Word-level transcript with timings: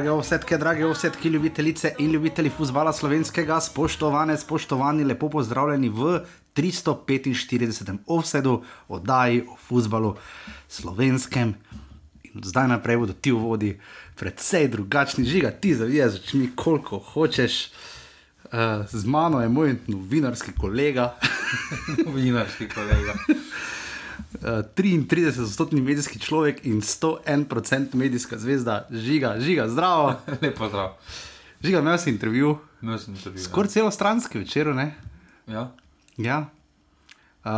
Drage 0.00 0.10
ovsetke, 0.10 0.56
drage 0.58 0.86
ovsetke, 0.86 1.28
ljubitelice 1.28 1.90
in 1.98 2.12
ljubitelji 2.12 2.50
futbola 2.56 2.92
slovenskega, 2.92 3.58
spoštovane, 3.60 4.36
spoštovani, 4.38 5.04
lepo 5.04 5.28
pozdravljeni 5.28 5.88
v 5.88 6.20
345. 6.56 7.98
offsetu 8.06 8.62
oddaji 8.88 9.42
o 9.42 9.56
futbalu 9.68 10.14
slovenskem. 10.68 11.52
In 12.22 12.40
zdaj 12.44 12.68
naprej 12.68 12.96
bodo 12.96 13.12
ti 13.12 13.30
vodi 13.30 13.74
predvsej 14.16 14.68
drugačni, 14.68 15.24
žiga 15.24 15.50
ti 15.50 15.74
zavijaj 15.74 16.08
z 16.08 16.24
očmi, 16.24 16.50
koliko 16.56 16.98
hočeš. 16.98 17.68
Uh, 18.44 18.88
z 18.88 19.04
mano 19.04 19.42
je 19.42 19.48
moj 19.48 19.76
novinarski 19.86 20.56
kolega. 20.56 21.14
Novinarski 22.06 22.68
kolega. 22.68 23.14
Uh, 24.40 24.48
33-odstotni 24.74 25.82
medijski 25.82 26.18
človek 26.18 26.64
in 26.64 26.80
101% 26.80 27.94
medijska 27.94 28.38
zvezda, 28.38 28.86
žiga, 28.90 29.36
žiga, 29.38 29.68
zdravo. 29.68 30.14
Lepo 30.42 30.68
zdrav. 30.68 30.94
Žiga, 31.60 31.78
imel 31.78 31.98
si 31.98 32.10
intervju, 32.10 32.58
Imel 32.82 32.98
sem 32.98 33.14
intervju. 33.14 33.44
skoraj 33.44 33.68
celo 33.68 33.90
stranski 33.90 34.38
večer, 34.38 34.66
ne? 34.66 34.94
Ja. 35.46 35.72
Ja. 36.16 36.38
Uh, 37.44 37.50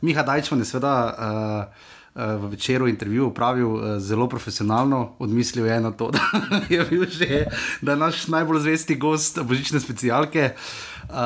Miha 0.00 0.22
Dajčman 0.22 0.60
je 0.60 0.64
seveda 0.64 0.94
uh, 1.08 1.74
v 2.14 2.50
večeru 2.50 2.88
intervju 2.88 3.26
upravil 3.26 3.68
uh, 3.68 3.82
zelo 3.98 4.28
profesionalno, 4.28 5.14
odmislil 5.18 5.66
je 5.66 5.80
na 5.80 5.90
to, 5.90 6.10
da 6.50 6.60
je 6.68 6.84
bil 6.90 7.06
že 7.06 7.46
da 7.82 7.92
je 7.92 7.96
naš 7.96 8.26
najbolj 8.26 8.60
zvesti 8.60 8.96
gost 8.96 9.38
božične 9.42 9.80
specialke. 9.80 10.50
Uh, 11.10 11.16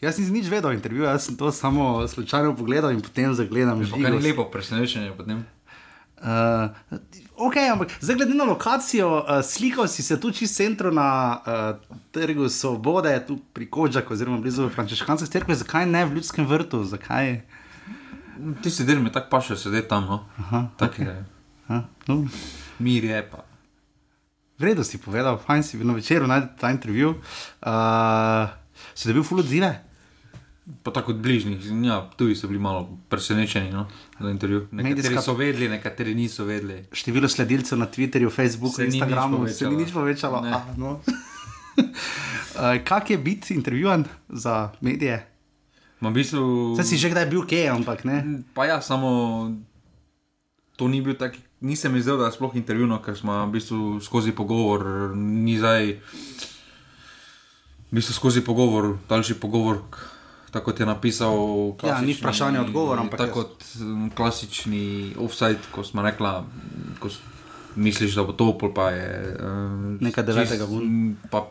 jaz 0.00 0.18
nisem 0.18 0.34
nič 0.34 0.50
vedel 0.50 0.70
o 0.70 0.74
intervjuju, 0.74 1.04
jaz 1.04 1.26
sem 1.26 1.36
to 1.36 1.52
samo 1.52 2.08
slučajno 2.08 2.56
pogledal 2.56 2.90
in 2.90 3.00
potem 3.00 3.34
zagledam 3.34 3.78
Pa 3.80 3.86
kar 3.90 3.98
živo. 3.98 4.18
je 4.18 4.26
lepo 4.26 4.44
presenečenje 4.50 5.12
potem. 5.16 5.46
Uh, 6.20 6.68
ok, 7.36 7.56
ampak 7.72 7.88
zdaj 8.00 8.16
glede 8.16 8.34
na 8.34 8.44
lokacijo, 8.44 9.08
uh, 9.08 9.40
slikal 9.42 9.88
si 9.88 10.02
se 10.02 10.20
tu 10.20 10.30
čez 10.30 10.52
centru 10.52 10.90
na 10.92 11.40
uh, 11.40 11.96
Trgu 12.10 12.48
Svobode, 12.48 13.24
tu 13.26 13.38
pri 13.52 13.70
Kočaku, 13.70 14.12
oziroma 14.12 14.38
blizu 14.38 14.68
Frančiškanske 14.68 15.26
cerkve, 15.26 15.54
zakaj 15.54 15.86
ne 15.86 16.04
v 16.04 16.14
ljudskem 16.18 16.46
vrtu? 16.46 16.84
Zakaj? 16.84 17.40
Ti 18.62 18.70
si 18.70 18.84
del 18.84 19.00
mi 19.02 19.12
tako 19.12 19.28
paše 19.30 19.56
sedeti 19.56 19.88
tam, 19.88 20.04
no. 20.04 20.24
Aha, 20.38 20.68
Tak 20.76 20.98
je. 20.98 21.24
Ha, 21.68 21.84
no. 22.08 22.24
Mir 22.78 23.04
je 23.04 23.22
pa. 23.30 23.44
Vredo 24.58 24.84
si 24.84 24.98
povedal, 25.00 25.38
fajn 25.40 25.62
si 25.62 25.78
bil 25.80 25.86
na 25.88 25.94
večeru, 25.96 26.26
najdete 26.26 26.60
ta 26.60 26.70
intervju. 26.70 27.16
Uh, 27.64 28.48
si 28.94 29.08
dobil 29.08 29.22
full 29.24 29.40
odzive? 29.40 29.70
Pa 30.82 30.92
tako 30.92 31.12
od 31.12 31.18
bližnjih, 31.18 31.58
ja, 31.82 32.10
tuji 32.16 32.36
so 32.36 32.46
bili 32.48 32.60
malo 32.60 32.98
presenečeni 33.08 33.72
no, 33.72 33.88
za 34.20 34.30
intervju. 34.30 34.68
Nekateri 34.70 34.94
Medijska- 34.94 35.22
so 35.22 35.34
vedeli, 35.34 35.68
nekateri 35.68 36.14
niso 36.14 36.44
vedeli. 36.44 36.84
Število 36.92 37.28
sledilcev 37.28 37.78
na 37.78 37.86
Twitterju, 37.86 38.30
Facebooku, 38.30 38.76
Se 38.76 38.82
ni 38.82 38.86
Instagramu 38.88 39.48
se 39.48 39.68
ni 39.68 39.76
nič 39.76 39.92
povečalo. 39.92 40.44
Ah, 40.44 40.62
no. 40.76 40.90
uh, 41.00 42.84
Kak 42.84 43.10
je 43.10 43.18
biti 43.18 43.54
intervjuvan 43.54 44.04
za 44.28 44.70
medije? 44.80 45.29
Ma 46.00 46.08
v 46.08 46.20
bistvu... 46.20 46.74
Saj 46.80 46.86
si 46.88 46.96
že 46.96 47.12
kdaj 47.12 47.28
bil 47.28 47.44
kje, 47.44 47.68
ampak 47.68 48.08
ne. 48.08 48.44
Pa 48.56 48.64
ja, 48.64 48.80
samo 48.80 49.52
to 50.80 50.88
ni 50.88 51.04
bil 51.04 51.12
tak, 51.12 51.36
nisem 51.60 51.92
izdelal, 52.00 52.24
da 52.24 52.30
je 52.32 52.40
sploh 52.40 52.56
intervjuno, 52.56 52.96
ker 53.04 53.12
smo 53.12 53.36
v 53.44 53.52
bistvu 53.52 54.00
skozi 54.00 54.32
pogovor, 54.32 55.12
ni 55.12 55.60
zdaj, 55.60 56.00
v 57.90 57.92
bistvu 57.92 58.16
skozi 58.16 58.40
pogovor, 58.40 58.96
daljši 59.04 59.36
pogovor, 59.36 59.84
tako 60.48 60.72
kot 60.72 60.80
je 60.80 60.86
napisal. 60.88 61.36
Ja, 61.84 62.00
ni 62.00 62.16
vprašanje, 62.16 62.64
odgovor, 62.64 63.04
Tako 63.12 63.44
kot 63.44 63.68
klasični 64.16 65.12
offside, 65.20 65.60
ko 65.68 65.84
smo 65.84 66.00
rekla, 66.00 66.46
ko 66.96 67.12
misliš, 67.76 68.16
da 68.16 68.24
bo 68.24 68.32
to, 68.32 68.54
pol 68.56 68.72
pa 68.72 68.88
je. 68.96 69.36
Um, 69.36 69.98
Nekaj 70.00 70.24
devetega 70.24 70.64
ven. 70.64 71.12
Pa 71.28 71.44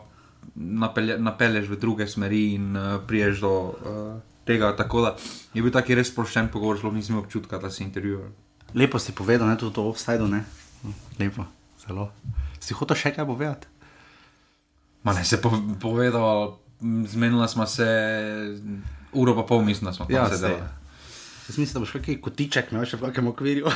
napelje, 0.58 1.20
napelješ 1.22 1.70
v 1.70 1.78
druge 1.78 2.10
smeri 2.10 2.58
in 2.58 2.74
uh, 2.74 2.98
priješ 3.06 3.46
do 3.46 3.54
uh, 3.54 4.29
tega. 4.50 4.72
Tako 4.76 5.06
da 5.06 5.14
je 5.54 5.62
bil 5.62 5.72
taki 5.74 5.96
res 5.98 6.10
sproščen 6.10 6.50
pogovor, 6.52 6.80
sploh 6.80 6.94
nisem 6.94 7.14
imel 7.14 7.24
občutka, 7.24 7.60
da 7.62 7.70
si 7.70 7.84
intervjuval. 7.86 8.30
Lepo 8.74 9.00
si 9.02 9.14
povedal, 9.16 9.48
ne 9.50 9.58
tudi 9.58 9.82
o 9.82 9.90
offsajdu, 9.90 10.28
ne. 10.30 10.44
Lepo, 11.18 11.46
zelo. 11.82 12.10
Si 12.62 12.76
hotel 12.76 12.98
še 12.98 13.14
kaj 13.16 13.26
povedati? 13.28 13.70
Ma 15.06 15.14
ne 15.16 15.24
se 15.24 15.40
po, 15.40 15.50
povedal, 15.80 16.58
zmenila 17.08 17.48
smo 17.48 17.66
se, 17.66 17.88
uro 19.16 19.34
pa 19.38 19.46
pol 19.48 19.64
mislim, 19.64 19.88
da 19.88 19.96
smo 19.96 20.06
Ja, 20.12 20.28
sedeli. 20.28 20.60
Jaz 21.48 21.58
mislim, 21.58 21.72
da 21.74 21.80
boš 21.80 21.94
kakšen 21.96 22.20
kotiček 22.22 22.70
imel 22.70 22.84
še 22.86 23.00
v 23.00 23.08
kakšnem 23.08 23.30
okvirju. 23.32 23.72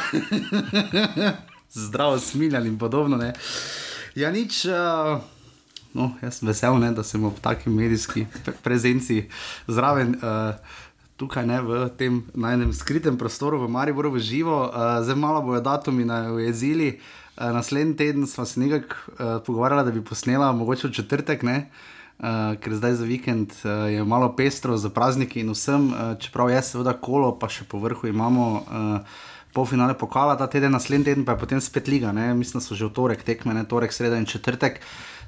Zdravo, 1.89 2.21
smiljan 2.23 2.69
in 2.69 2.77
podobno. 2.79 3.19
Ne. 3.19 3.33
Ja, 4.15 4.31
nič. 4.31 4.63
Uh, 4.71 5.25
no, 5.95 6.13
jaz 6.23 6.41
sem 6.41 6.49
vesel, 6.49 6.79
ne, 6.83 6.93
da 6.95 7.05
sem 7.07 7.23
v 7.23 7.33
taki 7.43 7.71
medijski 7.71 8.27
pre 8.45 8.55
prezenci 8.63 9.25
zraven. 9.67 10.19
Uh, 10.21 10.83
Tukaj 11.15 11.45
ne 11.47 11.61
v 11.63 11.85
tem 11.95 12.17
najnem 12.35 12.73
skritem 12.75 13.15
prostoru 13.15 13.61
v 13.63 13.71
Mariboru 13.71 14.11
v 14.11 14.19
živo, 14.19 14.67
uh, 14.67 14.99
zdaj 14.99 15.15
malo 15.15 15.45
bojo 15.47 15.61
datumi 15.63 16.03
na 16.03 16.35
ujezili. 16.35 16.99
Uh, 17.39 17.55
naslednji 17.55 17.95
teden 17.95 18.27
smo 18.27 18.43
se 18.43 18.59
nekako 18.61 18.97
uh, 19.15 19.39
pogovarjali, 19.47 19.85
da 19.87 19.95
bi 19.95 20.03
posnela, 20.03 20.51
mogoče 20.53 20.91
v 20.91 20.97
četrtek, 20.99 21.47
ne? 21.47 21.71
Uh, 22.19 22.59
ker 22.59 22.75
zdaj 22.75 22.99
za 22.99 23.07
vikend 23.07 23.55
uh, 23.63 23.87
je 23.91 24.03
malo 24.05 24.35
pestro 24.35 24.75
za 24.77 24.91
prazniki 24.91 25.41
in 25.47 25.55
vsem, 25.55 25.87
uh, 25.95 26.19
čeprav 26.19 26.51
je 26.51 26.63
seveda 26.63 26.99
kolo, 26.99 27.31
pa 27.39 27.47
še 27.47 27.63
po 27.71 27.79
vrhu 27.79 28.11
imamo 28.11 28.51
uh, 28.59 29.23
polfinale 29.55 29.95
pokala 29.95 30.35
ta 30.35 30.47
teden, 30.51 30.75
naslednji 30.75 31.05
teden 31.05 31.25
pa 31.25 31.39
je 31.39 31.43
potem 31.47 31.61
spet 31.63 31.87
liga. 31.89 32.13
Ne? 32.13 32.35
Mislim, 32.35 32.59
da 32.59 32.67
so 32.67 32.75
že 32.75 32.91
v 32.91 32.95
torek 32.95 33.23
tekme, 33.23 33.55
ne 33.55 33.63
torek, 33.63 33.95
sreda 33.95 34.19
in 34.19 34.27
četrtek. 34.27 34.83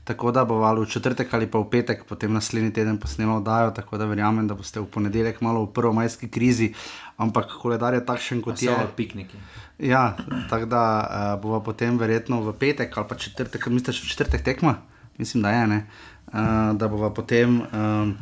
Tako 0.06 0.30
da 0.30 0.44
bo 0.46 0.60
ali 0.62 0.84
v 0.84 0.86
četrtek 0.86 1.34
ali 1.34 1.48
pa 1.50 1.58
v 1.58 1.66
petek, 1.70 2.04
potem 2.06 2.32
naslednji 2.32 2.70
teden 2.72 2.98
posnemo 3.02 3.40
oddajo, 3.40 3.72
tako 3.74 3.98
da 3.98 4.06
verjamem, 4.06 4.46
da 4.46 4.54
boste 4.54 4.80
v 4.80 4.86
ponedeljek 4.86 5.40
malo 5.42 5.64
v 5.64 5.72
prvomajski 5.74 6.28
krizi, 6.30 6.68
ampak 7.16 7.56
koledar 7.62 7.94
je 7.94 8.04
takšen, 8.06 8.42
kot 8.42 8.62
je. 8.62 8.70
So 8.70 8.92
pikniki. 8.96 9.40
Ja, 9.82 10.14
tako 10.50 10.70
da 10.70 10.82
uh, 11.00 11.42
bova 11.42 11.58
potem 11.60 11.98
verjetno 11.98 12.38
v 12.40 12.54
petek 12.54 12.94
ali 12.96 13.08
pa 13.08 13.18
četrtek, 13.18 13.66
misliš, 13.66 14.04
v 14.04 14.14
četrtek 14.14 14.46
tekma? 14.46 14.76
Mislim, 15.18 15.42
da 15.42 15.50
je 15.50 15.66
ne. 15.66 15.80
Uh, 16.26 16.38
da 16.78 16.88
bova 16.88 17.10
potem 17.10 17.60
um, 17.66 18.14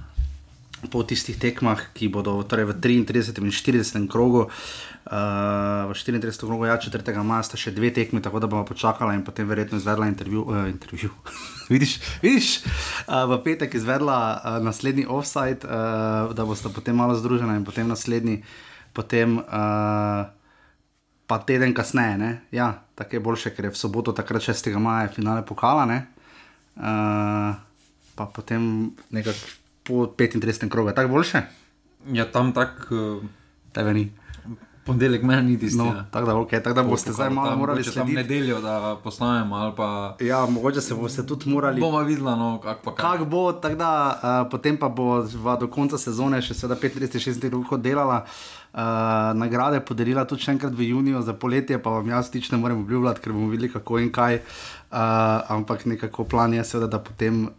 po 0.91 1.03
tistih 1.03 1.37
tekmah, 1.39 1.93
ki 1.93 2.09
bodo 2.09 2.41
torej 2.49 2.65
v 2.73 2.81
33 2.81 3.45
in 3.45 3.53
40 3.53 4.09
krogu. 4.09 4.49
Uh, 5.05 5.93
v 5.93 5.93
34. 5.93 6.33
krogu, 6.41 6.65
ja, 6.65 6.81
4. 6.81 7.05
maja 7.21 7.45
sta 7.45 7.59
še 7.61 7.75
dve 7.77 7.91
tekmi, 7.93 8.23
tako 8.25 8.41
da 8.41 8.49
bomo 8.49 8.65
počakali 8.65 9.13
in 9.13 9.21
potem 9.21 9.45
verjetno 9.45 9.77
izvedla 9.77 10.09
intervju. 10.09 10.45
Uh, 10.49 10.65
intervju. 10.73 11.11
vidiš, 11.73 12.01
vidiš? 12.25 12.65
Uh, 13.05 13.29
v 13.29 13.37
petek 13.45 13.77
izvedla 13.77 14.17
uh, 14.41 14.57
naslednji 14.65 15.05
offside, 15.05 15.61
uh, 15.69 16.33
da 16.33 16.49
bosta 16.49 16.73
potem 16.73 16.97
malo 16.97 17.13
združena 17.21 17.59
in 17.61 17.69
potem 17.69 17.85
naslednji, 17.85 18.41
potem 18.97 19.37
uh, 19.45 20.25
pa 21.29 21.37
teden 21.45 21.77
kasneje. 21.77 22.17
Ne? 22.17 22.33
Ja, 22.49 22.81
tako 22.97 23.21
je 23.21 23.25
boljše, 23.29 23.53
ker 23.53 23.69
je 23.69 23.77
v 23.77 23.81
soboto, 23.85 24.17
takrat 24.17 24.41
6. 24.41 24.73
maja, 24.81 25.13
finale 25.13 25.45
pokala. 25.45 25.85
ne. 25.85 26.01
Uh, 26.81 27.53
pa 28.17 28.25
potem 28.25 28.89
nekako 29.13 29.53
po 29.85 30.09
35. 30.09 30.65
krogu, 30.73 30.97
tako 30.97 31.13
boljše? 31.13 31.45
Ja, 32.09 32.25
tam 32.25 32.57
tak, 32.57 32.89
uh, 32.89 33.21
Tebe 33.75 33.93
ni. 33.93 34.24
Ponedeljek 34.85 35.23
meni 35.23 35.51
ni 35.51 35.59
tisti. 35.59 35.79
No, 35.79 35.85
ja. 35.85 36.05
tako 36.11 36.27
da, 36.27 36.35
okay, 36.35 36.63
tak, 36.63 36.75
da 36.75 36.83
boste 36.83 37.13
zdaj 37.13 37.31
malo 37.31 37.57
morali 37.57 37.79
mogoče 37.79 37.95
tam 37.95 38.07
slediti. 38.07 38.35
nedeljo, 38.35 38.61
da 38.61 38.97
posnamemo 39.05 39.73
pa 39.77 40.17
Ja, 40.21 40.47
mogoče 40.47 40.81
se 40.81 40.95
boste 40.95 41.27
tudi 41.27 41.51
morali. 41.51 41.81
bomo 41.81 42.01
videla, 42.01 42.37
no, 42.37 42.61
kak 42.61 42.83
pa 42.85 42.95
kak. 42.95 43.19
Kak 43.19 43.29
bo, 43.29 43.53
tako 43.53 43.75
da 43.75 43.91
uh, 44.23 44.51
potem 44.51 44.77
pa 44.77 44.89
bo 44.89 45.23
do 45.61 45.69
konca 45.69 45.99
sezone 45.99 46.43
še 46.43 46.55
35-36 46.55 47.73
let 47.73 47.81
delala. 47.83 48.25
Uh, 48.75 48.81
nagrade 49.39 49.79
podelila 49.81 50.25
tudi 50.27 50.43
še 50.43 50.51
enkrat 50.57 50.73
v 50.75 50.89
juniju 50.91 51.21
za 51.23 51.33
poletje, 51.33 51.79
pa 51.79 51.91
vam 51.91 52.09
jaz 52.11 52.31
tič 52.31 52.51
ne 52.51 52.59
morem 52.59 52.81
obljubljati, 52.83 53.21
ker 53.23 53.33
bomo 53.33 53.53
videli, 53.53 53.71
kako 53.71 54.01
in 54.03 54.11
kaj. 54.13 54.41
Uh, 54.95 55.01
ampak 55.51 55.87
nekako 55.91 56.25
plan 56.25 56.55
je, 56.55 56.65
seveda, 56.65 56.87
da 56.87 56.99
potem 57.03 57.45
uh, 57.45 57.51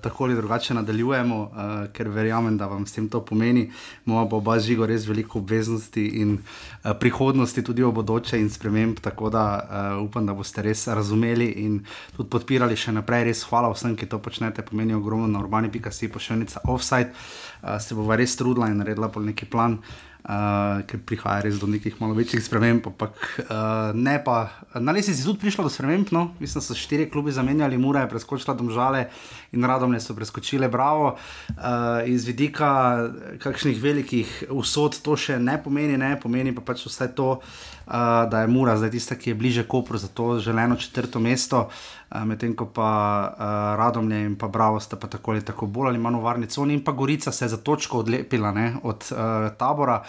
tako 0.00 0.24
ali 0.24 0.34
drugače 0.34 0.74
nadaljujemo, 0.74 1.40
uh, 1.40 1.50
ker 1.92 2.08
verjamem, 2.08 2.56
da 2.56 2.66
vam 2.66 2.86
s 2.86 2.96
tem 2.96 3.08
to 3.12 3.20
pomeni. 3.20 3.66
Moja 4.04 4.24
pa 4.28 4.36
oba 4.36 4.54
žigo 4.58 4.86
res 4.88 5.04
veliko 5.04 5.38
obveznosti 5.38 6.06
in 6.22 6.38
uh, 6.38 6.94
prihodnosti, 7.00 7.62
tudi 7.62 7.84
o 7.84 7.92
bodoče 7.92 8.40
in 8.40 8.48
sprememb. 8.50 9.02
Tako 9.04 9.28
da 9.30 9.44
uh, 9.44 10.04
upam, 10.06 10.24
da 10.26 10.32
boste 10.32 10.64
res 10.64 10.86
razumeli 10.88 11.50
in 11.60 11.82
tudi 12.16 12.30
podpirali 12.32 12.76
še 12.76 12.96
naprej. 12.96 13.26
Res 13.28 13.44
hvala 13.50 13.68
vsem, 13.74 13.92
ki 13.92 14.08
to 14.08 14.22
počnete, 14.24 14.64
pomeni 14.64 14.96
ogromno 14.96 15.28
na 15.28 15.44
urbani.si 15.44 16.08
pošiljnica 16.08 16.64
offside. 16.72 17.12
Uh, 17.60 17.76
se 17.84 17.92
bova 17.94 18.16
res 18.16 18.32
trudila 18.40 18.72
in 18.72 18.80
naredila 18.80 19.12
pol 19.12 19.28
neki 19.28 19.44
plan. 19.44 19.76
Ker 20.22 21.00
prihaja 21.02 21.42
res 21.42 21.58
do 21.58 21.66
nekih 21.66 21.96
malo 21.98 22.14
večjih 22.14 22.42
sprememb, 22.44 22.86
ampak 22.86 23.16
uh, 23.42 23.90
ne 23.94 24.14
pa. 24.22 24.52
Na 24.78 24.94
lesi 24.94 25.14
si 25.14 25.24
tudi 25.26 25.40
prišlo 25.42 25.66
do 25.66 25.72
sprememb, 25.72 26.12
no? 26.14 26.30
mislim, 26.38 26.60
da 26.60 26.66
so 26.66 26.76
štiri 26.78 27.08
klubi 27.10 27.34
zamenjali, 27.34 27.78
Mura 27.78 28.04
je 28.04 28.12
preskočila 28.12 28.54
domžale 28.54 29.08
in 29.52 29.66
radomne 29.66 30.00
so 30.00 30.14
preskočile 30.14 30.68
Bravo. 30.70 31.16
Uh, 31.50 32.06
iz 32.06 32.26
vidika 32.26 33.10
kakšnih 33.42 33.82
velikih 33.82 34.44
usod 34.50 35.00
to 35.02 35.18
še 35.18 35.40
ne 35.42 35.58
pomeni, 35.62 35.98
ne 35.98 36.14
pomeni 36.20 36.54
pa 36.54 36.62
pač 36.70 36.86
vse 36.86 37.10
to, 37.16 37.40
uh, 37.86 37.92
da 38.30 38.40
je 38.40 38.46
Mura 38.46 38.76
zdaj 38.76 38.90
tista, 38.90 39.14
ki 39.14 39.30
je 39.30 39.34
bliže 39.34 39.64
Kopru 39.68 39.98
za 39.98 40.08
to 40.08 40.38
želeno 40.38 40.76
četrto 40.76 41.20
mesto, 41.20 41.68
uh, 42.10 42.24
medtem 42.24 42.56
ko 42.56 42.66
pa 42.66 42.88
uh, 43.32 43.44
Radomlje 43.78 44.24
in 44.24 44.38
pa 44.38 44.48
Bravo 44.48 44.80
sta 44.80 44.96
pa 44.96 45.08
tako 45.08 45.30
ali 45.30 45.44
tako 45.44 45.66
bolj 45.66 45.88
ali 45.88 45.98
manj 45.98 46.16
v 46.16 46.22
varni 46.22 46.46
coni 46.46 46.74
in 46.74 46.84
pa 46.84 46.92
Gorica 46.92 47.32
se 47.32 47.44
je 47.44 47.48
za 47.48 47.56
točko 47.56 47.98
odlepila 47.98 48.52
ne, 48.52 48.74
od 48.82 49.12
uh, 49.12 49.18
tabora. 49.58 50.02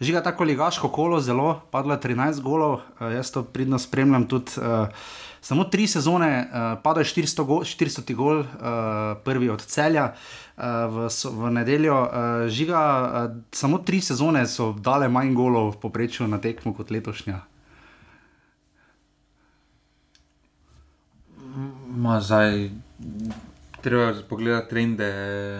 Žiga 0.00 0.22
tako 0.22 0.44
ligaško 0.44 0.88
kolo, 0.88 1.20
zelo 1.20 1.60
padlo 1.70 1.94
je 1.94 2.00
13 2.00 2.40
golov, 2.40 2.72
uh, 2.72 3.12
jaz 3.12 3.30
to 3.30 3.42
pridno 3.42 3.78
spremljam 3.78 4.28
tudi. 4.28 4.52
Uh, 4.56 4.88
Samo 5.40 5.64
tri 5.64 5.86
sezone, 5.86 6.48
uh, 6.52 6.82
pada 6.82 7.00
400, 7.00 7.44
go, 7.44 7.60
400 7.64 8.14
gol, 8.14 8.44
uh, 8.44 8.46
prvi 9.24 9.48
od 9.48 9.62
celja 9.64 10.12
uh, 10.12 10.64
v, 10.92 11.08
v 11.08 11.50
nedeljo. 11.50 11.96
Uh, 11.96 12.48
žiga, 12.52 12.80
uh, 12.80 13.36
samo 13.52 13.78
tri 13.80 14.00
sezone 14.04 14.44
so 14.46 14.72
dale 14.76 15.08
manj 15.08 15.32
golov 15.34 15.72
v 15.74 15.80
poprečju 15.80 16.28
na 16.28 16.38
tekmo 16.38 16.74
kot 16.76 16.92
letošnja. 16.92 17.40
Ma 21.96 22.20
zdaj, 22.20 22.70
treba 23.80 24.12
pogledati 24.28 24.70
trende 24.70 25.10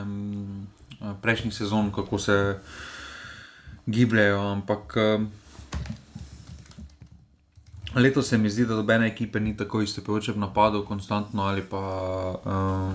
um, 0.05 0.69
prejšnjih 1.23 1.55
sezon, 1.55 1.89
kako 1.93 2.19
se 2.19 2.59
gibljajo. 3.87 4.41
Ampak. 4.53 4.97
Um, 4.97 5.31
Leto 7.95 8.23
se 8.23 8.39
mi 8.39 8.51
zdi, 8.51 8.67
da 8.67 8.75
dobene 8.75 9.07
ekipe 9.07 9.41
ni 9.41 9.57
tako 9.57 9.81
izstopajoče 9.83 10.33
v 10.33 10.39
napadu, 10.39 10.85
konstantno 10.87 11.43
ali 11.43 11.63
pa 11.63 11.81
um, 12.45 12.93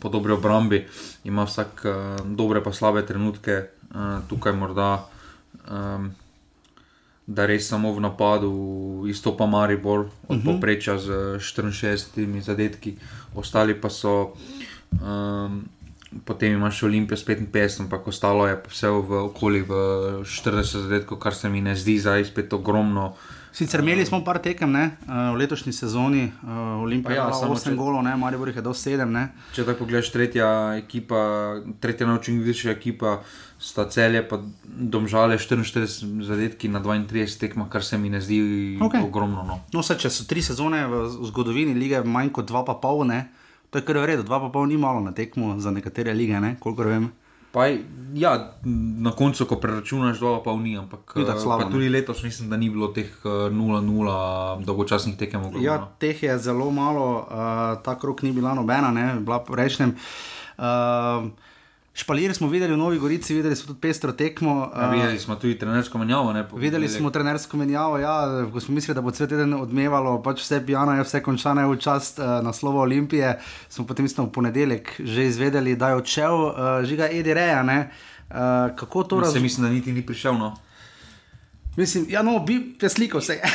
po 0.00 0.08
dobri 0.08 0.32
obrambi. 0.32 0.86
Ima 1.24 1.44
vsak 1.44 1.84
um, 1.84 2.36
dobre 2.36 2.62
pa 2.62 2.72
slabe 2.72 3.06
trenutke, 3.06 3.62
uh, 3.94 4.18
tukaj 4.28 4.52
morda, 4.52 5.06
um, 5.70 6.10
da 7.26 7.46
res 7.46 7.68
samo 7.68 7.92
v 7.94 8.00
napadu 8.02 8.52
izstopa 9.08 9.46
Maribor 9.46 10.00
od 10.00 10.10
uh 10.28 10.36
mhm. 10.36 10.48
-huh. 10.48 10.54
poprečja 10.54 10.98
z 10.98 11.08
64 11.38 12.40
zadetki, 12.40 12.96
ostali 13.34 13.80
pa 13.80 13.90
so. 13.90 14.34
Um, 14.90 15.64
Potem 16.24 16.52
imaš 16.52 16.82
Olimpijo 16.82 17.16
s 17.16 17.24
55, 17.26 17.80
ampak 17.80 18.08
ostalo 18.08 18.46
je 18.46 18.62
vse 18.68 18.88
v 18.88 19.12
okolici 19.12 19.68
40 19.68 20.82
zadetkov, 20.82 21.18
kar 21.18 21.34
se 21.34 21.48
mi 21.48 21.60
ne 21.60 21.76
zdi 21.76 21.98
zdaj 21.98 22.24
spet 22.24 22.52
ogromno. 22.52 23.06
Uh, 23.06 23.16
Sicer 23.52 23.80
imeli 23.80 24.06
smo 24.06 24.22
par 24.24 24.38
tekem 24.40 24.70
ne, 24.72 24.84
uh, 25.04 25.34
v 25.34 25.40
letošnji 25.42 25.74
sezoni, 25.76 26.24
uh, 26.42 26.82
Olimpija 26.82 27.26
ja, 27.26 27.32
samo 27.36 27.54
8 27.54 27.76
golov, 27.76 28.00
Marijo 28.18 28.46
jih 28.48 28.56
je 28.56 28.62
do 28.64 28.72
7. 28.72 29.04
Ne. 29.12 29.26
Če 29.52 29.66
tako 29.66 29.84
pogledaš, 29.84 30.08
tretja 30.14 30.46
ekipa, 30.80 31.20
tretja 31.80 32.08
najučinkovitejša 32.08 32.72
ekipa, 32.72 33.18
sta 33.60 33.84
celje, 33.92 34.24
pa 34.28 34.40
domžale 34.64 35.36
44 35.36 36.24
zadetki 36.24 36.72
na 36.72 36.80
32 36.80 37.38
tekmah, 37.44 37.68
kar 37.68 37.84
se 37.84 37.98
mi 37.98 38.08
ne 38.10 38.20
zdi 38.24 38.40
okay. 38.80 39.04
ogromno. 39.04 39.44
No. 39.44 39.60
No, 39.72 39.84
se, 39.84 39.98
če 40.00 40.10
so 40.10 40.24
tri 40.24 40.40
sezone 40.42 40.86
v, 40.88 41.04
zgodovini 41.28 41.76
lige 41.76 42.00
manj 42.08 42.32
kot 42.32 42.48
2,5, 42.48 43.20
to 43.68 43.78
je 43.78 43.84
kar 43.84 44.00
v 44.00 44.08
redu, 44.14 44.24
2,5 44.32 44.64
ni 44.72 44.80
malo 44.80 45.04
na 45.04 45.12
tekmo 45.12 45.58
za 45.60 45.70
nekatere 45.70 46.16
lige, 46.16 46.40
ne, 46.40 46.56
koliko 46.60 46.88
vem. 46.88 47.12
Pa, 47.52 47.66
ja, 48.14 48.52
na 48.98 49.10
koncu, 49.12 49.44
ko 49.44 49.56
preračunaš, 49.60 50.18
dva 50.18 50.42
pa 50.42 50.54
njih, 50.56 50.78
ampak 50.78 51.12
ni 51.16 51.24
tako 51.26 51.38
eh, 51.38 51.42
slabo. 51.42 51.70
Tudi 51.70 51.88
letos 51.88 52.22
mislim, 52.22 52.50
da 52.50 52.56
ni 52.56 52.70
bilo 52.70 52.88
teh 52.88 53.24
0-0 53.24 54.60
eh, 54.60 54.64
dolgočasnih 54.64 55.16
tekem. 55.16 55.42
Ja, 55.60 55.92
teh 55.98 56.22
je 56.22 56.38
zelo 56.38 56.70
malo, 56.70 57.26
uh, 57.28 57.82
ta 57.84 57.98
krok 57.98 58.22
ni 58.22 58.32
bila 58.32 58.54
nobena, 58.54 58.90
ne, 58.90 59.20
bila 59.20 59.42
prejšnjem. 59.44 59.96
Uh, 60.58 60.64
Špaliri 61.94 62.34
smo 62.34 62.48
videli 62.48 62.72
v 62.72 62.76
Novi 62.76 62.98
Gorici, 62.98 63.34
videli 63.34 63.56
smo 63.56 63.66
tudi 63.66 63.80
pestro 63.80 64.12
tekmo. 64.12 64.70
Ja, 64.76 64.88
videli 64.88 65.18
smo 65.20 65.36
tudi 65.36 65.58
trenersko 65.58 65.98
menjavo. 65.98 66.32
Ne, 66.32 66.46
videli 66.56 66.88
smo 66.88 67.10
trenersko 67.10 67.56
menjavo, 67.56 67.98
ja, 67.98 68.46
ko 68.52 68.60
smo 68.60 68.74
mislili, 68.74 68.94
da 68.94 69.04
bo 69.04 69.10
cel 69.12 69.28
teden 69.28 69.52
odmevalo, 69.54 70.14
pač 70.24 70.40
vse 70.40 70.62
pijano 70.66 70.94
je, 70.96 71.04
vse 71.04 71.20
končano 71.22 71.60
je 71.60 71.68
v 71.68 71.76
čast 71.76 72.18
uh, 72.18 72.40
naslova 72.44 72.80
Olimpije. 72.80 73.34
Smo 73.68 73.84
potem 73.86 74.08
mislim, 74.08 74.26
v 74.26 74.32
ponedeljek 74.32 74.94
že 75.04 75.26
izvedeli, 75.28 75.76
da 75.76 75.92
je 75.92 76.00
odšel 76.00 76.44
uh, 76.46 76.54
žiga 76.88 77.10
Edi 77.12 77.34
Reja. 77.34 77.60
Uh, 77.60 78.72
kako 78.76 79.02
to 79.04 79.20
razumeti? 79.20 79.42
Mislim, 79.42 79.66
da 79.66 79.72
niti 79.72 79.92
ni 79.92 80.06
prišel. 80.06 80.38
No. 80.38 80.56
Mislim, 81.76 82.06
ja, 82.08 82.22
no, 82.22 82.38
bi 82.38 82.74
te 82.78 82.88
slikal 82.88 83.20
se. 83.20 83.36
Ja, 83.36 83.50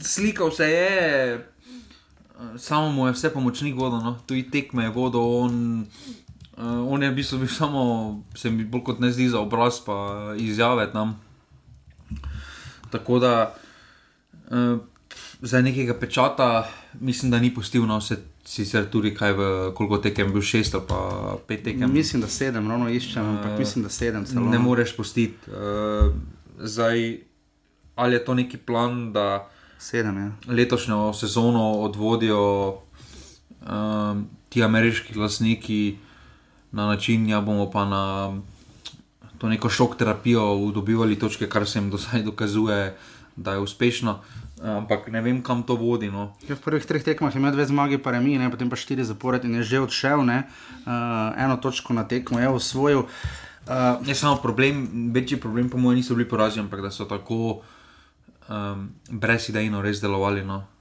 slikal 0.00 0.50
se 0.50 0.64
je, 0.64 1.48
samo 2.56 2.92
mu 2.92 3.06
je 3.06 3.12
vse 3.12 3.32
pomočnik 3.32 3.76
vodo, 3.76 4.00
no. 4.00 4.18
tu 4.26 4.34
je 4.34 4.50
tekme, 4.50 4.88
vodo. 4.88 5.20
On... 5.20 5.86
Uh, 6.56 6.86
on 6.92 7.02
je 7.02 7.10
v 7.10 7.14
bistvu 7.14 7.38
bil 7.38 7.48
samo, 7.50 7.82
se 8.34 8.50
mi 8.50 8.64
bolj 8.64 8.84
kot 8.86 9.00
ne 9.02 9.10
zdi 9.10 9.26
za 9.28 9.40
obraz, 9.42 9.80
pa 9.82 10.34
izjave 10.38 10.86
tam. 10.92 11.16
Tako 12.90 13.18
da 13.18 13.54
uh, 14.50 14.78
za 15.42 15.60
nekega 15.60 15.94
pečata, 15.98 16.68
mislim, 17.00 17.30
da 17.30 17.38
ni 17.38 17.50
pustil 17.54 17.86
na 17.86 17.98
vse, 17.98 18.20
sicer 18.46 18.86
tudi 18.90 19.10
kaj, 19.14 19.32
v, 19.32 19.48
koliko 19.74 19.98
tekem 19.98 20.30
bil 20.32 20.42
šest 20.42 20.74
ali 20.74 20.84
pa 20.88 21.00
pet 21.48 21.64
tekem. 21.64 21.90
Mislim, 21.92 22.22
da 22.22 22.28
sedem, 22.28 22.70
ravno 22.70 22.86
iščem, 22.88 23.24
ampak 23.34 23.52
uh, 23.52 23.58
mislim, 23.58 23.82
da 23.82 23.90
sedem. 23.90 24.24
Celo, 24.24 24.46
ne 24.46 24.58
no. 24.58 24.64
moreš 24.68 24.94
pustiti. 24.96 25.50
Uh, 25.50 26.14
zdaj, 26.62 27.18
ali 27.94 28.14
je 28.14 28.24
to 28.24 28.34
neki 28.34 28.62
plan, 28.62 29.12
da 29.12 29.48
sedem, 29.78 30.22
ja. 30.22 30.30
letošnjo 30.54 31.12
sezono 31.12 31.72
odvodijo 31.82 32.46
uh, 32.70 34.22
ti 34.48 34.62
ameriški 34.62 35.18
lasniki 35.18 35.96
na 36.74 36.86
način, 36.86 37.26
da 37.26 37.30
ja 37.30 37.40
bomo 37.40 37.70
pa 37.70 37.84
na 37.84 38.34
to 39.38 39.48
neko 39.48 39.68
šok 39.70 39.96
terapijo 39.96 40.70
dobivali 40.74 41.18
točke, 41.18 41.48
kar 41.48 41.66
se 41.66 41.78
jim 41.78 41.90
do 41.90 41.98
zdaj 41.98 42.22
dokazuje, 42.22 42.96
da 43.36 43.52
je 43.52 43.58
uspešno. 43.58 44.18
Ampak 44.62 45.08
ne 45.12 45.20
vem, 45.20 45.42
kam 45.42 45.62
to 45.62 45.76
vodi. 45.76 46.10
No. 46.10 46.32
Ja, 46.48 46.56
v 46.56 46.62
prvih 46.64 46.86
treh 46.86 47.04
tekmah 47.04 47.34
je 47.34 47.38
imel 47.38 47.52
dve 47.52 47.66
zmagi, 47.66 47.98
pa 47.98 48.14
remi, 48.14 48.38
ne, 48.38 48.50
potem 48.50 48.70
pa 48.70 48.76
štiri 48.76 49.04
zapored 49.04 49.44
in 49.44 49.58
je 49.60 49.62
že 49.62 49.80
odšel, 49.84 50.24
uh, 50.24 50.34
eno 51.36 51.56
točko 51.56 51.92
na 51.92 52.06
tekmo 52.08 52.40
je 52.40 52.48
osvojil. 52.48 53.04
Uh, 53.04 54.00
ne 54.06 54.14
samo 54.14 54.36
problem, 54.42 55.10
večji 55.14 55.40
problem, 55.40 55.70
po 55.70 55.78
mojem, 55.78 56.00
niso 56.00 56.14
bili 56.14 56.28
poraženi, 56.28 56.64
ampak 56.64 56.80
da 56.80 56.90
so 56.90 57.04
tako 57.04 57.60
um, 58.48 58.88
brezidejno 59.10 59.82
res 59.82 60.00
delovali. 60.00 60.44
No 60.44 60.73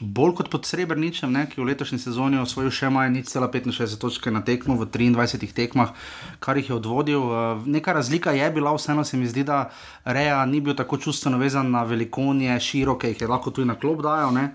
bolj 0.00 0.34
kot 0.34 0.50
pod 0.52 0.66
Srebrničem, 0.66 1.32
ne, 1.32 1.46
ki 1.48 1.60
v 1.60 1.66
letošnji 1.70 1.98
sezoni 1.98 2.40
osvojil 2.40 2.72
še 2.74 2.90
manj, 2.92 3.14
nič 3.16 3.32
cela 3.32 3.48
65 3.48 3.96
točk 4.00 4.28
na 4.34 4.42
tekmo 4.44 4.76
v 4.76 4.88
23 4.92 5.48
tekmah, 5.56 5.94
kar 6.40 6.60
jih 6.60 6.70
je 6.70 6.76
odvodil. 6.76 7.22
Eh, 7.22 7.66
neka 7.78 7.96
razlika 7.96 8.36
je 8.36 8.50
bila, 8.50 8.74
vseeno 8.76 9.04
se 9.04 9.16
mi 9.16 9.26
zdi, 9.26 9.44
da 9.44 9.70
Reja 10.04 10.44
ni 10.46 10.60
bil 10.60 10.76
tako 10.76 10.98
čustveno 10.98 11.38
vezan 11.38 11.70
na 11.70 11.84
velikonje, 11.84 12.60
široke, 12.60 13.08
jih 13.14 13.20
je 13.20 13.28
lahko 13.28 13.50
tudi 13.50 13.68
na 13.68 13.78
klop 13.78 14.02
dajal. 14.04 14.36
Eh, 14.36 14.50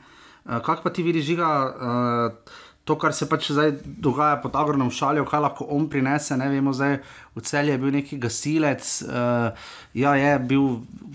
kaj 0.46 0.84
pa 0.84 0.90
ti 0.90 1.04
vidiš, 1.04 1.26
žiga? 1.26 1.50
Uh, 1.70 2.60
to, 2.92 2.98
kar 3.00 3.14
se 3.16 3.28
pač 3.30 3.48
zdaj 3.56 3.72
dogaja 4.04 4.42
pod 4.44 4.56
Agronom 4.60 4.92
šalijo, 4.92 5.24
kaj 5.30 5.46
lahko 5.46 5.68
on 5.72 5.88
prinese. 5.90 6.36
Ne 6.38 6.50
vemo, 6.52 6.74
zdaj 6.76 6.98
v 7.36 7.44
celju 7.48 7.72
je 7.72 7.80
bil 7.80 7.94
neki 7.96 8.18
gasilec, 8.20 8.88
uh, 9.08 9.70
ja, 9.96 10.16
je 10.20 10.32
bil 10.50 10.66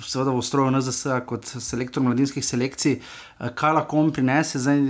seveda 0.01 0.33
v 0.33 0.45
stroju 0.49 0.73
NZS 0.73 1.19
kot 1.29 1.45
selektor 1.45 2.05
mladinskih 2.07 2.45
selekcij. 2.45 2.97
Uh, 2.97 3.51
kaj 3.53 3.77
lahko 3.77 4.01
on 4.01 4.13
prinese, 4.17 4.63
zdaj 4.63 4.81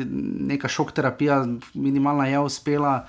neka 0.52 0.71
šok 0.71 0.95
terapija, 0.95 1.43
minimalna 1.75 2.28
je 2.31 2.45
uspela. 2.47 3.00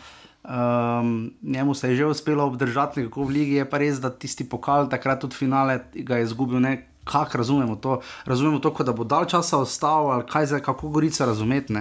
Um, 0.47 1.33
njemu 1.43 1.75
se 1.75 1.89
je 1.91 1.95
že 1.99 2.05
uspelo 2.05 2.45
obdržati 2.47 3.01
nekako 3.01 3.27
v 3.27 3.35
Ligi, 3.35 3.59
je 3.59 3.65
pa 3.69 3.81
res, 3.83 3.99
da 3.99 4.09
tisti 4.09 4.47
pokal, 4.47 4.87
takrat 4.89 5.19
tudi 5.21 5.35
finale, 5.35 5.81
ga 5.93 6.17
je 6.17 6.29
izgubil. 6.31 6.63
Ne? 6.63 6.87
Kako 7.03 7.37
razumemo 7.37 7.75
to? 7.75 7.99
Razumemo 8.25 8.59
to, 8.59 8.73
da 8.83 8.93
bo 8.95 9.03
dal 9.03 9.27
časa 9.29 9.59
ostal, 9.59 10.09
ali 10.11 10.25
kaj 10.27 10.45
zdaj, 10.45 10.65
kako 10.65 10.89
gorica 10.89 11.25
razumeti 11.29 11.73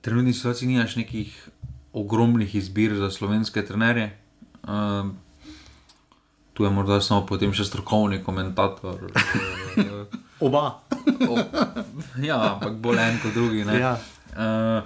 trenutni 0.00 0.32
situaciji 0.32 0.68
nimaš 0.68 0.96
nekih 0.96 1.48
ogromnih 1.92 2.54
izbir 2.54 2.96
za 2.96 3.10
slovenske 3.10 3.64
trenerje. 3.66 4.18
Uh, 4.62 5.10
tu 6.52 6.64
je 6.64 6.70
morda 6.70 7.00
samo 7.00 7.26
potem 7.26 7.52
še 7.52 7.64
strokovni 7.64 8.22
komentator. 8.24 9.10
Oba. 10.46 10.80
o, 11.28 11.36
ja, 12.22 12.38
ampak 12.54 12.78
bolj 12.80 13.00
en 13.00 13.18
kot 13.22 13.34
drugi. 13.36 13.64
Ja. 13.80 13.96
Uh, 14.32 14.82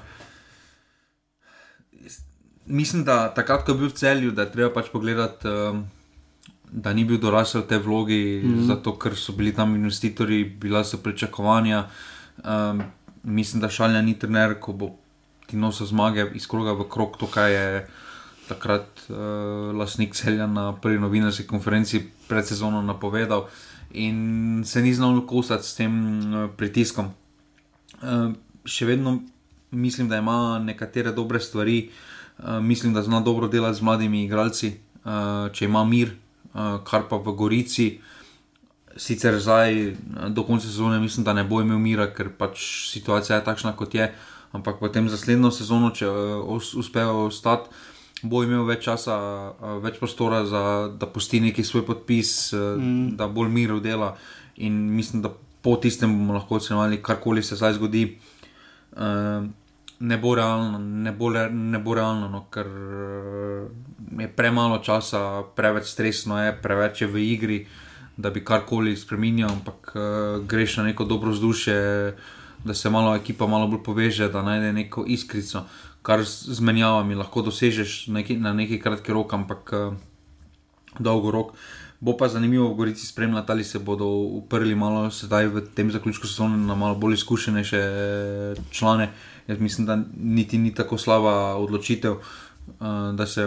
mislim, 2.67 3.05
da 3.05 3.29
takrat, 3.35 3.65
ko 3.67 3.75
je 3.75 3.79
bil 3.79 3.93
v 3.93 3.99
celju, 3.99 4.33
da 4.35 4.47
je 4.47 4.55
treba 4.57 4.73
pač 4.75 4.93
pogledati. 4.95 5.49
Um, 5.49 5.85
Da 6.75 6.91
ni 6.91 7.05
bil 7.07 7.21
dorasel 7.23 7.63
v 7.63 7.69
tej 7.71 7.79
vlogi, 7.87 8.43
mm 8.43 8.51
-hmm. 8.51 8.67
zato 8.67 8.99
ker 8.99 9.15
so 9.15 9.33
bili 9.33 9.53
tam 9.55 9.77
investitorji, 9.77 10.45
bila 10.45 10.83
so 10.85 10.99
pričakovanja. 10.99 11.87
Um, 12.43 12.83
mislim, 13.23 13.61
da 13.61 13.71
šalja 13.71 14.03
ni 14.03 14.19
trener, 14.19 14.59
ko 14.61 14.73
bo 14.73 14.89
ti 15.47 15.57
nosil 15.57 15.87
zmage 15.87 16.27
iz 16.35 16.47
kroga 16.47 16.73
v 16.73 16.89
krog, 16.89 17.19
to 17.21 17.27
kaj 17.27 17.53
je 17.53 17.87
takrat 18.49 18.87
uh, 19.09 19.17
lasnik 19.77 20.15
celja 20.15 20.47
na 20.47 20.73
prvi 20.77 20.99
novinarski 21.01 21.47
konferenci 21.47 22.03
pred 22.29 22.47
sezono 22.47 22.83
napovedal 22.83 23.49
in 23.91 24.63
se 24.67 24.83
ni 24.83 24.95
znal 24.95 25.27
kosati 25.27 25.67
s 25.67 25.75
tem 25.75 25.93
uh, 25.95 26.51
pritiskom. 26.57 27.13
Uh, 28.03 28.35
še 28.65 28.87
vedno 28.87 29.21
mislim, 29.71 30.09
da 30.09 30.17
ima 30.17 30.59
nekatere 30.59 31.13
dobre 31.13 31.41
stvari, 31.41 31.91
uh, 32.39 32.61
mislim, 32.61 32.95
da 32.95 33.03
zna 33.03 33.21
dobro 33.21 33.49
delati 33.49 33.79
z 33.79 33.83
mladimi 33.83 34.25
igralci, 34.25 34.75
uh, 35.05 35.53
če 35.53 35.65
ima 35.65 35.85
mir, 35.85 36.13
uh, 36.53 36.81
kar 36.85 37.09
pa 37.09 37.17
v 37.17 37.33
Gorici. 37.33 38.01
sicer 38.97 39.41
zdaj 39.41 39.97
do 40.29 40.43
konca 40.43 40.67
sezone 40.67 41.01
mislim, 41.01 41.25
da 41.25 41.33
ne 41.33 41.45
bo 41.45 41.61
imel 41.61 41.79
mira, 41.79 42.07
ker 42.15 42.29
pač 42.39 42.63
situacija 42.93 43.37
je 43.37 43.45
takšna, 43.45 43.73
kot 43.77 43.95
je. 43.95 44.13
Ampak 44.55 44.79
potem 44.79 45.09
za 45.11 45.19
naslednjo 45.19 45.51
sezono, 45.51 45.91
če 45.91 46.07
uh, 46.07 46.63
uspejo 46.79 47.27
ostati, 47.27 47.73
bo 48.23 48.45
imel 48.47 48.63
več 48.69 48.87
časa, 48.87 49.17
uh, 49.51 49.75
več 49.83 49.99
prostora, 49.99 50.45
za, 50.47 50.63
da 50.95 51.09
pusti 51.11 51.43
neki 51.43 51.65
svoj 51.67 51.83
podpis, 51.89 52.53
uh, 52.55 52.77
mm. 52.79 53.17
da 53.19 53.27
bolj 53.27 53.51
mirov 53.51 53.83
dela. 53.83 54.15
In 54.63 54.79
mislim, 54.95 55.25
da 55.25 55.33
po 55.65 55.75
tistem 55.83 56.13
bomo 56.15 56.37
lahko 56.39 56.61
ocenjevali, 56.61 57.03
karkoli 57.03 57.43
se 57.43 57.59
zdaj 57.59 57.81
zgodi. 57.81 58.07
Uh, 58.95 59.51
ne 60.05 60.19
bo 60.19 60.35
realno, 60.35 60.79
ne 60.79 61.13
bo, 61.13 61.29
le, 61.29 61.49
ne 61.51 61.79
bo 61.79 61.95
realno 61.95 62.29
no, 62.29 62.45
ker 62.53 62.69
je 64.19 64.29
premalo 64.37 64.79
časa, 64.85 65.45
preveč 65.57 65.89
stresno 65.93 66.39
je, 66.43 66.53
preveč 66.63 67.03
je 67.03 67.09
v 67.09 67.23
igri, 67.23 67.59
da 68.17 68.31
bi 68.31 68.45
karkoli 68.45 68.97
spremenil, 68.97 69.49
ampak 69.49 69.95
uh, 69.95 70.05
greš 70.47 70.79
na 70.79 70.91
neko 70.91 71.07
dobro 71.09 71.33
vzdušje, 71.35 71.79
da 72.65 72.75
se 72.75 72.91
malo 72.91 73.15
ekipa 73.17 73.47
malo 73.47 73.69
bolj 73.69 73.83
poveže, 73.85 74.29
da 74.29 74.43
najde 74.43 74.73
neko 74.73 75.05
iskrico, 75.07 75.65
kar 76.03 76.25
z 76.25 76.61
menjavami 76.61 77.15
lahko 77.15 77.43
dosežeš 77.43 78.07
neki, 78.07 78.37
na 78.37 78.53
neki 78.53 78.81
kratki 78.81 79.13
rok, 79.13 79.33
ampak 79.33 79.73
uh, 79.73 79.95
dolgo 80.99 81.31
rok. 81.31 81.55
Bo 82.01 82.17
pa 82.17 82.29
zanimivo 82.29 82.69
v 82.69 82.77
Gorici 82.77 83.07
spremljati, 83.07 83.53
ali 83.53 83.65
se 83.65 83.79
bodo 83.79 84.07
uprli 84.07 84.75
malo 84.75 85.11
sedaj 85.11 85.47
v 85.49 85.63
tem 85.75 85.91
zaključku 85.91 86.27
sezone 86.27 86.57
na 86.57 86.75
malo 86.75 86.95
bolj 86.95 87.15
izkušene 87.15 87.63
člane. 88.71 89.11
Jaz 89.47 89.61
mislim, 89.61 89.87
da 89.87 89.99
niti 90.17 90.59
ni 90.59 90.75
tako 90.75 90.99
slaba 90.99 91.57
odločitev, 91.57 92.13
uh, 92.13 93.15
da, 93.15 93.27
se, 93.27 93.45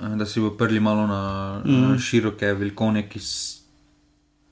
uh, 0.00 0.16
da 0.16 0.26
se 0.26 0.40
bo 0.40 0.50
prili 0.50 0.80
malo 0.80 1.06
na, 1.06 1.62
mm. 1.64 1.80
na 1.80 1.98
široke 1.98 2.52
velikone, 2.52 3.08
ki, 3.08 3.20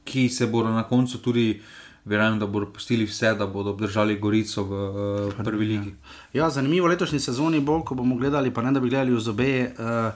ki 0.04 0.28
se 0.28 0.46
bodo 0.46 0.70
na 0.70 0.82
koncu 0.82 1.18
tudi. 1.18 1.62
Verjamem, 2.06 2.38
da 2.38 2.46
bodo 2.46 2.70
postili 2.70 3.04
vse, 3.04 3.34
da 3.34 3.46
bodo 3.46 3.72
obdržali 3.74 4.18
Gorico 4.18 4.62
v, 4.62 4.82
v 5.30 5.44
prvi 5.44 5.66
ligi. 5.66 5.94
Ja, 6.32 6.50
zanimivo 6.50 6.86
letošnji 6.86 7.18
sezoni 7.20 7.60
bo, 7.60 7.80
ko 7.82 7.98
bomo 7.98 8.14
gledali, 8.16 8.52
pa 8.54 8.62
ne 8.62 8.70
da 8.72 8.80
bi 8.80 8.88
gledali 8.88 9.14
v 9.14 9.20
zobe 9.20 9.48
uh, 9.66 10.14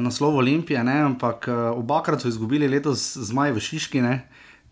naslov 0.00 0.40
Olimpije, 0.40 0.80
ne, 0.84 1.02
ampak 1.04 1.50
uh, 1.52 1.54
obakrat 1.76 2.24
so 2.24 2.32
izgubili 2.32 2.68
letos 2.68 3.12
zmaj 3.28 3.52
v 3.52 3.60
Šiški. 3.60 4.00
Ne 4.00 4.14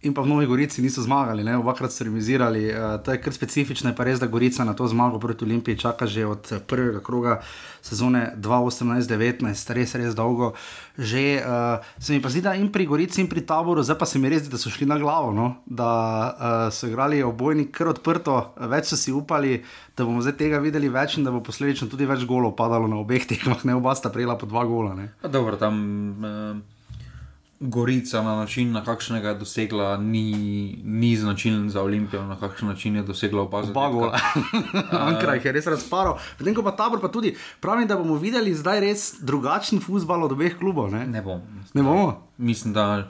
in 0.06 0.14
pa 0.14 0.22
v 0.22 0.30
Novi 0.30 0.46
Gorici 0.46 0.82
niso 0.82 1.02
zmagali, 1.02 1.42
ne? 1.44 1.56
obakrat 1.58 1.92
so 1.92 2.04
remizirali. 2.06 2.70
Uh, 2.70 2.96
to 3.02 3.12
je 3.12 3.20
kar 3.20 3.34
specifično, 3.34 3.90
pa 3.96 4.06
res, 4.06 4.22
da 4.22 4.30
Gorica 4.30 4.64
na 4.64 4.74
to 4.74 4.86
zmago 4.86 5.18
proti 5.18 5.44
Olimpiji 5.44 5.78
čaka 5.82 6.06
že 6.06 6.26
od 6.26 6.52
eh, 6.52 6.60
prvega 6.62 7.00
kroga 7.02 7.40
sezone 7.82 8.34
2018-2019, 8.38 9.74
res, 9.74 9.94
res 9.94 10.14
dolgo. 10.14 10.54
Že 10.98 11.42
uh, 11.42 11.82
se 11.98 12.14
mi 12.14 12.22
pa 12.22 12.30
zdi, 12.30 12.40
da 12.46 12.54
in 12.54 12.70
pri 12.72 12.86
Gorici, 12.86 13.20
in 13.20 13.28
pri 13.28 13.42
taboru, 13.42 13.82
zdaj 13.82 13.98
pa 13.98 14.06
se 14.06 14.22
mi 14.22 14.30
res 14.30 14.46
zdi, 14.46 14.54
da 14.54 14.58
so 14.58 14.70
šli 14.70 14.86
na 14.86 14.98
glavo, 14.98 15.34
no? 15.34 15.60
da 15.66 15.90
uh, 15.90 16.54
so 16.70 16.86
igrali 16.86 17.22
obojni 17.26 17.66
kar 17.74 17.90
odprto, 17.90 18.54
več 18.70 18.94
so 18.94 18.96
si 18.96 19.12
upali. 19.12 19.60
Da 19.96 20.04
bomo 20.04 20.20
zdaj 20.20 20.36
tega 20.36 20.60
videli 20.60 20.92
več 20.92 21.16
in 21.16 21.24
da 21.24 21.32
bo 21.32 21.40
posledično 21.40 21.88
tudi 21.88 22.04
več 22.04 22.26
golov 22.28 22.52
padalo 22.56 22.88
na 22.88 23.00
obeh 23.00 23.24
tekmah, 23.26 23.64
ne 23.64 23.76
oba 23.78 23.96
sta 23.96 24.12
prejela 24.12 24.36
po 24.36 24.48
dva 24.48 24.64
gola. 24.68 24.92
Dobro, 25.24 25.56
tam 25.56 25.76
uh, 26.20 26.75
Gorica 27.60 28.22
na 28.22 28.36
način, 28.36 28.72
na 28.72 28.84
kakšnega 28.84 29.28
je 29.28 29.34
dosegla, 29.34 29.96
ni, 29.96 30.32
ni 30.84 31.16
značilen 31.16 31.70
za 31.70 31.82
Olimpijo, 31.82 32.22
na 32.26 32.36
kakšen 32.36 32.68
način 32.68 32.96
je 32.96 33.02
dosegla 33.02 33.42
opaziti. 33.42 33.74
Bago, 33.74 34.12
Ankraj 34.90 35.40
je 35.44 35.52
res 35.52 35.66
razparo. 35.66 36.18
Potem 36.38 36.54
ko 36.54 36.62
pa 36.62 36.76
tabor 36.76 37.00
pa 37.00 37.08
tudi 37.08 37.36
pravi, 37.60 37.86
da 37.86 37.96
bomo 37.96 38.14
videli 38.20 38.54
zdaj 38.54 38.80
res 38.80 39.06
drugačen 39.20 39.80
futbal 39.80 40.24
od 40.24 40.32
obeh 40.32 40.58
klubov. 40.58 40.90
Ne, 40.92 41.06
ne 41.06 41.22
bom. 41.22 41.40
Ne 41.74 41.82
bomo. 41.82 42.28
Mislim, 42.36 42.74
da 42.76 43.08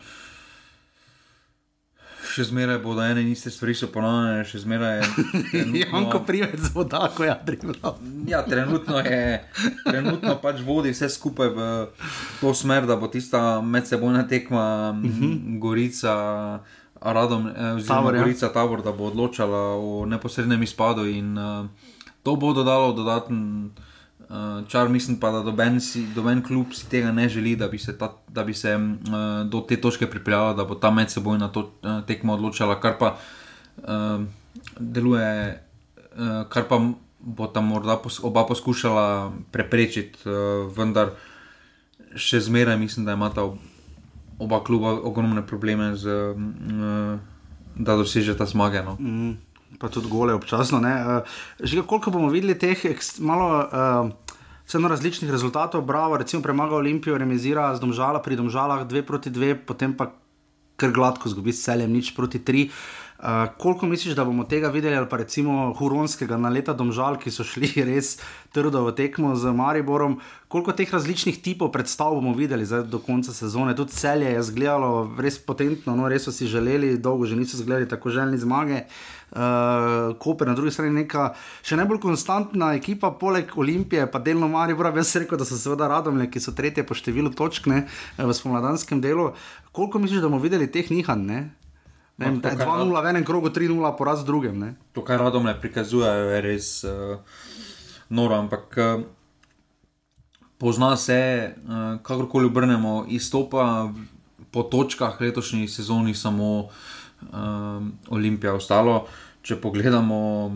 še 2.36 2.50
zmeraj 2.50 2.78
bodo 2.84 3.00
ene 3.00 3.22
in 3.24 3.30
iste 3.32 3.50
stvari 3.52 3.72
ponavljene, 3.92 4.44
še 4.44 4.60
zmeraj 4.60 4.98
je. 4.98 5.06
Janko 5.82 6.20
prived 6.28 6.60
z 6.60 6.72
voda, 6.74 7.06
ko 7.16 7.24
je 7.24 7.32
Adriano. 7.32 7.94
ja, 8.28 8.42
trenutno 8.44 9.00
je, 9.00 9.40
trenutno 9.86 10.36
pač 10.42 10.60
vodi 10.66 10.92
vse 10.92 11.08
skupaj 11.08 11.52
v 11.56 11.68
to 12.42 12.52
smer, 12.54 12.84
da 12.84 12.98
bo 13.00 13.08
tista 13.08 13.60
medsebojna 13.64 14.26
tekma 14.28 14.92
uh 14.92 14.96
mhm. 14.96 15.22
-huh. 15.22 15.58
Gorica. 15.58 16.14
Radom, 16.96 17.46
eh, 17.46 17.76
oziroma 17.76 18.00
tabor, 18.00 18.14
ja. 18.14 18.20
Gorica 18.22 18.48
Tabor, 18.48 18.82
da 18.82 18.92
bo 18.92 19.04
odločala 19.04 19.76
o 19.76 20.06
neposrednem 20.06 20.62
izpadu, 20.62 21.04
in 21.06 21.38
uh, 21.38 21.68
to 22.22 22.36
bo 22.36 22.52
dodalo 22.52 22.92
dodaten 22.92 23.70
Uh, 23.76 23.95
čar 24.68 24.88
mislim 24.88 25.20
pa, 25.20 25.30
da 25.30 25.42
doben, 25.42 25.80
si, 25.80 26.06
doben 26.14 26.42
klub 26.42 26.72
si 26.74 26.88
tega 26.90 27.12
ne 27.12 27.28
želi, 27.28 27.56
da 27.56 27.68
bi 27.68 27.78
se, 27.78 27.98
ta, 27.98 28.12
da 28.28 28.44
bi 28.44 28.54
se 28.54 28.74
uh, 28.74 29.46
do 29.46 29.60
te 29.60 29.80
točke 29.80 30.10
pripeljala, 30.10 30.54
da 30.54 30.64
bo 30.64 30.74
ta 30.74 30.90
med 30.90 31.10
seboj 31.10 31.38
na 31.38 31.48
to 31.48 31.60
uh, 31.60 32.02
tekmo 32.06 32.34
odločala, 32.34 32.80
kar 32.80 32.98
pa 32.98 33.14
uh, 33.16 34.24
deluje, 34.78 35.62
uh, 36.18 36.42
kar 36.48 36.66
pa 36.68 36.80
bo 37.20 37.46
tam 37.46 37.70
morda 37.70 37.96
pos, 38.02 38.18
oba 38.22 38.46
poskušala 38.46 39.32
preprečiti, 39.54 40.18
uh, 40.26 40.66
vendar 40.74 41.14
še 42.16 42.40
zmeraj 42.40 42.78
mislim, 42.78 43.06
da 43.06 43.14
imata 43.14 43.46
oba 44.38 44.60
kluba 44.64 44.98
ogromne 45.06 45.46
probleme, 45.46 45.94
z, 45.96 46.18
uh, 46.34 47.18
da 47.76 47.96
dosežeta 47.96 48.46
zmage. 48.46 48.82
No. 48.82 48.98
Mm 48.98 49.45
pa 49.78 49.88
tudi 49.88 50.08
gole 50.08 50.34
občasno. 50.34 50.80
Uh, 50.80 51.22
že 51.60 51.82
koliko 51.82 52.10
bomo 52.10 52.28
videli 52.28 52.58
teh 52.58 52.78
malo. 53.20 53.48
Uh, 53.66 54.14
Vseeno 54.66 54.88
različnih 54.90 55.30
rezultatov, 55.30 55.84
bravo, 55.86 56.16
recimo 56.18 56.42
premaga 56.42 56.74
Olimpijo, 56.74 57.14
remizira 57.14 57.70
z 57.76 57.78
domžala 57.78 58.18
pri 58.18 58.34
domžalah 58.34 58.82
2 58.82 59.06
proti 59.06 59.30
2, 59.30 59.62
potem 59.62 59.94
pa 59.94 60.10
kar 60.74 60.90
gladko 60.90 61.30
zgubi 61.30 61.54
s 61.54 61.62
celjem 61.62 61.94
nič 61.94 62.10
proti 62.18 62.42
3. 62.42 62.66
Uh, 62.66 63.05
Uh, 63.16 63.46
koliko 63.58 63.86
misliš, 63.86 64.14
da 64.14 64.24
bomo 64.24 64.44
tega 64.44 64.68
videli, 64.68 64.96
ali 64.96 65.08
pa 65.08 65.16
recimo 65.16 65.74
Huronskega 65.78 66.36
na 66.36 66.50
leta 66.52 66.74
domžal, 66.76 67.16
ki 67.16 67.30
so 67.32 67.46
šli 67.48 67.70
res 67.88 68.18
trdo 68.52 68.82
v 68.84 68.92
tekmo 68.92 69.32
z 69.40 69.54
Mariborom, 69.56 70.18
koliko 70.52 70.74
teh 70.76 70.92
različnih 70.92 71.38
tipov 71.40 71.72
predstav 71.72 72.12
bomo 72.12 72.34
videli 72.36 72.68
do 72.84 73.00
konca 73.00 73.32
sezone. 73.32 73.72
Tudi 73.76 73.96
celje 73.96 74.34
je 74.36 74.42
zgledalo 74.42 75.16
res 75.16 75.40
potentno, 75.40 75.96
no 75.96 76.12
res 76.12 76.28
so 76.28 76.32
si 76.32 76.44
želeli, 76.44 76.98
dolgo 77.00 77.24
že 77.24 77.40
niso 77.40 77.56
zgledali 77.56 77.88
tako 77.88 78.12
željni 78.12 78.38
zmage. 78.38 78.84
Uh, 79.32 80.12
Koper 80.20 80.48
na 80.48 80.54
drugi 80.54 80.76
strani 80.76 80.92
neka 81.00 81.32
še 81.64 81.80
najbolj 81.80 82.04
konstantna 82.04 82.74
ekipa, 82.76 83.16
poleg 83.16 83.48
Olimpije, 83.56 84.04
pa 84.12 84.20
delno 84.20 84.48
Maribora, 84.48 84.92
jaz 84.92 85.16
rekel, 85.16 85.40
da 85.40 85.48
so 85.48 85.56
seveda 85.56 85.88
radomlje, 85.88 86.28
ki 86.30 86.40
so 86.40 86.52
tretje 86.52 86.84
po 86.84 86.94
številu 86.94 87.32
točk 87.32 87.72
ne, 87.72 87.86
v 88.20 88.28
spomladanskem 88.28 89.00
delu. 89.00 89.32
Koliko 89.72 90.04
misliš, 90.04 90.20
da 90.20 90.28
bomo 90.28 90.44
videli 90.44 90.68
teh 90.68 90.92
nihanj? 90.92 91.64
2-0 92.18 93.02
v 93.02 93.06
enem 93.12 93.24
krogu, 93.24 93.52
3-0 93.52 93.76
poraz 93.96 94.24
v 94.24 94.28
drugem. 94.32 94.56
Ne? 94.56 94.70
To, 94.96 95.04
kar 95.04 95.20
radom 95.20 95.44
ne 95.44 95.52
prikazujejo, 95.52 96.32
je 96.32 96.40
res 96.40 96.68
uh, 96.88 97.20
noro. 98.08 98.40
Ampak 98.40 98.64
uh, 98.80 99.04
pozna 100.56 100.96
se, 100.96 101.52
uh, 101.52 102.00
kakorkoli 102.00 102.48
obrnemo, 102.48 103.04
izstopa 103.12 103.92
po 104.48 104.64
točkah 104.64 105.20
letošnji 105.20 105.68
sezoni 105.68 106.16
samo 106.16 106.72
uh, 106.72 107.84
Olimpija. 108.08 108.56
Ostalo, 108.56 109.04
če 109.44 109.60
pogledamo 109.60 110.48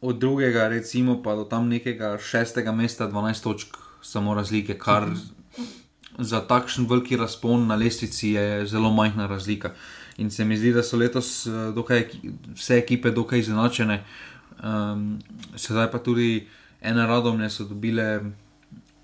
od 0.00 0.18
drugega, 0.22 0.68
recimo 0.70 1.18
pa 1.22 1.34
do 1.34 1.44
tam 1.44 1.68
nekega 1.68 2.14
šestega 2.22 2.72
mesta, 2.72 3.10
12 3.10 3.42
točk, 3.42 3.76
samo 4.02 4.34
razlike, 4.34 4.78
kar 4.78 5.10
za 6.18 6.40
takšen 6.40 6.86
veliki 6.88 7.16
razpon 7.16 7.66
na 7.66 7.74
lestvici 7.74 8.30
je 8.36 8.66
zelo 8.66 8.90
majhna 8.92 9.26
razlika. 9.26 9.74
In 10.20 10.30
se 10.30 10.44
mi 10.44 10.56
zdi, 10.56 10.72
da 10.72 10.82
so 10.84 10.98
letos 11.00 11.46
eh, 11.46 11.72
dokaj, 11.74 12.04
vse 12.52 12.76
ekipe 12.78 13.10
dokaj 13.10 13.40
izenačene. 13.40 14.02
Um, 14.60 15.18
sedaj 15.56 15.88
pa 15.88 15.98
tudi 16.04 16.46
ene 16.84 17.06
radomne 17.08 17.48
so 17.50 17.64
dobile, 17.64 18.20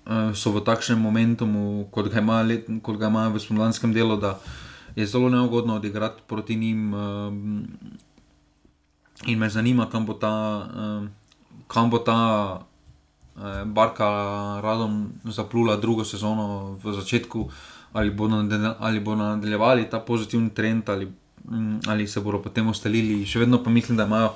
uh, 0.05 0.29
so 0.37 0.53
v 0.53 0.61
takšnem 0.61 1.01
momentu, 1.01 1.47
kot 1.91 2.11
ga 2.11 2.21
imajo 2.21 2.61
ima 3.09 3.27
v 3.33 3.41
spomladanskem 3.41 3.93
delu, 3.93 4.19
da 4.21 4.37
je 4.95 5.05
zelo 5.05 5.29
neugodno 5.29 5.75
odigrati 5.81 6.21
proti 6.27 6.55
njim. 6.55 6.93
Um, 6.93 7.67
in 9.25 9.39
me 9.39 9.49
zanima, 9.49 9.89
kam 9.89 10.05
bo 10.05 10.13
ta, 10.13 10.69
um, 10.77 11.09
kam 11.67 11.89
bo 11.89 11.97
ta 11.97 12.19
uh, 13.35 13.65
barka 13.65 14.05
radom 14.61 15.17
zaplula 15.25 15.77
drugo 15.81 16.05
sezono 16.05 16.77
v 16.83 16.93
začetku 16.93 17.49
ali 17.97 18.11
bodo, 18.11 18.43
ali 18.79 18.99
bodo 18.99 19.23
nadaljevali 19.23 19.89
ta 19.89 19.99
pozitivni 19.99 20.49
trend, 20.49 20.89
ali, 20.89 21.05
mm, 21.49 21.79
ali 21.87 22.07
se 22.07 22.21
bodo 22.21 22.41
potem 22.41 22.67
ostalili. 22.69 23.25
Še 23.25 23.39
vedno 23.39 23.63
pa 23.63 23.73
mislim, 23.73 23.97
da 23.97 24.05
imajo 24.05 24.33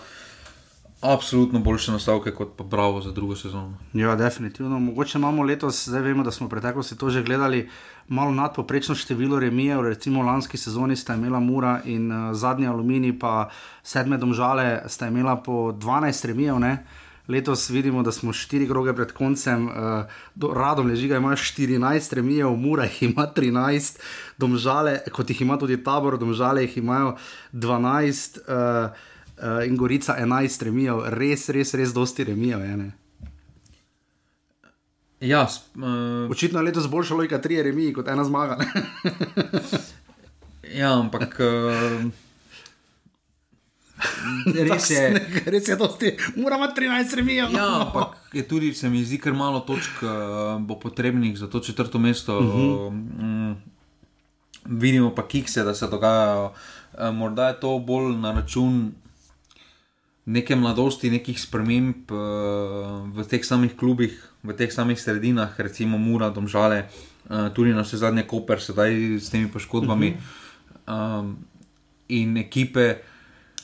absolutno 1.01 1.59
boljše 1.59 1.91
nastavke 1.91 2.31
kot 2.31 2.55
pa 2.57 2.63
Bravo 2.63 3.01
za 3.01 3.11
drugo 3.11 3.35
sezono. 3.35 3.77
Ja, 3.93 4.15
definitivno. 4.15 4.79
Mogoče 4.79 5.17
imamo 5.17 5.43
letos, 5.43 5.87
zdaj 5.89 6.01
vemo, 6.01 6.23
da 6.23 6.31
smo 6.31 6.47
v 6.47 6.55
preteklosti 6.55 6.97
to 6.97 7.09
že 7.09 7.23
gledali. 7.23 7.67
Malo 8.07 8.31
nadpoprečno 8.31 8.95
število 8.95 9.39
remijev, 9.39 9.81
recimo 9.81 10.23
lanski 10.23 10.57
sezoni 10.57 10.95
sta 10.95 11.15
imela 11.15 11.39
Mura 11.39 11.79
in 11.85 12.11
uh, 12.11 12.33
zadnji 12.33 12.67
Alumini, 12.67 13.13
pa 13.19 13.49
sedme 13.83 14.17
domžale 14.17 14.83
sta 14.87 15.07
imela 15.07 15.35
po 15.35 15.71
12 15.71 16.27
remijev. 16.27 16.57
Letos 17.31 17.69
vidimo, 17.69 18.03
da 18.03 18.11
smo 18.11 18.33
štiri 18.35 18.67
kroge 18.67 18.93
pred 18.93 19.13
koncem, 19.15 19.67
uh, 19.67 20.53
radom 20.55 20.91
leži, 20.91 21.07
ima 21.07 21.31
14 21.35 22.13
remijev, 22.19 22.55
mura 22.59 22.83
jih 22.83 23.03
ima 23.03 23.27
13, 23.35 23.99
domžale, 24.37 24.99
kot 25.11 25.29
jih 25.29 25.41
ima 25.41 25.57
tudi 25.57 25.79
tabor, 25.83 26.19
domžale 26.19 26.65
jih 26.67 26.77
imajo 26.77 27.15
12 27.53 28.41
uh, 28.41 28.91
uh, 29.37 29.67
in 29.67 29.77
gorica 29.77 30.17
11 30.19 30.65
remijev, 30.67 31.05
res, 31.15 31.49
res, 31.49 31.73
res 31.73 31.93
dosti 31.93 32.27
remijev. 32.33 32.65
Je, 32.67 32.91
Ja, 35.21 35.43
uh, 35.75 36.31
Očitno 36.31 36.59
je 36.59 36.65
letos 36.65 36.87
boljša 36.89 37.15
logika, 37.15 37.41
tri 37.41 37.61
remi 37.63 37.93
kot 37.93 38.07
ena 38.07 38.23
zmaga. 38.23 38.57
ja 40.79 40.99
ampak. 40.99 41.39
Uh, 41.39 42.09
Res 44.69 44.89
je, 44.89 45.01
res 45.45 45.67
je, 45.67 45.75
dosti, 45.77 46.15
moramo 46.35 46.67
13 46.75 47.15
remijev. 47.15 47.51
Ja, 47.53 47.67
ampak 47.85 48.17
je 48.33 48.43
tudi, 48.47 48.73
se 48.73 48.89
mi 48.89 49.03
zdi, 49.05 49.19
kar 49.21 49.33
malo 49.37 49.61
točk 49.65 50.03
uh, 50.03 50.57
bo 50.61 50.79
potrebnih 50.79 51.37
za 51.37 51.47
to 51.47 51.59
četrto 51.59 51.99
mesto. 51.99 52.39
Uh 52.39 52.45
-huh. 52.45 52.87
um, 52.87 53.55
vidimo 54.65 55.15
pa 55.15 55.27
kikse, 55.27 55.63
da 55.63 55.75
se 55.75 55.87
dogajajo. 55.87 56.53
Uh, 56.93 57.15
morda 57.15 57.47
je 57.47 57.59
to 57.59 57.79
bolj 57.79 58.15
na 58.17 58.31
račun 58.31 58.91
neke 60.25 60.55
mladosti, 60.55 61.09
nekih 61.09 61.41
sprememb 61.41 62.11
uh, 62.11 62.17
v 63.09 63.23
teh 63.29 63.45
samih 63.45 63.75
klubih, 63.75 64.13
v 64.43 64.53
teh 64.53 64.73
samih 64.73 65.01
sredinah, 65.01 65.59
recimo 65.59 65.97
Mura, 65.97 66.29
Domžale, 66.29 66.85
uh, 67.29 67.49
tudi 67.53 67.73
na 67.73 67.81
vse 67.81 67.97
zadnje 67.97 68.23
Koper, 68.23 68.61
sedaj 68.61 69.19
s 69.19 69.29
temi 69.29 69.51
poškodbami. 69.51 70.09
Uh 70.09 70.15
-huh. 70.87 71.19
um, 71.19 71.45
in 72.07 72.37
ekipe 72.37 73.10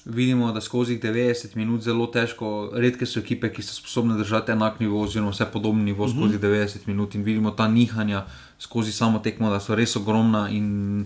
vidimo, 0.10 0.52
da 0.52 0.62
skozi 0.62 1.00
90 1.00 1.56
minut 1.56 1.82
zelo 1.82 2.08
težko, 2.08 2.70
redke 2.74 3.06
so 3.06 3.20
ekipe, 3.20 3.50
ki 3.54 3.64
so 3.64 3.76
sposobne 3.76 4.18
držati 4.18 4.52
enak 4.52 4.80
nivo, 4.80 5.02
oziroma 5.04 5.32
vse 5.32 5.46
podobno 5.54 5.84
nivo 5.84 6.06
uh 6.06 6.10
-huh. 6.10 6.18
skozi 6.18 6.40
90 6.40 6.88
minut 6.88 7.16
in 7.16 7.24
vidimo 7.24 7.52
ta 7.52 7.68
nihanja 7.68 8.26
skozi 8.60 8.92
samo 8.92 9.20
tekmo, 9.20 9.50
da 9.50 9.60
so 9.60 9.76
res 9.76 9.96
ogromna. 9.96 10.50
In, 10.50 11.06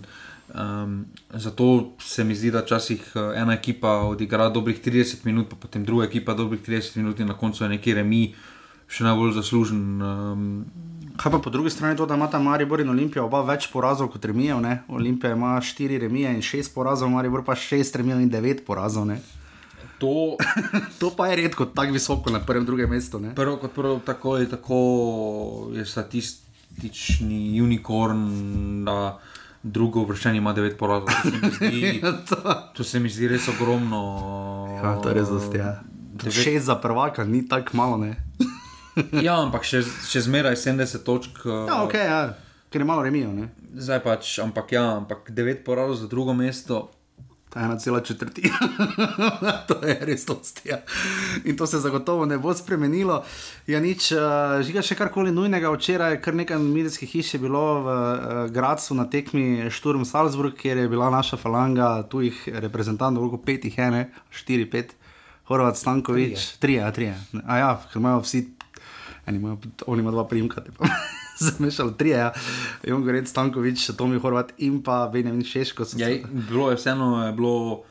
um, 0.54 1.04
zato 1.30 1.92
se 1.98 2.24
mi 2.24 2.34
zdi, 2.34 2.50
da 2.50 2.60
včasih 2.60 3.12
eh, 3.14 3.40
ena 3.40 3.52
ekipa 3.52 3.88
odigra 3.88 4.48
dobrih 4.48 4.80
30 4.84 5.16
minut, 5.24 5.48
pa 5.48 5.56
potem 5.56 5.84
druga 5.84 6.04
ekipa 6.04 6.34
dobrih 6.34 6.60
30 6.68 6.96
minut 6.96 7.20
in 7.20 7.26
na 7.26 7.34
koncu 7.34 7.64
je 7.64 7.68
neki 7.68 7.94
remi, 7.94 8.34
še 8.88 9.04
najbolj 9.04 9.32
zaslužen. 9.32 10.02
Um, 10.02 10.64
Kaj 11.22 11.32
pa 11.32 11.38
po 11.38 11.50
drugi 11.50 11.70
strani 11.70 11.96
to, 11.96 12.06
da 12.06 12.14
ima 12.14 12.26
ta 12.30 12.38
Maribor 12.38 12.80
in 12.80 12.88
Olimpija 12.90 13.22
oba 13.22 13.44
več 13.46 13.68
porazov 13.70 14.08
kot 14.10 14.24
remijev? 14.26 14.58
Olimpija 14.88 15.36
ima 15.36 15.60
štiri 15.62 15.98
remije 16.02 16.32
in 16.34 16.42
šest 16.42 16.74
porazov, 16.74 17.12
Maribor 17.14 17.44
pa 17.46 17.54
šest 17.54 17.96
remijev 17.96 18.20
in 18.20 18.30
devet 18.30 18.64
porazov. 18.66 19.06
To, 20.02 20.34
to 21.00 21.12
pa 21.16 21.28
je 21.30 21.36
redko 21.44 21.68
tako 21.70 21.94
visoko 21.94 22.30
na 22.30 22.40
prvem, 22.42 22.66
drugem 22.66 22.90
mestu. 22.90 23.20
Ne? 23.22 23.34
Prvo 23.34 23.56
kot 23.56 23.74
prvo, 23.74 24.00
tako 24.06 24.36
je, 24.36 24.48
tako 24.50 24.80
je 25.72 25.86
statistični 25.86 27.62
unikorn. 27.62 28.26
Da, 28.84 29.20
Drugo 29.62 30.02
vršenje 30.04 30.38
ima 30.38 30.52
devet 30.52 30.74
porazov. 30.78 31.06
To 31.06 31.30
se 31.30 31.38
mi 31.38 31.50
zdi, 31.70 32.02
to 32.74 32.84
se 32.84 33.00
mi 33.00 33.08
zdi 33.08 33.28
res 33.30 33.46
ogromno. 33.48 34.00
Ja, 34.82 34.96
to 34.98 35.08
je 35.08 35.14
res 35.14 35.28
zelo 35.30 35.54
ja. 35.54 35.76
Šest 36.30 36.66
za 36.66 36.74
prvaka, 36.74 37.24
ni 37.24 37.46
tako 37.48 37.76
malo. 37.76 38.00
ja, 39.26 39.36
ampak 39.40 39.66
še, 39.66 39.82
še 39.82 40.24
zmeraj 40.26 40.58
70 40.60 41.04
točk. 41.06 41.44
Ja, 41.46 41.82
ok, 41.84 41.94
ja. 41.96 42.22
ker 42.72 42.84
je 42.84 42.88
malo 42.88 43.04
remijo. 43.04 43.32
Zdaj 43.72 44.02
pač, 44.04 44.34
ampak 44.44 44.74
ja, 44.76 44.84
ampak 45.00 45.32
9 45.32 45.64
porazov 45.64 46.02
za 46.04 46.10
drugo 46.10 46.36
mesto. 46.36 46.90
Ta 47.52 47.60
ena 47.60 47.76
cela 47.76 48.00
četrtina, 48.00 48.56
to 49.68 49.76
je 49.84 49.98
res 50.08 50.22
dosti. 50.24 50.70
Ja. 50.70 50.78
In 51.44 51.56
to 51.56 51.66
se 51.68 51.82
zagotovo 51.84 52.24
ne 52.24 52.38
bo 52.40 52.54
spremenilo. 52.56 53.18
Ja, 53.68 53.76
nič, 53.76 54.08
uh, 54.16 54.56
žiga 54.64 54.80
še 54.80 54.96
karkoli 54.96 55.34
nujnega. 55.36 55.68
Včeraj 55.74 56.16
je 56.16 56.22
kar 56.24 56.38
nekaj 56.38 56.56
medijskih 56.64 57.12
hiš 57.12 57.34
bilo 57.42 57.60
v 57.84 57.92
uh, 57.92 58.30
Gracu 58.48 58.96
na 58.96 59.04
tekmi 59.04 59.68
Šturm 59.68 60.08
Salzburg, 60.08 60.56
kjer 60.56 60.80
je 60.80 60.88
bila 60.88 61.12
naša 61.12 61.36
falanga 61.36 61.98
tujih 62.08 62.40
reprezentantov, 62.56 63.26
veliko 63.26 63.44
petih, 63.44 63.76
ene, 63.76 64.06
štiri, 64.32 64.64
pet, 64.72 64.96
Horvat 65.52 65.76
Stankovič, 65.76 66.54
tri, 66.56 66.80
ja, 66.80 66.88
tri. 66.88 67.12
A 67.44 67.60
ja, 67.60 67.70
ker 67.92 68.00
imajo 68.00 68.24
vsi 68.24 68.46
Ima, 69.26 69.56
on 69.86 70.00
ima 70.00 70.10
dva 70.10 70.28
primka, 70.28 70.62
zmešal 71.56 71.94
tri, 71.96 72.10
ja. 72.10 72.32
Jon 72.84 73.04
Gorenc, 73.04 73.28
Stankovič, 73.28 73.90
Tomi 73.96 74.18
Horvat 74.18 74.52
in 74.58 74.82
pa 74.82 75.08
Benjamin 75.12 75.44
Šeško. 75.44 75.84
Ja, 75.96 76.08
bilo 76.50 76.70
je 76.70 76.76
vseeno, 76.76 77.26
je 77.26 77.32
bilo. 77.32 77.82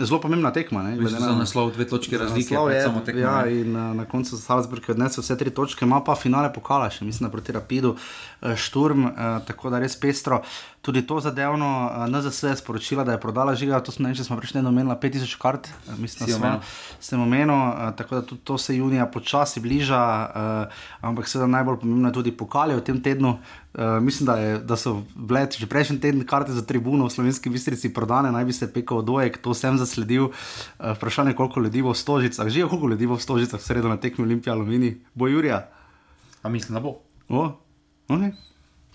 Zelo 0.00 0.20
pomembna 0.20 0.48
tekma. 0.52 0.82
Ne, 0.82 1.08
za 1.08 1.18
na 1.18 1.34
naslov 1.36 1.74
dve 1.74 1.84
točke 1.84 2.18
razlike. 2.18 2.54
Je, 2.54 2.84
tekma, 3.04 3.20
ja, 3.20 3.46
in 3.46 3.76
uh, 3.76 3.96
na 3.96 4.04
koncu 4.08 4.36
za 4.36 4.42
Salzburg 4.42 4.88
je 4.88 4.92
odnesel 4.92 5.20
vse 5.22 5.36
tri 5.36 5.50
točke, 5.50 5.84
ima 5.84 6.00
pa 6.00 6.14
finale 6.16 6.48
pokala, 6.52 6.88
še 6.90 7.04
mislim, 7.04 7.28
proti 7.30 7.52
Rapidu, 7.52 7.92
uh, 7.92 8.54
Šturm, 8.56 9.04
uh, 9.04 9.12
tako 9.44 9.70
da 9.70 9.82
res 9.84 9.98
pestro. 10.00 10.40
Tudi 10.80 11.02
to 11.06 11.20
zadevno, 11.20 11.90
uh, 11.92 12.08
NZS 12.08 12.42
je 12.42 12.56
sporočila, 12.56 13.04
da 13.04 13.12
je 13.12 13.20
prodala 13.20 13.54
žiga, 13.54 13.82
to 13.84 13.92
smo 13.92 14.08
nekaj, 14.08 14.24
smo 14.24 14.36
prejšnji 14.36 14.60
omenili, 14.64 14.94
5000 14.96 15.38
kart, 15.38 15.68
uh, 15.68 15.98
mislim, 15.98 16.40
da 16.40 16.60
sem 17.00 17.20
omenil, 17.20 17.52
uh, 17.54 17.92
tako 17.96 18.14
da 18.14 18.22
tudi 18.22 18.40
to 18.44 18.58
se 18.58 18.76
junija 18.76 19.06
počasi 19.06 19.60
bliža, 19.60 20.00
ampak 21.00 21.28
seveda 21.28 21.46
najbolj 21.46 21.80
pomembno 21.80 22.08
je 22.08 22.12
tudi 22.12 22.32
pokali 22.32 22.74
v 22.74 22.84
tem 22.84 23.02
tednu. 23.02 23.38
Uh, 23.74 24.02
mislim, 24.02 24.26
da, 24.26 24.34
je, 24.40 24.58
da 24.58 24.76
so 24.76 25.02
bile 25.14 25.46
že 25.58 25.66
prejšnji 25.66 26.00
teden 26.00 26.26
karte 26.26 26.52
za 26.52 26.62
tribuno 26.66 27.06
v 27.06 27.10
slovenski 27.10 27.50
bistrici 27.50 27.92
prodane, 27.94 28.32
naj 28.32 28.44
bi 28.44 28.52
se 28.52 28.72
pekel 28.72 29.02
dojek, 29.02 29.38
to 29.38 29.54
sem 29.54 29.78
zasledil. 29.78 30.32
Uh, 30.32 30.96
vprašanje, 30.96 31.36
koliko 31.38 31.60
ljudi 31.60 31.82
bo 31.82 31.92
v 31.92 32.00
stožicah, 32.00 32.48
že 32.48 32.66
koliko 32.66 32.88
ljudi 32.88 33.06
bo 33.06 33.14
v 33.14 33.22
stožicah, 33.22 33.60
sredo 33.60 33.88
na 33.88 33.96
tekmi 33.96 34.24
Olimpije, 34.24 34.52
Alumini, 34.52 34.96
bo 35.14 35.28
Jurija. 35.28 35.68
A 36.42 36.48
mislim, 36.48 36.74
da 36.74 36.80
bo. 36.80 36.98
O, 37.28 37.52
okay. 38.08 38.49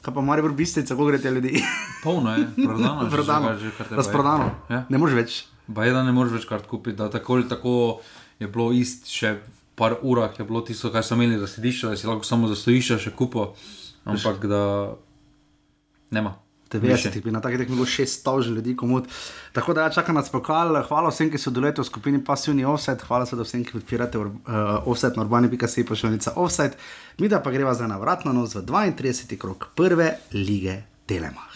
Kaj 0.05 0.13
pa 0.13 0.21
mari 0.21 0.43
v 0.45 0.53
bistrici, 0.53 0.93
kako 0.93 1.07
gre 1.09 1.17
te 1.17 1.31
ljudi? 1.33 1.63
Polno 2.03 2.35
je, 2.35 2.45
prodano. 2.67 3.09
prodano. 3.09 3.55
Razprodano. 3.89 4.51
Ja. 4.69 4.83
Ne 4.89 5.01
moreš 5.01 5.17
več. 5.17 5.37
Ba 5.67 5.87
je, 5.87 5.95
da 5.95 6.03
ne 6.05 6.13
moreš 6.13 6.37
več 6.37 6.45
kart 6.49 6.67
kupiti, 6.69 6.97
da 6.99 7.09
tako 7.09 7.39
ali 7.39 7.49
tako 7.49 7.77
je 8.39 8.47
bilo 8.47 8.69
ist 8.75 9.09
še 9.09 9.39
par 9.75 9.97
urah, 10.05 10.35
je 10.37 10.45
bilo 10.45 10.61
tisto, 10.61 10.91
kar 10.93 11.03
so 11.03 11.17
imeli 11.17 11.39
za 11.41 11.49
sedišče, 11.49 11.89
da 11.89 11.97
si 11.97 12.07
lahko 12.07 12.27
samo 12.27 12.47
za 12.47 12.55
stojišče 12.55 12.99
še 13.07 13.15
kupo 13.17 13.49
ampak 14.05 14.45
da 14.45 14.93
nema. 16.11 16.35
90, 16.79 17.23
bi 17.23 17.31
na 17.31 17.41
takih 17.41 17.59
tekmih 17.59 17.77
bilo 17.77 17.87
600 17.89 18.53
ljudi, 18.55 18.75
komod. 18.75 19.07
Tako 19.53 19.73
da 19.73 19.87
ja, 19.87 19.89
čaka 19.89 20.13
nas 20.13 20.29
pokal. 20.29 20.81
Hvala 20.87 21.09
vsem, 21.09 21.31
ki 21.31 21.41
so 21.41 21.51
doleti 21.51 21.81
v 21.81 21.87
skupini 21.87 22.23
Passivni 22.23 22.65
Offset, 22.65 23.03
hvala 23.07 23.25
vsem, 23.25 23.63
ki 23.63 23.77
podpirate 23.79 24.17
uh, 24.17 24.31
Offset, 24.85 25.15
Norbani.se, 25.15 25.85
pošiljnica 25.85 26.35
Offset. 26.35 26.77
Mi 27.17 27.31
da 27.31 27.39
pa 27.39 27.51
greva 27.51 27.73
zdaj 27.73 27.87
na 27.87 27.97
vratno 27.97 28.33
nos 28.33 28.55
v 28.55 28.65
32. 28.67 29.37
krok 29.37 29.71
prve 29.75 30.17
lige 30.33 30.81
Telemach. 31.05 31.54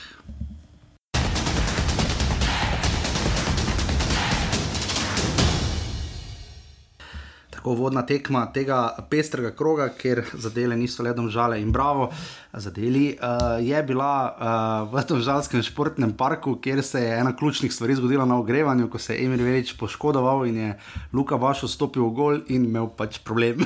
Tako 7.60 7.74
vodna 7.76 8.06
tekma 8.08 8.46
tega 8.56 8.96
pestrega 9.10 9.52
kroga, 9.52 9.90
kjer 9.92 10.22
zadele 10.40 10.78
niso 10.80 11.04
le 11.04 11.12
domžale 11.14 11.58
in 11.60 11.74
bravo. 11.76 12.08
Zadeli, 12.54 13.18
uh, 13.20 13.60
je 13.60 13.82
bila 13.84 14.14
uh, 14.32 14.94
v 14.94 15.04
tem 15.04 15.20
žalskem 15.20 15.64
športnem 15.64 16.14
parku, 16.16 16.56
kjer 16.56 16.80
se 16.84 17.02
je 17.04 17.18
ena 17.20 17.36
ključnih 17.36 17.74
stvari 17.74 17.98
zgodila 18.00 18.26
na 18.26 18.40
ogrevanju, 18.40 18.88
ko 18.90 18.98
se 18.98 19.14
je 19.16 19.26
Emir 19.26 19.44
Velič 19.44 19.74
poškodoval 19.76 20.46
in 20.48 20.58
je 20.58 20.70
Luka 21.14 21.38
Baš 21.38 21.66
vstopil 21.68 22.08
v 22.08 22.16
gol 22.16 22.40
in 22.48 22.70
imel 22.72 22.88
pač 22.96 23.20
problem. 23.28 23.60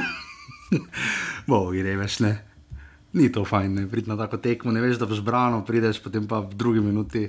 Bo, 1.48 1.70
gre 1.70 1.94
veš 2.02 2.20
ne. 2.26 2.34
Ni 3.14 3.30
to 3.30 3.46
fajn, 3.46 3.78
ne 3.78 3.86
prideš 3.86 4.10
na 4.10 4.18
tako 4.18 4.42
tekmo, 4.42 4.74
ne 4.74 4.82
veš, 4.82 4.98
da 4.98 5.06
boš 5.06 5.22
brano, 5.22 5.62
prideš 5.62 6.02
potem 6.02 6.26
pa 6.26 6.42
v 6.42 6.58
drugi 6.58 6.82
minuti. 6.82 7.28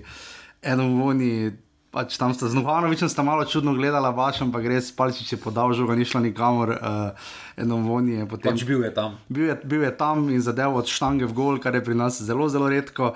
Eno 0.65 0.89
voni, 0.97 1.53
pač 1.95 2.19
tam 2.19 2.35
sta 2.35 2.51
z 2.51 2.59
Novanovičem 2.59 3.07
malo 3.23 3.47
čudno 3.47 3.71
gledala, 3.79 4.11
baš, 4.11 4.43
ampak 4.43 4.67
res 4.67 4.91
Palčič 4.91 5.33
je 5.33 5.39
podal 5.39 5.71
žoga, 5.79 5.95
ni 5.95 6.03
šla 6.03 6.27
nikamor, 6.27 6.75
uh, 6.75 7.15
eno 7.55 7.79
vonje. 7.87 8.27
Potem, 8.27 8.51
pač 8.51 8.67
bil 8.67 8.83
je 8.83 8.91
tam. 8.91 9.15
Bil 9.31 9.55
je, 9.55 9.57
bil 9.63 9.87
je 9.87 9.95
tam 9.95 10.27
in 10.35 10.43
zadev 10.43 10.75
od 10.75 10.91
štange 10.91 11.31
v 11.31 11.37
gol, 11.39 11.63
kar 11.63 11.79
je 11.79 11.87
pri 11.87 11.95
nas 11.95 12.19
zelo, 12.19 12.51
zelo 12.51 12.67
redko. 12.67 13.15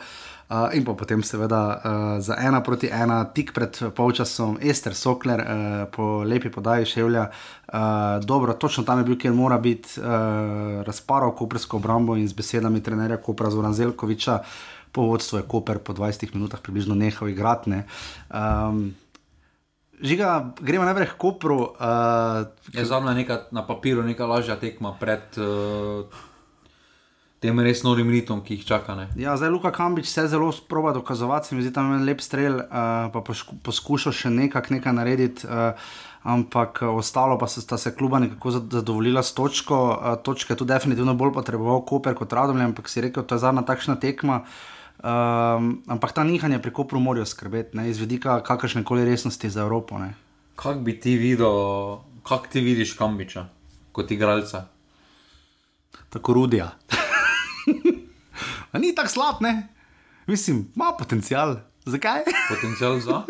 Uh, 0.49 0.73
in 0.73 0.81
pa 0.81 0.95
potem, 0.97 1.21
seveda, 1.21 1.61
uh, 1.61 1.81
za 2.25 2.39
ena 2.41 2.63
proti 2.65 2.89
ena, 2.89 3.21
tik 3.29 3.51
pred 3.53 3.75
polčasom, 3.93 4.57
Ester 4.65 4.97
Sokler, 4.97 5.43
uh, 5.43 5.83
po 5.93 6.25
lepi 6.25 6.49
podaji 6.49 6.89
Ševlja, 6.89 7.27
uh, 7.29 8.25
dobro, 8.25 8.57
točno 8.57 8.87
tam 8.89 9.03
je 9.03 9.11
bil, 9.11 9.19
kjer 9.21 9.37
mora 9.37 9.59
biti, 9.61 10.01
uh, 10.01 10.81
razparal 10.89 11.35
koprsko 11.37 11.77
obrambo 11.77 12.17
in 12.17 12.25
z 12.25 12.33
besedami 12.33 12.81
trenerja 12.81 13.21
Kopra 13.21 13.53
Zoran 13.53 13.77
Zelkoviča. 13.77 14.39
Po 14.93 15.09
vodstvu 15.11 15.39
je 15.39 15.49
Koper 15.49 15.79
po 15.79 15.93
20 15.93 16.35
minutah 16.35 16.61
približno 16.61 16.95
nehal 16.95 17.29
igrati. 17.29 17.71
Ne. 17.71 17.85
Um, 18.31 18.95
Žiga, 19.99 20.55
gremo 20.63 20.87
najprej 20.87 21.11
k 21.11 21.19
Kopru. 21.19 21.75
Uh, 21.75 22.47
je 22.71 22.85
za 22.85 23.01
me 23.01 23.27
na 23.51 23.67
papiru 23.67 24.03
neka 24.03 24.27
lažja 24.27 24.57
tekma 24.57 24.95
pred. 24.95 25.27
Uh, 25.35 26.07
tem 27.39 27.55
res 27.63 27.85
norim 27.87 28.11
ritom, 28.11 28.43
ki 28.43 28.59
jih 28.59 28.67
čaka. 28.67 28.95
Ne. 28.99 29.07
Ja, 29.19 29.37
zdaj 29.39 29.51
Luka 29.55 29.71
Kambič 29.71 30.11
se 30.11 30.27
zelo 30.27 30.51
sproba 30.53 30.93
dokazovati, 30.93 31.49
se 31.49 31.55
mi 31.55 31.63
zdi 31.63 31.71
tam 31.75 31.93
en 31.95 32.03
lep 32.07 32.23
strel, 32.23 32.59
uh, 32.59 33.11
pa 33.15 33.23
pošku, 33.23 33.61
poskušal 33.63 34.15
še 34.15 34.31
nekak, 34.35 34.71
nekaj 34.75 34.95
narediti. 34.95 35.47
Uh, 35.47 35.75
Ampak 36.29 36.83
ostalo 36.83 37.39
pa 37.39 37.47
so 37.47 37.63
se 37.63 37.95
kluba 37.95 38.19
nekako 38.19 38.51
zadovoljila 38.51 39.23
s 39.23 39.33
točko. 39.35 39.77
Uh, 39.87 40.17
točke 40.23 40.53
je 40.53 40.59
tu 40.59 40.65
definitivno 40.67 41.15
bolj 41.15 41.33
potreboval 41.33 41.85
Koper 41.87 42.15
kot 42.15 42.33
Radomlje, 42.33 42.65
ampak 42.65 42.89
si 42.91 43.01
rekel, 43.01 43.23
to 43.23 43.39
je 43.39 43.39
zadnja 43.39 43.63
takšna 43.63 43.97
tekma. 43.97 44.43
Um, 44.99 45.79
ampak 45.87 46.11
ta 46.13 46.25
nihanja 46.27 46.59
pri 46.59 46.73
Kopru 46.75 46.99
morajo 47.01 47.27
skrbeti, 47.27 47.77
ne, 47.79 47.87
iz 47.91 48.01
vidika 48.03 48.41
kakršne 48.43 48.83
koli 48.85 49.05
resnosti 49.07 49.51
za 49.51 49.63
Evropo. 49.63 49.99
Ne. 49.99 50.15
Kak 50.59 50.83
bi 50.83 50.97
ti 51.01 51.15
videl, 51.15 52.03
kak 52.27 52.51
ti 52.51 52.61
vidiš 52.61 52.97
Kambiča 52.99 53.47
kot 53.93 54.11
igralca? 54.11 54.67
Tako 56.11 56.33
rudija. 56.33 56.71
ni 58.83 58.95
tako 58.95 59.09
slab, 59.09 59.41
ne? 59.41 59.69
Mislim, 60.27 60.67
ima 60.77 60.93
potencial. 60.99 61.57
Zakaj? 61.89 62.25
Potencial 62.49 63.01
za? 63.01 63.25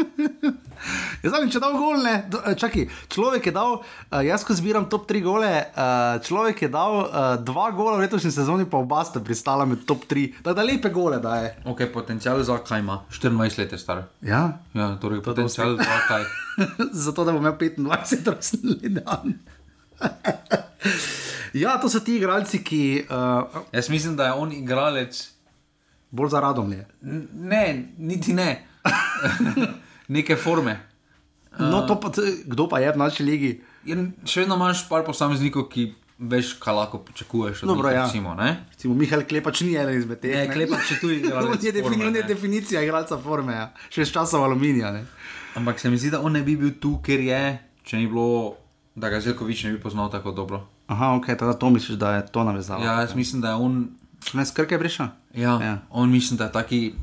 Jaz 1.23 1.35
sem 1.35 1.51
če 1.51 1.61
dal 1.63 1.75
gol, 1.79 1.99
ne, 2.03 2.15
eh, 2.27 2.55
čakaj, 2.59 2.87
človek 3.11 3.51
je 3.51 3.53
dal, 3.55 3.81
uh, 3.83 4.21
jaz 4.23 4.45
ko 4.47 4.55
zbiram 4.55 4.87
top 4.91 5.09
3 5.11 5.23
gole, 5.23 5.51
uh, 5.51 6.19
človek 6.23 6.63
je 6.67 6.71
dal 6.71 6.95
uh, 7.03 7.35
dva 7.43 7.71
gola 7.75 7.99
v 7.99 8.07
letošnji 8.07 8.31
sezoni, 8.35 8.67
pa 8.71 8.79
oba 8.79 9.03
sta 9.07 9.23
pristala 9.23 9.67
med 9.67 9.83
top 9.87 10.07
3, 10.11 10.43
da 10.47 10.55
da 10.55 10.67
lepe 10.67 10.91
gole 10.95 11.19
daje. 11.23 11.57
Ok, 11.67 11.87
potencial 11.95 12.39
za 12.47 12.59
kaj 12.63 12.83
ima, 12.83 13.03
24 13.11 13.59
let 13.59 13.75
je 13.75 13.79
star. 13.79 14.05
Ja, 14.23 14.63
ja 14.75 14.95
torej 15.03 15.23
to 15.23 15.35
potencial 15.35 15.75
za 15.79 15.99
kaj. 16.07 16.27
Zato, 17.07 17.27
da 17.27 17.35
bom 17.35 17.43
imel 17.43 17.59
25 17.59 18.31
rojstni 18.31 18.95
dan. 19.03 19.39
ja, 21.63 21.79
to 21.83 21.91
so 21.91 22.01
ti 22.01 22.19
igralci, 22.19 22.63
ki. 22.63 23.07
Uh, 23.11 23.67
jaz 23.75 23.91
mislim, 23.91 24.17
da 24.17 24.31
je 24.31 24.39
on 24.39 24.53
igralec 24.53 25.38
bolj 26.11 26.29
za 26.35 26.41
radom 26.41 26.73
je. 26.73 26.87
Ne, 27.33 27.95
niti 27.99 28.33
ne. 28.33 28.67
Neke 30.15 30.37
forme. 30.37 30.81
No, 31.59 31.87
pa, 31.87 32.11
kdo 32.47 32.69
pa 32.69 32.79
je 32.79 32.93
v 32.93 32.99
naši 32.99 33.25
ligi? 33.27 33.53
Je, 33.85 33.97
še 34.25 34.45
vedno 34.45 34.57
imaš 34.57 34.85
par 34.89 35.03
posameznikov, 35.07 35.67
ki 35.73 35.91
veš, 36.19 36.53
kaj 36.63 36.75
lahko 36.75 36.99
pričakuješ. 36.99 37.61
Dobro, 37.61 37.89
njih, 37.89 37.97
ja. 37.97 38.05
recimo, 38.07 38.37
recimo, 38.71 38.95
Mihael 38.95 39.25
Klepač 39.27 39.61
ni 39.61 39.75
eden 39.75 39.99
izmed 39.99 40.21
teh. 40.21 40.35
Ne, 40.37 40.47
Klepač 40.53 40.91
je 40.91 41.01
tu 41.01 41.11
igral. 41.19 41.47
To 41.47 41.67
je 41.67 41.73
defini 41.73 42.23
definicija 42.29 42.83
igralca 42.83 43.19
forme, 43.19 43.55
ja. 43.55 43.69
še 43.91 44.07
iz 44.07 44.15
časov 44.15 44.45
aluminija. 44.47 44.93
Ne? 44.95 45.05
Ampak 45.59 45.81
se 45.81 45.91
mi 45.91 45.99
zdi, 45.99 46.11
da 46.15 46.23
on 46.23 46.35
ne 46.39 46.43
bi 46.47 46.57
bil 46.59 46.77
tu, 46.81 46.99
ker 47.03 47.23
je, 47.23 47.43
če 47.87 48.03
ni 48.03 48.11
bilo, 48.11 48.57
da 48.95 49.11
ga 49.11 49.23
Zelkovič 49.23 49.67
ne 49.67 49.77
bi 49.77 49.83
poznal 49.83 50.11
tako 50.15 50.35
dobro. 50.35 50.65
Aha, 50.89 51.15
ok, 51.19 51.33
teda 51.35 51.55
to 51.59 51.71
misliš, 51.71 51.99
da 52.01 52.19
je 52.19 52.27
to 52.33 52.45
navezalo. 52.45 52.85
Ja, 52.85 53.01
jaz 53.03 53.15
mislim, 53.15 53.43
da 53.45 53.55
je 53.55 53.65
on. 53.67 53.81
Ne, 54.35 54.45
skrke 54.47 54.75
je 54.75 54.83
prišel. 54.83 55.11
Ja, 55.39 55.59
ja, 55.63 55.79
on 55.91 56.11
mislim, 56.11 56.39
da 56.39 56.45
je 56.45 56.53
taki 56.53 56.95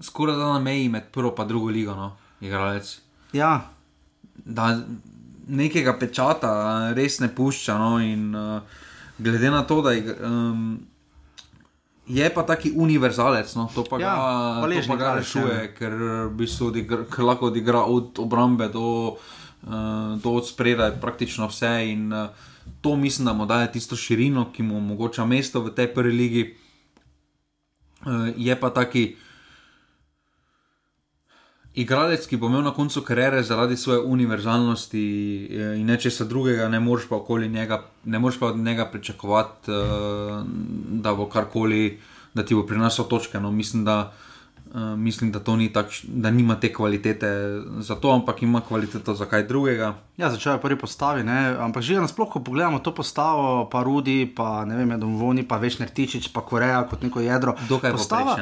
skoraj 0.00 0.36
da 0.36 0.52
na 0.52 0.58
meji 0.58 0.88
med 0.88 1.02
prvo 1.12 1.34
in 1.38 1.48
drugo 1.48 1.68
ligo, 1.68 1.94
no, 1.94 2.16
igralec. 2.40 2.98
Ja. 3.32 3.70
Da 4.34 4.80
nekega 5.48 5.98
pečata 5.98 6.52
res 6.96 7.18
ne 7.20 7.28
pušča. 7.34 7.76
No, 7.78 7.98
in, 8.00 8.34
uh, 8.34 8.62
glede 9.18 9.50
na 9.50 9.62
to, 9.62 9.82
da 9.82 9.90
um, 10.26 10.78
je 12.06 12.30
pa 12.34 12.42
taki 12.42 12.72
univerzalec, 12.76 13.54
no, 13.54 13.68
to 13.74 13.84
pa 13.84 14.00
ja, 14.00 14.14
ga, 14.14 14.80
to 14.80 14.86
pa 14.88 14.96
ga 14.96 15.14
rešuje, 15.18 15.58
ja. 15.58 15.74
ker, 15.76 15.98
bistvu 16.32 16.70
odigra, 16.72 17.04
ker 17.10 17.24
lahko 17.24 17.50
odigra 17.52 17.84
od 17.84 18.18
obrambe 18.18 18.70
do, 18.72 19.16
uh, 19.66 20.16
do 20.22 20.38
spredaj 20.44 20.96
praktično 21.00 21.50
vse. 21.52 21.74
In, 21.92 22.12
uh, 22.12 22.48
To 22.80 22.94
mislim, 22.96 23.26
da 23.26 23.32
mu 23.32 23.44
daje 23.48 23.72
tisto 23.72 23.96
širino, 23.96 24.44
ki 24.54 24.62
mu 24.62 24.76
omogoča 24.78 25.24
mesto 25.26 25.60
v 25.60 25.72
tej 25.74 25.88
prvi 25.94 26.12
ligi. 26.12 26.42
Uh, 26.44 26.69
je 28.36 28.60
pa 28.60 28.70
taki 28.70 29.16
igralec, 31.74 32.26
ki 32.26 32.36
bo 32.36 32.48
imel 32.48 32.62
na 32.62 32.72
koncu 32.74 33.02
kariere 33.02 33.42
zaradi 33.42 33.76
svoje 33.76 34.00
univerzalnosti 34.00 35.04
uh, 35.50 35.78
in 35.78 35.86
nečesa 35.86 36.24
drugega, 36.24 36.68
ne 36.68 36.80
moreš 36.80 37.08
pa, 37.08 37.20
njega, 37.38 37.82
ne 38.04 38.18
moreš 38.18 38.38
pa 38.38 38.46
od 38.46 38.56
njega 38.56 38.86
pričakovati, 38.86 39.70
uh, 39.70 40.42
da 41.02 41.14
bo 41.14 41.28
karkoli, 41.28 42.00
da 42.34 42.44
ti 42.44 42.54
bo 42.54 42.66
prinesel 42.66 43.04
točke. 43.04 43.40
No, 43.40 43.50
mislim, 43.50 43.84
da 43.84 44.12
uh, 44.74 44.80
Uh, 44.80 44.98
mislim, 44.98 45.32
da 45.32 45.40
to 45.40 45.56
ni 45.56 45.72
tako, 45.72 45.90
da 46.02 46.30
nima 46.30 46.60
te 46.60 46.72
kvalitete 46.72 47.26
za 47.78 47.94
to, 47.94 48.10
ampak 48.10 48.42
ima 48.42 48.60
kvaliteto 48.60 49.14
za 49.14 49.26
kaj 49.26 49.42
drugega. 49.42 49.94
Ja, 50.16 50.30
začel 50.30 50.52
je 50.52 50.60
prvi 50.60 50.78
postavi, 50.78 51.24
ne? 51.24 51.56
ampak 51.58 51.82
že 51.82 51.98
nasploh, 51.98 52.30
ko 52.30 52.40
pogledamo 52.40 52.78
to 52.78 52.94
postavo, 52.94 53.66
pa 53.70 53.82
Rudi, 53.82 54.30
pa 54.36 54.64
ne 54.64 54.76
vem, 54.76 54.92
Edom 54.92 55.16
Voni, 55.18 55.42
pa 55.42 55.58
Veš 55.58 55.80
Nertičič, 55.82 56.30
pa 56.30 56.46
Koreja 56.46 56.84
kot 56.86 57.02
neko 57.02 57.20
jedro. 57.20 57.56
Dokaj 57.68 57.90
postava. 57.90 58.36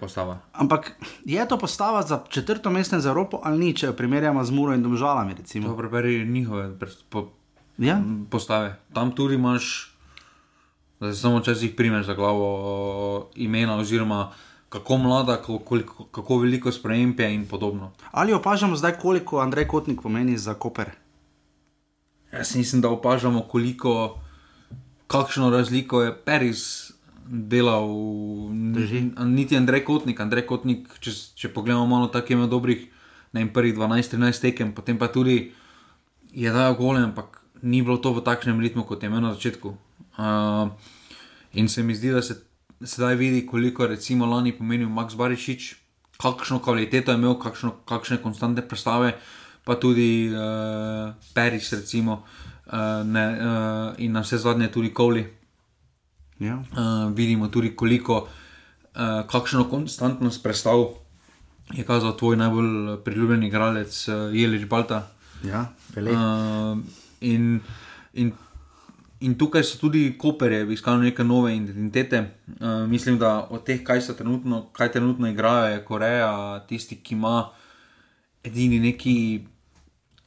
postava. 0.00 0.38
Ampak 0.52 0.92
je 1.24 1.48
to 1.48 1.58
postava 1.58 2.02
za 2.02 2.20
četrto 2.28 2.70
mesto 2.70 3.00
za 3.00 3.08
Evropo 3.08 3.40
ali 3.42 3.58
ni, 3.58 3.72
če 3.72 3.86
jo 3.86 3.96
primerjamo 3.96 4.44
z 4.44 4.50
Muro 4.50 4.74
in 4.74 4.82
Domžalami? 4.82 5.34
To 5.64 5.76
preberi 5.76 6.26
njihove 6.28 6.76
po, 7.08 7.28
ja? 7.78 8.02
postave. 8.30 8.76
Tam 8.92 9.16
tudi 9.16 9.34
imaš, 9.34 9.96
da 11.00 11.12
se 11.12 11.20
samo 11.20 11.40
časih 11.40 11.72
primeš 11.76 12.06
za 12.06 12.14
glavo 12.14 13.30
imena 13.34 13.76
oziroma 13.76 14.28
kako 14.74 14.96
mlada, 14.98 15.36
koliko, 15.64 16.04
kako 16.04 16.38
veliko 16.38 16.72
sprememb 16.72 17.20
je 17.20 17.34
in 17.34 17.46
podobno. 17.46 17.92
Ali 18.10 18.32
opažamo 18.32 18.76
zdaj, 18.76 18.98
koliko 18.98 19.38
Andrej 19.38 19.68
Kotnik 19.68 20.00
pomeni 20.02 20.38
za 20.38 20.54
Koper? 20.54 20.90
Jaz 22.32 22.56
mislim, 22.56 22.82
da 22.82 22.88
opažamo, 22.90 23.42
koliko, 23.42 24.18
kakšno 25.06 25.50
razliko 25.50 26.02
je 26.02 26.16
Peris 26.24 26.90
delal. 27.26 27.88
Drži. 28.74 29.02
Niti 29.24 29.56
Andrej 29.56 29.84
Kotnik, 29.84 30.20
Andrej 30.20 30.46
Kotnik, 30.46 30.88
če, 30.98 31.12
če 31.34 31.52
pogledamo 31.54 31.86
malo, 31.86 32.08
tako 32.10 32.32
je 32.32 32.34
imel 32.34 32.50
dobrih, 32.50 32.82
vem, 33.32 33.52
prvih 33.52 33.76
12-13 33.78 34.40
tekem, 34.40 34.72
potem 34.74 34.98
pa 34.98 35.06
tudi 35.06 35.52
je 36.32 36.50
dal 36.50 36.74
gole, 36.74 36.98
ampak 36.98 37.44
ni 37.62 37.82
bilo 37.82 38.02
to 38.02 38.10
v 38.10 38.26
takšnem 38.26 38.58
ritmu, 38.58 38.82
kot 38.82 39.06
je 39.06 39.12
imel 39.12 39.22
na 39.22 39.36
začetku. 39.38 39.76
Uh, 40.18 40.74
in 41.54 41.70
se 41.70 41.86
mi 41.86 41.94
zdi, 41.94 42.10
da 42.10 42.22
se 42.22 42.40
sedaj 42.84 43.14
vidi, 43.14 43.46
koliko 43.46 43.86
recimo 43.86 44.26
lani 44.26 44.52
pomenil 44.52 44.88
Max 44.88 45.16
Barišič, 45.16 45.74
kakšno 46.20 46.58
kvaliteto 46.62 47.12
je 47.12 47.18
imel, 47.18 47.38
kakšno, 47.38 47.72
kakšne 47.88 48.20
konstante 48.22 48.62
predstave, 48.62 49.14
pa 49.64 49.74
tudi 49.80 50.28
uh, 50.30 51.14
Peris, 51.34 51.72
recimo, 51.72 52.22
uh, 52.66 53.02
ne, 53.06 53.24
uh, 53.32 53.94
in 53.98 54.12
na 54.12 54.20
vse 54.20 54.38
zadnje 54.38 54.68
tudi 54.72 54.92
Koli. 54.94 55.24
Ja. 56.38 56.60
Uh, 56.72 57.12
vidimo 57.14 57.48
tudi, 57.48 57.74
koliko, 57.76 58.28
uh, 58.28 59.24
kakšno 59.30 59.68
konstantnost 59.70 60.42
predstav 60.42 60.84
je 61.72 61.84
kazal 61.84 62.16
tvoj 62.16 62.36
najbolj 62.36 63.00
priljubljen 63.04 63.42
igralec, 63.42 64.08
uh, 64.08 64.28
Jelič 64.34 64.68
Balta. 64.68 65.08
Ja, 65.44 65.72
uh, 65.96 66.78
in, 67.20 67.60
in 68.12 68.32
In 69.24 69.38
tukaj 69.40 69.64
so 69.64 69.78
tudi 69.80 70.02
koperje, 70.20 70.66
iskali 70.74 71.08
neke 71.08 71.24
nove 71.24 71.54
identitete. 71.56 72.20
Uh, 72.46 72.84
mislim, 72.90 73.18
da 73.18 73.46
od 73.50 73.64
teh, 73.64 73.80
kaj, 73.84 74.02
trenutno, 74.16 74.66
kaj 74.72 74.92
trenutno 74.92 75.28
igrajo, 75.30 75.70
je 75.72 75.84
Koreja 75.84 76.64
tisti, 76.68 76.98
ki 77.00 77.14
ima 77.14 77.50
edini 78.44 78.80
neki 78.80 79.14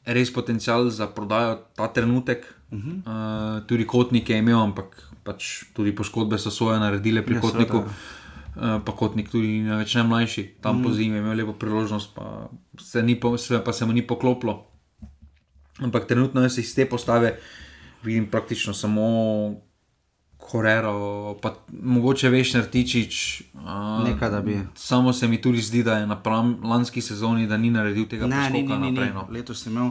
res 0.08 0.32
potencial 0.34 0.88
za 0.90 1.06
prodajo 1.06 1.60
ta 1.76 1.92
trenutek. 1.92 2.46
Uh 2.70 2.78
-huh. 2.78 2.96
uh, 3.06 3.66
tudi 3.66 3.86
kotnik 3.86 4.30
je 4.30 4.38
imel, 4.38 4.60
ampak 4.60 5.08
pač 5.24 5.64
tudi 5.72 5.94
poškodbe 5.94 6.38
so 6.38 6.50
svoje 6.50 6.80
naredile 6.80 7.22
pri 7.26 7.34
ja, 7.34 7.40
kotniku. 7.40 7.76
Uh, 7.76 8.82
pa 8.84 8.92
kotnik 8.92 9.30
tudi 9.30 9.60
ne 9.62 9.76
več 9.76 9.94
najmlajši, 9.94 10.44
tam 10.60 10.80
mm. 10.80 10.82
po 10.82 10.90
zimi 10.90 11.16
je 11.16 11.20
imel 11.22 11.36
lepo 11.36 11.52
priložnost, 11.52 12.14
pa 12.14 12.50
se, 12.80 13.02
ni, 13.02 13.20
pa 13.64 13.72
se 13.72 13.86
mu 13.86 13.92
ni 13.92 14.06
poklopilo. 14.06 14.66
Ampak 15.78 16.06
trenutno 16.06 16.42
je 16.42 16.50
iz 16.58 16.74
te 16.74 16.86
postave 16.86 17.38
vidim 18.02 18.26
praktično 18.30 18.74
samo 18.74 19.04
Horero, 20.38 21.36
pa 21.42 21.54
mogoče 21.82 22.28
veš, 22.28 22.54
Rtičič. 22.54 23.42
Nekaj, 24.04 24.30
da 24.30 24.40
bi. 24.40 24.58
Samo 24.74 25.12
se 25.12 25.28
mi 25.28 25.40
tudi 25.42 25.60
zdi, 25.60 25.82
da 25.82 25.98
je 25.98 26.06
na 26.06 26.20
lanski 26.64 27.00
sezoni, 27.00 27.46
da 27.46 27.56
ni 27.56 27.70
naredil 27.70 28.06
tega 28.08 28.26
ne, 28.26 28.50
ni, 28.50 28.62
ni, 28.62 28.90
naprej. 28.90 29.12
No. 29.14 29.26
Letos 29.30 29.66
je 29.66 29.70
imel 29.70 29.90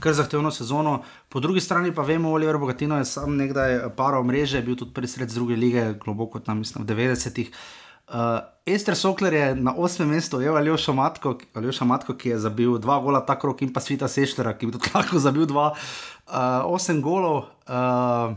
kar 0.00 0.12
zahtevno 0.12 0.50
sezono. 0.50 1.02
Po 1.28 1.40
drugi 1.40 1.60
strani 1.60 1.94
pa 1.94 2.02
vemo, 2.02 2.32
Oliver 2.32 2.58
Bogatino 2.58 2.98
je 2.98 3.04
sam 3.04 3.36
nekdaj 3.36 3.90
paral 3.96 4.24
mreže, 4.24 4.62
bil 4.62 4.76
tudi 4.76 4.94
prvi 4.94 5.08
sred 5.08 5.28
druge 5.28 5.56
lige, 5.56 5.94
globoko 6.04 6.40
tam 6.40 6.58
mislim 6.58 6.84
v 6.84 6.88
90-ih. 6.88 7.50
Uh, 8.08 8.14
Ester 8.66 8.96
Sokler 8.96 9.34
je 9.34 9.54
na 9.54 9.74
osmem 9.76 10.08
mestu, 10.08 10.40
je 10.40 10.48
Aljoša 10.48 10.92
Matko, 10.92 11.38
Aljoša 11.54 11.84
Matko, 11.84 12.14
ki 12.16 12.28
je 12.28 12.38
zabil 12.38 12.78
dva 12.78 13.00
gola, 13.04 13.20
tako 13.20 13.50
rok 13.50 13.62
in 13.62 13.72
pa 13.72 13.80
Svita 13.84 14.08
Sešlera, 14.08 14.54
ki 14.56 14.66
bi 14.66 14.72
tudi 14.78 14.88
lahko 14.94 15.20
zabil 15.20 15.44
dva, 15.44 15.74
uh, 15.74 16.17
osem 16.64 17.02
golov. 17.02 17.48
Uh, 17.68 18.36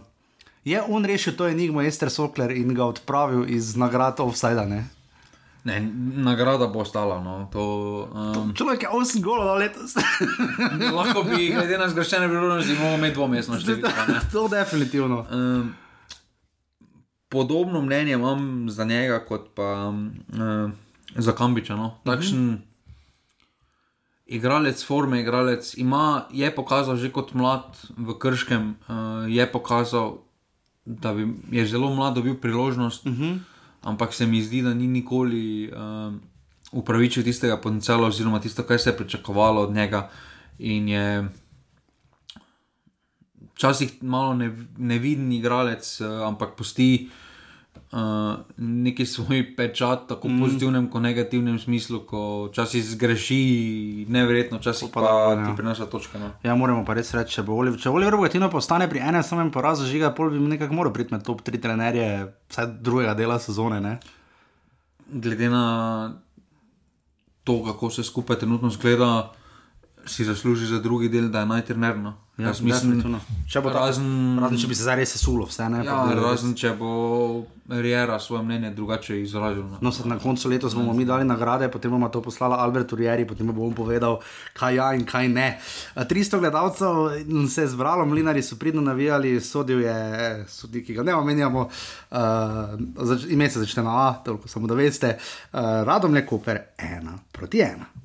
je 0.63 0.81
on 0.87 1.05
rešil 1.05 1.35
to 1.35 1.47
enigmo 1.47 1.81
Ester 1.81 2.09
Sokler 2.09 2.51
in 2.51 2.73
ga 2.73 2.85
odpravil 2.85 3.49
iz 3.49 3.75
nagrad 3.75 4.19
Offside? 4.19 4.65
Ne? 4.65 4.85
Ne, 5.63 5.77
nagrada 6.15 6.67
bo 6.67 6.81
ostala. 6.81 7.21
No. 7.21 7.45
To, 7.53 7.63
um, 8.13 8.53
človek 8.57 8.81
je 8.83 8.89
8 8.89 9.21
golov 9.21 9.61
letos. 9.61 9.93
lahko 10.97 11.21
bi, 11.23 11.53
glede 11.53 11.77
na 11.77 11.89
zgrešene 11.89 12.25
priložnosti, 12.25 12.73
imel 12.73 12.97
med 12.97 13.13
dvomestno 13.13 13.61
številko. 13.61 13.93
to 14.33 14.47
definitivno. 14.49 15.21
Um, 15.29 15.75
podobno 17.29 17.81
mnenje 17.85 18.17
imam 18.17 18.69
za 18.73 18.89
njega, 18.89 19.21
kot 19.25 19.53
pa 19.53 19.93
uh, 19.93 20.73
za 21.13 21.37
Kambiča. 21.37 21.77
No. 21.77 21.93
Takšen 22.09 22.37
mm 22.37 22.49
-hmm. 22.49 22.70
Igralec, 24.31 24.79
forme, 24.85 25.19
igralec 25.21 25.73
ima, 25.77 26.25
je 26.31 26.47
pokazal 26.55 26.95
že 26.95 27.11
kot 27.11 27.35
mlad 27.35 27.75
v 27.99 28.15
Krškem, 28.15 28.75
uh, 28.87 29.27
je 29.27 29.43
pokazal, 29.51 30.23
da 30.85 31.13
bi, 31.13 31.27
je 31.51 31.67
zelo 31.67 31.91
mlad 31.91 32.15
dobil 32.15 32.39
priložnost, 32.39 33.05
mm 33.05 33.15
-hmm. 33.15 33.39
ampak 33.83 34.13
se 34.13 34.25
mi 34.27 34.41
zdi, 34.41 34.61
da 34.61 34.73
ni 34.73 34.87
nikoli 34.87 35.71
uh, 35.71 36.13
upravičil 36.71 37.23
tistega 37.23 37.57
potenciala, 37.57 38.07
oziroma 38.07 38.39
tisto, 38.39 38.63
kar 38.63 38.79
se 38.79 38.89
je 38.89 38.97
pričakovalo 38.97 39.61
od 39.61 39.73
njega. 39.73 40.09
In 40.59 40.89
je 40.89 41.29
včasih 43.55 44.03
malo 44.03 44.33
neviden 44.77 45.31
igralec, 45.31 46.01
uh, 46.01 46.27
ampak 46.27 46.55
pusti 46.55 47.09
uh, 47.09 47.30
neki 48.57 49.05
svoj 49.05 49.55
pečat, 49.55 50.07
tako 50.07 50.27
v 50.27 50.31
mm. 50.31 50.39
pozitivnem, 50.39 50.85
kot 50.87 51.03
negativnem 51.03 51.59
smislu, 51.59 51.99
ko 52.07 52.47
včasih 52.47 52.85
zgreši, 52.93 54.05
nevrjetno, 54.07 54.61
včasih 54.61 54.87
pa, 54.93 55.01
pa 55.01 55.35
da, 55.35 55.43
ti 55.43 55.57
prinaša 55.57 55.85
točke. 55.91 56.19
No. 56.19 56.31
Ja, 56.43 56.55
moramo 56.55 56.85
pa 56.87 56.95
res 56.95 57.11
reči, 57.11 57.35
če 57.35 57.43
bo 57.43 57.57
Oliver, 57.59 57.79
če 57.79 57.91
Oliver 57.91 58.15
Bogatino 58.15 58.47
postane 58.49 58.87
pri 58.87 59.03
enem 59.03 59.25
samem 59.27 59.51
porazu, 59.51 59.89
žiga, 59.91 60.13
pol 60.15 60.31
bi 60.31 60.39
nekako 60.39 60.77
moral 60.79 60.95
priti 60.95 61.11
med 61.11 61.27
top 61.27 61.43
3 61.43 61.59
trenerje, 61.59 62.07
vsaj 62.47 62.71
drugega 62.79 63.17
dela 63.19 63.39
sezone. 63.43 63.81
Ne? 63.83 63.97
Glede 65.11 65.51
na 65.51 65.65
to, 67.43 67.59
kako 67.67 67.91
se 67.91 68.07
skupaj 68.07 68.39
trenutno 68.39 68.71
zgleda, 68.71 69.33
si 70.07 70.23
zasluži 70.23 70.71
za 70.71 70.79
drugi 70.79 71.11
del, 71.11 71.27
da 71.27 71.43
je 71.43 71.51
najtrenerno. 71.51 72.15
Ja, 72.41 72.53
mislim, 72.61 73.15
če 73.47 73.61
bo 73.61 73.69
razen, 73.69 74.39
razen, 74.41 74.57
če 74.57 74.67
bi 74.67 74.77
se 74.77 74.85
zdaj 74.85 75.01
res 75.01 75.15
sesulo, 75.15 75.45
vse 75.49 75.67
ne. 75.69 75.83
Ja, 75.85 75.97
razen, 76.17 76.55
če 76.57 76.73
bo 76.79 76.91
Riera 77.71 78.19
svoje 78.19 78.43
mnenje 78.43 78.71
drugače 78.75 79.21
izrazil. 79.21 79.63
No, 79.63 79.77
no 79.81 79.91
na 80.05 80.17
koncu 80.19 80.49
leta 80.49 80.67
bomo 80.73 80.93
mi 80.93 81.05
dali 81.05 81.25
nagrade, 81.25 81.69
potem 81.71 81.91
bomo 81.91 82.09
to 82.09 82.21
poslali 82.21 82.55
Albertu 82.57 82.95
Rieri, 82.95 83.25
potem 83.27 83.47
bomo 83.47 83.71
povedal, 83.75 84.19
kaj 84.57 84.75
ja 84.75 84.89
in 84.97 85.05
kaj 85.05 85.29
ne. 85.29 85.47
300 85.95 86.39
gledalcev 86.39 87.47
se 87.49 87.61
je 87.61 87.71
zbralo, 87.71 88.05
mlinari 88.05 88.43
so 88.43 88.57
pridno 88.59 88.81
navijali, 88.81 89.39
sodil 89.41 89.81
je 89.81 90.45
sodnik, 90.49 90.85
ki 90.85 90.97
ga 90.99 91.03
ne 91.03 91.15
omenjamo, 91.15 91.67
uh, 92.11 93.27
ime 93.29 93.49
se 93.49 93.59
začne 93.59 93.83
na 93.83 93.97
A, 94.09 94.13
toliko 94.25 94.47
samo 94.47 94.67
da 94.67 94.75
veste. 94.75 95.17
Uh, 95.53 95.59
Radom 95.87 96.15
je 96.15 96.25
Koper, 96.25 96.59
ena 96.77 97.17
proti 97.31 97.61
ena. 97.61 98.00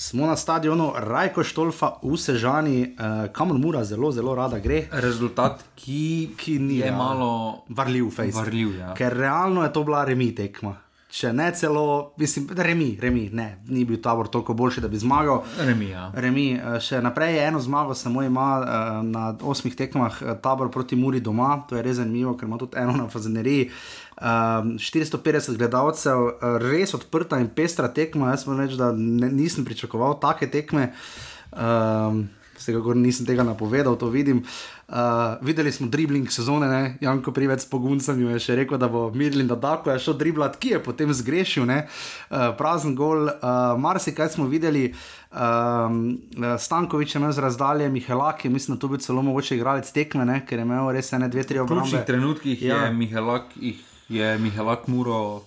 Smo 0.00 0.26
na 0.26 0.36
stadionu 0.36 0.92
Rajko 0.96 1.44
Štolfa 1.44 1.92
v 2.02 2.16
Sežani, 2.16 2.96
uh, 2.96 3.28
kamor 3.32 3.58
mora 3.58 3.84
zelo, 3.84 4.08
zelo 4.12 4.34
rada 4.34 4.58
gre. 4.58 4.86
Rezultat, 4.92 5.60
ki, 5.76 6.30
ki 6.40 6.58
ni 6.58 6.78
je 6.80 6.88
ja, 6.88 6.96
malo 6.96 7.64
varljiv, 7.68 8.08
varljiv 8.32 8.78
ja. 8.78 8.94
ker 8.96 9.12
realno 9.12 9.62
je 9.62 9.72
to 9.72 9.84
bila 9.84 10.04
remi 10.04 10.32
tekma. 10.34 10.78
Če 11.10 11.32
ne 11.34 11.50
celo, 11.52 12.14
mislim, 12.22 12.46
remi, 12.56 12.94
remi, 13.00 13.26
ne, 13.34 13.58
ni 13.68 13.82
bil 13.84 13.98
tabor 14.00 14.28
toliko 14.30 14.54
boljši, 14.54 14.80
da 14.80 14.88
bi 14.88 14.98
zmagal. 14.98 15.42
Remi, 15.66 15.88
ja. 15.90 16.04
remi, 16.14 16.52
eh, 16.54 16.76
še 16.80 17.02
naprej 17.02 17.34
je 17.34 17.46
eno 17.48 17.60
zmago, 17.60 17.96
samo 17.98 18.22
ima 18.22 18.46
uh, 18.60 19.00
na 19.04 19.32
osmih 19.42 19.74
tekmah 19.76 20.22
tabor 20.40 20.70
proti 20.70 20.96
Muri 20.96 21.20
doma, 21.20 21.64
to 21.68 21.76
je 21.76 21.82
res 21.82 21.98
zanimivo, 21.98 22.36
ker 22.38 22.48
ima 22.48 22.60
tudi 22.62 22.78
eno 22.78 22.94
na 22.96 23.08
Fazeneriji. 23.10 23.66
Uh, 23.66 23.99
Um, 24.20 24.74
ehm, 24.76 24.76
450 24.78 25.56
gledalcev, 25.56 26.26
res 26.60 26.92
odprta 26.94 27.40
in 27.40 27.48
pestra 27.48 27.88
tekma. 27.88 28.34
Jaz 28.34 28.44
moram 28.46 28.66
reči, 28.66 28.76
da 28.76 28.92
ne, 28.92 29.30
nisem 29.32 29.64
pričakoval 29.64 30.18
take 30.20 30.50
tekme. 30.50 30.92
Um, 31.52 32.28
Vsekakor 32.60 32.96
nisem 32.96 33.24
tega 33.24 33.44
napovedal, 33.46 33.96
to 33.96 34.10
vidim. 34.12 34.42
Uh, 34.90 35.38
videli 35.40 35.72
smo 35.72 35.86
dribling 35.88 36.28
sezone, 36.30 36.68
ne? 36.68 36.98
Janko 37.00 37.32
Privec 37.32 37.62
s 37.62 37.68
poguncem 37.70 38.20
je 38.20 38.40
še 38.42 38.56
rekel, 38.58 38.76
da 38.78 38.88
bo 38.90 39.06
Mirlin 39.14 39.48
da 39.48 39.56
tako 39.60 39.94
je 39.94 40.02
šel 40.02 40.18
driblat, 40.20 40.58
ki 40.60 40.74
je 40.74 40.80
potem 40.84 41.14
zgrešil, 41.14 41.64
uh, 41.64 42.50
prazen 42.58 42.96
gol. 42.98 43.30
Uh, 43.30 43.78
Marsikaj 43.80 44.34
smo 44.34 44.48
videli, 44.50 44.90
um, 45.32 46.18
Stankovič 46.36 47.14
je 47.14 47.22
imel 47.22 47.32
z 47.32 47.46
razdalje, 47.46 47.88
Mihelak 47.88 48.44
je, 48.44 48.50
mislim, 48.52 48.76
da 48.76 48.80
to 48.82 48.92
bi 48.92 49.00
celo 49.00 49.22
mogoče 49.24 49.56
igralec 49.56 49.88
tekme, 49.94 50.26
ne? 50.28 50.42
ker 50.44 50.60
je 50.60 50.68
imel 50.68 50.90
res 50.92 51.14
ene, 51.16 51.30
dve, 51.32 51.46
tri 51.48 51.62
obrambe. 51.62 51.86
V 51.86 51.94
ključnih 51.94 52.10
trenutkih 52.10 52.66
ja. 52.66 52.84
je 52.84 52.98
Mihelak 52.98 53.56
jih 53.56 53.86
je 54.10 54.38
Mihaelak 54.38 54.88
Muro 54.88 55.46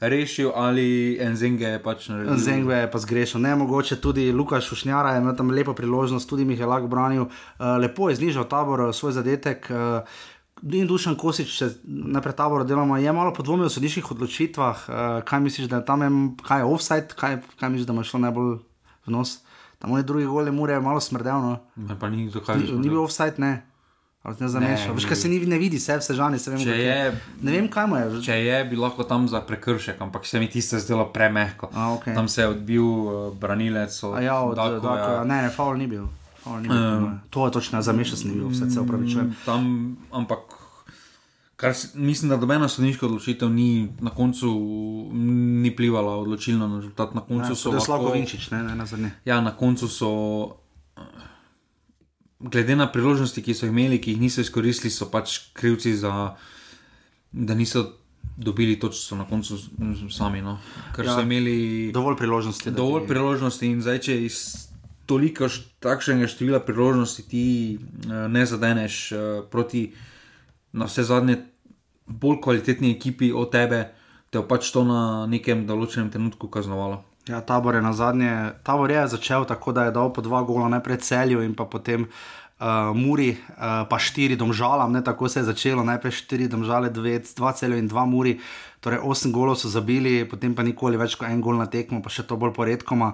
rešil 0.00 0.50
ali 0.54 1.18
Enzenge 1.20 1.76
je 1.76 1.78
pač 1.82 2.08
naredil. 2.08 2.32
Enzenge 2.34 2.74
je 2.74 2.90
pa 2.90 2.98
zgrešil, 2.98 3.40
ne 3.40 3.54
mogoče 3.56 4.00
tudi 4.00 4.32
Lukaš 4.32 4.72
Ušnjara 4.72 5.14
je 5.14 5.20
imel 5.20 5.36
tam 5.36 5.50
lepo 5.50 5.74
priložnost, 5.76 6.28
tudi 6.28 6.44
Mihaelak 6.44 6.88
branil, 6.88 7.28
uh, 7.28 7.76
lepo 7.80 8.08
je 8.08 8.16
znižal 8.16 8.48
tabor 8.48 8.88
eh, 8.88 8.92
svoj 8.92 9.12
zadetek. 9.12 9.70
Uh, 9.70 10.04
In 10.60 10.84
dušan 10.84 11.14
Kosič, 11.16 11.54
če 11.56 11.66
najprej 11.88 12.34
tabor 12.36 12.66
delamo, 12.68 12.98
je 13.00 13.12
malo 13.16 13.32
podvomil 13.32 13.70
o 13.70 13.72
sodiških 13.72 14.10
odločitvah. 14.12 14.82
Kaj 15.24 15.40
misliš, 15.40 15.70
da 15.72 15.78
je 15.80 15.86
tam, 15.88 16.02
kaj 16.36 16.60
je 16.60 16.66
offside, 16.68 17.16
kaj, 17.16 17.38
kaj 17.56 17.70
misliš, 17.72 17.86
da 17.88 17.94
ima 17.96 18.04
šlo 18.04 18.20
najbolj 18.26 18.50
v 19.08 19.14
nos? 19.14 19.38
Tam 19.80 19.96
je 19.96 20.04
drugi 20.04 20.28
gol, 20.28 20.52
mure 20.52 20.76
je 20.76 20.82
malo 20.84 21.00
smrdelno. 21.00 21.54
Ne, 21.80 21.96
pa 21.96 22.12
ni, 22.12 22.28
ni, 22.28 22.66
ni 22.76 22.92
bil 22.92 23.00
offside, 23.00 23.40
ne. 23.40 23.54
Ali 24.22 24.36
ne 24.40 24.48
zamešal? 24.48 24.94
Veš, 24.94 25.04
kaj 25.08 25.16
se 25.16 25.28
ni, 25.32 25.38
ne 25.48 25.58
vidi, 25.58 25.78
vse 25.80 25.96
vse 25.96 26.14
žani, 26.14 26.38
se 26.38 26.50
vem. 26.52 26.60
Je, 26.60 27.12
ne 27.40 27.52
vem, 27.52 27.68
kaj 27.72 27.86
mu 27.88 27.96
je. 27.96 28.20
Če 28.26 28.36
je, 28.36 28.58
bi 28.68 28.76
lahko 28.76 29.06
tam 29.08 29.24
za 29.28 29.40
prekršek, 29.40 29.96
ampak 30.04 30.28
se 30.28 30.40
mi 30.40 30.48
tiste 30.50 30.76
zdelo 30.80 31.06
premehko. 31.12 31.70
A, 31.72 31.88
okay. 31.96 32.14
Tam 32.14 32.28
se 32.28 32.42
je 32.42 32.48
odbil 32.52 32.84
uh, 32.84 33.32
branilec. 33.32 33.96
Od, 34.04 34.20
ja, 34.22 34.40
od, 34.44 34.60
Dako, 34.60 34.80
Dako, 34.84 35.12
ja. 35.16 35.24
Ne, 35.24 35.42
ne, 35.48 35.50
faul 35.50 35.80
ni 35.80 35.88
bil. 35.88 36.04
Faul 36.44 36.60
ni 36.60 36.68
bil 36.68 36.76
um, 36.76 37.18
to 37.30 37.46
je 37.48 37.52
točno, 37.56 37.80
zamešal 37.82 38.20
sem 38.20 38.36
bil, 38.36 38.48
vse 38.52 38.70
se 38.70 38.80
upravičujem. 38.80 39.36
Tam, 39.48 39.96
ampak. 40.12 40.60
Kar 41.56 41.74
mislim, 41.94 42.28
da 42.28 42.36
dobena 42.40 42.68
sodniška 42.68 43.06
odločitev 43.06 43.50
ni 43.52 43.88
na 44.00 44.10
koncu 44.10 44.48
ni 45.64 45.76
plivala 45.76 46.16
odločilno 46.16 46.68
na 46.68 46.76
rezultat. 46.76 47.14
Na 47.14 47.20
koncu 47.20 47.52
ne, 47.52 47.56
so. 47.56 47.72
Lahko 47.72 48.12
Vinčič, 48.12 48.50
ne, 48.50 48.62
ne, 48.62 48.76
na 48.76 48.86
zadnje. 48.86 49.10
Ja, 49.24 49.40
na 49.40 49.56
koncu 49.56 49.88
so. 49.88 50.12
Glede 52.40 52.76
na 52.76 52.88
priložnosti, 52.92 53.42
ki 53.44 53.54
so 53.54 53.66
jih 53.66 53.74
imeli, 53.74 54.00
ki 54.00 54.14
jih 54.14 54.20
niso 54.20 54.40
izkoristili, 54.40 54.92
so 54.92 55.10
pač 55.12 55.38
krivci 55.52 55.92
za 55.96 56.36
da 57.32 57.54
niso 57.54 57.84
dobili 58.36 58.78
to, 58.80 58.88
če 58.88 59.00
so 59.00 59.18
na 59.18 59.26
koncu 59.28 59.58
sami. 60.10 60.40
No. 60.42 60.56
Ker 60.96 61.06
ja, 61.06 61.14
so 61.14 61.24
imeli 61.24 61.90
dovolj 61.94 62.16
priložnosti. 62.20 62.72
Dovolj 62.74 63.04
bi... 63.04 63.12
priložnosti 63.12 63.68
in 63.68 63.82
zdaj, 63.84 64.00
če 64.08 64.16
iz 64.24 64.40
toliko 65.10 65.50
takšnega 65.82 66.30
števila 66.30 66.62
priložnosti 66.62 67.26
ti 67.26 67.44
uh, 67.76 68.26
ne 68.30 68.46
zadeneš 68.46 69.00
uh, 69.12 69.20
proti 69.50 69.90
na 70.72 70.86
vse 70.86 71.04
zadnje 71.04 71.40
bolj 72.06 72.40
kvalitetni 72.42 72.94
ekipi 72.94 73.32
od 73.34 73.50
tebe, 73.52 73.90
te 74.30 74.38
je 74.38 74.46
pač 74.46 74.70
to 74.70 74.84
na 74.86 75.26
nekem 75.30 75.66
določenem 75.66 76.10
trenutku 76.14 76.50
kaznovalo. 76.50 77.02
Ja, 77.30 77.40
tabor 77.40 77.74
je 77.74 77.82
na 77.82 77.92
zadnje, 77.92 78.58
tabor 78.66 78.90
je 78.90 79.06
začel 79.08 79.44
tako, 79.46 79.72
da 79.72 79.84
je 79.86 79.94
dal 79.94 80.10
po 80.12 80.22
dva 80.22 80.42
gola, 80.42 80.68
najprej 80.68 80.96
celju 81.06 81.42
in 81.46 81.54
potem 81.54 82.02
uh, 82.02 82.90
Muri, 82.96 83.30
uh, 83.38 83.86
pa 83.86 83.98
štiri 84.02 84.34
domžalam, 84.36 84.90
ne 84.92 85.04
tako 85.04 85.28
se 85.28 85.38
je 85.40 85.44
začelo, 85.46 85.84
najprej 85.86 86.12
štiri 86.12 86.48
domžale, 86.50 86.90
dve, 86.90 87.20
dva 87.36 87.52
celju 87.54 87.78
in 87.78 87.86
dva 87.86 88.02
Muri. 88.06 88.40
Torej, 88.80 88.98
osem 89.04 89.30
golov 89.30 89.60
so 89.60 89.70
zabili, 89.70 90.24
potem 90.26 90.56
pa 90.56 90.66
nikoli 90.66 90.98
več 90.98 91.14
kot 91.20 91.28
en 91.28 91.38
gol 91.44 91.60
na 91.60 91.68
tekmo, 91.70 92.02
pa 92.02 92.10
še 92.10 92.26
to 92.26 92.34
bolj 92.40 92.56
poredkoma. 92.56 93.12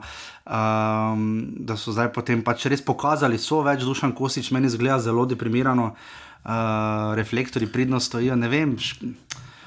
Um, 0.49 1.53
da 1.69 1.77
so 1.77 1.93
zdaj 1.93 2.15
potem 2.17 2.41
pač 2.47 2.71
res 2.73 2.81
pokazali, 2.81 3.37
so 3.37 3.61
več 3.67 3.85
dušan 3.85 4.17
kosič, 4.17 4.49
meni 4.55 4.73
zgleda 4.73 5.03
zelo 5.11 5.27
deprimirano, 5.29 5.93
uh, 5.93 7.13
reflektori 7.19 7.69
pridno 7.69 8.01
stojijo. 8.01 8.39
Ne 8.39 8.49
vem. 8.49 8.79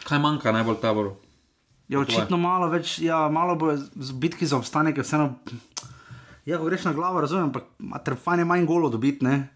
Kaj 0.07 0.23
manjka 0.23 0.55
najbolj 0.55 0.81
taboru? 0.81 1.19
Ja, 1.89 1.99
očitno 1.99 2.37
malo 2.37 2.67
več, 2.69 2.99
ja, 3.01 3.23
malo 3.33 3.55
bo 3.57 3.73
bitki 4.21 4.45
za 4.45 4.59
obstanek, 4.59 5.01
vseeno. 5.01 5.31
Ja, 6.45 6.59
ko 6.59 6.67
greš 6.69 6.85
na 6.85 6.93
glavo, 6.93 7.21
razumem, 7.21 7.49
ampak 7.49 8.03
trfanje 8.05 8.45
manj 8.45 8.67
golo 8.69 8.91
dobiti, 8.93 9.25
ne. 9.25 9.47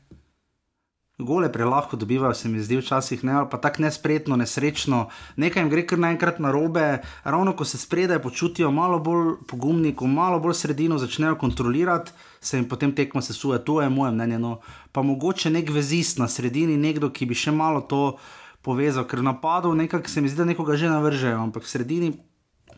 Gole 1.21 1.51
prelahko 1.53 1.93
dobivajo, 1.95 2.33
se 2.33 2.49
mi 2.49 2.57
zdi 2.57 2.79
včasih, 2.79 3.21
ne, 3.23 3.35
ali 3.37 3.47
pa 3.51 3.59
tako 3.61 3.83
nespretno, 3.85 4.35
nesrečno, 4.35 5.03
nekaj 5.37 5.61
jim 5.61 5.69
gre 5.69 5.85
kar 5.85 6.01
naenkrat 6.01 6.39
na 6.41 6.49
robe, 6.51 7.03
ravno 7.23 7.53
ko 7.53 7.69
se 7.69 7.77
spredaj 7.77 8.17
počutijo 8.23 8.71
malo 8.73 8.97
bolj 8.99 9.35
pogumni, 9.47 9.93
ko 9.95 10.09
malo 10.09 10.41
bolj 10.41 10.57
sredino 10.63 10.97
začnejo 10.97 11.37
kontrolirati, 11.37 12.17
se 12.41 12.57
jim 12.57 12.65
potem 12.69 12.95
tekmo 12.97 13.21
sesuje, 13.21 13.61
to 13.61 13.77
je 13.81 13.93
moje 13.93 14.11
mnenje. 14.11 14.41
No. 14.41 14.57
Pa 14.91 15.05
mogoče 15.05 15.53
nek 15.53 15.69
vezist 15.69 16.17
na 16.17 16.27
sredini, 16.27 16.81
nekdo, 16.81 17.13
ki 17.13 17.29
bi 17.29 17.37
še 17.37 17.53
malo 17.53 17.85
to 17.85 18.17
povezal, 18.63 19.05
ker 19.07 19.21
napadov 19.23 19.75
nekako 19.75 20.09
se 20.09 20.21
mi 20.21 20.29
zdi, 20.31 20.37
da 20.37 20.45
nekoga 20.45 20.77
že 20.79 20.89
navržejo, 20.89 21.37
ampak 21.43 21.63
v 21.63 21.69
sredini. 21.69 22.13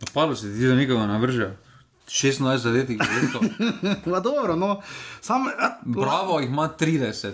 Napadov 0.01 0.35
se 0.35 0.51
zdi, 0.51 0.67
da 0.67 0.75
nekoga 0.75 1.05
navržejo. 1.07 1.53
16 2.07 2.57
zadetkov, 2.57 3.07
zelo 3.07 3.29
dobro. 3.33 4.19
dobro, 4.21 4.55
no, 4.55 4.81
sam. 5.21 5.47
Bravo, 5.85 6.39
jih 6.39 6.49
ima 6.49 6.69
30, 6.79 7.31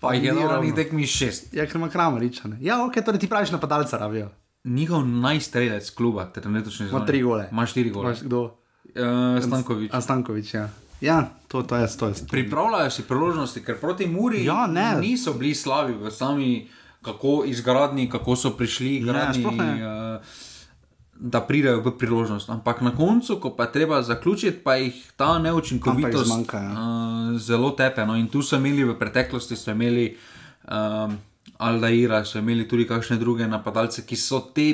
pa 0.00 0.14
jih 0.14 0.24
je 0.24 0.34
na 0.34 0.60
njih 0.62 0.74
tekmi 0.74 1.02
6. 1.02 1.50
Ja, 1.52 1.66
ker 1.66 1.76
ima 1.76 1.88
kramaričane. 1.88 2.58
Ja, 2.60 2.84
ok, 2.84 3.02
torej 3.04 3.20
ti 3.20 3.28
praviš 3.28 3.50
napadalca, 3.50 3.98
ravijo. 3.98 4.30
Njihov 4.64 5.06
najstrelec 5.06 5.90
kluba, 5.90 6.24
ter 6.30 6.46
ne 6.50 6.64
točno 6.64 6.86
zelo. 6.86 6.98
Ima 6.98 7.06
3 7.06 7.22
gole. 7.24 7.48
Ima 7.50 7.66
4 7.66 7.92
gole. 7.92 8.06
Imaš 8.06 8.22
kdo? 8.22 8.42
Uh, 8.42 9.42
Stankovič. 9.42 9.90
A 9.94 10.00
Stankovič, 10.00 10.54
ja. 10.54 10.68
Ja, 11.00 11.30
to, 11.48 11.62
to 11.62 11.76
je, 11.76 11.86
to 11.98 12.08
je. 12.08 12.14
Pripravljajo 12.30 12.90
si 12.90 13.02
priložnosti, 13.02 13.64
ker 13.64 13.80
proti 13.80 14.06
Muri 14.06 14.44
Ja, 14.44 14.66
ne. 14.66 15.00
niso 15.00 15.34
bili 15.34 15.54
slabi 15.54 15.92
v 15.98 16.10
sami, 16.10 16.68
kako 17.02 17.42
izgradni, 17.46 18.10
kako 18.10 18.36
so 18.36 18.50
prišli, 18.56 19.00
gradni, 19.00 19.44
ne. 19.44 19.86
uh, 19.86 20.22
da 21.14 21.40
pridejo 21.40 21.80
v 21.80 21.92
priložnost. 21.98 22.50
Ampak 22.50 22.80
na 22.80 22.90
koncu, 22.96 23.36
ko 23.40 23.50
pa 23.56 23.66
treba 23.66 24.02
zaključiti, 24.02 24.58
pa 24.64 24.74
jih 24.74 25.12
ta 25.16 25.38
neučinkovitost 25.38 26.26
zmanjka, 26.26 26.58
ja. 26.58 26.70
uh, 26.72 27.40
zelo 27.40 27.70
tepe. 27.70 28.06
No. 28.06 28.16
In 28.16 28.26
tu 28.28 28.42
so 28.42 28.56
imeli 28.56 28.84
v 28.84 28.98
preteklosti, 28.98 29.56
so 29.56 29.70
imeli 29.70 30.16
um, 30.70 31.18
Aldaira, 31.58 32.24
so 32.24 32.38
imeli 32.38 32.68
tudi 32.68 32.86
kakšne 32.86 33.18
druge 33.18 33.46
napadalce, 33.46 34.06
ki 34.06 34.16
so 34.16 34.40
te, 34.54 34.68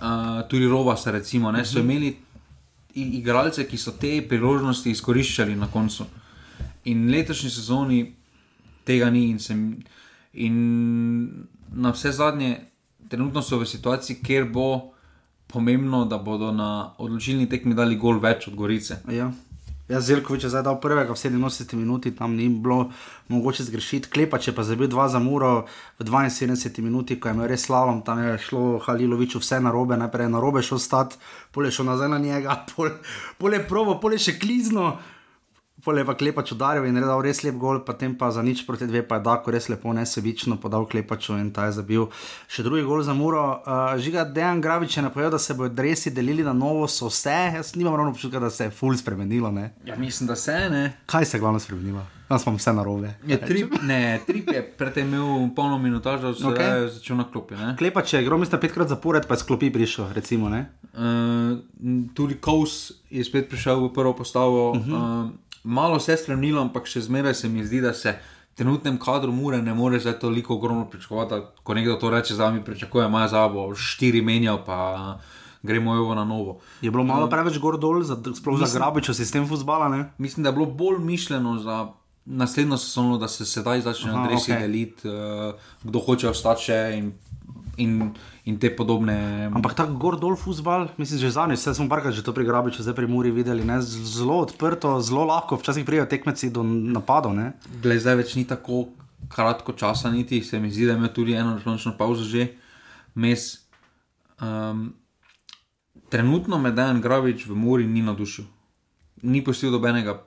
uh, 0.00 0.42
tudi 0.48 0.66
Rovasa, 0.66 1.10
recimo, 1.10 1.52
ne, 1.52 1.64
so 1.64 1.78
imeli 1.78 2.16
i- 2.94 3.10
igralce, 3.18 3.66
ki 3.66 3.78
so 3.78 3.94
te 4.00 4.18
priložnosti 4.28 4.90
izkoriščali 4.90 5.56
na 5.56 5.70
koncu. 5.70 6.06
In 6.84 7.10
letošnji 7.10 7.50
sezoni 7.50 8.00
tega 8.84 9.10
ni, 9.10 9.28
in, 9.30 9.38
sem, 9.38 9.76
in 10.44 10.56
na 11.74 11.92
vse 11.92 12.12
zadnje, 12.12 12.54
trenutno 13.08 13.42
so 13.42 13.58
v 13.58 13.66
situaciji, 13.66 14.22
kjer 14.22 14.48
bo 14.52 14.92
pomembno, 15.48 16.04
da 16.04 16.18
bodo 16.18 16.52
na 16.52 16.94
odločilni 16.98 17.48
tekmi 17.48 17.74
dali 17.74 17.96
gol 17.96 18.20
več 18.20 18.48
od 18.48 18.56
Gorice. 18.56 19.00
Ja. 19.08 19.30
Ja, 19.88 20.02
Zelkovič 20.04 20.44
je 20.44 20.50
zdaj 20.52 20.66
dal 20.68 20.76
prvega 20.84 21.16
v 21.16 21.16
87 21.16 21.72
minuti, 21.80 22.12
tam 22.12 22.36
ni 22.36 22.50
bilo 22.52 22.92
mogoče 23.32 23.64
zgrešiti. 23.64 24.12
Klepač 24.12 24.50
je 24.50 24.52
pa 24.52 24.60
zabil 24.60 24.84
dva 24.84 25.08
za 25.08 25.16
muro 25.16 25.64
v 25.96 26.04
72 26.04 26.84
minuti, 26.84 27.16
ko 27.16 27.28
je 27.28 27.34
imel 27.34 27.48
res 27.48 27.64
slalom, 27.64 28.04
tam 28.04 28.20
je 28.20 28.36
šlo 28.36 28.84
Haliloviču 28.84 29.40
vse 29.40 29.64
na 29.64 29.72
robe, 29.72 29.96
najprej 29.96 30.28
je 30.28 30.34
na 30.36 30.40
robe 30.44 30.60
šel 30.60 30.76
stat, 30.76 31.16
pol 31.56 31.64
je 31.64 31.72
šel 31.72 31.88
nazaj 31.88 32.12
na 32.12 32.20
njega, 32.20 32.52
pol, 32.76 32.92
pol 33.40 33.56
je 33.56 33.64
provo, 33.64 33.96
pol 33.96 34.12
je 34.12 34.28
še 34.28 34.36
klizno. 34.36 35.00
Pol 35.88 35.96
je 35.96 36.04
pa 36.04 36.12
klepač 36.12 36.50
udaril 36.52 36.84
in 36.84 36.98
dal 37.00 37.22
res 37.24 37.38
lep 37.40 37.56
gol, 37.56 37.78
potem 37.80 38.12
pa 38.12 38.28
za 38.28 38.42
nič 38.44 38.60
proti 38.68 38.84
dve, 38.84 39.00
pa 39.00 39.16
je 39.16 39.24
Dako 39.24 39.54
res 39.54 39.70
lepo 39.72 39.88
nesebično 39.96 40.58
podal 40.60 40.84
klepaču 40.84 41.38
in 41.40 41.48
ta 41.48 41.64
je 41.64 41.78
zabil 41.78 42.04
še 42.44 42.60
drugi 42.66 42.84
gol 42.84 43.00
za 43.00 43.14
muro. 43.16 43.64
Uh, 43.64 43.96
žiga 43.96 44.26
Dejan 44.28 44.60
Gravič 44.60 44.98
je 44.98 45.06
napovedal, 45.06 45.32
da 45.32 45.40
se 45.40 45.56
bodo 45.56 45.72
dresi 45.72 46.12
delili 46.12 46.44
na 46.44 46.52
novo, 46.52 46.84
so 46.92 47.08
vse, 47.08 47.56
jaz 47.56 47.72
nimam 47.72 47.96
ravno 47.96 48.12
občutka, 48.12 48.36
da 48.36 48.52
se 48.52 48.68
je 48.68 48.74
ful 48.76 48.92
spremenilo. 49.00 49.48
Ne? 49.48 49.70
Ja, 49.88 49.96
mislim, 49.96 50.28
da 50.28 50.36
se 50.36 50.58
ne. 50.68 50.84
Kaj 51.08 51.24
se 51.24 51.38
je 51.38 51.40
glavno 51.40 51.56
spremenilo? 51.56 52.04
Jaz 52.28 52.44
imam 52.44 52.60
vse 52.60 52.76
narobe. 52.76 53.14
Je 53.24 53.40
trip, 53.40 53.80
ne, 53.80 54.20
trip 54.28 54.52
je 54.52 54.60
predtem 54.60 55.08
imel 55.08 55.48
polno 55.56 55.80
minutažo, 55.80 56.36
zdaj 56.36 56.52
Okej. 56.52 56.66
okay. 56.68 56.82
je 56.84 56.94
začel 57.00 57.16
na 57.16 57.24
klopi. 57.32 57.56
ne. 57.56 57.72
Klepač 57.80 58.12
je 58.12 58.20
igral, 58.20 58.36
mislim, 58.36 58.60
petkrat 58.60 58.92
zapored, 58.92 59.24
pa 59.24 59.40
je 59.40 59.46
sklopi 59.48 59.72
prišel, 59.72 60.12
recimo. 60.12 60.52
Ne? 60.52 60.66
Uh, 60.92 61.56
tudi 62.12 62.36
Kous 62.36 62.92
je 63.08 63.24
spet 63.24 63.48
prišel 63.48 63.88
v 63.88 63.92
prvo 63.96 64.12
postavo. 64.12 64.76
Uh 64.76 64.84
-huh. 64.84 65.24
uh, 65.24 65.47
malo 65.68 66.00
se 66.00 66.12
je 66.12 66.22
spremenilo, 66.24 66.62
ampak 66.64 66.86
še 66.88 67.04
zmeraj 67.04 67.34
se 67.34 67.48
mi 67.48 67.64
zdi, 67.66 67.80
da 67.84 67.92
se 67.94 68.14
trenutnem 68.56 68.96
kadru 68.98 69.32
mure 69.32 69.60
ne 69.62 69.74
more 69.74 70.00
zdaj 70.00 70.18
toliko 70.18 70.54
ogromno 70.54 70.88
pričakovati. 70.90 71.42
Ko 71.62 71.74
nekdo 71.74 71.98
to 72.00 72.10
reče, 72.10 72.34
za 72.34 72.50
mi 72.50 72.64
pričakuje, 72.64 73.06
ima 73.06 73.28
za 73.28 73.44
bo 73.48 73.68
štiri 73.74 74.22
menjal, 74.22 74.64
pa 74.66 75.18
gremo 75.62 75.94
jo 75.94 76.14
na 76.14 76.24
novo. 76.24 76.58
Je 76.80 76.90
bilo 76.90 77.04
malo 77.04 77.28
preveč 77.28 77.58
gor 77.58 77.78
dol, 77.78 78.02
za, 78.02 78.16
sploh 78.34 78.58
za 78.58 78.70
Grabičo 78.78 79.14
sistem 79.14 79.46
futbala. 79.48 79.88
Ne? 79.88 80.10
Mislim, 80.18 80.42
da 80.42 80.50
je 80.50 80.56
bilo 80.56 80.66
bolj 80.66 80.98
mišljeno 81.04 81.58
za 81.58 81.86
naslednjo 82.24 82.76
sezono, 82.76 83.18
da 83.18 83.28
se 83.28 83.46
sedaj 83.46 83.80
začne 83.80 84.12
okej. 84.12 84.36
okay. 84.36 84.60
deliti, 84.60 85.08
uh, 85.08 85.54
kdo 85.82 86.00
hoče 86.00 86.28
ostati 86.28 86.62
še 86.62 86.80
in, 86.96 87.12
in, 87.76 88.10
in 88.48 88.56
te 88.56 88.70
podobne. 88.72 89.48
Ampak 89.52 89.76
tako 89.76 89.98
gor 90.00 90.16
dol 90.16 90.32
futbal, 90.40 90.88
mislim, 90.96 91.20
že 91.20 91.34
zadnjič, 91.36 91.60
vse 91.60 91.74
smo 91.76 91.88
parkrat 91.92 92.16
že 92.16 92.24
to 92.24 92.32
pri 92.32 92.48
Grabiču, 92.48 92.80
zdaj 92.80 92.96
pri 92.96 93.04
Muri 93.04 93.28
videli, 93.28 93.60
ne? 93.60 93.76
Zelo 93.84 94.40
odprto, 94.40 94.96
zelo 95.04 95.28
lahko, 95.28 95.60
včasih 95.60 95.84
prijajo 95.84 96.08
tekmeci 96.08 96.48
do 96.48 96.64
napadov. 96.64 97.36
Glej, 97.84 98.00
zdaj 98.00 98.16
več 98.24 98.32
ni 98.40 98.48
tako 98.48 98.88
kratko 99.28 99.76
časa, 99.76 100.08
niti 100.10 100.40
se 100.40 100.56
mi 100.60 100.72
zdi, 100.72 100.88
da 100.88 100.96
ima 100.96 101.12
tudi 101.12 101.36
eno 101.36 101.58
razločno 101.58 101.92
pauzo 101.98 102.24
že 102.24 102.56
mes. 103.14 103.68
Um, 104.40 104.94
trenutno 106.08 106.56
me 106.58 106.72
Dejan 106.72 107.02
Gravič 107.04 107.44
v 107.50 107.58
Muri 107.58 107.84
ni 107.84 108.00
navdušil, 108.00 108.46
ni 109.28 109.44
pustil 109.44 109.74
dobenega 109.74 110.22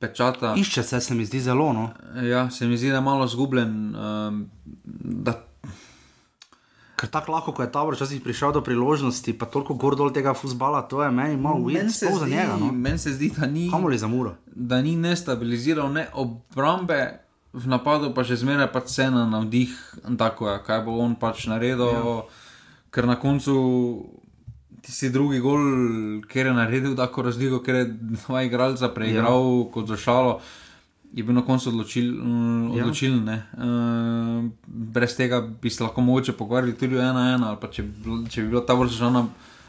pečata. 0.00 0.54
Išče 0.56 0.82
se, 0.82 1.00
se 1.00 1.14
mi 1.14 1.28
zdi 1.28 1.40
zelo. 1.40 1.72
No? 1.72 1.90
Ja, 2.22 2.48
se 2.50 2.66
mi 2.66 2.78
zdi, 2.78 2.88
da 2.90 3.02
je 3.02 3.06
malo 3.06 3.26
zgubljen. 3.26 3.94
Um, 3.94 4.46
da, 4.94 5.36
Ker 7.02 7.10
tako 7.10 7.32
lahko, 7.34 7.50
ko 7.50 7.64
je 7.64 7.70
ta 7.74 7.82
včasih 7.82 8.20
prišel 8.22 8.52
do 8.54 8.60
priložnosti, 8.62 9.32
pa 9.34 9.48
toliko 9.50 9.74
gor 9.74 9.96
dol 9.98 10.12
tega 10.14 10.36
futbala, 10.38 10.84
to 10.86 11.02
je 11.02 11.10
meni 11.10 11.34
malo 11.34 11.58
ujet, 11.66 11.90
sploh 11.90 12.20
za 12.20 12.28
njega. 12.30 12.54
No? 12.60 12.68
meni 12.70 12.98
se 12.98 13.10
zdi, 13.16 13.32
da 13.34 13.46
ni, 13.50 13.66
da 14.46 14.78
ni 14.82 14.94
ne 14.94 15.16
stabiliziral 15.18 15.90
ne 15.90 16.06
obrambe. 16.14 17.18
V 17.52 17.66
napadu 17.66 18.12
pa 18.14 18.22
še 18.24 18.38
zmeraj 18.38 18.70
pač 18.70 18.94
se 18.94 19.10
na 19.10 19.26
navdih, 19.26 19.74
tako 20.14 20.46
je, 20.48 20.54
kaj 20.62 20.84
bo 20.86 20.94
on 21.02 21.18
pač 21.18 21.48
naredil, 21.50 21.90
ja. 21.90 22.14
ker 22.94 23.10
na 23.10 23.18
koncu 23.18 23.56
tisti 24.86 25.10
drugi 25.10 25.42
gol, 25.42 25.66
ker 26.30 26.52
je 26.52 26.54
naredil 26.54 26.94
tako 26.96 27.26
razliko, 27.26 27.58
ker 27.66 27.82
je 27.82 27.84
dva 28.22 28.46
igralca 28.46 28.94
preigral 28.94 29.42
ja. 29.42 29.66
kot 29.74 29.90
za 29.90 29.98
šalo, 29.98 30.38
je 31.12 31.22
bil 31.24 31.34
na 31.34 31.42
koncu 31.44 31.68
odločil, 31.68 32.12
mm, 32.14 32.76
Ja. 32.76 32.82
odločilen. 32.84 33.28
Ja. 33.28 33.42
Uh, 33.52 34.50
brez 34.66 35.16
tega 35.16 35.40
bi 35.62 35.70
se 35.70 35.84
lahko 35.84 36.00
mogoče 36.00 36.32
pogovarjali 36.32 36.78
tudi 36.78 36.96
o 36.96 37.00
1-1, 37.00 37.44
ali 37.44 37.56
pa 37.60 37.68
če 37.68 37.84
če 38.30 38.42
bi 38.42 38.48
bila 38.48 38.66
ta 38.66 38.74
vrsta 38.74 38.96
žena 38.96 39.26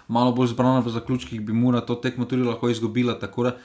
malo 0.07 0.31
bolj 0.31 0.47
zbrana 0.47 0.79
v 0.79 0.89
zaključkih, 0.89 1.41
bi 1.41 1.53
mora 1.53 1.81
to 1.81 1.95
tekmo 1.95 2.25
tudi 2.25 2.43
lahko 2.43 2.69
izgubila. 2.69 3.19
Tako 3.19 3.43
da 3.43 3.57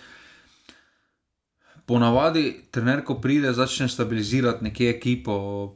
Ponavadi, 1.88 2.68
trener, 2.70 3.00
ko 3.00 3.14
pride, 3.14 3.52
začne 3.52 3.88
stabilizirati 3.88 4.64
nekje 4.64 4.90
ekipo, 4.90 5.32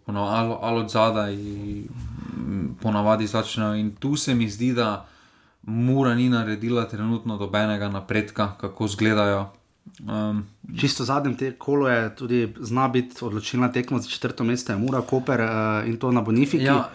ali, 0.07 0.55
ali 0.61 0.81
od 0.81 0.91
zadaj, 0.91 1.37
mm, 1.37 2.77
ponavadi 2.83 3.27
začne. 3.27 3.81
In 3.81 3.95
tu 3.97 4.17
se 4.17 4.35
mi 4.35 4.49
zdi, 4.49 4.73
da 4.73 5.07
Mura 5.63 6.15
ni 6.15 6.29
naredila 6.29 6.85
trenutno 6.85 7.37
dobenega 7.39 7.89
napredka, 7.89 8.53
kako 8.61 8.85
izgledajo. 8.85 9.47
Um, 10.01 10.47
Čisto 10.81 11.05
zadnjem 11.05 11.37
te 11.37 11.53
kolo 11.53 11.89
je 11.89 12.17
tudi 12.17 12.55
zna 12.61 12.89
biti 12.89 13.17
odločilna 13.21 13.73
tekma 13.73 13.99
za 13.99 14.09
četrto 14.09 14.45
mesto, 14.45 14.79
Mura, 14.79 15.01
Koper 15.01 15.41
uh, 15.41 15.49
in 15.89 15.97
to 15.97 16.13
na 16.13 16.21
Bonifiki. 16.21 16.65
Ja, 16.65 16.89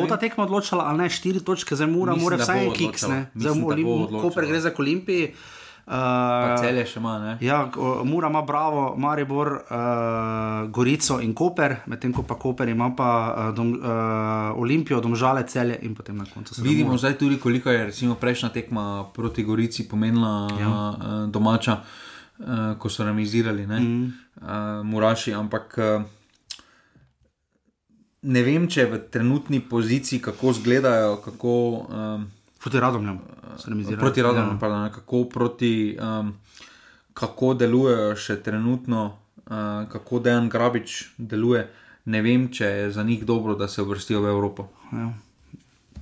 bo 0.00 0.06
ta 0.06 0.16
tekma 0.16 0.44
odločila, 0.44 0.84
ali 0.84 0.98
ne, 0.98 1.10
štiri 1.10 1.40
točke, 1.40 1.76
zdaj 1.76 1.86
Mura, 1.86 2.12
Mislim, 2.12 2.24
mora 2.24 2.36
vsaj 2.36 2.70
kiks, 2.70 3.02
ne. 3.02 3.26
Mislim, 3.34 3.54
Zdaj 3.54 3.54
da 3.54 3.60
bo 3.60 3.66
Olim- 3.66 3.88
odločala. 3.88 4.22
Koper 4.22 4.46
gre 4.46 4.60
za 4.60 4.70
Olimpiji. 4.78 5.32
pa 5.84 6.54
Uh, 6.54 6.60
celje 6.60 6.86
še 6.86 6.98
ima, 7.00 7.18
ne? 7.18 7.38
Ja, 7.40 7.70
Mura 8.04 8.28
ima 8.28 8.42
Bravo, 8.42 8.94
Maribor, 8.96 9.48
uh, 9.48 10.70
Gorico 10.70 11.20
in 11.20 11.34
Koper, 11.34 11.76
medtem 11.86 12.12
ko 12.12 12.22
pa 12.22 12.34
Koper 12.34 12.68
ima 12.68 12.90
pa 12.96 13.08
uh, 13.48 13.54
dom, 13.56 13.72
uh, 13.72 14.60
Olimpijo, 14.60 15.00
Domžale, 15.00 15.46
Celje 15.48 15.78
in 15.82 15.94
potem 15.94 16.16
na 16.16 16.24
koncu 16.34 16.54
Vidimo 16.62 16.88
Muro. 16.88 16.98
zdaj 16.98 17.18
tudi, 17.18 17.38
koliko 17.38 17.70
je 17.70 17.84
recimo 17.86 18.14
prejšnja 18.14 18.48
tekma 18.48 19.04
proti 19.14 19.44
Gorici 19.44 19.88
pomenila 19.88 20.48
ja. 20.60 20.68
uh, 20.68 21.30
domača, 21.30 21.72
uh, 21.72 22.07
ko 22.78 22.88
so 22.88 23.04
remizirali, 23.04 23.66
ne, 23.66 23.80
mm. 23.80 24.04
uh, 24.42 24.86
Muraši. 24.86 25.34
Ampak 25.34 25.78
uh, 25.78 26.02
ne 28.22 28.42
vem, 28.42 28.68
če 28.70 28.86
v 28.86 29.00
trenutni 29.10 29.60
poziciji, 29.60 30.22
kako 30.22 30.54
izgledajo, 30.56 31.16
kako. 31.24 31.54
Um, 31.88 32.26
Proti 32.58 32.80
Radomljam, 32.80 33.20
proti 33.98 34.22
Radom, 34.22 34.48
Ja. 34.48 34.56
pardon, 34.60 34.90
kako, 34.90 35.24
proti, 35.30 35.96
um, 36.02 36.32
kako 37.14 37.54
delujejo 37.54 38.16
še 38.16 38.42
trenutno, 38.42 39.04
uh, 39.46 39.86
kako 39.86 40.18
Dejan 40.18 40.48
Grabič 40.48 41.14
deluje. 41.18 41.68
Ne 42.10 42.22
vem, 42.22 42.48
če 42.50 42.64
je 42.66 42.90
za 42.90 43.02
njih 43.02 43.22
dobro, 43.26 43.54
da 43.54 43.68
se 43.68 43.82
uvrstijo 43.82 44.20
v 44.24 44.32
Evropo. 44.32 44.66
Ja. 44.92 45.12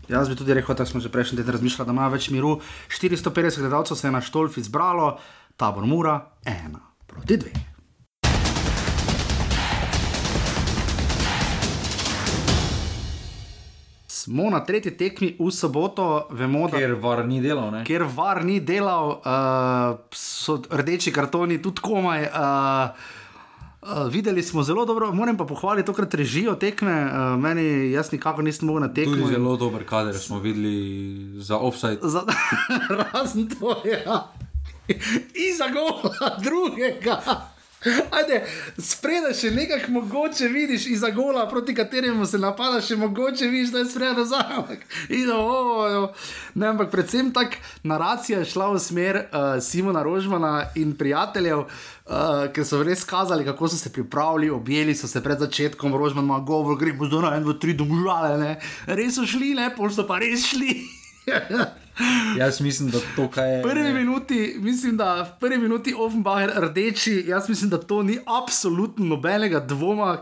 Jaz 0.08 0.28
bi 0.28 0.36
tudi 0.38 0.54
rekel, 0.54 0.74
da 0.74 0.86
smo 0.86 1.00
že 1.00 1.10
prejšnji 1.10 1.40
teden 1.40 1.52
razmišljali, 1.52 1.86
da 1.86 1.92
ima 1.92 2.08
več 2.08 2.30
miru. 2.30 2.60
450 2.88 3.58
gledalcev 3.60 3.98
se 3.98 4.06
je 4.06 4.12
na 4.14 4.20
Štolf 4.22 4.56
izbralo, 4.56 5.18
tabor 5.56 5.86
Mura, 5.86 6.30
ena 6.44 6.80
proti 7.06 7.36
dve. 7.36 7.50
Smo 14.06 14.50
na 14.50 14.64
tretji 14.64 14.90
tekmi 14.96 15.36
v 15.38 15.50
soboto, 15.50 16.26
vemo, 16.30 16.68
da 16.68 16.76
Ker 16.78 16.94
var 17.00 17.24
ni 17.26 17.40
delal, 17.40 17.70
ne? 17.70 17.84
kjer 17.84 18.04
var 18.14 18.44
ni 18.44 18.60
delal, 18.60 19.20
uh, 19.22 19.96
so 20.12 20.58
rdeči 20.70 21.12
kartoni 21.12 21.62
tudi 21.62 21.80
komaj. 21.80 22.28
Uh, 22.32 23.24
Uh, 23.86 24.10
videli 24.10 24.42
smo 24.42 24.62
zelo 24.62 24.84
dobro, 24.84 25.12
moram 25.12 25.36
pa 25.36 25.44
pohvaliti 25.46 25.86
tokrat 25.86 26.14
režijo 26.14 26.54
tekme. 26.54 27.04
Uh, 27.04 27.38
meni, 27.38 27.92
jaz 27.92 28.10
nikako 28.12 28.42
nisem 28.42 28.66
mogel 28.66 28.82
na 28.82 28.88
tekmo. 28.94 29.14
Tudi 29.14 29.34
zelo 29.34 29.56
dober 29.56 29.84
kader 29.86 30.18
smo 30.18 30.38
videli 30.38 31.40
za 31.40 31.58
offside. 31.58 31.98
Za, 32.02 32.24
razen 32.98 33.46
to, 33.48 33.76
ja. 33.86 34.26
In 35.44 35.56
za 35.56 35.68
gola 35.74 36.36
drugega. 36.42 37.20
Ajde, 37.86 38.40
spredaj 38.82 39.34
še 39.36 39.50
nekaj 39.54 39.84
mogoče 39.94 40.48
vidiš 40.50 40.86
iz 40.90 41.04
gola, 41.14 41.44
proti 41.48 41.74
kateremu 41.74 42.26
se 42.26 42.38
napada, 42.38 42.80
še 42.82 42.96
mogoče 42.98 43.46
vidiš, 43.52 43.70
da 43.74 43.82
je 43.82 43.90
spredaj 43.92 44.26
zamek. 44.32 44.82
Ne, 46.54 46.66
ampak 46.66 46.90
predvsem 46.90 47.30
ta 47.36 47.44
naracija 47.86 48.40
je 48.40 48.50
šla 48.50 48.72
v 48.72 48.82
smer 48.82 49.20
uh, 49.20 49.60
Simona 49.62 50.02
Rožmana 50.02 50.72
in 50.74 50.96
prijateljev, 50.98 51.62
uh, 51.66 52.48
ki 52.50 52.66
so 52.66 52.82
res 52.82 53.04
kazali, 53.06 53.46
kako 53.46 53.70
so 53.70 53.78
se 53.78 53.92
pripravili, 53.92 54.50
objeli 54.50 54.96
so 54.96 55.06
se 55.06 55.22
pred 55.22 55.38
začetkom, 55.38 55.94
Rožman 55.94 56.26
ima 56.26 56.40
govor, 56.40 56.80
gremo 56.80 57.06
zdaj 57.06 57.26
na 57.28 57.34
eno, 57.38 57.54
tri 57.54 57.76
domžale, 57.76 58.34
ne. 58.42 58.54
Res 58.88 59.20
so 59.20 59.28
šli, 59.28 59.54
ne, 59.54 59.70
pol 59.76 59.94
so 59.94 60.08
pa 60.08 60.18
res 60.22 60.50
šli. 60.50 60.80
Jaz 62.38 62.60
mislim, 62.60 62.90
da 62.90 62.98
to 63.16 63.28
kaj 63.30 63.52
je. 63.52 63.58
V 63.60 63.62
prvi 63.62 63.92
minuti, 63.92 64.56
mislim, 64.60 64.96
da 64.96 65.22
v 65.22 65.40
prvi 65.40 65.58
minuti 65.58 65.94
Offenbach 65.98 66.56
rdeči, 66.56 67.24
jaz 67.26 67.48
mislim, 67.48 67.70
da 67.70 67.78
to 67.78 68.02
ni 68.02 68.18
absolutno 68.26 69.04
nobenega 69.04 69.60
dvoma, 69.60 70.16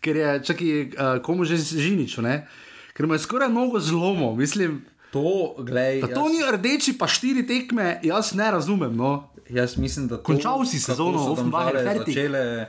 ker 0.00 0.16
je, 0.16 0.42
čakaj, 0.44 0.82
uh, 0.82 1.22
komu 1.22 1.44
že 1.44 1.56
žinič, 1.56 2.16
ne? 2.16 2.46
ker 2.94 3.06
je 3.10 3.18
skoraj 3.18 3.48
mnogo 3.48 3.80
zlomov, 3.80 4.36
mislim. 4.36 4.84
To, 5.10 5.54
glej, 5.58 6.00
da 6.00 6.06
to 6.06 6.26
jaz... 6.26 6.32
ni 6.32 6.40
rdeči, 6.52 6.98
pa 6.98 7.06
štiri 7.06 7.46
tekme, 7.46 8.00
jaz 8.02 8.34
ne 8.34 8.50
razumem. 8.50 8.96
No. 8.96 9.30
Jaz 9.50 9.76
mislim, 9.76 10.08
da 10.08 10.16
to, 10.16 10.22
končal 10.22 10.64
si 10.66 10.80
sezono, 10.80 11.30
Offenbach 11.32 11.74
je 11.74 11.84
začele. 11.98 12.66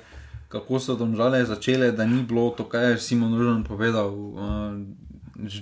Kako 0.47 0.79
so 0.79 0.93
domžale 0.95 1.41
začele, 1.45 1.91
da 1.91 2.05
ni 2.05 2.21
bilo 2.23 2.49
to, 2.53 2.63
kar 2.69 2.93
je 2.93 2.99
Simon 3.01 3.33
Ružen 3.33 3.63
povedal. 3.63 4.13
Uh, 4.13 4.37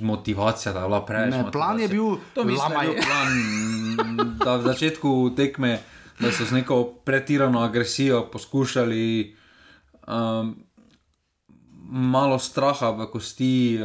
motivacija, 0.02 0.74
da 0.74 0.80
je 0.80 0.88
bila 0.88 1.06
preveč. 1.06 1.34
Plan 1.52 1.80
je 1.80 1.88
bil, 1.88 2.16
to 2.34 2.44
mislim, 2.44 2.72
je 2.82 2.88
bil 2.88 3.04
plan, 3.04 4.38
da 4.46 4.56
v 4.56 4.62
začetku 4.62 5.32
tekme, 5.36 5.80
da 6.20 6.32
so 6.32 6.46
z 6.46 6.52
neko 6.52 6.84
pretirano 7.06 7.62
agresijo 7.62 8.30
poskušali. 8.32 9.36
Um, 10.08 10.56
Malo 11.94 12.40
straha 12.40 12.90
v 12.90 13.06
kosti. 13.12 13.78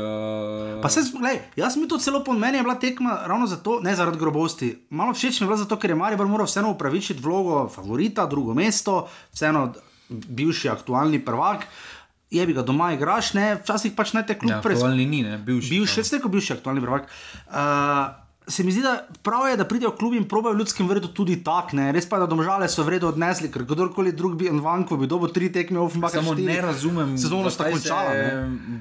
Uh... 0.80 0.90
Se, 0.90 1.00
lej, 1.20 1.42
jaz 1.56 1.76
mi 1.76 1.88
to 1.88 1.98
celo 1.98 2.22
po 2.24 2.32
meni 2.32 2.56
je 2.56 2.62
bila 2.62 2.78
tekma 2.80 3.18
ravno 3.26 3.46
zato, 3.46 3.80
ne 3.84 3.92
zaradi 3.96 4.18
grobosti. 4.18 4.86
Malo 4.90 5.12
všeč 5.12 5.40
mi 5.40 5.44
je 5.44 5.48
bilo 5.48 5.56
zato, 5.56 5.76
ker 5.76 5.90
je 5.90 5.96
Marijo 5.96 6.24
moral 6.24 6.46
vseeno 6.46 6.70
upravičiti 6.70 7.20
vlogo 7.20 7.68
favorita, 7.68 8.26
drugo 8.26 8.54
mesto, 8.54 9.08
vseeno 9.34 9.74
bivši 10.08 10.68
aktualni 10.68 11.20
prvak. 11.24 11.58
Uh, 11.58 11.97
je 12.30 12.46
bi 12.46 12.54
ga 12.54 12.62
doma 12.62 12.92
igraš, 12.92 13.32
ne, 13.34 13.54
včasih 13.62 13.92
pač 13.96 14.12
ne 14.12 14.22
te 14.26 14.36
kljub 14.38 14.58
ja, 14.58 14.62
prej. 14.64 14.78
Aktualni 14.78 15.06
ni, 15.08 15.22
ne, 15.24 15.38
bivši. 15.40 15.74
Bil 15.74 15.86
še 15.88 16.04
vedno 16.04 16.32
bivši 16.32 16.56
aktualni 16.58 16.84
prvak. 16.84 17.12
Uh, 17.48 18.24
Se 18.48 18.64
mi 18.64 18.72
zdi, 18.72 18.80
da 18.80 19.02
prav 19.20 19.42
je, 19.50 19.58
da 19.60 19.64
pridejo 19.68 19.90
v 19.90 19.96
klub 20.00 20.14
in 20.16 20.22
probajo 20.24 20.56
v 20.56 20.62
ljudskem 20.62 20.86
vrtu 20.88 21.10
tudi 21.12 21.34
tako. 21.44 21.76
Res 21.92 22.06
pa 22.08 22.16
je, 22.16 22.22
da 22.24 22.28
domžale 22.30 22.64
so 22.72 22.80
vredno 22.80 23.10
odnesli, 23.12 23.50
ker 23.52 23.66
kdorkoli 23.68 24.14
drug 24.16 24.38
bi 24.40 24.48
en 24.48 24.62
vanko 24.64 24.96
bi 24.96 25.04
dobil 25.04 25.28
tri 25.36 25.50
tekme, 25.52 25.76
offenbach. 25.76 26.16
Samo 26.16 26.32
štiri. 26.32 26.46
ne 26.48 26.62
razumem, 26.64 27.12
sezono 27.20 27.52
sta 27.52 27.68
končala. 27.68 28.14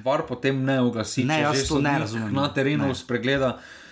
Var 0.06 0.24
potem 0.30 0.64
ne 0.64 0.80
oglasi. 0.80 1.26
Ne, 1.28 1.42
jaz 1.44 1.66
to 1.68 1.82
ne 1.84 1.98
razumem. 2.00 2.32
Na 2.32 2.48
terenu 2.56 2.96
spregleda. 2.96 3.58
Ne 3.60 3.87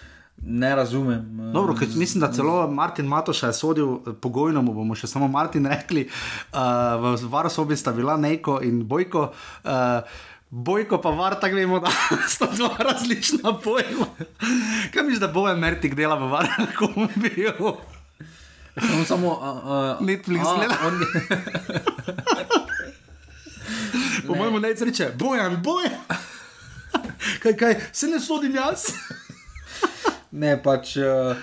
razumem. 0.75 1.51
Dobro, 1.53 1.75
mislim, 1.95 2.21
da 2.21 2.31
celo 2.31 2.71
Martin 2.71 3.05
Matoša 3.05 3.47
je 3.47 3.53
sodil 3.53 3.93
eh, 3.93 3.97
pogojno, 4.21 4.61
bomo 4.61 4.95
še 4.95 5.07
samo 5.07 5.27
Martin 5.27 5.65
rekli. 5.65 6.09
Uh, 6.53 6.59
v 7.15 7.29
varosobi 7.29 7.77
sta 7.77 7.91
bila 7.91 8.17
Neko 8.17 8.59
in 8.63 8.87
Bojko. 8.87 9.31
Uh, 9.63 9.71
Bojko 10.49 11.01
pa 11.01 11.09
var, 11.09 11.39
tako 11.39 11.55
vemo, 11.55 11.79
da 11.79 11.89
sta 12.33 12.45
dva 12.53 12.75
različna 12.79 13.57
pojma. 13.63 14.05
Kaj 14.93 15.03
misliš, 15.03 15.19
da 15.19 15.27
bo 15.27 15.49
en 15.49 15.59
Mertik 15.59 15.95
dela 15.95 16.15
v 16.15 16.31
varu, 16.31 16.47
kako 16.71 17.07
bi 17.15 17.29
bil? 17.29 17.51
Samo, 18.75 19.05
samo 19.05 19.27
uh, 19.27 19.41
uh, 19.41 19.49
Netflix 20.05 20.43
gleda. 20.43 20.77
On... 20.85 20.99
po 24.27 24.33
ne. 24.33 24.39
mojemu 24.39 24.59
nec 24.59 24.81
reče, 24.81 25.11
bojan, 25.19 25.61
bojan. 25.63 25.91
kaj, 27.43 27.57
kaj, 27.57 27.75
se 27.91 28.07
ne 28.07 28.19
sodim 28.19 28.55
jaz. 28.55 28.85
Ne, 30.35 30.55
pač 30.59 30.97
eh, 30.99 31.35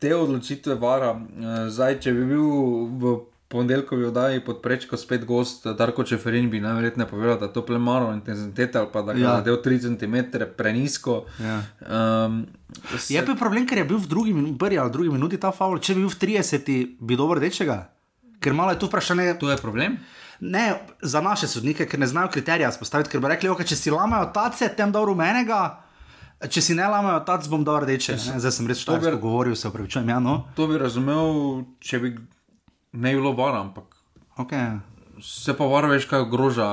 te 0.00 0.14
odločitve 0.14 0.78
vara. 0.78 1.14
Eh, 1.18 1.54
zdaj, 1.74 1.98
če 2.04 2.14
bi 2.14 2.26
bil 2.30 2.50
v 2.94 3.14
ponedeljkovi 3.54 4.08
oddaji 4.08 4.42
pod 4.44 4.62
prečko 4.62 4.96
spet 4.98 5.24
gost, 5.28 5.66
Darko 5.78 6.02
Čeferin 6.04 6.48
bi 6.50 6.60
najverjetneje 6.60 7.06
povedal, 7.10 7.36
da 7.38 7.48
to 7.52 7.62
plemaro 7.62 8.10
intenzitete 8.14 8.80
ali 8.80 8.88
pa 8.92 9.02
da 9.02 9.14
ga 9.14 9.18
je 9.18 9.52
ja. 9.52 9.58
3 9.62 9.78
cm 9.84 10.42
prenisko. 10.56 11.24
Ja. 11.38 11.60
Um, 12.26 12.46
se... 12.98 13.14
Je 13.14 13.22
pa 13.26 13.36
problem, 13.38 13.66
ker 13.66 13.78
je 13.78 13.86
bil 13.86 14.00
v 14.02 14.10
drugi, 14.10 14.34
prvi 14.58 14.78
ali 14.78 14.90
drugi 14.90 15.14
minuti 15.14 15.38
ta 15.38 15.52
faul. 15.54 15.78
Če 15.78 15.94
bi 15.94 16.02
bil 16.02 16.10
v 16.10 16.18
30, 16.24 16.72
bi 16.98 17.18
dobro 17.20 17.38
rečega. 17.38 17.84
Ker 18.42 18.56
malo 18.56 18.74
je 18.74 18.82
tu 18.82 18.90
vprašanje. 18.90 19.38
To 19.38 19.50
je 19.52 19.60
problem. 19.62 19.98
Ne, 20.40 20.66
za 21.02 21.22
naše 21.22 21.46
sodnike, 21.46 21.86
ker 21.86 22.00
ne 22.00 22.10
znajo 22.10 22.32
kriterija 22.34 22.72
spostaviti, 22.74 23.12
ker 23.12 23.22
bi 23.22 23.30
rekli, 23.30 23.48
okay, 23.52 23.68
če 23.68 23.78
si 23.78 23.94
lamajo 23.94 24.32
tace, 24.34 24.68
tem 24.74 24.90
da 24.92 25.04
rumenega. 25.04 25.83
Če 26.42 26.60
si 26.60 26.74
ne 26.76 26.86
lamajo, 26.90 27.22
tac 27.24 27.46
bom 27.48 27.62
dal 27.64 27.84
rdeče. 27.84 28.18
Zdaj 28.18 28.52
sem 28.52 28.68
res 28.68 28.82
to 28.84 28.96
bi, 29.00 29.12
govoril, 29.20 29.56
se 29.56 29.70
upravičujem. 29.70 30.10
Ja, 30.12 30.18
no. 30.20 30.44
To 30.58 30.66
bi 30.68 30.80
razumel, 30.80 31.64
če 31.80 32.00
bi 32.02 32.12
ne 33.00 33.14
bilo 33.16 33.32
vara, 33.38 33.62
ampak. 33.64 33.96
Okay. 34.42 34.76
Se 35.24 35.54
pa 35.56 35.66
vara 35.70 35.88
veš, 35.88 36.08
kaj 36.10 36.26
ogroža 36.26 36.66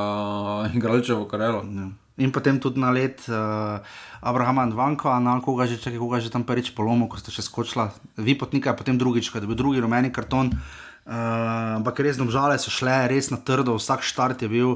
igralčevo 0.74 1.28
karelo. 1.30 1.62
Ja. 1.64 1.92
In 2.22 2.34
potem 2.36 2.60
tudi 2.62 2.82
na 2.82 2.92
let 2.92 3.24
uh, 3.32 3.80
Abrahama 4.20 4.66
in 4.68 4.76
Vanko, 4.78 5.14
na 5.24 5.38
koga 5.42 5.66
že, 5.70 5.80
čakaj, 5.80 6.02
koga 6.02 6.20
že 6.20 6.34
tam 6.34 6.44
prvič 6.44 6.74
polomo, 6.76 7.08
ko 7.08 7.18
ste 7.22 7.32
še 7.34 7.46
skočila, 7.46 7.88
vi 8.20 8.36
potnika, 8.38 8.76
potem 8.78 9.00
drugič, 9.00 9.32
je 9.32 9.48
bil 9.48 9.58
drugi 9.58 9.82
rumeni 9.82 10.12
karton. 10.12 10.52
Uh, 10.52 10.91
ampak 11.12 12.00
res 12.00 12.16
domžale 12.16 12.56
so 12.56 12.72
šle, 12.72 12.94
res 13.12 13.28
na 13.34 13.36
trdo, 13.36 13.76
vsak 13.76 14.00
štart 14.00 14.46
je 14.46 14.48
bil. 14.48 14.70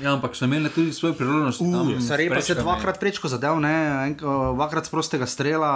Ja, 0.00 0.16
ampak 0.16 0.32
so 0.32 0.48
imeli 0.48 0.72
tudi 0.72 0.92
svoje 0.92 1.12
priložnosti. 1.12 1.60
Uh, 1.60 1.92
Repa 2.16 2.40
se 2.40 2.56
dvakrat 2.56 2.96
prečko 2.96 3.28
zadev, 3.28 3.60
ne, 3.60 4.16
dvakrat 4.16 4.88
z 4.88 4.92
prostega 4.94 5.28
strela, 5.28 5.72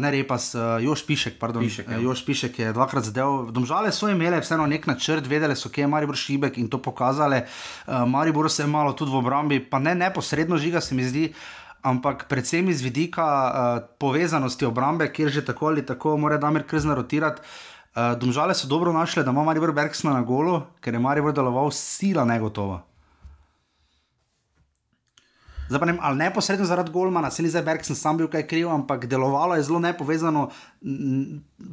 ne 0.00 0.08
repas, 0.08 0.54
uh, 0.56 0.80
Još 0.80 1.04
Pišek, 1.04 1.36
pardon. 1.36 1.60
Pišek, 1.60 1.92
ja. 1.92 2.00
Još 2.00 2.24
Pišek 2.24 2.58
je 2.58 2.72
dvakrat 2.72 3.12
zadev. 3.12 3.52
Domžale 3.52 3.92
so 3.92 4.08
imele 4.08 4.40
vseeno 4.40 4.64
nek 4.64 4.88
načrt, 4.88 5.28
vedele 5.28 5.56
so, 5.56 5.68
kje 5.68 5.84
je 5.84 5.92
Maribor 5.92 6.16
šibek 6.16 6.56
in 6.56 6.72
to 6.72 6.80
pokazale. 6.80 7.44
Uh, 7.84 8.08
Maribor 8.08 8.48
se 8.48 8.64
je 8.64 8.70
malo 8.70 8.96
tudi 8.96 9.12
v 9.12 9.20
obrambi, 9.20 9.60
pa 9.60 9.78
ne 9.78 9.94
neposredno 9.94 10.56
žiga, 10.56 10.80
se 10.80 10.96
mi 10.96 11.04
zdi. 11.04 11.32
Ampak 11.80 12.26
predvsem 12.28 12.68
iz 12.68 12.82
vidika 12.84 13.24
uh, 13.24 13.84
povezanosti 14.00 14.64
obrambe, 14.68 15.08
kjer 15.12 15.28
že 15.32 15.44
tako 15.44 15.72
ali 15.72 15.84
tako 15.86 16.16
mora 16.16 16.36
Damir 16.36 16.64
Krzna 16.68 16.94
rotirati. 16.94 17.40
Uh, 17.90 18.14
Domžale 18.18 18.54
so 18.54 18.68
dobro 18.68 18.92
našle, 18.92 19.24
da 19.24 19.30
ima 19.30 19.44
Marijo 19.44 19.72
Bergsna 19.72 20.12
na 20.12 20.22
golu, 20.22 20.62
ker 20.80 20.94
je 20.94 21.00
Marijo 21.00 21.32
deloval 21.32 21.70
sila 21.70 22.24
negotova. 22.24 22.82
Zdaj, 25.70 25.86
ne, 25.86 25.98
ali 26.00 26.18
neposredno 26.18 26.66
zaradi 26.66 26.90
Golmana, 26.90 27.30
se 27.30 27.42
ni 27.42 27.48
zdaj 27.48 27.62
Bergsen 27.62 27.96
sam 27.96 28.16
bil 28.18 28.28
kaj 28.28 28.46
kriv, 28.46 28.68
ampak 28.70 29.06
delovalo 29.06 29.54
je 29.54 29.62
zelo 29.62 29.78
nepovezano, 29.78 30.48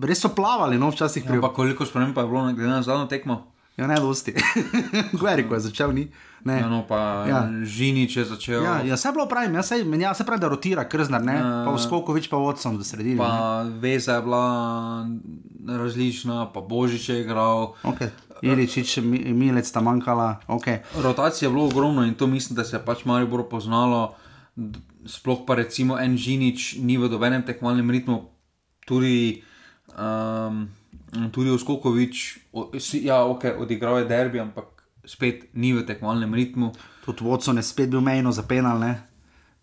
res 0.04 0.22
so 0.22 0.30
plavali, 0.36 0.78
no, 0.78 0.90
včasih 0.94 1.26
pri. 1.26 1.38
Ja, 1.42 1.50
koliko 1.54 1.86
sprememb 1.86 2.16
pa 2.16 2.22
je 2.22 2.28
bilo 2.28 2.46
na 2.52 2.82
zadnjo 2.82 3.06
tekmo? 3.10 3.57
Ja, 3.78 3.88
ne, 3.88 3.96
dosti. 4.02 4.34
Gveri, 5.20 5.46
ko 5.46 5.54
je 5.54 5.68
začel, 5.70 5.94
ni. 5.94 6.08
Ne. 6.46 6.60
Ja, 6.62 6.70
no, 6.70 6.82
pa 6.90 7.26
ja. 7.30 7.44
Žini, 7.62 8.08
če 8.10 8.24
je 8.24 8.26
začel. 8.32 8.64
Ja, 8.66 8.80
ja 8.82 8.98
se 8.98 9.12
bilo 9.14 9.28
pravi, 9.30 9.54
ja, 9.54 9.64
se, 9.64 9.78
ja, 10.02 10.14
se 10.18 10.26
pravi, 10.26 10.42
da 10.42 10.50
rotira, 10.50 10.88
krznar, 10.90 11.22
ne. 11.22 11.36
Ja. 11.38 11.52
Pa 11.68 11.76
v 11.76 11.82
skoku 11.82 12.16
več 12.18 12.30
pa 12.32 12.40
vodcem 12.42 12.78
do 12.80 12.86
sredine. 12.88 13.20
Pa 13.22 13.30
ne. 13.68 13.76
veza 13.84 14.18
je 14.18 14.24
bila 14.26 14.46
različna, 15.78 16.48
pa 16.56 16.64
Božič 16.66 17.10
je 17.10 17.20
igral. 17.22 17.76
Okay. 17.86 18.10
Iličič, 18.42 18.98
Milec 19.02 19.70
tam 19.74 19.90
manjkala. 19.90 20.40
Okay. 20.48 20.82
Rotacija 21.04 21.46
je 21.46 21.54
bilo 21.54 21.68
ogromno 21.70 22.06
in 22.06 22.14
to 22.18 22.28
mislim, 22.28 22.58
da 22.58 22.66
se 22.66 22.78
je 22.78 22.86
pač 22.86 23.06
malo 23.06 23.28
bolj 23.28 23.46
poznalo. 23.50 24.16
Sploh 25.06 25.46
pa 25.46 25.56
recimo 25.62 26.00
en 26.02 26.18
Žinič 26.18 26.82
ni 26.82 26.98
v 26.98 27.10
dobenem 27.10 27.46
tekmovalnem 27.46 27.94
ritmu. 27.94 28.18
Tudi, 28.90 29.44
um, 29.94 30.66
tudi 31.32 31.50
Oskokovič, 31.50 32.40
ja, 33.04 33.24
okay, 33.24 33.56
odigral 33.56 34.00
je 34.04 34.10
derbi, 34.10 34.40
ampak 34.40 34.78
spet 35.08 35.48
ni 35.56 35.72
v 35.74 35.88
tekmovalnem 35.88 36.34
ritmu. 36.34 36.76
Tudi 37.08 37.24
Vodson 37.24 37.58
je 37.58 37.64
spet 37.64 37.90
bil 37.90 38.04
mejno 38.04 38.32
za 38.36 38.44
penal. 38.44 38.76
Ne? 38.80 39.08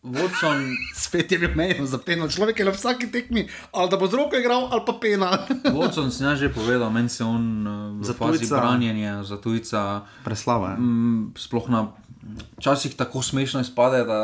Vodson... 0.05 0.73
spet 1.05 1.33
je 1.33 1.39
bil 1.39 1.53
mejno 1.57 1.85
za 1.87 2.01
penal. 2.01 2.29
Človek 2.29 2.61
je 2.61 2.65
na 2.65 2.73
vsaki 2.73 3.13
tekmi, 3.13 3.49
ali 3.73 3.89
da 3.93 3.97
bo 4.01 4.09
z 4.09 4.17
roko 4.17 4.37
igral, 4.37 4.69
ali 4.73 4.83
pa 4.85 4.97
penal. 4.97 5.37
Vodson 5.77 6.09
si 6.09 6.25
že 6.25 6.49
povedal, 6.49 6.89
meni 6.89 7.09
se 7.09 7.25
on 7.25 7.45
uh, 7.67 8.05
za 8.05 8.17
fazi 8.17 8.49
branjenja, 8.49 9.25
za 9.25 9.37
tujca. 9.37 10.09
Preslava. 10.25 10.77
Mm, 10.81 11.37
sploh 11.37 11.69
na 11.69 11.93
časih 12.61 12.97
tako 12.97 13.23
smešno 13.23 13.61
izpade, 13.61 14.05
da, 14.05 14.21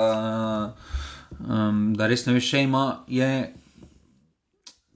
um, 1.36 1.92
da 1.92 2.08
res 2.08 2.24
ne 2.26 2.32
veš, 2.36 2.48
še 2.48 2.64
ima. 2.64 3.04
Je, 3.08 3.52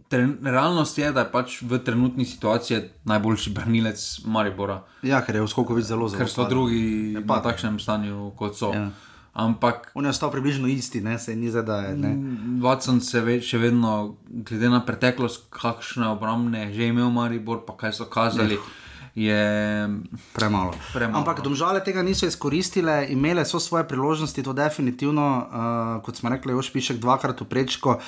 tren, 0.09 0.39
realnost 0.43 0.99
je, 0.99 1.13
da 1.13 1.25
je 1.25 1.31
pač 1.33 1.57
v 1.63 1.79
trenutni 1.85 2.25
situaciji 2.25 2.83
najboljši 3.05 3.55
branilec 3.55 4.05
Maribora. 4.27 4.83
Ja, 5.03 5.23
ker 5.25 5.41
je 5.41 5.47
v 5.47 5.51
skoku 5.51 5.75
videti 5.75 5.93
zelo 5.93 6.09
zelo. 6.09 6.23
Ker 6.23 6.31
so 6.31 6.47
drugi 6.49 7.17
v 7.17 7.41
takšnem 7.49 7.81
stanju, 7.83 8.31
kot 8.39 8.59
so. 8.59 8.75
Ja. 8.75 8.91
Ampak. 9.35 9.91
On 9.99 10.05
je 10.07 10.15
ostal 10.15 10.31
približno 10.31 10.71
isti, 10.71 11.01
ne? 11.03 11.19
se 11.19 11.35
ni 11.35 11.51
zdaj, 11.51 11.63
da 11.63 11.79
je. 11.81 11.95
Mm, 11.97 13.01
se 13.03 13.21
ve, 13.21 13.41
še 13.43 13.59
vedno, 13.59 14.15
glede 14.31 14.71
na 14.71 14.79
preteklost, 14.87 15.49
kakšne 15.51 16.07
obrambne 16.15 16.71
že 16.71 16.87
imel 16.95 17.11
Maribor, 17.11 17.67
pa 17.67 17.75
kaj 17.75 17.99
so 17.99 18.07
kazali. 18.07 18.55
Ja. 18.55 18.83
je 19.15 19.89
premalo. 20.35 20.75
premalo. 20.93 21.23
Ampak 21.23 21.43
domžale 21.43 21.79
tega 21.87 22.03
niso 22.03 22.27
izkoristile, 22.27 23.07
imele 23.15 23.45
so 23.47 23.63
svoje 23.63 23.87
priložnosti, 23.87 24.43
to 24.43 24.53
definitivno, 24.53 25.23
uh, 25.23 26.03
kot 26.03 26.19
smo 26.19 26.31
rekli, 26.31 26.53
još 26.53 26.73
pišek 26.75 26.99
dvakrat 26.99 27.41
v 27.41 27.47
prečko. 27.47 28.01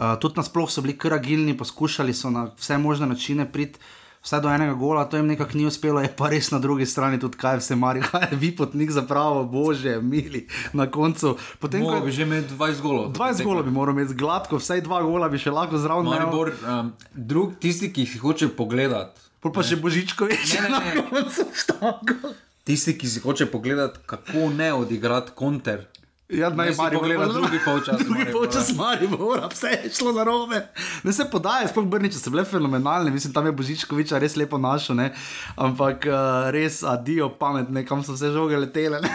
Uh, 0.00 0.16
tudi 0.16 0.34
nasploh 0.36 0.70
so 0.70 0.80
bili 0.80 0.96
kragilni, 0.96 1.52
poskušali 1.54 2.14
so 2.14 2.30
na 2.30 2.48
vse 2.56 2.78
možne 2.78 3.06
načine 3.06 3.44
priti. 3.44 3.78
Vse 4.20 4.40
do 4.40 4.48
enega 4.48 4.74
gola, 4.74 5.04
to 5.04 5.16
jim 5.16 5.26
nekako 5.26 5.56
ni 5.56 5.66
uspelo, 5.66 6.00
je 6.00 6.08
pa 6.12 6.28
res 6.28 6.50
na 6.50 6.58
drugi 6.58 6.86
strani 6.86 7.16
tudi 7.18 7.36
kaj 7.42 7.56
vse 7.56 7.76
mari, 7.76 8.00
kaj 8.02 8.26
je 8.30 8.36
vi 8.36 8.50
potnik 8.52 8.90
za 8.90 9.02
pravo, 9.02 9.44
bože, 9.44 9.94
mili 10.00 10.42
na 10.72 10.84
koncu. 10.86 11.36
Potem, 11.58 11.80
ko 11.82 12.00
bi 12.00 12.12
že 12.12 12.22
imel 12.22 12.42
20 12.44 12.80
golov. 12.80 13.12
20 13.12 13.44
gola 13.44 13.62
bi 13.62 13.70
moral 13.70 13.94
imeti 13.94 14.14
gladko, 14.14 14.56
vsaj 14.56 14.80
dva 14.80 15.02
gola 15.02 15.28
bi 15.28 15.38
še 15.38 15.50
lahko 15.50 15.78
zraven. 15.78 16.04
Maribor, 16.04 16.52
um, 16.64 16.92
drug, 17.14 17.54
tisti, 17.58 17.88
ki 17.88 18.04
si 18.06 18.18
hoče 18.18 18.48
pogledati, 18.48 19.16
Pol 19.40 19.52
pa 19.52 19.62
še 19.64 19.76
Božičko 19.76 20.28
Ne, 20.28 20.36
ne, 20.36 20.68
na 20.68 20.80
ne. 20.84 21.02
koncu 21.02 21.46
štango. 21.54 22.34
tisti, 22.64 22.92
ki 22.92 23.08
si 23.08 23.20
hoče 23.20 23.46
pogledati, 23.46 24.04
kako 24.06 24.50
ne 24.52 24.72
odigrati 24.74 25.32
konter. 25.34 25.86
Ja, 26.30 26.50
naj 26.50 26.70
Maribor 26.78 27.02
pogleda 27.02 27.24
pol- 27.24 27.32
drugi 27.32 27.58
polčas 27.64 27.98
Drugi 27.98 28.26
polčas 28.32 28.68
Maribora, 28.76 29.48
vse 29.48 29.66
je 29.66 29.90
šlo 29.90 30.12
na 30.12 30.24
robe. 30.24 30.60
Ne 31.02 31.12
se 31.12 31.24
podaje, 31.24 31.68
sploh 31.68 31.86
Brniče 31.86 32.18
so 32.18 32.30
bile 32.30 32.44
fenomenalne, 32.44 33.10
mislim, 33.10 33.32
tam 33.32 33.46
je 33.46 33.52
Božičkoviča 33.52 34.18
res 34.18 34.36
lepo 34.36 34.58
našel, 34.58 34.96
ne? 34.96 35.08
ampak 35.56 36.06
uh, 36.06 36.50
res 36.50 36.82
adijo 36.82 37.28
pametne, 37.30 37.82
kam 37.84 38.04
so 38.04 38.12
vse 38.12 38.30
žoge 38.30 38.56
letele. 38.56 39.00
ne. 39.00 39.10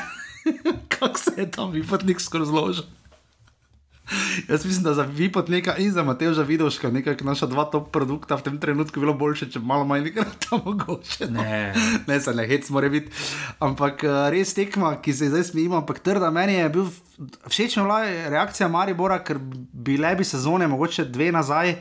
Kako 0.92 1.18
se 1.20 1.32
je 1.38 1.52
tam 1.52 1.72
vipotnik 1.72 2.22
skozi 2.22 2.46
zložil. 2.46 2.84
Jaz 4.50 4.66
mislim, 4.66 4.84
da 4.84 4.94
za 4.94 5.04
Vipotnika 5.04 5.76
in 5.78 5.92
za 5.92 6.04
Mateoža 6.04 6.42
Vidoška, 6.42 6.92
nekako 6.92 7.24
naša 7.24 7.46
dva 7.46 7.66
top 7.66 7.92
produkta 7.92 8.36
v 8.36 8.42
tem 8.42 8.60
trenutku 8.60 9.00
bilo 9.00 9.14
boljše, 9.14 9.50
če 9.50 9.60
malo 9.60 9.86
manj 9.86 10.08
igrali 10.08 10.30
tam 10.50 10.62
mogoče. 10.66 11.28
no. 11.30 11.42
Ne. 11.42 11.74
ne, 12.08 12.20
se 12.22 12.34
ne 12.34 12.48
hec 12.48 12.70
mora 12.70 12.90
biti. 12.90 13.12
Ampak 13.60 14.04
eh, 14.04 14.30
res 14.36 14.54
tekma, 14.54 14.96
ki 15.02 15.14
se 15.14 15.30
zdaj 15.30 15.50
smejimo, 15.52 15.78
ampak 15.82 16.00
trda 16.00 16.32
meni 16.32 16.60
je 16.60 16.70
bil 16.70 16.90
všeč 17.48 17.78
mi 17.78 17.82
je 17.82 17.86
bila 17.86 18.30
reakcija 18.30 18.68
Maribora, 18.68 19.20
ker 19.24 19.40
bile 19.74 20.16
bi 20.16 20.24
sezone, 20.24 20.68
mogoče 20.68 21.06
dve 21.06 21.32
nazaj, 21.32 21.70
eh, 21.70 21.80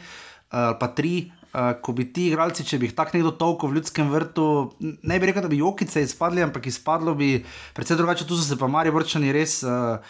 ali 0.51 0.77
pa 0.81 0.89
tri. 0.89 1.16
Uh, 1.55 1.68
ko 1.79 1.93
bi 1.95 2.03
ti 2.11 2.25
igralci, 2.27 2.64
če 2.66 2.81
bi 2.83 2.89
jih 2.89 2.97
tako 2.99 3.14
nekdo 3.14 3.31
tolko 3.39 3.68
v 3.70 3.77
ljudskem 3.77 4.09
vrtu, 4.11 4.47
ne 4.83 5.18
bi 5.22 5.29
rekel, 5.31 5.45
da 5.45 5.47
bi 5.53 5.61
jokice 5.61 6.03
izpadli, 6.03 6.43
ampak 6.43 6.66
izpadlo 6.66 7.14
bi, 7.14 7.45
predvsem 7.77 8.01
drugače, 8.01 8.27
tu 8.27 8.35
so 8.35 8.43
se 8.43 8.59
pa 8.59 8.66
mari 8.66 8.91
vrčani 8.91 9.31
res 9.31 9.61
uh, 9.62 10.03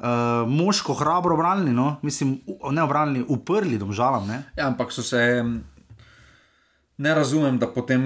uh, 0.00 0.48
moško, 0.48 0.94
hrabro 0.94 1.34
obranili, 1.34 1.72
no? 1.72 1.96
mislim, 2.02 2.40
ne 2.70 2.82
obranili, 2.82 3.24
uprli 3.28 3.78
domžalam. 3.78 4.26
Ne? 4.28 4.42
Ja, 4.56 4.66
ampak 4.66 4.92
so 4.92 5.02
se. 5.02 5.44
Ne 7.00 7.14
razumem, 7.14 7.56
da 7.58 7.64
potem 7.64 8.02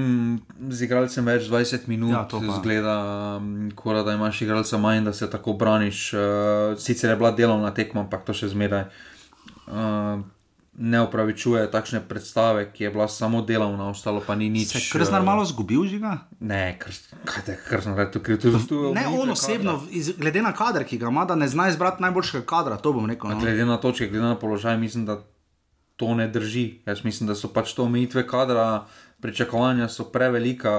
z 0.71 0.85
igralcem 0.87 1.27
več 1.27 1.49
20 1.51 1.89
minut 1.91 2.13
Ja, 2.15 2.29
zgleda, 2.61 2.93
um, 3.41 3.73
kot 3.75 3.99
da 4.07 4.15
imaš 4.15 4.45
igralca 4.45 4.79
manj, 4.79 5.03
da 5.09 5.13
se 5.13 5.27
tako 5.31 5.57
braniš. 5.59 6.13
Uh, 6.15 6.21
sicer 6.79 7.11
je 7.11 7.17
bila 7.19 7.33
delovna 7.35 7.73
tekma, 7.75 8.05
ampak 8.07 8.23
to 8.23 8.37
še 8.37 8.53
zmeraj 8.55 8.87
uh, 9.67 10.23
ne 10.77 11.03
upravičuje 11.03 11.71
takšne 11.71 12.01
predstave, 12.09 12.67
ki 12.73 12.85
je 12.85 12.91
bila 12.91 13.09
samo 13.09 13.43
delovna, 13.43 13.89
ostalo 13.89 14.23
pa 14.27 14.35
ni 14.35 14.51
nič. 14.51 14.69
Se 14.69 14.79
je 14.79 14.91
krznar 14.93 15.23
eh, 15.23 15.25
malo 15.25 15.45
zgubil, 15.45 15.87
žiga? 15.87 16.27
Ne, 16.41 16.79
kr- 16.83 17.15
kaj 17.25 17.45
te 17.47 17.59
krznar, 17.69 17.99
je 17.99 18.11
tu. 18.11 18.51
tu 18.69 18.95
Ne, 18.95 19.07
on 19.07 19.31
osebno, 19.31 19.83
iz, 19.91 20.11
glede 20.19 20.43
na 20.43 20.53
kader, 20.53 20.85
ki 20.85 20.99
ga 20.99 21.09
ima, 21.09 21.25
da 21.25 21.35
ne 21.39 21.49
zna 21.49 21.69
izbrati 21.69 22.03
najboljšega 22.03 22.47
kadra, 22.47 22.77
to 22.77 22.93
bom 22.93 23.07
rekel. 23.07 23.31
No. 23.31 23.39
Glede 23.41 23.67
na 23.67 23.79
točke, 23.79 24.09
glede 24.11 24.35
na 24.35 24.39
položaj, 24.39 24.77
mislim, 24.79 25.07
da 25.07 25.23
to 25.97 26.15
ne 26.15 26.29
drži. 26.29 26.83
Jaz 26.87 27.05
mislim, 27.05 27.31
da 27.31 27.35
so 27.39 27.49
pač 27.55 27.75
to 27.75 27.87
omejitve 27.87 28.27
kadra, 28.27 28.87
pričakovanja 29.23 29.89
so 29.89 30.05
prevelika, 30.11 30.73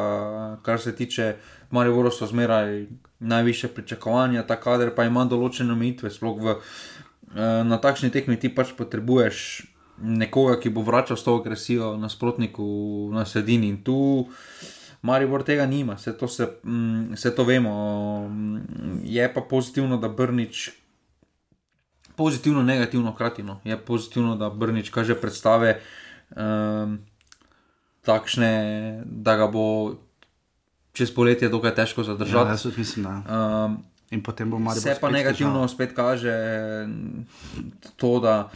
kar 0.64 0.82
se 0.82 0.96
tiče 0.96 1.36
Maribora, 1.72 2.12
so 2.12 2.28
zmeraj 2.28 2.86
najviše 3.20 3.68
pričakovanja, 3.68 4.44
ta 4.44 4.60
kader 4.60 4.92
pa 4.96 5.08
ima 5.08 5.24
določene 5.26 5.72
omejitve. 5.72 6.12
Sploh 6.12 6.44
v, 6.44 6.58
eh, 6.60 7.64
na 7.64 7.80
takšni 7.80 8.12
tekmi 8.12 8.36
ti 8.36 8.52
pač 8.52 8.76
potrebuješ 8.76 9.72
nekoga, 9.98 10.60
ki 10.60 10.70
bo 10.70 10.82
vračal 10.82 11.16
s 11.16 11.24
to 11.24 11.36
agresijo 11.36 11.98
nasprotniku 11.98 12.66
na 13.12 13.26
sredini. 13.26 13.68
In 13.68 13.78
tu 13.80 14.28
Maribor 15.02 15.44
tega 15.44 15.66
nima, 15.66 15.94
vse 15.94 16.14
to, 16.14 16.28
se, 16.28 16.48
mm, 16.64 17.14
vse 17.14 17.32
to 17.32 17.44
vemo. 17.44 17.74
Mm, 18.22 18.60
Je 19.04 19.34
pa 19.34 19.42
pozitivno, 19.42 19.98
da 19.98 20.10
Brnič 20.10 20.72
pozitivno, 22.16 22.64
negativno, 22.64 23.12
hkrati. 23.12 23.44
No. 23.44 23.60
Je 23.64 23.78
pozitivno, 23.78 24.36
da 24.36 24.50
Brnič 24.50 24.90
kaže 24.90 25.16
predstave 25.16 25.82
um, 26.32 27.00
takšne, 28.02 28.52
da 29.06 29.36
ga 29.36 29.48
bo 29.48 29.96
čez 30.94 31.12
poletje 31.12 31.50
dokaj 31.50 31.76
težko 31.76 32.02
Ja, 32.02 32.06
zadržati. 32.06 32.50
jaz 32.50 32.64
tudi 32.64 32.80
mislim, 32.80 33.04
da. 33.04 33.16
Um, 33.66 33.84
In 34.12 34.24
potem 34.24 34.50
bo 34.50 34.60
Maribor. 34.60 34.82
Se 34.84 34.90
pa 34.92 34.96
spet 34.98 35.12
negativno 35.12 35.54
težav. 35.56 35.70
spet 35.70 35.92
kaže 35.94 36.34
to, 37.96 38.20
da 38.20 38.50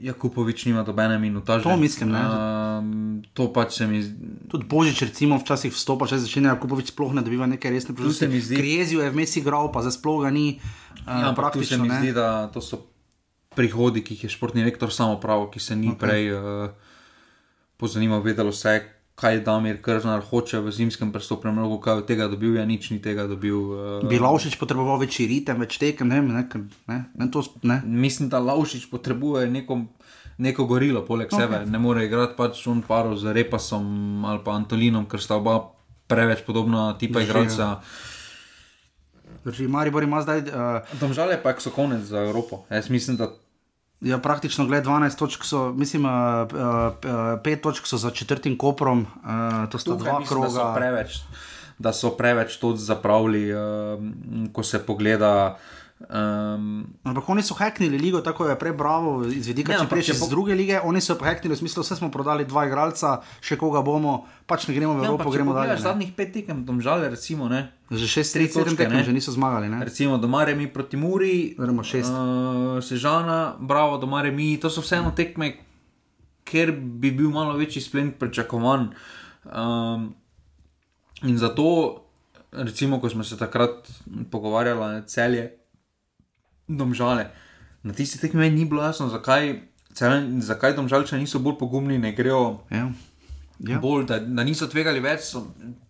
Jakupovič 0.00 0.64
nima 0.64 0.82
dobene 0.82 1.18
minutaže. 1.18 1.62
To 1.62 1.76
mislim, 1.76 2.10
ne. 2.10 2.20
Um, 2.20 3.22
to 3.32 3.52
pač 3.52 3.78
se 3.78 3.86
mi 3.86 4.02
zdi. 4.02 4.48
Tudi 4.48 4.66
Božič, 4.66 5.02
recimo, 5.02 5.38
včasih 5.38 5.72
vstopa, 5.72 6.06
če 6.06 6.18
začne 6.18 6.50
Kupovič 6.56 6.90
sploh 6.90 7.14
ne 7.14 7.22
dobiva 7.22 7.46
neke 7.46 7.70
resne 7.70 7.94
mi 8.28 8.40
zdi- 8.40 8.56
Krijezijo 8.56 9.02
je 9.02 9.10
vmes 9.10 9.36
igral, 9.36 9.70
pa 9.72 9.80
zdaj 9.80 9.92
sploh 9.92 10.22
ga 10.22 10.30
ni. 10.30 10.58
Ja, 11.04 11.04
Uh, 11.04 11.28
ampak 11.28 11.52
tu 11.52 11.64
se 11.64 11.76
mi 11.76 11.88
ne. 11.88 11.98
zdi, 12.00 12.12
da 12.12 12.48
to 12.48 12.60
so 12.60 12.86
prihodi, 13.54 14.00
ki 14.00 14.14
jih 14.14 14.24
je 14.24 14.30
športni 14.30 14.64
rektor 14.64 14.88
samo 14.88 15.20
prav, 15.20 15.50
ki 15.50 15.60
se 15.60 15.76
ni 15.76 15.88
okay. 15.88 15.98
prej 15.98 16.32
uh, 16.32 16.70
pozanimal, 17.76 18.20
vedelo 18.20 18.52
se 18.52 18.70
je, 18.70 18.93
kaj 19.14 19.40
Damir 19.46 19.78
Krznar 19.82 20.22
hoče 20.26 20.58
v 20.60 20.72
zimskem 20.74 21.12
prestopnem 21.14 21.58
rogu, 21.58 21.78
kaj 21.82 22.02
od 22.02 22.06
tega 22.08 22.26
dobil, 22.30 22.56
ja 22.58 22.64
nič 22.66 22.90
ni 22.90 22.98
tega 23.02 23.28
dobil. 23.30 23.58
Uh, 24.02 24.08
Bi 24.10 24.18
Laušič 24.18 24.58
potreboval 24.58 24.98
večji 25.04 25.28
ritem, 25.30 25.60
več 25.62 25.78
tekem, 25.78 26.10
ne 26.10 26.18
vem, 26.18 26.32
ne, 26.34 26.42
ne, 26.90 26.98
ne, 27.14 27.28
to, 27.30 27.44
ne. 27.62 27.78
Mislim, 27.86 28.28
da 28.32 28.42
Laušič 28.42 28.88
potrebuje 28.90 29.46
neko, 29.54 29.84
neko 30.42 30.66
gorilo 30.66 31.04
poleg 31.06 31.30
okay. 31.30 31.46
sebe. 31.46 31.62
Ne 31.70 31.78
more 31.78 32.02
igrati 32.08 32.34
pač 32.38 32.66
on 32.66 32.82
paro 32.82 33.14
z 33.14 33.36
Repasom 33.38 34.26
ali 34.26 34.42
pa 34.42 34.58
Antolinom, 34.58 35.06
ker 35.06 35.22
sta 35.22 35.38
oba 35.38 35.60
preveč 36.10 36.42
podobna 36.42 36.90
tipa 36.98 37.22
Drži, 37.22 37.30
igralca. 37.30 37.70
Drži, 39.46 39.70
Maribor 39.70 40.02
ima 40.02 40.26
zdaj, 40.26 40.42
uh, 40.50 40.98
Domžale 40.98 41.38
pa 41.38 41.54
so 41.62 41.70
konec 41.70 42.02
za 42.02 42.26
Evropo. 42.26 42.64
Jaz 42.66 42.90
mislim, 42.90 43.14
da 43.20 43.30
ja, 44.04 44.18
praktično 44.18 44.66
gled 44.66 44.84
12 44.84 45.18
točk, 45.18 45.44
so, 45.44 45.72
mislim, 45.72 46.04
uh, 46.04 46.10
uh, 46.10 47.40
5 47.42 47.60
točk 47.60 47.86
so 47.86 47.96
za 47.96 48.10
četrtim 48.10 48.58
koprom, 48.58 49.00
uh, 49.00 49.70
to 49.70 49.78
sta 49.78 49.90
Tukaj 49.90 50.10
dva 50.10 50.18
mislim, 50.20 50.42
da 50.42 50.48
so 50.48 50.54
kroga. 50.54 50.74
preveč, 50.74 51.20
da 51.78 51.92
so 51.92 52.10
preveč 52.10 52.56
to 52.56 52.76
zapravili, 52.76 53.48
um, 53.54 54.50
ko 54.52 54.62
se 54.62 54.78
pogleda. 54.86 55.56
Um, 56.00 56.90
Ampak 57.06 57.28
oni 57.28 57.42
so 57.42 57.54
heknili 57.54 57.98
ligo, 57.98 58.20
tako 58.20 58.48
je 58.50 58.58
prej 58.58 58.72
bravo, 58.72 59.22
iz 59.24 59.46
vidika, 59.46 59.72
Ne, 59.72 59.78
če 59.78 59.88
prej 59.88 60.02
če 60.08 60.16
iz 60.18 60.24
druge 60.28 60.56
lige, 60.58 60.80
oni 60.82 61.00
so 61.00 61.14
pa 61.16 61.30
heknili 61.30 61.54
v 61.54 61.58
smislu, 61.62 61.84
vse 61.86 61.96
smo 61.96 62.10
prodali 62.12 62.44
dva 62.44 62.66
igralca, 62.66 63.22
še 63.40 63.56
koga 63.56 63.80
bomo, 63.86 64.26
pač 64.50 64.66
ne 64.68 64.74
gremo 64.74 64.98
v 64.98 65.06
ja, 65.06 65.08
Evropo, 65.08 65.30
če 65.30 65.38
gremo 65.38 65.54
dalje. 65.54 65.78
ne. 65.78 65.84
Zadnjih 65.86 66.10
pet 66.18 66.34
tekem, 66.34 66.66
domžale, 66.66 67.08
recimo, 67.08 67.48
ne, 67.48 67.70
Že 67.94 68.10
šest, 68.10 68.36
tri 68.36 68.50
sedem 68.50 68.76
tekem, 68.76 68.98
ne. 68.98 69.06
že 69.06 69.14
niso 69.14 69.32
zmagali. 69.32 69.70
Ne? 69.70 69.86
recimo 69.86 70.18
doma 70.18 70.44
remi 70.44 70.66
proti 70.66 70.98
Muri. 70.98 71.54
Uh, 71.56 72.82
Sežana, 72.82 73.54
bravo, 73.62 73.96
doma 73.96 74.20
remi, 74.26 74.58
to 74.58 74.68
so 74.68 74.82
vseeno 74.82 75.14
tekme, 75.14 75.54
ker 76.44 76.74
bi 76.74 77.14
bil 77.14 77.30
malo 77.30 77.54
večji 77.56 77.80
splen 77.80 78.12
pričakovan. 78.18 78.90
Um, 79.46 80.10
in 81.22 81.38
zato, 81.38 82.02
recimo, 82.52 83.00
ko 83.00 83.08
smo 83.08 83.24
se 83.24 83.38
takrat 83.38 83.88
pogovarjali, 84.30 85.06
celje, 85.06 85.54
domžale. 86.68 87.30
Na 87.82 87.92
tisti 87.92 88.18
tekmi 88.18 88.40
meni 88.40 88.56
ni 88.56 88.64
bilo 88.64 88.82
jasno, 88.82 89.08
zakaj, 89.08 89.60
Celjan- 89.92 90.40
zakaj 90.40 90.74
domžalčani 90.74 91.22
niso 91.22 91.38
bolj 91.38 91.54
pogumni, 91.54 91.98
ne 91.98 92.12
grejo 92.12 92.60
Ja. 92.70 92.90
Ja. 93.60 93.78
bolj, 93.78 94.06
da, 94.06 94.18
da 94.18 94.42
niso 94.42 94.66
tvegali 94.66 94.98
več. 94.98 95.20
So, 95.22 95.46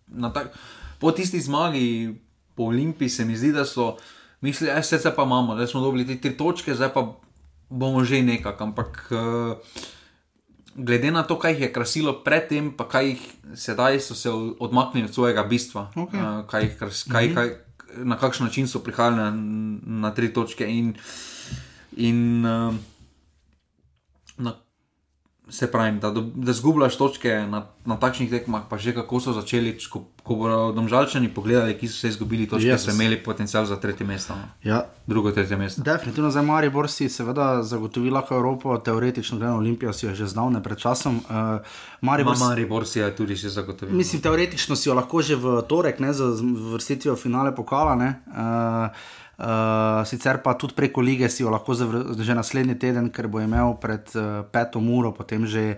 na 0.07 0.29
tak, 0.29 0.53
po 0.99 1.11
tisti 1.11 1.41
zmagi, 1.41 2.13
po 2.55 2.63
Olimpiji, 2.65 3.09
se 3.09 3.25
mi 3.25 3.33
zdi, 3.33 3.51
da 3.51 3.65
so 3.65 3.97
mislili, 4.41 4.71
da 4.71 4.83
se 4.83 5.11
pa 5.11 5.23
imamo, 5.23 5.55
da 5.55 5.67
smo 5.67 5.81
dobili 5.81 6.05
te 6.05 6.17
tri 6.17 6.37
točke, 6.37 6.75
zdaj 6.75 6.93
pa 6.93 7.15
bomo 7.67 8.03
že 8.03 8.21
nekako. 8.21 8.63
Ampak 8.63 9.09
uh, 9.09 9.57
glede 10.75 11.11
na 11.11 11.23
to, 11.23 11.39
kaj 11.39 11.51
jih 11.51 11.61
je 11.61 11.73
krasilo 11.73 12.13
predtem, 12.21 12.71
pa 12.71 12.85
kaj 12.85 13.07
jih 13.07 13.21
sedaj 13.55 13.99
so 13.99 14.13
se 14.13 14.29
odmaknili 14.59 15.07
od 15.07 15.13
svojega 15.13 15.43
bistva, 15.43 15.89
Okej. 15.91 16.19
uh, 16.19 16.45
kaj 16.45 16.61
jih 16.61 16.77
kras, 16.77 17.03
kaj, 17.03 17.33
kaj, 17.33 17.49
na 18.03 18.17
kakšen 18.17 18.45
način 18.45 18.67
so 18.67 18.79
prihajali 18.79 19.15
na, 19.15 19.31
na 20.01 20.11
tri 20.11 20.33
točke. 20.33 20.67
In, 20.67 20.95
in 21.97 22.45
uh, 22.45 22.75
se 25.49 25.71
pravi, 25.71 25.99
da, 25.99 26.11
da 26.35 26.53
zgubljaš 26.53 26.97
točke 26.97 27.29
na, 27.29 27.65
na 27.85 27.97
takšnih 27.99 28.29
tekmah, 28.29 28.63
pa 28.69 28.77
že 28.77 28.95
kako 28.95 29.19
so 29.19 29.33
začeli, 29.33 29.77
ko, 29.91 30.01
ko 30.23 30.35
bodo 30.35 30.71
domžalčani 30.73 31.29
pogledali, 31.29 31.75
ki 31.77 31.87
so 31.87 31.99
se 31.99 32.09
izgubili 32.09 32.47
točke, 32.49 32.71
yes. 32.73 32.85
so 32.85 32.91
imeli 32.91 33.19
potencial 33.23 33.65
za 33.65 33.77
tretje 33.79 34.07
mesto. 34.07 34.33
No. 34.33 34.47
Ja, 34.63 34.85
Drugo, 35.07 35.31
tretje 35.31 35.57
mesto. 35.57 35.81
Definitivno 35.85 36.31
za 36.31 36.41
Maribor 36.41 36.89
si 36.89 37.09
seveda 37.09 37.63
zagotovi 37.63 38.09
lahko 38.09 38.35
Evropo, 38.35 38.77
teoretično 38.77 39.37
gledano 39.37 39.57
Olimpijo 39.57 39.93
si 39.93 40.05
jo 40.05 40.15
že 40.15 40.27
zdavne 40.27 40.63
pred 40.63 40.77
časom. 40.77 41.17
Uh, 41.17 41.61
Maribor, 42.01 42.37
Ma 42.39 42.49
Maribor 42.49 42.87
si 42.87 42.99
je 42.99 43.15
tudi 43.15 43.35
že 43.35 43.49
zagotovil. 43.49 43.95
mislim, 43.95 44.21
teoretično 44.21 44.75
si 44.75 44.89
jo 44.89 44.95
lahko 44.95 45.21
že 45.21 45.35
v 45.35 45.61
torek, 45.69 45.99
ne, 45.99 46.13
z 46.13 46.41
vrstitvijo 46.73 47.15
finale 47.15 47.55
pokala. 47.55 47.95
Ne, 47.95 48.21
uh, 48.27 48.89
Uh, 49.35 49.99
sicer 50.07 50.39
pa 50.39 50.55
tudi 50.55 50.71
preko 50.77 51.03
lige 51.03 51.27
si 51.27 51.43
jo 51.43 51.51
lahko 51.51 51.75
že 51.75 52.35
naslednji 52.35 52.79
teden, 52.79 53.09
ker 53.11 53.27
bo 53.27 53.43
imel 53.43 53.75
pred 53.83 54.07
uh, 54.15 54.47
peto 54.47 54.79
uro, 54.79 55.11
potem 55.11 55.43
že 55.43 55.75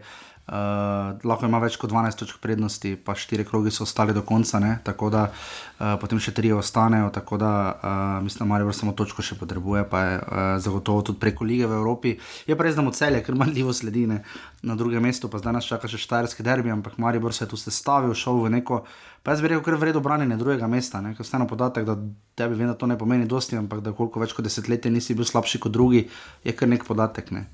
uh, 0.48 1.18
lahko 1.28 1.48
ima 1.48 1.60
več 1.60 1.76
kot 1.80 1.92
12 1.92 2.20
točk 2.22 2.40
prednosti, 2.44 2.96
pa 2.96 3.16
štiri 3.16 3.46
krogi 3.48 3.72
so 3.72 3.84
ostali 3.84 4.16
do 4.16 4.24
konca, 4.28 4.60
ne, 4.64 4.78
tako 4.84 5.10
da 5.14 5.28
uh, 5.30 5.96
potem 6.02 6.22
še 6.24 6.34
tri 6.38 6.52
ostanejo. 6.56 7.10
Tako 7.16 7.40
da 7.42 7.52
uh, 7.72 8.24
mislim, 8.24 8.46
da 8.46 8.50
Marijo 8.54 8.76
samo 8.76 8.96
točko 8.98 9.26
še 9.26 9.38
potrebuje, 9.40 9.84
pa 9.92 10.04
je 10.04 10.16
uh, 10.20 10.38
zagotovo 10.64 11.04
tudi 11.10 11.22
preko 11.24 11.48
lige 11.48 11.68
v 11.68 11.80
Evropi. 11.80 12.16
Je 12.48 12.56
pa 12.56 12.68
res, 12.68 12.78
da 12.80 12.86
mu 12.86 12.96
celje, 12.96 13.24
ker 13.26 13.36
manjljivo 13.36 13.76
sledi 13.76 14.08
ne, 14.08 14.22
na 14.64 14.78
drugem 14.80 15.04
mestu, 15.04 15.30
pa 15.32 15.42
zdaj 15.42 15.60
nas 15.60 15.68
čaka 15.68 15.92
še 15.92 16.00
štajerski 16.02 16.46
derbi, 16.46 16.72
ampak 16.74 16.98
Maribor 17.02 17.36
se 17.36 17.46
je 17.46 17.52
tu 17.52 17.60
sestavil, 17.60 18.16
šel 18.16 18.44
v 18.46 18.56
neko. 18.58 18.84
Pa 19.24 19.36
jaz 19.36 19.44
bi 19.44 19.52
rekel, 19.52 19.66
ker 19.66 19.76
je 19.76 19.82
vredno 19.82 20.00
branjenje 20.00 20.40
drugega 20.40 20.72
mesta. 20.72 21.04
Ker 21.04 21.26
vseeno 21.26 21.50
podatek, 21.50 21.84
da 21.84 21.98
tebi 22.40 22.56
vem, 22.56 22.72
da 22.72 22.78
to 22.80 22.88
ne 22.88 22.96
pomeni 22.96 23.28
dosti, 23.28 23.60
ampak 23.60 23.84
da 23.84 23.92
koliko 23.92 24.24
več 24.24 24.32
kot 24.38 24.48
desetletje 24.48 24.94
nisi 24.94 25.18
bil 25.18 25.28
slabši 25.28 25.60
kot 25.68 25.76
drugi, 25.76 26.06
je 26.48 26.56
kar 26.56 26.72
nek 26.72 26.88
podatek. 26.88 27.36
Ne? 27.36 27.48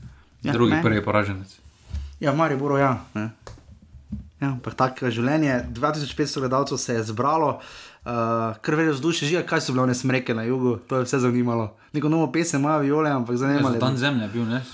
Ja, 0.44 0.54
Drugi, 0.54 0.76
ne? 0.76 0.84
prvi 0.84 1.02
poraženec. 1.02 1.63
Ja, 2.24 2.32
v 2.32 2.40
Mariboru, 2.40 2.78
ja. 2.80 3.04
Ne? 3.14 3.36
Ja, 4.40 4.54
ampak 4.56 4.78
tako 4.80 5.10
je 5.10 5.18
življenje. 5.20 5.58
2500 5.76 6.40
gledalcev 6.40 6.80
se 6.80 6.96
je 6.96 7.02
zbralo, 7.12 7.58
uh, 7.60 8.56
kar 8.64 8.78
verjetno 8.80 8.96
vzdušje 8.96 9.28
žiga, 9.28 9.42
kaj 9.48 9.66
so 9.66 9.76
bile 9.76 9.84
one 9.84 9.96
smreke 9.96 10.32
na 10.36 10.46
jugu, 10.48 10.78
to 10.88 11.02
je 11.02 11.08
vse 11.08 11.20
zanimalo. 11.26 11.74
Neko 11.92 12.08
novo 12.08 12.30
pesem 12.32 12.64
imajo 12.64 12.86
viole, 12.86 13.12
ampak 13.12 13.36
zanimalo 13.42 13.76
Tam 13.84 14.00
zemlja 14.00 14.32
bil, 14.32 14.48
ne? 14.48 14.64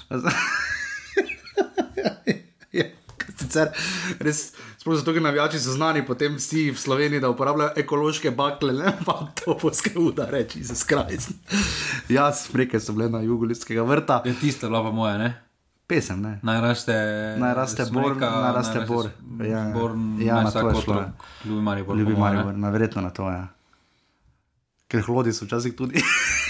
Ja, 2.70 2.86
sicer 3.34 3.74
res, 4.22 4.52
sploh 4.78 5.00
zato, 5.00 5.10
ker 5.16 5.26
navijači 5.26 5.58
so 5.58 5.74
znani, 5.74 6.06
potem 6.06 6.38
vsi 6.38 6.70
v 6.70 6.78
Sloveniji, 6.78 7.24
da 7.26 7.34
uporabljajo 7.34 7.74
ekološke 7.82 8.30
bakle, 8.38 8.78
ne 8.78 8.94
pa 9.08 9.24
topovske 9.42 9.98
udare, 9.98 10.46
če 10.54 10.62
se 10.70 10.78
skrajst. 10.86 11.34
Ja, 12.14 12.30
smreke 12.30 12.78
so 12.78 12.94
bile 12.94 13.10
na 13.10 13.26
jugu 13.26 13.50
ljudskega 13.50 13.90
vrta. 13.90 14.22
Je 14.30 14.38
tista 14.38 14.70
bila 14.70 14.86
pa 14.86 14.94
moja, 14.94 15.18
ne? 15.18 15.34
Pesem, 15.90 16.22
ne. 16.22 16.38
Naj 16.46 16.60
raste, 16.62 16.96
Naj 17.42 17.54
raste 17.58 17.86
bor, 17.90 18.14
naj 18.14 18.52
raste 18.54 18.82
bor. 18.86 19.08
Ja, 19.42 19.64
ja, 20.22 20.36
naj 20.36 20.44
na 20.46 20.52
to 20.52 20.70
je 20.70 20.82
šlo, 20.84 20.94
ja. 20.96 21.08
Ljubi 21.46 21.62
Maribor. 21.62 21.98
Ljubi 21.98 22.14
ne. 22.14 22.20
Maribor, 22.20 22.54
verjetno 22.72 23.02
na 23.02 23.10
to 23.10 23.26
je. 23.26 23.34
Ja. 23.34 23.48
Ker 24.88 25.02
hlodi 25.02 25.34
so 25.34 25.46
včasih 25.46 25.74
tudi 25.74 26.02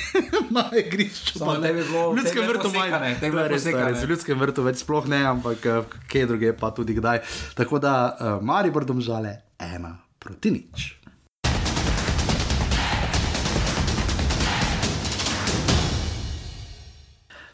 na 0.55 0.65
igrišču. 0.75 1.39
Pa 1.39 1.55
ne. 1.57 1.67
je 1.67 1.73
bilo- 1.73 2.11
v 2.11 2.19
ljudskem 2.19 2.47
vrtu 2.47 2.71
manj. 2.75 3.15
je 3.21 3.31
bilo 3.31 3.47
res, 3.47 3.65
res. 3.65 4.03
V 4.03 4.09
ljudskem 4.09 4.39
vrtu 4.39 4.63
več 4.63 4.83
sploh 4.83 5.07
ne, 5.07 5.23
ampak 5.25 5.65
eh, 5.65 5.81
kje 6.07 6.25
druge 6.25 6.53
pa 6.53 6.71
tudi 6.71 6.99
kdaj. 6.99 7.23
Tako 7.55 7.79
da 7.79 7.95
uh, 8.11 8.43
Maribor 8.43 8.83
domžale 8.83 9.37
ena 9.55 9.95
proti 10.19 10.51
nič. 10.51 10.98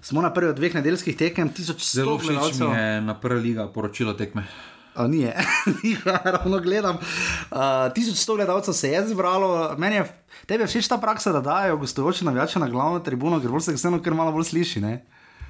Smo 0.05 0.21
na 0.21 0.29
prvi 0.33 0.49
od 0.49 0.55
dveh 0.55 0.75
nedeljskih 0.75 1.17
tekem, 1.17 1.49
1100 1.49 1.95
Zelo 1.95 2.19
všeč 2.21 2.59
mi 2.59 2.65
je 2.77 3.01
na 3.01 3.15
prva 3.17 3.39
liga 3.41 3.63
poročilo 3.73 4.13
tekme. 4.13 4.43
A, 4.93 5.07
ni, 5.07 5.25
ni 5.83 5.95
ravno 6.05 6.59
gledam. 6.59 6.99
Uh, 7.51 7.57
1100 7.57 8.35
gledalcev 8.35 8.73
se 8.73 8.89
je 8.89 9.01
zbralo, 9.07 9.73
meni 9.77 9.95
je, 9.95 10.05
tebi 10.45 10.63
je 10.63 10.67
všeč 10.67 10.87
ta 10.87 10.99
praksa, 11.01 11.33
da 11.33 11.41
dajo 11.41 11.77
gostujoče 11.77 12.25
navijače 12.25 12.59
na 12.59 12.69
glavno 12.69 12.99
tribuno, 12.99 13.41
ker 13.41 13.49
bolj 13.49 13.65
se 13.65 13.73
vseeno, 13.73 13.97
ker 13.97 14.13
malo 14.13 14.31
bolj 14.31 14.45
sliši. 14.51 14.83
Ne? 14.85 14.93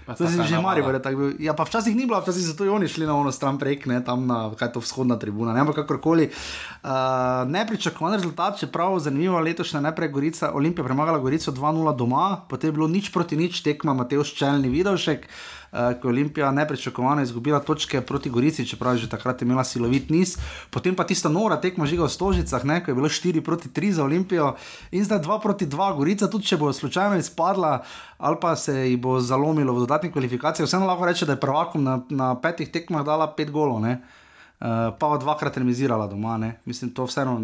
To 0.05 0.29
si 0.29 0.37
že 0.37 0.61
navada. 0.61 0.61
mari, 0.61 0.79
je 0.85 1.01
tako 1.01 1.17
bil. 1.17 1.29
Ja, 1.41 1.57
pa 1.57 1.65
včasih 1.65 1.95
ni 1.97 2.05
bilo, 2.05 2.21
včasih 2.21 2.45
so 2.45 2.53
tudi 2.53 2.69
oni 2.69 2.85
šli 2.85 3.09
na 3.09 3.17
ono 3.17 3.33
stran 3.33 3.57
prek, 3.57 3.89
ne, 3.89 4.03
tam 4.05 4.29
na 4.29 4.53
kaj 4.53 4.77
to 4.77 4.79
vzhodna 4.79 5.17
tribuna, 5.17 5.53
ne, 5.53 5.65
ampak 5.65 5.81
kakorkoli. 5.81 6.29
Uh, 6.29 7.49
nepričakovan 7.49 8.13
rezultat, 8.13 8.61
čeprav 8.61 8.99
zanimivo 9.01 9.41
letošnja 9.41 9.81
najprej 9.81 10.13
Gorica, 10.13 10.53
Olimpija 10.53 10.85
premagala 10.85 11.17
Gorico 11.17 11.51
2-0 11.51 11.95
doma, 11.97 12.45
potem 12.49 12.69
je 12.69 12.77
bilo 12.77 12.87
nič 12.87 13.09
proti 13.09 13.33
nič 13.33 13.65
tekma 13.65 13.97
Mateo 13.97 14.21
Ščelni 14.21 14.69
Vidovšek. 14.69 15.25
Uh, 15.25 15.54
ko 15.71 16.07
je 16.07 16.11
Olimpija 16.11 16.51
nepričakovano 16.51 17.21
izgubila 17.21 17.59
točke 17.59 18.01
proti 18.01 18.29
Gorici, 18.29 18.65
čeprav 18.67 18.95
je 18.95 19.05
že 19.05 19.09
takrat 19.09 19.41
imela 19.41 19.63
silovit 19.63 20.09
niz, 20.09 20.37
potem 20.69 20.95
pa 20.95 21.03
tista 21.03 21.29
nora 21.29 21.59
tekma 21.61 21.85
žiga 21.85 22.05
v 22.05 22.09
Stožicah, 22.09 22.65
ne, 22.65 22.83
ko 22.83 22.91
je 22.91 22.95
bilo 22.95 23.09
4 23.09 23.41
proti 23.41 23.69
3 23.69 23.91
za 23.91 24.03
Olimpijo 24.03 24.55
in 24.91 25.05
zdaj 25.05 25.19
2 25.19 25.41
proti 25.41 25.65
2, 25.65 25.95
Gorica, 25.95 26.27
tudi 26.27 26.45
če 26.45 26.57
bo 26.57 26.73
slučajno 26.73 27.17
izpadla 27.17 27.83
ali 28.17 28.37
pa 28.41 28.55
se 28.55 28.73
ji 28.89 28.97
bo 28.97 29.19
zalomilo 29.19 29.73
v 29.73 29.79
dodatni 29.83 30.11
kvalifikaciji, 30.11 30.65
vseeno 30.65 30.85
lahko 30.85 31.05
reče, 31.05 31.25
da 31.25 31.35
je 31.35 31.39
prvakom 31.39 31.83
na, 31.83 31.99
na 32.09 32.35
petih 32.39 32.71
tekmah 32.71 33.03
dala 33.05 33.27
5 33.37 33.51
golov, 33.51 33.81
ne, 33.81 33.99
uh, 33.99 34.95
pa 34.99 35.17
dvakrat 35.17 35.57
remizirala 35.57 36.07
doma, 36.07 36.37
ne, 36.37 36.59
mislim, 36.65 36.93
to 36.95 37.03
vseeno 37.05 37.39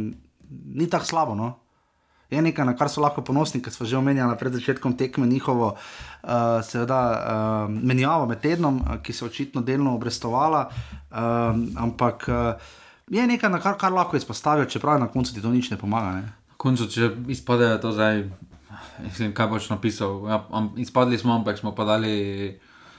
ni 0.52 0.90
tako 0.90 1.06
slabo. 1.06 1.36
No. 1.36 1.54
Je 2.32 2.42
nekaj, 2.42 2.66
na 2.66 2.74
kar 2.80 2.88
so 2.90 3.02
lahko 3.04 3.22
ponosni, 3.28 3.60
ker 3.62 3.74
smo 3.74 3.86
že 3.86 3.98
omenjali 4.00 4.38
pred 4.40 4.54
začetkom 4.56 4.96
tekme 4.98 5.28
njihovo 5.28 5.74
uh, 5.76 6.30
seveda, 6.64 7.00
uh, 7.12 7.72
menjavo 7.72 8.26
med 8.26 8.40
tednom, 8.40 8.80
uh, 8.80 9.02
ki 9.04 9.14
se 9.14 9.26
je 9.26 9.30
očitno 9.30 9.62
delno 9.62 9.96
obrestovala. 9.96 10.70
Uh, 11.12 11.18
ampak 11.76 12.30
uh, 12.32 12.72
je 13.12 13.28
nekaj, 13.28 13.52
na 13.52 13.60
kar, 13.60 13.76
kar 13.78 13.92
lahko 13.92 14.16
izpostavijo, 14.18 14.66
čeprav 14.66 15.00
na 15.00 15.12
koncu 15.12 15.34
ti 15.34 15.44
to 15.44 15.52
nič 15.52 15.70
ne 15.72 15.78
pomaga. 15.78 16.22
Ne? 16.22 16.56
Koncu, 16.58 16.88
če 16.88 17.12
izpadejo 17.36 17.82
to 17.84 17.92
zdaj, 17.92 18.24
mislim, 19.04 19.34
kaj 19.36 19.48
boš 19.52 19.70
napisal. 19.70 20.22
Ja, 20.30 20.44
am, 20.52 20.72
izpadli 20.80 21.18
smo, 21.20 21.36
ampak 21.36 21.60
smo 21.60 21.76
pa 21.76 21.84
dali 21.86 22.16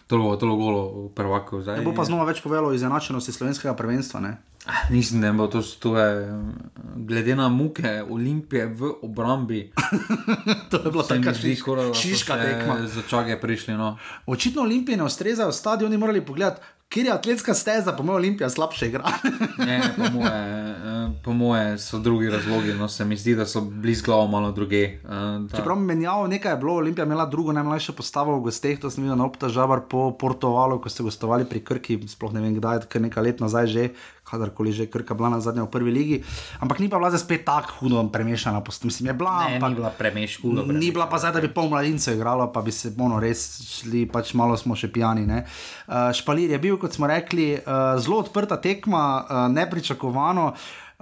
toliko, 0.07 0.36
toliko 0.36 0.57
golo 0.57 0.82
v 1.07 1.09
prvaku. 1.14 1.62
Zdaj, 1.62 1.78
Ne 1.78 1.84
bo 1.84 1.94
pa 1.94 2.05
znova 2.05 2.24
več 2.24 2.42
povedalo 2.42 2.68
o 2.68 2.76
izenačenosti 2.76 3.32
slovenskega 3.32 3.74
prvenstva. 3.74 4.20
Ne? 4.20 4.32
Ah, 4.66 4.86
Mislim, 4.90 5.20
da 5.20 5.32
bo 5.32 5.46
to, 5.46 5.62
to 5.62 5.98
je, 5.98 6.28
glede 6.96 7.36
na 7.36 7.48
muke 7.48 8.03
Olimpije 8.11 8.66
v 8.66 8.92
obrambi. 9.03 9.72
to 10.70 10.82
je 10.84 10.90
bila 10.90 11.05
se 11.05 11.18
šiš, 11.34 11.59
skoraj, 11.59 11.88
da 11.88 11.94
so 11.94 12.00
šiška 12.00 12.36
še 12.38 12.46
tekma. 12.46 12.76
Za 12.86 13.03
čage 13.09 13.40
prišli. 13.40 13.74
No. 13.74 13.96
Očitno 14.26 14.62
Olimpije 14.62 14.96
ne 14.96 15.05
ustrezajo, 15.05 15.53
stadioni 15.53 15.98
morali 15.98 16.20
pogledati, 16.20 16.62
kjer 16.93 17.07
je 17.07 17.12
atletska 17.12 17.55
steza, 17.55 17.93
pa 17.93 18.03
moj 18.03 18.14
Olimpija 18.16 18.51
slabše 18.51 18.86
igra. 18.86 19.05
Ne, 19.59 19.80
po 19.97 20.11
moje, 20.11 20.43
eh, 20.70 21.11
po 21.18 21.32
moje 21.32 21.78
so 21.78 21.99
drugi 21.99 22.28
razlogi. 22.28 22.72
No, 22.72 22.88
se 22.88 23.05
mi 23.05 23.16
zdi, 23.16 23.34
da 23.34 23.47
so 23.47 23.61
blizu 23.62 24.05
glavo 24.05 24.26
malo 24.28 24.53
druge. 24.53 24.82
eh, 24.84 24.99
da- 25.40 25.57
Čeprav 25.57 25.76
menjavo 25.78 26.26
nekaj 26.26 26.53
je 26.53 26.57
bilo, 26.57 26.74
Olimpija 26.74 27.03
je 27.03 27.07
imela 27.07 27.26
drugo 27.26 27.53
najmlajšo 27.53 27.93
postavo 27.95 28.36
v 28.36 28.43
gosteh, 28.43 28.78
to 28.78 28.90
sem 28.90 29.05
videl 29.05 29.16
na 29.16 29.24
opta 29.24 29.49
žabar 29.49 29.80
po 29.82 30.11
Portugalu, 30.12 30.78
ko 30.78 30.88
ste 30.88 31.03
gostovali 31.03 31.45
pri 31.45 31.61
Krki, 31.62 32.01
sploh 32.07 32.32
ne 32.32 32.40
vem 32.40 32.55
kdaj, 32.55 32.84
kar 32.86 33.03
nekaj 33.03 33.22
let 33.22 33.40
nazaj 33.40 33.66
že, 33.68 33.88
kadarkoli 34.33 34.72
že 34.72 34.89
Krka 34.89 35.12
bila 35.14 35.28
na 35.28 35.41
zadnje 35.45 35.62
v 35.62 35.68
prvi 35.68 35.93
ligi. 35.93 36.16
Ampak 36.61 36.80
ni 36.80 36.89
pa 36.89 36.97
bila 36.97 37.12
spet 37.12 37.45
tako 37.45 37.85
hudo 37.85 38.01
premešana, 38.09 38.64
post- 38.64 38.85
mislim, 38.89 39.12
je 39.12 39.14
bila, 39.14 39.49
ne, 39.49 39.61
ampak 39.61 39.68
ni 39.68 39.76
bila 39.76 39.91
premeška. 39.93 40.49
Ni 40.72 40.89
bila 40.91 41.07
pa 41.07 41.20
zdaj, 41.20 41.37
da 41.37 41.41
bi 41.45 41.53
pol 41.53 41.68
mladincev 41.68 42.16
igralo, 42.16 42.49
pa 42.53 42.64
bi 42.64 42.72
se 42.72 42.95
ono 42.97 43.20
res 43.20 43.61
šli, 43.61 44.07
pač 44.09 44.33
malo 44.35 44.57
smo 44.57 44.72
še 44.72 44.89
pijani. 44.89 45.26
ne. 45.26 45.45
Uh, 45.87 46.09
špalir 46.16 46.51
je 46.51 46.59
bil, 46.59 46.78
kot 46.80 46.97
smo 46.97 47.07
rekli, 47.07 47.53
uh, 47.61 48.01
zelo 48.01 48.22
odprta 48.24 48.57
tekma, 48.57 49.05
uh, 49.20 49.53
nepričakovano. 49.53 50.53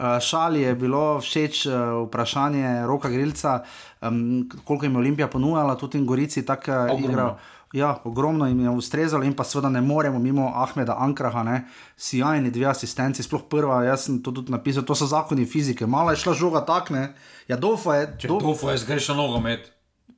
Uh, 0.00 0.16
šali 0.16 0.62
je 0.64 0.74
bilo 0.74 1.20
všeč 1.20 1.66
uh, 1.66 1.72
vprašanje 2.08 2.86
Roka 2.88 3.08
Grilca, 3.12 3.60
um, 4.00 4.48
koliko 4.64 4.84
jim 4.84 4.92
je 4.96 4.98
Olimpija 4.98 5.28
ponujala, 5.28 5.76
tudi 5.76 5.98
in 5.98 6.06
Gorici 6.06 6.42
tako 6.46 6.72
Ogromno. 6.90 7.36
Ja, 7.72 8.00
ogromno 8.04 8.46
jim 8.46 8.60
je 8.60 8.70
ustrezalo, 8.70 9.22
in 9.24 9.34
pa 9.34 9.44
seveda 9.44 9.68
ne 9.70 9.80
moremo 9.80 10.18
mimo 10.18 10.52
Ahmeda 10.54 10.96
Ankraha, 10.98 11.42
ne, 11.42 11.64
sjajni 11.96 12.50
dve 12.50 12.66
asistenci, 12.66 13.22
sploh 13.22 13.44
prva, 13.48 13.84
jaz 13.86 14.08
sem 14.08 14.22
to 14.22 14.32
tudi 14.34 14.50
napisal, 14.50 14.82
to 14.82 14.94
so 14.94 15.06
zakoni 15.06 15.46
fizike, 15.46 15.86
malo 15.86 16.10
je 16.10 16.16
šla 16.16 16.34
žoga 16.34 16.64
takne, 16.66 17.14
ja, 17.48 17.56
dofa 17.56 17.94
je. 17.94 18.08
Če 18.18 18.28
Dof- 18.28 18.42
to 18.42 18.54
fuj, 18.58 18.74
zgrešil 18.82 19.14
nogomet. 19.14 19.70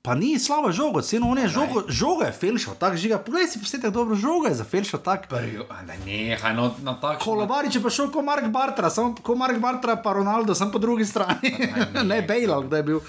Pa 0.03 0.15
ni 0.15 0.35
slabo 0.35 0.67
žogo, 0.69 0.99
ceno 1.01 1.29
on 1.29 1.39
je 1.39 1.47
žogo, 1.49 1.85
žogo 1.89 2.23
je 2.23 2.33
felšal, 2.33 2.75
tako 2.75 2.97
žiga. 2.97 3.19
Poglej 3.19 3.47
si 3.47 3.61
posnetek 3.61 3.91
dobro, 3.91 4.17
žogo 4.17 4.49
je 4.49 4.55
za 4.55 4.65
felšal, 4.65 4.99
tako. 4.99 5.31
Prvi, 5.31 5.53
da 5.63 5.95
nehaj, 6.01 6.55
no, 6.55 6.75
na 6.83 6.97
takšen 6.97 7.23
Kolobarič 7.23 7.75
je 7.75 7.81
pa 7.81 7.87
šel 7.89 8.11
kot 8.11 8.19
Mark 8.21 8.49
Bartra, 8.49 8.91
samo 8.91 9.15
kot 9.15 9.39
Mark 9.39 9.59
Bartra, 9.59 9.95
pa 9.97 10.13
Ronaldo, 10.13 10.55
sem 10.55 10.67
po 10.69 10.79
drugi 10.79 11.07
strani. 11.07 11.55
ne, 12.03 12.19
Bejl, 12.21 12.51
kdo 12.63 12.77
je 12.77 12.83
bil, 12.83 12.99
uh, 12.99 13.07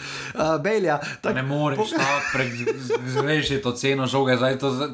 Bejlja. 0.60 1.00
Pa 1.18 1.34
Ne 1.34 1.41
moreš 1.44 1.89
tako 1.91 2.06
prek 2.32 2.54
zgrešiti 3.10 3.58
to 3.60 3.74
ceno 3.74 4.06
žoge, 4.06 4.38
zdaj 4.38 4.60
to. 4.60 4.70
za- 4.72 4.94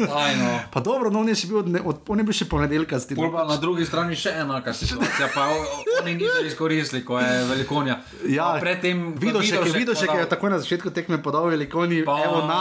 Tajno. 0.00 0.48
Pa 0.70 0.80
dobro, 0.80 1.10
no, 1.10 1.20
on 1.20 1.28
je 1.28 1.34
še 1.34 1.46
bil, 1.46 1.62
ne- 1.66 1.82
od, 1.82 2.00
on 2.06 2.18
je 2.18 2.24
bil 2.24 2.32
še 2.32 2.46
ponedeljka 2.46 2.96
s 2.96 3.06
tem. 3.06 3.16
Pol 3.16 3.28
pa 3.28 3.42
na 3.44 3.56
drugi 3.56 3.82
strani 3.82 4.14
še 4.14 4.30
enaka 4.36 4.70
situacija, 4.72 5.28
pa 5.30 5.48
oni 5.98 6.14
niso 6.14 6.42
izkoristili, 6.42 7.02
ko 7.02 7.18
je 7.18 7.32
velikonja. 7.46 7.98
Ja, 8.28 8.52
Pa 8.52 8.60
predtem 8.60 9.14
Vidošek 9.14 9.24
je, 9.50 9.58
Vidošek 9.58 9.76
Vidošek 9.76 10.08
je 10.08 10.14
podal- 10.16 10.30
takoj 10.30 10.50
na 10.50 10.58
začetku 10.58 10.90
tekme 10.90 11.18
podal 11.18 11.48
velikoni, 11.48 12.04
Pa, 12.04 12.18
evo 12.22 12.44
na. 12.44 12.60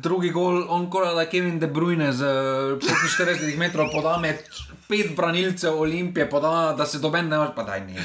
drugi 0.00 0.30
gol, 0.30 0.64
on 0.68 0.88
kola 0.88 1.14
da 1.14 1.26
Kevin 1.26 1.58
De 1.58 1.66
Bruyne 1.68 2.12
z 2.12 2.22
eh, 2.22 2.80
45 2.80 3.56
metrov 3.56 3.90
podame, 3.90 4.38
pet 4.92 5.16
branilcev 5.16 5.80
Olimpije 5.80 6.28
podala, 6.30 6.72
da 6.76 6.86
se 6.86 6.98
doben 6.98 7.28
ne 7.28 7.38
more, 7.38 7.50
pa 7.56 7.62
daj 7.64 7.80
ne. 7.80 7.96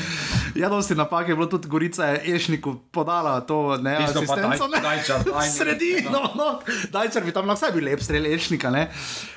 Ja, 0.55 0.69
dosti 0.69 0.95
napak 0.95 1.27
je 1.27 1.35
bilo 1.35 1.45
tudi 1.45 1.67
Gorica 1.67 2.05
je 2.05 2.35
Ešniku 2.35 2.75
podala 2.91 3.41
to 3.41 3.77
ne, 3.77 3.97
Tisto 3.97 4.23
pa 4.27 4.33
asistenco. 4.33 4.67
Daj- 4.67 4.75
ne. 4.75 4.81
Dajčar, 4.81 5.23
daj. 5.23 5.49
Sredino, 5.49 6.21
no, 6.35 6.47
Dajčar 6.91 7.23
bi 7.23 7.31
tam 7.35 7.45
lahko 7.45 7.59
vsaj 7.59 7.75
bil 7.75 7.85
lep 7.85 8.01
strel 8.01 8.25
Ešnika, 8.25 8.71
ne. 8.71 8.87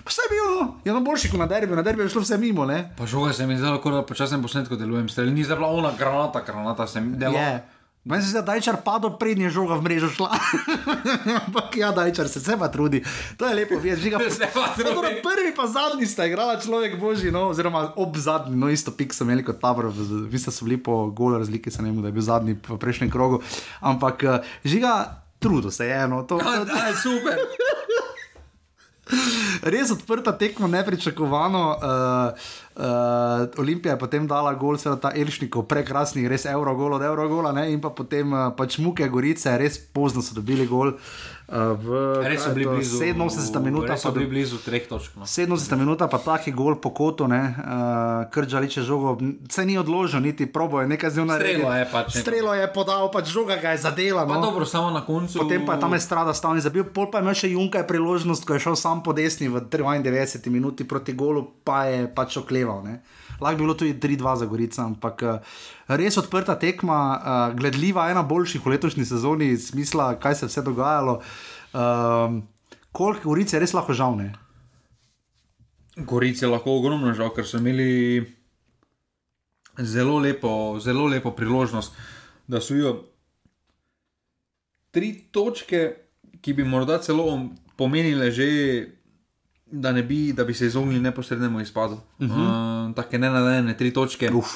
Pa 0.05 0.11
vse 0.15 0.23
je 0.25 0.31
bil, 0.33 0.47
no, 0.61 0.69
je 0.85 0.95
no 0.95 1.01
boljši 1.01 1.31
kot 1.35 1.43
na 1.43 1.47
derbi, 1.51 1.77
na 1.77 1.83
derbi 1.83 2.03
je 2.07 2.15
šlo 2.15 2.23
vse 2.23 2.39
mimo, 2.39 2.65
ne. 2.67 2.95
Pa 2.97 3.07
žoga 3.07 3.33
se 3.33 3.47
mi 3.47 3.55
je 3.55 3.59
zdelo, 3.59 3.81
kot 3.83 3.93
da 3.93 4.03
počasnem 4.07 4.43
posnetku 4.43 4.77
delujem, 4.77 5.09
strel 5.09 5.35
ni 5.35 5.45
zdaj 5.45 5.57
bila 5.61 5.69
ona 5.69 5.93
granata, 5.99 6.41
granata 6.47 6.87
se 6.87 7.01
mi 7.01 7.17
dela. 7.19 7.61
Je. 8.05 8.11
Meni 8.11 8.23
se 8.23 8.29
zdi, 8.29 8.35
da 8.35 8.39
je 8.39 8.47
Dajčar 8.47 8.77
padel, 8.85 9.11
prednje 9.19 9.51
žoga 9.51 9.77
v 9.77 9.83
mrežo 9.83 10.09
šla. 10.09 10.33
Ampak 11.47 11.77
ja, 11.77 11.93
Dajčar 11.93 12.29
se 12.29 12.41
vse 12.41 12.57
pa 12.59 12.69
trudi. 12.69 13.05
To 13.37 13.47
je 13.47 13.55
lepo, 13.55 13.77
vidiš, 13.79 14.01
žiga. 14.01 14.19
Se 14.31 14.49
pa 14.55 14.73
trudi. 14.75 15.21
Prvi 15.21 15.53
pa 15.57 15.67
zadnji 15.67 16.07
sta 16.07 16.25
igrala 16.27 16.57
človek 16.61 16.97
božji, 17.01 17.31
no, 17.31 17.49
oziroma 17.53 17.93
ob 17.97 18.17
zadnji, 18.17 18.57
no 18.57 18.71
isto 18.71 18.91
pik 18.91 19.13
so 19.13 19.25
imeli 19.25 19.45
kot 19.45 19.61
tabor, 19.61 19.93
vi 19.93 20.39
ste 20.39 20.51
so 20.51 20.65
bili 20.65 20.81
po 20.81 21.11
golo 21.11 21.39
razlike, 21.39 21.71
se 21.71 21.83
ne 21.83 21.93
vem, 21.93 22.01
da 22.01 22.09
je 22.09 22.17
bil 22.17 22.25
zadnji 22.25 22.57
v 22.57 22.79
prejšnjem 22.81 23.11
krogu. 23.13 23.43
Ampak 23.81 24.25
eh, 24.25 24.49
žiga, 24.65 25.21
trudo 25.39 25.71
se 25.71 25.87
je, 25.87 26.09
no, 26.09 26.23
to, 26.23 26.41
Ja, 26.41 26.65
to, 26.65 26.65
da, 26.65 26.97
super. 26.97 27.37
res 29.75 29.91
odprta 29.95 30.33
tekma, 30.39 30.69
nepričakovano. 30.69 31.65
Uh, 31.77 32.51
uh, 32.77 33.61
Olimpija 33.61 33.95
je 33.95 34.03
potem 34.03 34.27
dala 34.31 34.55
gol, 34.55 34.79
seveda 34.79 35.09
ta 35.09 35.11
Elšnikov, 35.17 35.67
prekrasni, 35.71 36.29
res 36.31 36.47
evro 36.51 36.75
gol 36.79 36.99
od 36.99 37.05
evro 37.07 37.29
gola, 37.29 37.53
ne? 37.57 37.71
in 37.73 37.81
pa 37.81 37.91
potem 37.91 38.33
uh, 38.33 38.51
pač 38.57 38.79
muke 38.79 39.09
Gorice, 39.09 39.57
res 39.59 39.79
pozno 39.79 40.23
so 40.23 40.37
dobili 40.39 40.69
gol. 40.71 40.95
Uh, 40.95 41.40
v 41.51 41.87
Res 42.23 42.41
so 42.41 42.55
bili 42.55 42.63
blizu. 42.65 42.97
87 42.97 43.59
minuta, 43.59 43.93
Res 43.93 44.01
so 44.01 44.09
pa 44.09 44.15
bili 44.15 44.27
blizu 44.27 44.63
treh 44.63 44.87
točk. 44.87 45.19
No. 45.19 45.27
70 45.27 45.75
minuta, 45.75 46.07
pa 46.07 46.19
taki 46.19 46.53
gol 46.53 46.79
po 46.79 46.91
kotu, 46.91 47.27
ne, 47.27 47.43
uh, 47.51 47.65
krčali 48.31 48.71
če 48.71 48.83
žogo, 48.83 49.19
se 49.47 49.67
ni 49.67 49.75
odložil, 49.75 50.21
niti 50.21 50.47
probo 50.47 50.79
je 50.79 50.87
nekaj 50.87 51.11
z 51.11 51.17
njo 51.17 51.25
naredil. 51.27 51.59
Strelo 51.59 51.75
je 51.75 51.87
pač. 51.91 52.07
Strelo 52.15 52.53
je 52.55 52.67
podal, 52.71 53.11
pač 53.11 53.27
žoga 53.27 53.59
ga 53.59 53.75
je 53.75 53.83
zadela. 53.83 54.23
Pa 54.23 54.39
No. 54.39 54.47
dobro, 54.47 54.63
samo 54.63 54.91
na 54.91 55.03
koncu. 55.03 55.39
Potem 55.39 55.67
pa 55.67 55.75
je 55.75 55.81
tam 55.81 55.93
je 55.93 56.01
strada 56.01 56.31
stavni 56.31 56.61
zabil, 56.61 56.87
pol 56.87 57.11
pa 57.11 57.19
je 57.19 57.23
imel 57.23 57.35
še 57.35 57.51
Junka 57.51 57.83
priložnost, 57.83 58.47
ko 58.47 58.55
je 58.55 58.63
šel 58.63 58.77
sam 58.77 59.03
po 59.03 59.11
desni 59.11 59.49
v 59.49 59.59
93 59.61 60.47
minuti 60.47 60.87
proti 60.87 61.13
golu, 61.13 61.51
pa 61.61 61.85
je 61.85 62.07
pač 62.07 62.37
okleval. 62.37 62.87
Ne. 62.87 63.03
Lahko 63.41 63.57
bi 63.57 63.63
bilo 63.65 63.75
tudi 63.75 63.95
3-2 63.95 64.37
za 64.37 64.47
Gorico, 64.47 64.83
ampak 64.83 65.23
eh, 65.23 65.39
res 65.97 66.19
odprta 66.21 66.59
tekma, 66.61 67.01
uh, 67.17 67.57
gledljiva, 67.57 68.11
ena 68.13 68.23
boljših 68.23 68.65
v 68.65 68.75
letošnji 68.75 69.07
sezoni, 69.09 69.57
smisla, 69.57 70.13
kaj 70.21 70.35
se 70.35 70.45
je 70.45 70.51
vse 70.53 70.63
dogajalo. 70.67 71.21
Um, 71.73 72.43
koliko 72.93 73.31
Gorice 73.31 73.57
je 73.57 73.63
res 73.65 73.75
lahko 73.75 73.97
žal 73.97 74.19
ne? 74.19 74.33
Gorici 75.97 76.45
je 76.45 76.51
lahko 76.51 76.77
ogromno 76.79 77.15
žal, 77.17 77.33
ker 77.35 77.49
so 77.49 77.59
imeli 77.59 78.27
zelo 79.81 80.19
lepo, 80.19 80.79
zelo 80.81 81.07
lepo 81.09 81.33
priložnost, 81.37 81.97
da 82.47 82.61
so 82.61 82.77
jo 82.77 82.95
tri 84.91 85.13
točke, 85.33 85.95
ki 86.41 86.53
bi 86.57 86.65
morda 86.65 86.99
celo 87.03 87.27
pomenile 87.77 88.31
že, 88.31 88.47
da, 89.71 89.93
ne 89.93 90.03
bi, 90.03 90.33
da 90.33 90.45
bi 90.45 90.55
se 90.55 90.67
izognili 90.67 91.01
neposrednemu 91.01 91.61
izpadu. 91.61 91.95
Uh 92.19 92.29
-huh. 92.29 92.89
uh, 92.89 92.95
Take 92.95 93.19
nenadejene 93.19 93.77
tri 93.77 93.93
točke. 93.93 94.31
Uf. 94.35 94.47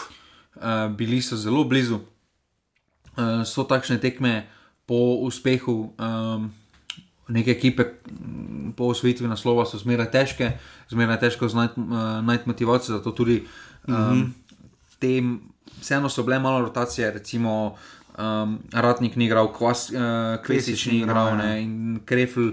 Uh, 0.56 0.92
bili 0.96 1.22
so 1.22 1.36
zelo 1.36 1.64
blizu. 1.64 1.94
Uh, 1.94 3.46
so 3.46 3.64
takšne 3.64 4.00
tekme 4.00 4.46
po 4.86 5.14
uspehu 5.22 5.92
um, 5.98 6.52
neke 7.28 7.50
ekipe, 7.50 7.84
m, 8.10 8.72
po 8.76 8.84
osvojitvi 8.84 9.28
naslova, 9.28 9.64
so 9.66 9.78
zmeraj 9.78 10.10
težke, 10.10 10.52
zmeraj 10.90 11.20
težko 11.20 11.46
uh, 11.46 11.68
najti 12.22 12.48
motivacijo, 12.48 12.96
zato 12.96 13.10
tudi 13.10 13.46
um, 13.88 13.94
mm 13.94 13.96
-hmm. 13.96 14.30
te, 14.98 15.22
vseeno 15.80 16.08
so 16.08 16.22
bile 16.22 16.38
malo 16.38 16.60
rotacije, 16.60 17.10
recimo. 17.10 17.76
Um, 18.18 18.58
Ratnik 18.72 19.16
ni 19.16 19.24
igral, 19.24 19.52
kvas, 19.52 19.90
uh, 19.90 19.96
Kvesič 20.44 20.86
ni 20.86 20.98
igral, 20.98 21.28
ja. 21.28 21.36
ne, 21.36 21.62
in 21.62 22.00
Krefl. 22.04 22.48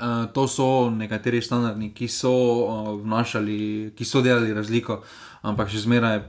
Uh, 0.00 0.32
to 0.32 0.46
so 0.48 0.88
nekateri 0.90 1.42
standardi, 1.44 1.90
ki 1.92 2.08
so 2.08 2.32
uh, 2.32 2.92
vnašali, 3.02 3.92
ki 3.96 4.04
so 4.04 4.22
delali 4.24 4.54
razliko, 4.56 5.02
ampak 5.44 5.68
še 5.68 5.82
zmeraj 5.84 6.22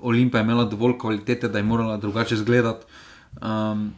Olimpija 0.00 0.40
je 0.40 0.46
imela 0.46 0.64
dovolj 0.64 0.94
kvalitete, 0.98 1.48
da 1.48 1.58
je 1.58 1.66
morala 1.66 1.96
drugače 1.96 2.34
izgledati. 2.34 2.86
Um, 3.42 3.90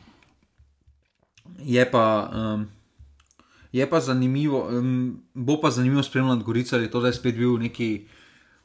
je 1.60 1.90
pa. 1.90 2.06
Um, 2.32 2.70
Je 3.72 3.86
pa 3.88 4.00
zanimivo, 4.04 4.68
um, 4.68 5.22
bo 5.32 5.54
pa 5.60 5.70
zanimivo 5.72 6.02
spremljati 6.02 6.44
Gorico, 6.44 6.76
ali 6.76 6.84
je 6.84 6.90
to 6.90 7.00
zdaj 7.00 7.12
spet 7.16 7.38
bil 7.38 7.54
neki 7.56 8.04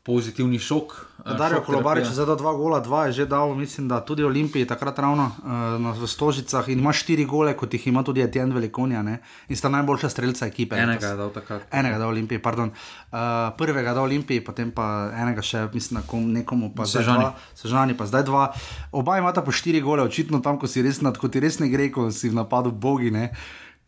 pozitivni 0.07 0.59
šok. 0.59 0.95
Dario 1.27 1.59
šok 1.59 1.65
Kolobarič 1.65 2.07
je 2.07 2.13
zdaj 2.15 2.29
dal 2.29 2.37
dva 2.39 2.53
gola, 2.55 2.79
dva 2.79 3.05
je 3.07 3.11
že 3.19 3.25
dal, 3.27 3.51
mislim, 3.55 3.89
da 3.91 3.99
tudi 3.99 4.23
Olimpiji, 4.23 4.67
takrat 4.67 4.99
ravno 5.03 5.27
uh, 5.27 5.75
na, 5.81 5.91
v 5.91 6.07
Stožicah 6.07 6.63
in 6.71 6.79
ima 6.79 6.93
štiri 6.95 7.25
gole, 7.27 7.51
kot 7.57 7.73
jih 7.73 7.87
ima 7.91 8.03
tudi 8.07 8.23
Etienne 8.23 8.55
Velikonja 8.55 9.03
ne? 9.03 9.19
in 9.51 9.59
sta 9.59 9.67
najboljša 9.69 10.09
strelca 10.09 10.47
ekipe. 10.47 10.79
Enega 10.79 11.11
je 11.11 11.19
dal 11.19 11.33
takrat. 11.35 11.67
Enega 11.71 11.99
da 11.99 12.07
Olimpiji, 12.07 12.39
pardon. 12.39 12.71
Uh, 13.11 13.19
prvega 13.59 13.93
da 13.93 14.01
Olimpiji, 14.07 14.45
potem 14.45 14.71
pa 14.71 15.11
enega 15.11 15.43
še, 15.43 15.67
mislim, 15.73 16.01
kom, 16.07 16.31
nekomu 16.31 16.71
pa 16.75 16.87
Sežani. 16.87 17.27
dva. 17.27 17.35
Sežani 17.57 17.97
pa 17.97 18.07
zdaj 18.07 18.23
dva. 18.31 18.47
Oba 18.95 19.19
imata 19.19 19.43
po 19.43 19.51
štiri 19.51 19.83
gole, 19.83 20.07
očitno 20.07 20.39
tam, 20.39 20.55
ko 20.55 20.71
si 20.71 20.85
res, 20.85 21.03
nad, 21.03 21.19
ko 21.19 21.27
ti 21.27 21.43
res 21.43 21.59
ne 21.59 21.67
gre, 21.67 21.91
ko 21.91 22.07
si 22.15 22.31
v 22.31 22.39
napadu 22.39 22.71
bogi. 22.71 23.11
Ne? 23.11 23.33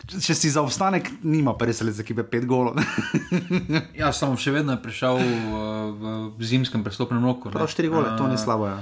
Če 0.07 0.33
si 0.33 0.49
za 0.49 0.63
obstanek, 0.63 1.09
nima 1.27 1.53
pa 1.59 1.67
res 1.67 1.81
le 1.83 1.91
za 1.91 2.01
ekipe 2.05 2.23
pet 2.23 2.47
golov. 2.47 2.79
Ja, 3.99 4.13
samo 4.15 4.39
še 4.39 4.53
vedno 4.55 4.73
je 4.73 4.81
prišel 4.81 5.19
uh, 5.19 6.31
v 6.33 6.41
zimskem 6.41 6.85
prestopnem 6.85 7.19
roku. 7.19 7.51
ne. 7.51 7.57
Prav 7.59 7.67
štiri 7.67 7.91
gole, 7.91 8.15
to 8.15 8.29
ni 8.31 8.39
Uh, 8.39 8.41
slabo. 8.41 8.71
Ja. 8.71 8.79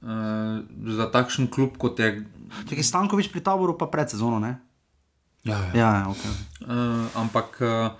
Uh, 0.00 0.62
za 0.94 1.10
takšen 1.10 1.50
klub 1.50 1.74
kot 1.76 1.98
je. 1.98 2.22
Če 2.70 2.78
je 2.78 2.86
Stankovič 2.86 3.28
pri 3.34 3.42
taboru, 3.42 3.74
pa 3.74 3.90
pred 3.90 4.08
sezono, 4.08 4.38
ne? 4.38 4.62
Ja, 5.42 5.58
Ja, 5.74 5.90
ja 6.00 6.04
ok. 6.08 6.22
Uh, 6.22 7.10
ampak 7.18 7.58
uh, 7.60 7.90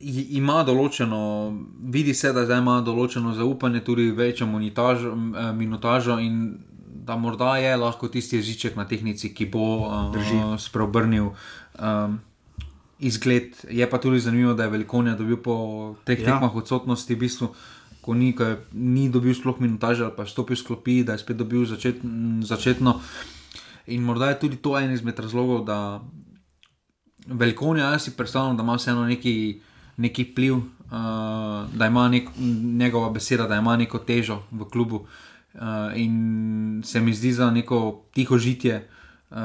ima 0.00 0.62
določeno, 0.64 1.20
vidi 1.92 2.14
se, 2.14 2.32
da 2.32 2.44
ima 2.56 2.80
določeno 2.80 3.34
zaupanje, 3.36 3.82
tudi 3.84 4.10
večjo 4.10 4.46
eh, 4.48 5.52
minutažo 5.52 6.18
in 6.18 6.64
da 7.04 7.16
morda 7.16 7.56
je 7.56 7.76
lahko 7.76 8.08
tisti 8.08 8.36
jeziček 8.36 8.76
na 8.76 8.84
tehnici, 8.88 9.32
ki 9.34 9.46
bo 9.46 9.66
uh, 9.86 10.58
spreobrnil. 10.58 11.32
Um, 11.78 12.20
Izgled 13.00 13.56
je 13.70 13.86
pa 13.90 13.96
tudi 13.96 14.20
zanimivo, 14.20 14.52
da 14.54 14.66
je 14.66 14.70
Velikonja 14.70 15.14
dobil 15.16 15.36
po 15.40 15.96
treh 16.04 16.20
Ja. 16.20 16.24
ja. 16.24 16.32
tekmah 16.34 16.56
odsotnosti, 16.56 17.14
v 17.14 17.18
bistvu, 17.18 17.48
ko 18.00 18.14
ni, 18.14 18.34
ko 18.36 18.44
je, 18.44 18.56
ni 18.72 19.08
dobil 19.08 19.32
sploh 19.34 19.56
minutaže 19.60 20.04
ali 20.04 20.12
pa 20.16 20.28
je 20.28 20.32
stopil 20.36 20.56
s 20.56 20.62
klopi, 20.62 21.00
da 21.04 21.16
je 21.16 21.24
spet 21.24 21.36
dobil 21.36 21.64
začet, 21.64 22.04
začetno. 22.44 23.00
In 23.86 24.04
morda 24.04 24.28
je 24.28 24.40
tudi 24.44 24.60
to 24.60 24.76
en 24.76 24.92
izmed 24.92 25.18
razlogov, 25.18 25.64
da 25.64 26.04
Velikonja, 27.26 27.96
jaz 27.96 28.04
si 28.04 28.16
predstavljam, 28.16 28.56
da 28.56 28.62
ima 28.62 28.76
vseeno 28.76 29.04
neki, 29.08 29.60
neki 29.96 30.24
pliv, 30.36 30.54
uh, 30.56 31.64
da 31.72 31.86
ima 31.88 32.08
nek, 32.08 32.28
njegova 32.76 33.10
beseda, 33.10 33.46
da 33.46 33.56
ima 33.56 33.76
neko 33.76 33.98
težo 33.98 34.42
v 34.52 34.68
klubu. 34.68 34.96
Uh, 34.96 35.29
in 35.96 36.82
se 36.84 37.00
mi 37.00 37.14
zdi 37.14 37.32
za 37.32 37.50
neko 37.50 38.04
tiho 38.14 38.38
žitje, 38.38 38.88
uh, 39.30 39.36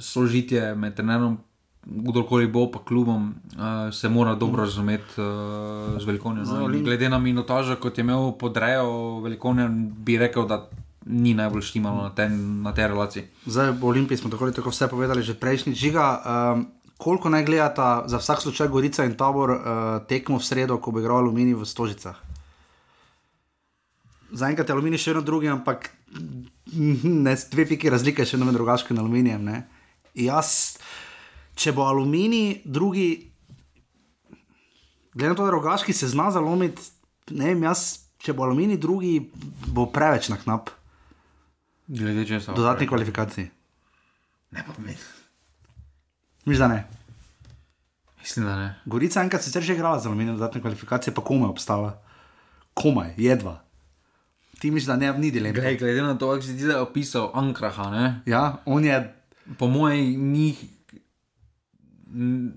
sožitje 0.00 0.74
med 0.74 0.94
trenerom, 0.94 1.38
kdorkoli 1.86 2.46
bo, 2.46 2.66
pa 2.70 2.78
klubom, 2.84 3.34
uh, 3.54 3.94
se 3.94 4.08
mora 4.08 4.34
dobro 4.34 4.64
razumeti 4.64 5.20
uh, 5.20 6.00
z 6.00 6.04
Velikonjo. 6.04 6.44
Za 6.44 6.60
No. 6.60 6.74
In 6.74 6.84
Glede 6.84 7.08
na 7.08 7.18
minutažo, 7.18 7.76
kot 7.76 7.98
je 7.98 8.02
imel 8.02 8.32
podrejo 8.38 9.20
Velikonja, 9.20 9.68
bi 9.98 10.18
rekel, 10.18 10.46
da 10.46 10.68
ni 11.06 11.34
najbolj 11.34 11.62
štimalo 11.62 12.02
na, 12.02 12.10
ten, 12.10 12.62
na 12.62 12.74
tej 12.74 12.90
relaciji. 12.90 13.24
Zdaj 13.46 13.78
v 13.78 13.84
Olimpiji 13.84 14.18
smo 14.18 14.30
tako 14.30 14.44
ali 14.44 14.54
tako 14.54 14.74
vse 14.74 14.88
povedali, 14.90 15.22
že 15.22 15.38
prejšnji 15.38 15.74
žiga. 15.74 16.06
Um, 16.18 16.66
koliko 16.98 17.30
naj 17.30 17.44
gledata 17.44 18.02
za 18.06 18.18
vsak 18.18 18.42
slučaj 18.42 18.68
Gorica 18.68 19.04
in 19.04 19.14
Tabor 19.14 19.50
uh, 19.50 19.60
tekmo 20.08 20.38
v 20.38 20.44
sredo, 20.44 20.82
ko 20.82 20.90
bo 20.90 20.98
igral 20.98 21.22
Aluminij 21.22 21.54
v 21.54 21.62
Stožicah? 21.62 22.25
Zaenkrat 24.32 24.68
je 24.68 24.74
Aluminij 24.74 25.00
še 25.02 25.12
eno 25.14 25.22
drugi, 25.22 25.50
ampak 25.52 25.90
mhm, 26.16 27.22
ne, 27.26 27.36
dve 27.52 27.66
piki 27.70 27.92
razlike, 27.92 28.26
še 28.26 28.38
eno 28.38 28.48
med 28.48 28.56
drugačkim 28.58 28.98
aluminijem. 28.98 29.44
Ne? 29.46 29.62
Jaz, 30.18 30.76
če 31.54 31.74
bo 31.76 31.86
Aluminij 31.86 32.62
drugi, 32.64 33.08
glede 35.14 35.34
na 35.34 35.38
to, 35.38 35.46
da 35.46 35.54
rogaški 35.54 35.94
se 35.94 36.10
zna 36.10 36.30
zalomiti, 36.34 36.90
ne 37.36 37.52
vem, 37.52 37.68
jaz, 37.68 37.86
če 38.22 38.34
bo 38.34 38.48
Aluminij 38.48 38.80
drugi, 38.82 39.14
bo 39.70 39.86
preveč 39.92 40.30
na 40.32 40.40
knap 40.40 40.72
Glede 41.86 42.24
če 42.26 42.40
so. 42.42 42.54
dodatnih 42.56 42.88
kvalifikacij. 42.90 43.46
Ne 44.56 44.64
pa 44.66 44.74
mi. 44.82 44.94
Miš, 46.46 46.58
da 46.58 46.66
ne. 46.70 46.80
Mislim, 48.18 48.46
da 48.46 48.56
ne. 48.58 48.66
Gorica 48.90 49.22
enkrat 49.22 49.44
sicer 49.44 49.62
že 49.62 49.74
igrala 49.74 50.00
za 50.02 50.10
Aluminijo, 50.10 50.34
dodatne 50.34 50.60
kvalifikacije, 50.60 51.14
pa 51.14 51.22
komaj 51.22 51.50
obstala. 51.50 51.92
Komaj, 52.74 53.14
jedva. 53.16 53.60
Ti 54.58 54.70
misliš, 54.70 54.86
da 54.86 54.96
ne 54.96 55.12
ni 55.18 55.30
dileme? 55.30 55.60
Glej, 55.60 55.76
glede 55.76 56.02
na 56.02 56.18
to, 56.18 56.30
kako 56.30 56.42
si 56.42 56.56
ti 56.56 56.64
zdaj 56.64 56.80
opisal 56.80 57.30
Ankraha, 57.34 57.90
ne? 57.90 58.20
Ja, 58.26 58.56
on 58.64 58.84
je. 58.84 59.14
po 59.58 59.68
mojem, 59.68 60.32
njih 60.32 60.64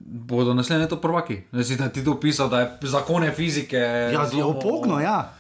bodo 0.06 0.54
naslednje 0.54 0.88
to 0.88 1.02
prvaki. 1.02 1.42
Ne 1.52 1.64
si 1.64 1.76
da 1.76 1.90
ti 1.90 2.04
to 2.04 2.12
opisal, 2.12 2.50
da 2.50 2.60
je 2.60 2.78
zakone 2.82 3.32
fizike. 3.32 3.78
Ja, 3.78 4.30
je 4.34 4.44
opogno, 4.44 5.00
ja. 5.00 5.34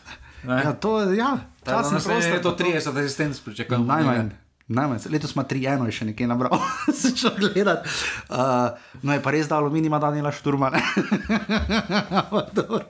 Ne? 0.43 0.53
ja. 0.53 0.73
To 0.73 1.13
ja. 1.13 1.37
Čas 1.65 1.91
Čas 1.91 1.91
je 1.91 1.95
je 1.95 2.01
prosto, 2.03 2.09
prosto. 2.09 2.33
je 2.33 2.41
to 2.41 2.55
30 2.55 2.99
asistenc 2.99 3.39
pričakujem. 3.39 3.85
Najmanj. 3.85 4.29
Najmanj. 4.69 5.09
Letos 5.09 5.33
ima 5.33 5.43
3-1, 5.49 5.85
je 5.89 5.93
še 5.97 6.05
nekaj 6.11 6.27
nabral, 6.29 6.53
se 6.99 7.09
šel 7.17 7.39
gledat. 7.41 7.87
Uh, 8.29 8.77
no, 9.01 9.15
je 9.15 9.21
pa 9.25 9.31
res, 9.33 9.47
da 9.49 9.57
aluminij 9.57 9.89
ima 9.89 9.97
Daniela 9.97 10.29
Šturma. 10.29 10.69
ne. 10.69 10.81
Ampak 12.21 12.53
dobro. 12.53 12.83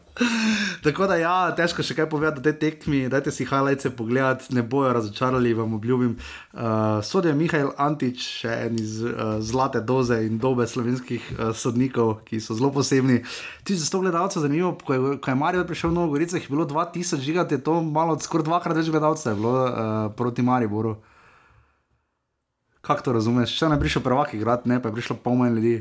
Tako 0.83 1.07
da, 1.07 1.15
ja, 1.15 1.35
težko 1.55 1.83
še 1.83 1.95
kaj 1.95 2.09
povedati 2.11 2.41
o 2.41 2.43
tej 2.43 2.57
tekmi. 2.59 3.05
Dajte 3.07 3.31
si 3.31 3.47
highlights 3.47 3.87
pogledati, 3.95 4.51
ne 4.57 4.63
bojo 4.63 4.91
razočarali, 4.97 5.53
vam 5.55 5.77
obljubim. 5.77 6.17
Uh, 6.51 6.99
Sodijo 6.99 7.37
Mihajl 7.39 7.71
Antič, 7.79 8.25
še 8.41 8.57
en 8.67 8.75
iz 8.83 8.97
uh, 9.05 9.37
zlate 9.39 9.79
doze 9.79 10.17
in 10.27 10.35
dobe 10.35 10.67
slovenskih 10.67 11.29
uh, 11.31 11.53
sodnikov, 11.55 12.25
ki 12.27 12.41
so 12.43 12.57
zelo 12.59 12.73
posebni. 12.75 13.21
Ti 13.63 13.77
za 13.79 13.87
sto 13.87 14.01
gledalcev, 14.03 14.43
zanimivo, 14.43 14.73
ko 14.83 14.97
je, 14.97 15.13
ko 15.23 15.31
je 15.31 15.39
Marijo 15.39 15.63
prišel 15.63 15.93
v 15.93 15.95
Novo 16.01 16.11
Gorico, 16.11 16.35
jih 16.35 16.43
je 16.43 16.55
bilo 16.57 16.67
2000, 16.67 17.23
žigati 17.23 17.55
je 17.55 17.63
to 17.63 17.79
malo, 17.79 18.19
skoraj 18.19 18.49
dvakrat 18.51 18.75
več 18.81 18.91
gledalcev 18.91 19.31
je 19.31 19.39
bilo 19.39 19.55
uh, 19.63 20.11
proti 20.19 20.43
Mariboru. 20.43 20.97
Kako 22.89 23.01
to 23.03 23.13
razumeš? 23.13 23.53
Še 23.53 23.69
ne 23.69 23.77
bi 23.77 23.85
prišel 23.85 24.01
prvak 24.01 24.33
igrati, 24.33 24.65
ne 24.65 24.81
pa 24.81 24.89
je 24.89 24.97
prišlo 24.97 25.19
pol 25.21 25.35
manj 25.37 25.53
ljudi. 25.55 25.75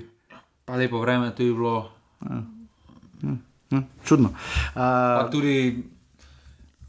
Pa 0.68 0.76
lepo 0.76 1.00
vreme, 1.00 1.30
to 1.32 1.40
je 1.40 1.54
bilo. 1.56 1.88
Hm, 2.20 3.84
čudno. 4.04 4.28
Pa 4.74 5.24
Uh, 5.24 5.30
tudi 5.32 5.84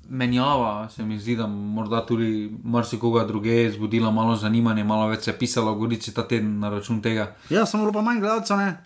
menjava, 0.10 0.90
se 0.90 1.06
mi 1.06 1.20
zdi, 1.20 1.36
da 1.36 1.48
morda 1.48 2.06
tudi 2.06 2.52
marsikoga 2.64 3.24
druge 3.24 3.72
zbudila 3.72 4.12
malo 4.12 4.36
zanimanja, 4.36 4.84
malo 4.84 5.08
več 5.08 5.24
se 5.24 5.32
je 5.32 5.38
pisalo 5.38 5.72
o 5.72 5.76
Gorici 5.76 6.14
ta 6.14 6.28
teden 6.28 6.60
na 6.60 6.70
račun 6.70 7.02
tega. 7.02 7.36
ja, 7.50 7.66
samo 7.66 7.84
bilo 7.84 7.94
pa 7.94 8.02
manj 8.02 8.20
gledalcev, 8.20 8.58
ne. 8.58 8.78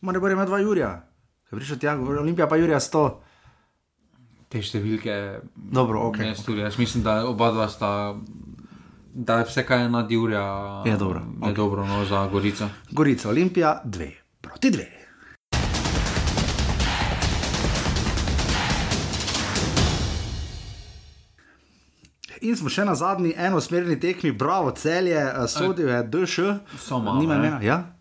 Mora 0.00 0.20
biti 0.20 0.32
ima 0.32 0.46
dva 0.46 0.58
Jurija. 0.58 1.04
Je 1.52 1.56
prišel 1.58 1.78
tja, 1.78 1.98
Olimpija 1.98 2.48
pa 2.48 2.56
Jurija 2.56 2.80
100. 2.80 3.10
Te 4.48 4.62
številke, 4.62 5.40
Dobro, 5.54 6.08
ok. 6.08 6.16
ne, 6.18 6.34
tudi, 6.40 6.60
jaz 6.60 6.78
mislim, 6.78 7.02
da 7.04 7.26
oba 7.28 7.50
dva 7.52 7.68
sta. 7.68 8.14
Da 9.14 9.38
je 9.38 9.44
vse, 9.44 9.66
kar 9.66 9.80
je 9.80 9.88
nad 9.88 10.10
Jurja, 10.10 10.42
Je 10.86 10.96
dobro, 10.96 11.22
je 11.46 11.52
dobro 11.52 11.86
no, 11.86 12.04
za 12.04 12.26
Gorico. 12.26 12.68
Gorica, 12.90 13.28
Olimpija 13.28 13.82
2 13.84 14.10
proti 14.40 14.70
2. 14.70 14.84
In 22.40 22.56
smo 22.56 22.70
še 22.70 22.84
na 22.84 22.94
zadnji 22.94 23.32
enosmerni 23.36 23.96
tekmi, 24.00 24.30
bravo, 24.32 24.70
celje, 24.70 25.16
eh, 25.16 25.46
sodil 25.48 25.88
je 25.88 26.02
DŠ, 26.04 26.38
Samo, 26.78 27.14
nima 27.18 27.34
ne. 27.34 27.40
imena. 27.40 27.58
Ja, 27.62 27.94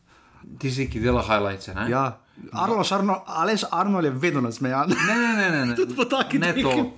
Tisti, 0.60 0.86
ki 0.90 1.00
dela 1.00 1.22
highlights. 1.22 1.68
Ne? 1.68 1.90
ja. 1.90 2.20
Arlo 2.54 2.84
Šarno, 2.84 3.24
Aleš 3.26 3.64
Arnold 3.72 4.06
je 4.06 4.12
vedno 4.12 4.42
nasmejan. 4.42 4.90
ne, 4.90 5.16
ne, 5.16 5.34
ne. 5.36 5.50
ne, 5.52 5.66
ne. 5.66 5.76
Tudi 5.80 5.96
po 5.96 6.06
taki 6.06 6.40
ne 6.40 6.54
tekmi. 6.54 6.64
to. 6.64 6.94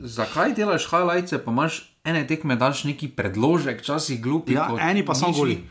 Zakaj 0.00 0.54
delaš 0.54 0.86
highlights, 0.90 1.34
pa 1.44 1.50
imaš 1.50 1.87
ene 2.04 2.26
tekme, 2.26 2.56
daš 2.56 2.84
neki 2.84 3.08
predložek, 3.08 3.80
včasih 3.80 4.18
glupi. 4.18 4.52
Ja, 4.52 4.68
eni 4.80 5.02
pa 5.02 5.14
samo 5.14 5.32
goli. 5.32 5.64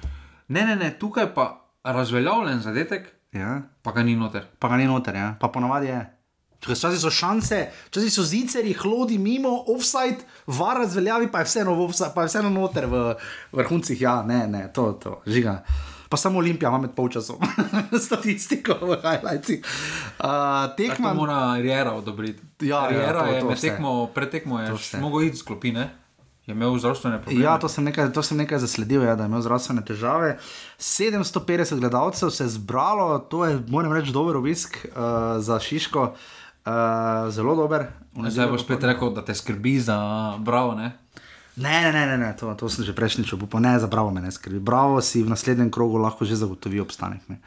Ne, 0.47 0.61
ne, 0.63 0.75
ne, 0.75 0.91
tukaj 0.91 1.33
pa 1.33 1.47
razveljavljen 1.83 2.59
zadetek, 2.59 3.07
Ja. 3.31 3.61
pa 3.81 3.91
ga 3.91 4.03
ni 4.03 4.15
noter. 4.15 4.45
pa 4.59 4.67
ga 4.67 4.77
ni 4.77 4.85
noter, 4.85 5.15
ja. 5.15 5.35
pa 5.39 5.47
ponavadi 5.47 5.87
je. 5.87 6.13
Včasih 6.59 6.97
so 6.97 7.09
šanse, 7.09 7.57
včasih 7.85 8.11
so 8.11 8.23
ziceri, 8.23 8.73
hlodi 8.73 9.17
mimo, 9.17 9.63
offside, 9.67 10.17
var 10.47 10.77
razveljavi, 10.77 11.27
pa 11.27 11.39
je 11.39 11.45
vseeno, 11.45 11.75
offside, 11.77 12.09
pa 12.15 12.21
je 12.21 12.27
vseeno 12.27 12.49
noter 12.49 12.85
v 12.85 13.13
vrhuncih. 13.51 14.01
Ja, 14.01 14.23
ne, 14.23 14.47
ne, 14.47 14.71
to, 14.73 14.91
to, 14.93 15.21
žiga. 15.25 15.63
Pa 16.09 16.17
samo 16.17 16.39
Olimpija 16.39 16.69
ima 16.69 16.77
med 16.79 16.91
polčasom, 16.91 17.35
statistiko 17.99 18.73
v 18.81 18.97
highlightsih. 18.97 19.59
Uh, 19.59 20.25
To 20.67 20.73
tekma, 20.73 21.13
mora 21.13 21.55
Riera 21.55 21.91
odobriti. 21.91 22.41
Ja, 22.61 22.83
ja, 22.83 22.89
Riera 22.89 23.21
to- 23.21 23.25
je 23.27 23.39
to 23.39 23.47
med 23.47 23.59
tekmo, 23.59 24.07
pred 24.07 24.31
tekmo 24.31 24.59
je 24.59 24.71
mogel 24.99 25.23
iti 25.23 25.37
z 25.37 25.43
klopine, 25.43 25.89
je 26.47 26.55
imel 26.55 26.77
zdravstvene 26.77 27.21
probleme. 27.21 27.43
Ja, 27.43 27.57
to 27.59 27.67
sem 27.69 27.83
nekaj, 27.83 28.13
to 28.15 28.23
sem 28.23 28.37
nekaj 28.37 28.59
zasledil, 28.63 29.03
ja, 29.03 29.15
da 29.15 29.25
je 29.25 29.27
imel 29.27 29.41
zdravstvene 29.43 29.83
težave. 29.85 30.37
750 30.79 31.79
gledalcev 31.79 32.29
se 32.31 32.43
je 32.43 32.55
zbralo, 32.55 33.19
to 33.19 33.45
je, 33.45 33.59
moram 33.67 33.93
reči, 33.93 34.15
dober 34.15 34.39
obisk 34.39 34.77
uh, 34.85 34.93
za 35.43 35.59
Šiško, 35.59 36.03
uh, 36.13 36.71
zelo 37.35 37.55
dober. 37.55 37.89
Zdaj 38.29 38.47
boš 38.47 38.63
spet 38.63 38.83
rekel, 38.83 39.11
da 39.13 39.25
te 39.25 39.35
skrbi 39.35 39.79
za 39.79 39.99
bravo. 40.39 40.75
Ne? 40.75 40.95
Ne, 41.55 41.81
ne, 41.81 41.91
ne, 41.91 42.05
ne, 42.07 42.17
ne 42.17 42.33
to, 42.39 42.53
to 42.55 42.69
sem 42.69 42.85
že 42.85 42.95
prejšnjič 42.95 43.33
obupal, 43.33 43.61
ne, 43.61 43.75
za 43.79 43.87
bravo 43.91 44.11
me 44.15 44.21
ne 44.21 44.31
skrbi. 44.31 44.59
Bravo 44.59 45.01
si 45.01 45.23
v 45.23 45.29
naslednjem 45.29 45.71
krogu 45.71 45.99
lahko 45.99 46.25
že 46.25 46.39
zagotovi 46.39 46.79
obstanek. 46.79 47.27
Ne, 47.27 47.41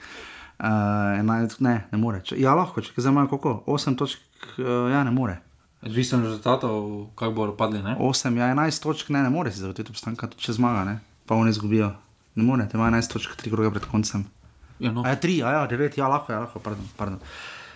uh, 0.61 1.49
ne, 1.59 1.75
ne 1.89 1.99
more. 1.99 2.21
Če, 2.21 2.37
ja, 2.37 2.53
lahko, 2.53 2.85
če 2.85 2.93
zdaj 3.01 3.17
imajo 3.17 3.33
koliko? 3.33 3.63
8 3.65 3.97
točk, 3.97 4.21
uh, 4.59 4.91
ja, 4.93 5.07
ne 5.09 5.15
more. 5.15 5.41
Odvisno 5.83 6.19
od 6.19 6.25
rezultatov, 6.25 7.07
kako 7.15 7.33
bodo 7.33 7.57
padli. 7.57 7.83
Ne? 7.83 7.97
8, 8.01 8.37
ja, 8.37 8.51
11 8.55 8.83
točk, 8.83 9.09
ne, 9.09 9.23
ne 9.23 9.31
more 9.31 9.53
si 9.53 9.63
zagotoviti 9.63 9.95
obstanka, 9.95 10.29
tudi 10.29 10.45
če 10.45 10.59
zmaga, 10.59 10.85
ne, 10.85 10.99
pa 11.27 11.39
oni 11.41 11.55
izgubijo. 11.55 11.95
Ne 12.35 12.45
more, 12.45 12.69
ima 12.75 12.91
11 12.91 13.13
točk, 13.13 13.39
3 13.41 13.55
kroge 13.55 13.71
pred 13.71 13.89
koncem. 13.89 14.27
Ja, 14.81 14.93
no. 14.93 15.05
A 15.05 15.15
je 15.15 15.21
3, 15.25 15.41
a 15.45 15.55
ja, 15.57 15.63
9, 15.69 15.97
ja, 15.97 16.09
lahko, 16.09 16.33
ja, 16.33 16.43
lahko, 16.45 16.61
pardon. 16.61 16.85
pardon. 16.97 17.19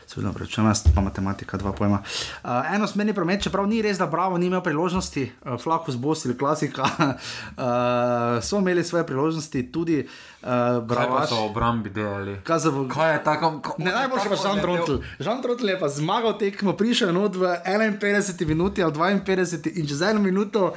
Seveda, 0.06 0.32
jaz 0.68 0.84
pa 0.94 1.00
matematika, 1.00 1.56
dva 1.56 1.72
pojma. 1.72 2.02
Uh, 2.44 2.50
enosmerni 2.74 3.14
promet, 3.14 3.42
čeprav 3.42 3.66
ni 3.66 3.82
res, 3.82 3.98
da 3.98 4.06
Bravo 4.06 4.38
ni 4.38 4.46
imel 4.46 4.62
priložnosti, 4.62 5.24
uh, 5.44 5.56
Flakus 5.60 5.96
Bosil, 5.96 6.36
klasika, 6.38 6.84
uh, 6.88 8.42
so 8.44 8.58
imeli 8.58 8.84
svoje 8.84 9.06
priložnosti, 9.06 9.62
tudi 9.72 10.02
uh, 10.04 10.48
Kaj 10.88 11.08
pa 11.08 11.26
so 11.26 11.44
obrambi 11.46 11.90
delali? 11.90 12.36
Kazovo, 12.44 12.88
Kaj 12.88 13.12
je 13.12 13.24
tako? 13.24 13.52
Ne, 13.78 13.90
najboljši 13.92 14.28
pa 14.28 14.36
Žan 14.36 14.60
Trotl. 14.60 15.00
Žan 15.18 15.42
Trotl 15.42 15.68
je 15.68 15.78
pa 15.80 15.88
zmagal 15.88 16.38
tekmo, 16.38 16.76
prišel 16.76 17.08
je 17.08 17.16
not 17.16 17.36
v 17.36 17.56
51 17.64 18.46
minuti 18.46 18.82
ali 18.82 18.92
52 18.92 19.78
in 19.80 19.88
čez 19.88 20.02
eno 20.02 20.20
minuto 20.20 20.74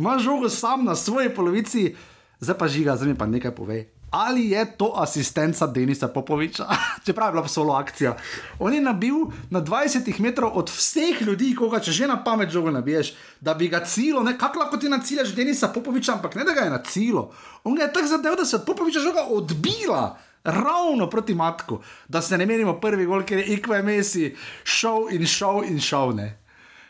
ima 0.00 0.18
žogo 0.18 0.48
sam 0.48 0.84
na 0.84 0.94
svoji 0.96 1.28
polovici, 1.34 1.94
zdaj 2.40 2.58
pa 2.58 2.68
žiga, 2.68 2.96
zdaj 2.96 3.08
mi 3.08 3.18
pa 3.18 3.26
nekaj 3.26 3.54
pove. 3.54 3.84
Ali 4.10 4.50
je 4.50 4.64
to 4.76 4.92
asistenca 4.96 5.66
Denisa 5.66 6.08
Popoviča, 6.08 6.66
čeprav 7.06 7.28
je 7.28 7.32
bila 7.32 7.48
solo 7.48 7.74
akcija. 7.74 8.16
On 8.58 8.74
je 8.74 8.80
nabil 8.80 9.14
na 9.50 9.62
20 9.62 10.20
metrov 10.20 10.50
od 10.54 10.68
vseh 10.68 11.22
ljudi, 11.22 11.54
koga 11.54 11.80
če 11.80 11.92
že 11.92 12.08
na 12.10 12.18
pamet 12.24 12.50
žogo 12.50 12.70
nabiješ, 12.70 13.14
da 13.40 13.54
bi 13.54 13.68
ga 13.68 13.84
cilo, 13.84 14.22
ne 14.22 14.38
kako 14.38 14.58
lahko 14.58 14.76
ti 14.76 14.88
naciljaš 14.88 15.34
Denisa 15.34 15.68
Popoviča, 15.68 16.12
ampak 16.12 16.34
ne 16.34 16.44
da 16.44 16.52
ga 16.52 16.66
je 16.66 16.70
na 16.70 16.82
cilo. 16.82 17.30
On 17.64 17.74
ga 17.74 17.82
je 17.82 17.92
tako 17.92 18.06
zadev, 18.06 18.36
da 18.36 18.44
se 18.44 18.56
je 18.56 18.60
od 18.60 18.66
Popoviča 18.66 19.00
žoga 19.00 19.26
odbila 19.30 20.18
ravno 20.44 21.10
proti 21.10 21.34
matku, 21.34 21.78
da 22.08 22.22
se 22.22 22.38
ne 22.38 22.46
menimo 22.46 22.80
prvi 22.80 23.06
gol, 23.06 23.22
ker 23.22 23.38
je 23.38 23.44
Ikve 23.54 23.82
Messi 23.82 24.34
šel 24.64 25.10
in 25.10 25.26
šel 25.26 25.64
in 25.68 25.80
šel. 25.80 26.14
Ne. 26.16 26.28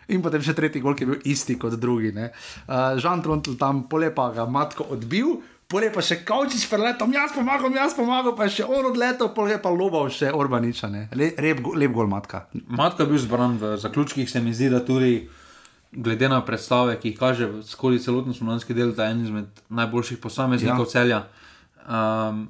In 0.08 0.22
potem 0.22 0.42
še 0.42 0.54
tretji 0.54 0.82
gol, 0.82 0.96
ki 0.98 1.04
je 1.04 1.10
bil 1.12 1.30
isti 1.30 1.58
kot 1.58 1.76
drugi. 1.78 2.10
Uh, 2.14 2.98
Žan 2.98 3.22
Trontl 3.22 3.54
tam 3.58 3.84
polepa 3.90 4.30
ga 4.34 4.46
matko 4.46 4.88
odbil. 4.90 5.38
Polepa 5.70 6.02
še 6.02 6.24
kavčič 6.26 6.64
preletom, 6.66 7.12
jaz 7.14 7.30
pomagam, 7.30 7.74
jaz 7.78 7.94
pomagam, 7.94 8.34
pa 8.34 8.48
je 8.48 8.56
še 8.58 8.64
on 8.66 8.88
odletel, 8.90 9.28
pol 9.30 9.52
je 9.52 9.58
pa 9.62 9.70
lobal 9.70 10.08
še 10.10 10.32
Orbaniča, 10.34 10.90
ne. 10.90 11.04
Le, 11.14 11.30
lep, 11.38 11.60
go- 11.62 11.76
lep 11.78 11.92
gol 11.94 12.10
matka. 12.10 12.48
Matka 12.66 13.04
je 13.06 13.10
bil 13.12 13.20
zbran 13.22 13.54
v 13.60 13.76
zaključkih, 13.78 14.26
se 14.26 14.42
mi 14.42 14.50
zdi, 14.50 14.66
da 14.72 14.80
tudi 14.82 15.28
glede 15.92 16.28
na 16.30 16.40
predstave, 16.42 16.96
ki 16.98 17.12
jih 17.12 17.18
kaže 17.18 17.48
skozi 17.66 18.02
celoten 18.02 18.34
slovenski 18.34 18.74
del, 18.74 18.90
da 18.98 19.06
je 19.06 19.14
en 19.14 19.22
izmed 19.28 19.62
najboljših 19.70 20.18
posameznikov 20.22 20.86
ja. 20.86 20.90
celja. 20.90 21.20
Um, 21.86 22.48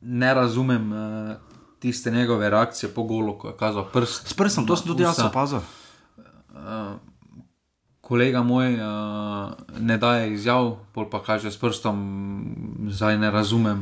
ne 0.00 0.34
razumem 0.34 0.92
uh, 0.92 1.36
tiste 1.80 2.10
njegove 2.10 2.50
reakcije 2.50 2.90
po 2.94 3.04
golu, 3.04 3.36
ko 3.38 3.52
je 3.52 3.56
kazal 3.60 3.88
prst. 3.92 4.32
S 4.32 4.34
prstom, 4.34 4.66
to 4.66 4.76
sem 4.76 4.88
tudi 4.88 5.04
jaz 5.04 5.20
opazil. 5.24 5.60
Kolega 8.06 8.42
moj 8.46 8.76
uh, 8.78 9.52
ne 9.82 9.96
daje 9.98 10.28
izjav, 10.36 10.76
pol 10.94 11.08
pa 11.10 11.18
kaže 11.26 11.50
s 11.50 11.58
prstom, 11.58 11.96
zdaj 12.94 13.18
ne 13.18 13.32
razumem, 13.34 13.80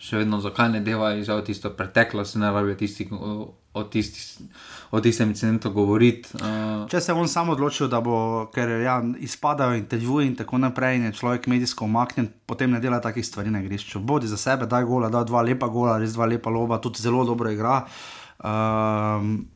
še 0.00 0.22
vedno 0.22 0.38
zakaj 0.40 0.70
ne 0.72 0.80
deva 0.84 1.10
izjav, 1.18 1.42
tisto 1.44 1.68
preteklo 1.76 2.24
se 2.24 2.40
ne 2.40 2.48
rabijo 2.52 2.78
tisti, 2.80 3.04
o, 3.12 3.84
tisti, 3.92 4.46
o 4.90 5.00
tistem 5.04 5.34
incidentu 5.34 5.74
govoriti. 5.76 6.32
Uh, 6.40 6.88
Če 6.88 7.04
se 7.04 7.12
je 7.12 7.20
on 7.20 7.28
sam 7.28 7.52
odločil, 7.52 7.90
da 7.92 8.00
bo, 8.00 8.16
ker 8.54 8.78
ja, 8.80 8.96
izpadajo 9.20 9.76
intervjuji 9.76 10.32
in 10.32 10.40
tako 10.40 10.64
naprej, 10.64 10.96
in 10.96 11.08
je 11.10 11.14
človek 11.20 11.48
medijsko 11.52 11.84
omaknjen, 11.84 12.32
potem 12.48 12.72
ne 12.72 12.80
dela 12.80 13.02
takih 13.04 13.28
stvari 13.28 13.52
na 13.52 13.60
igrišču. 13.60 14.00
Bodi 14.00 14.30
za 14.30 14.40
sebe, 14.40 14.64
daj 14.70 14.88
gola, 14.88 15.12
da 15.12 15.20
dva 15.24 15.44
lepa 15.44 15.68
gola, 15.68 16.00
res 16.00 16.16
dva 16.16 16.32
lepa 16.32 16.52
loba, 16.52 16.80
tudi 16.80 17.04
zelo 17.04 17.28
dobro 17.28 17.52
igra. 17.52 17.82
Um, 18.44 19.46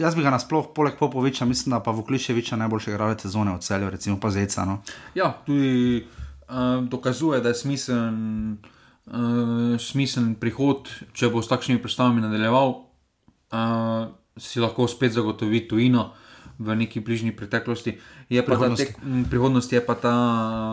jaz 0.00 0.14
bi 0.16 0.22
ga 0.22 0.30
nasploh, 0.30 0.70
poleg 0.74 0.94
Popoviča, 0.96 1.44
mislim, 1.44 1.70
da 1.70 1.80
pa 1.80 1.90
Vukliševiča 1.90 2.56
najboljši 2.56 2.90
igralec 2.90 3.20
sezone 3.20 3.52
od 3.52 3.60
celja, 3.60 3.90
recimo 3.90 4.16
pa 4.20 4.30
Zeca. 4.30 4.64
No. 4.64 4.78
ja, 5.14 5.42
tudi 5.46 6.06
uh, 6.48 6.56
dokazuje, 6.84 7.40
da 7.40 7.48
je 7.48 7.54
smiseln 7.54 8.56
uh, 9.06 9.12
smiseln 9.78 10.34
prihod, 10.34 10.88
če 11.12 11.28
bo 11.28 11.42
s 11.42 11.48
takšnimi 11.48 11.82
predstavami 11.82 12.20
nadaljeval, 12.20 12.74
uh, 13.52 14.06
si 14.36 14.60
lahko 14.60 14.88
spet 14.88 15.12
zagotovi 15.12 15.68
tujino 15.68 16.12
v 16.58 16.76
neki 16.76 17.00
bližnji 17.00 17.32
preteklosti. 17.32 17.98
Je 18.28 18.40
pa 18.40 18.46
ta 18.46 18.56
Prihodnosti. 18.56 18.86
tek, 18.86 19.04
m, 19.04 19.24
prihodnost 19.26 19.72
je 19.72 19.80
pa 19.80 19.94
ta 19.94 20.14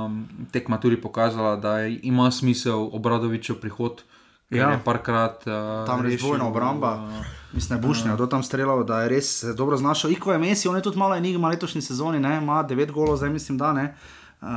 um, 0.05 0.23
tekma 0.51 0.77
tudi 0.77 0.95
pokazala, 0.95 1.55
da 1.55 1.81
ima 1.83 2.31
smisel 2.31 2.87
obradovičev 2.91 3.55
prihod. 3.55 4.03
ker 4.47 4.57
Ja. 4.59 4.71
je 4.71 4.79
parkrat 4.83 5.43
uh, 5.47 5.85
Tam 5.85 6.01
res 6.01 6.13
rešil, 6.13 6.27
dvojna 6.27 6.47
obramba. 6.47 6.95
uh, 6.95 7.40
Mislim, 7.53 7.81
Bušnja 7.81 8.15
do 8.15 8.25
tam 8.27 8.43
streljal, 8.43 8.83
da 8.83 9.01
je 9.01 9.09
res 9.09 9.39
se 9.39 9.53
dobro 9.53 9.77
znašel. 9.77 10.11
Iko 10.11 10.31
je 10.31 10.39
Messi, 10.39 10.67
on 10.67 10.75
je 10.75 10.81
tudi 10.81 10.97
malo 10.97 11.15
enigma 11.15 11.47
letošnji 11.49 11.81
sezoni, 11.81 12.19
ne? 12.19 12.37
ima 12.37 12.63
9 12.63 12.91
golov, 12.91 13.17
zdaj 13.17 13.29
mislim, 13.29 13.57
da 13.57 13.73
ne. 13.73 13.95
Uh, 14.41 14.47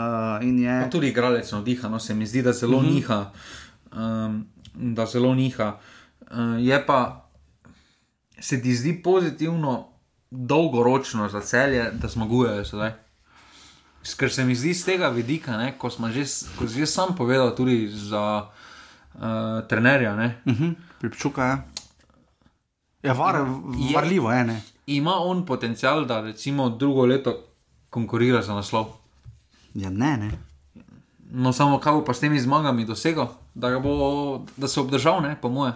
je. 0.61 0.81
Pa 0.85 0.91
tudi 0.91 1.09
igralec 1.09 1.53
navdiha, 1.53 1.89
no 1.89 1.99
se 1.99 2.15
mi 2.15 2.27
zdi, 2.27 2.43
da 2.43 2.53
zelo 2.53 2.79
Mhm. 2.83 2.87
uh 2.87 2.93
-huh. 2.93 2.95
niha. 2.95 3.31
Um, 3.93 4.47
da 4.75 5.07
zelo 5.07 5.35
niha. 5.35 5.77
Uh, 6.21 6.29
je 6.59 6.87
pa, 6.87 7.29
se 8.41 8.63
ti 8.63 8.75
zdi 8.75 9.03
pozitivno, 9.03 9.89
dolgoročno 10.31 11.29
za 11.29 11.41
celje, 11.41 11.91
da 11.93 12.09
zmagujejo 12.09 12.65
sedaj. 12.65 12.93
Ker 14.17 14.33
se 14.33 14.45
mi 14.45 14.55
zdi 14.55 14.75
z 14.75 14.85
tega 14.85 15.09
vidika, 15.09 15.57
ne, 15.57 15.79
ko 15.79 15.91
smo 15.91 16.09
že, 16.09 16.25
ko 16.59 16.67
že 16.67 16.87
sam 16.87 17.17
povedal, 17.17 17.55
tudi 17.57 17.89
za 17.89 18.47
uh, 19.15 19.21
trenerja. 19.69 20.17
Ne, 20.17 20.41
Uh 20.45 20.53
-huh. 20.53 20.75
Pripčuka 21.01 21.45
je. 21.45 21.51
Ja, 21.51 21.63
var, 23.05 23.35
Je- 23.81 23.97
varljivo 23.97 24.33
je, 24.33 24.45
ne. 24.45 24.63
ima 24.87 25.15
on 25.15 25.47
potencial, 25.47 26.05
da 26.05 26.21
recimo 26.21 26.69
drugo 26.69 27.07
leto 27.07 27.35
konkurira 27.91 28.43
za 28.43 28.55
naslov. 28.55 28.85
Ja, 29.75 29.91
ne, 29.91 30.17
ne. 30.17 30.31
No, 31.31 31.53
samo 31.53 31.79
kaj 31.79 31.93
bo 31.93 32.05
pa 32.05 32.15
s 32.15 32.21
temi 32.21 32.41
zmagami 32.41 32.85
dosegel, 32.85 33.27
da, 33.55 33.71
ga 33.71 33.79
bo, 33.79 33.95
da 34.57 34.69
se 34.69 34.81
obdržal, 34.81 35.23
ne, 35.23 35.37
po 35.43 35.49
moje. 35.49 35.73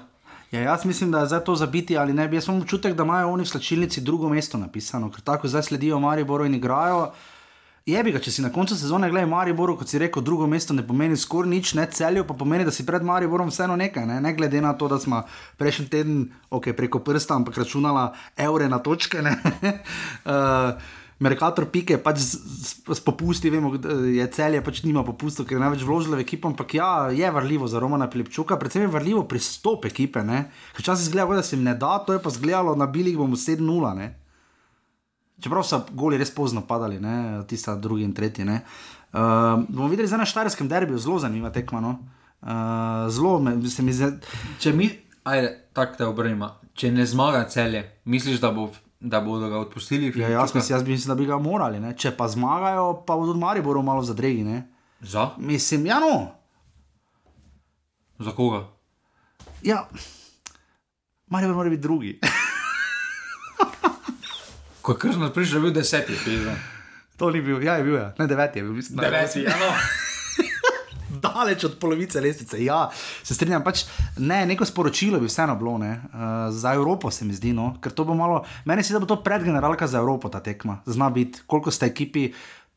Ja, 0.51 0.61
jaz 0.61 0.85
mislim, 0.85 1.11
da 1.11 1.21
je 1.21 1.27
zdaj 1.27 1.41
to 1.41 1.57
zabiti 1.57 1.99
ali 1.99 2.13
ne. 2.13 2.29
bi. 2.29 2.37
Jaz 2.37 2.49
imam 2.49 2.61
občutek, 2.61 2.95
da 2.95 3.03
imajo 3.03 3.31
oni 3.31 3.45
v 3.45 3.49
slačilnici 3.49 4.01
drugo 4.01 4.29
mesto 4.29 4.59
napisano, 4.59 5.11
ker 5.11 5.21
tako 5.21 5.49
zdaj 5.49 5.63
sledijo 5.63 5.99
Mariboru 6.01 6.45
in 6.45 6.55
igrajo. 6.55 7.01
Je 7.01 7.11
bi 7.89 8.13
ga, 8.13 8.21
če 8.21 8.33
si 8.35 8.43
na 8.45 8.51
koncu 8.53 8.77
sezone 8.77 9.09
gledaj 9.09 9.31
Mariboru, 9.31 9.79
kot 9.81 9.89
si 9.89 10.01
rekel, 10.01 10.21
drugo 10.25 10.47
mesto 10.51 10.77
ne 10.77 10.85
pomeni 10.85 11.17
skoraj 11.17 11.49
nič, 11.49 11.73
ne 11.79 11.87
celju 11.89 12.27
pa 12.29 12.37
pomeni, 12.37 12.67
da 12.69 12.75
si 12.75 12.85
pred 12.85 13.05
Mariborom 13.07 13.49
vseeno 13.49 13.79
nekaj, 13.81 14.05
ne, 14.11 14.19
ne 14.21 14.35
glede 14.37 14.61
na 14.61 14.75
to, 14.77 14.91
da 14.93 14.99
smo 15.01 15.23
prejšnji 15.57 15.89
teden, 15.89 16.23
ok, 16.53 16.75
preko 16.77 17.01
prsta, 17.01 17.39
ampak 17.41 17.57
računala 17.63 18.11
evre 18.37 18.69
na 18.69 18.83
točke. 18.85 19.25
Uh, 19.25 20.77
Merkator 21.19 21.67
pike 21.67 21.97
pač 21.99 22.21
s, 22.23 22.37
s, 22.39 22.75
s 22.95 23.03
popusti, 23.03 23.51
vemo, 23.51 23.73
je 23.75 24.27
celje 24.31 24.61
pač 24.63 24.85
nima 24.85 25.03
popustov, 25.03 25.49
ker 25.49 25.57
je 25.57 25.65
največ 25.65 25.83
vložilo 25.83 26.15
v 26.15 26.23
ekipo, 26.23 26.47
ampak 26.53 26.77
ja, 26.79 26.93
je 27.11 27.27
varljivo 27.35 27.67
za 27.67 27.83
Romana 27.83 28.07
Pilipčuka, 28.07 28.61
predvsem 28.61 28.87
je 28.87 28.93
varljivo 28.93 29.25
pristop 29.27 29.89
ekipe, 29.91 30.23
ne. 30.23 30.45
Ker 30.77 30.85
včasih 30.85 31.11
zgleda, 31.11 31.41
da 31.41 31.43
se 31.43 31.57
jim 31.57 31.67
ne 31.67 31.75
da, 31.75 31.97
to 32.07 32.15
je 32.15 32.23
pa 32.23 32.31
zgledalo 32.31 32.77
na 32.79 32.87
bilih 32.87 33.19
bomo 33.19 33.35
7-0, 33.35 33.97
ne. 33.99 34.13
Čeprav 35.41 35.63
so 35.63 35.81
goli 35.95 36.19
res 36.19 36.31
pozno 36.35 36.65
padali, 36.67 37.01
ne, 37.01 37.43
tista 37.49 37.77
drugi 37.77 38.05
in 38.05 38.15
tretji. 38.15 38.45
Ne. 38.45 38.61
Uh, 39.13 39.63
bomo 39.69 39.89
videli 39.89 40.09
zdaj 40.09 40.19
na 40.19 40.27
Štajerskem 40.29 40.69
derbiju, 40.69 40.99
zelo 40.99 41.19
zanimiva 41.19 41.53
tekma. 41.55 41.81
No. 41.81 41.99
Uh, 42.43 43.07
zelo 43.11 43.39
me, 43.43 43.55
se 43.71 43.83
mi 43.83 43.93
zdi, 43.93 44.11
Če 44.61 44.73
mi, 44.73 44.91
ajde, 45.25 45.53
tako 45.73 45.97
te 45.99 46.07
obrnimo, 46.07 46.51
če 46.75 46.91
ne 46.93 47.07
zmaga 47.07 47.45
celje, 47.51 47.85
misliš, 48.05 48.41
da, 48.43 48.51
bo, 48.55 48.69
da 49.01 49.21
bodo 49.21 49.49
ga 49.49 49.63
odpustili? 49.63 50.13
ja, 50.21 50.29
jaz, 50.29 50.55
mislim, 50.55 50.77
jaz 50.77 50.87
mislim, 50.87 51.15
da 51.15 51.19
bi 51.21 51.27
ga 51.27 51.39
morali. 51.39 51.81
Ne. 51.81 51.95
Če 51.97 52.17
pa 52.17 52.29
zmagajo, 52.29 53.05
pa 53.07 53.17
bodo 53.17 53.33
tudi 53.33 53.45
Mariboru 53.45 53.83
malo 53.83 54.03
zadregi. 54.03 54.45
Ne. 54.45 54.63
Za? 55.01 55.31
Mislim, 55.39 55.87
ja, 55.87 56.01
no. 56.03 56.29
Za 58.19 58.35
koga? 58.35 58.67
Ja, 59.63 59.87
Maribor 61.31 61.55
mora 61.55 61.71
biti 61.71 61.83
drugi. 61.83 62.19
Ko 64.89 64.93
je 64.93 64.99
kršno 64.99 65.29
prišel, 65.37 65.57
je 65.57 65.61
bil 65.61 65.73
deseti, 65.77 66.15
pizda. 66.25 66.55
to 67.21 67.29
ni 67.31 67.43
bil, 67.45 67.61
ja, 67.63 67.75
je 67.77 67.85
bil, 67.85 67.95
ja. 67.95 68.13
ne 68.19 68.27
deveti 68.27 68.59
je 68.59 68.63
bil, 68.65 68.73
mislim. 68.73 68.97
Deveti, 68.97 69.43
ja, 69.45 69.53
no. 69.61 69.69
Daleč 71.25 71.65
od 71.65 71.75
polovice 71.81 72.21
lestvice. 72.21 72.65
Ja, 72.65 72.89
se 73.23 73.35
strinjam. 73.35 73.61
Pač, 73.65 73.83
ne, 74.17 74.47
neko 74.49 74.65
sporočilo 74.65 75.21
bi 75.21 75.29
vseeno 75.29 75.59
bilo 75.61 75.77
ne, 75.79 75.91
uh, 75.93 76.23
za 76.49 76.73
Evropo, 76.73 77.11
se 77.11 77.29
mi 77.29 77.37
zdi. 77.37 77.53
No, 77.53 77.75
ker 77.85 77.93
to 77.93 78.07
bo 78.09 78.17
malo, 78.17 78.47
meni 78.65 78.81
se 78.81 78.95
zdi, 78.95 78.97
da 78.97 79.03
bo 79.05 79.11
to 79.13 79.19
predgeneralka 79.21 79.87
za 79.87 80.01
Evropo, 80.01 80.33
ta 80.33 80.41
tekma. 80.41 80.79
Zna 80.89 81.11
biti, 81.13 81.45
koliko 81.47 81.71
ste 81.71 81.93
ekipi. 81.93 82.31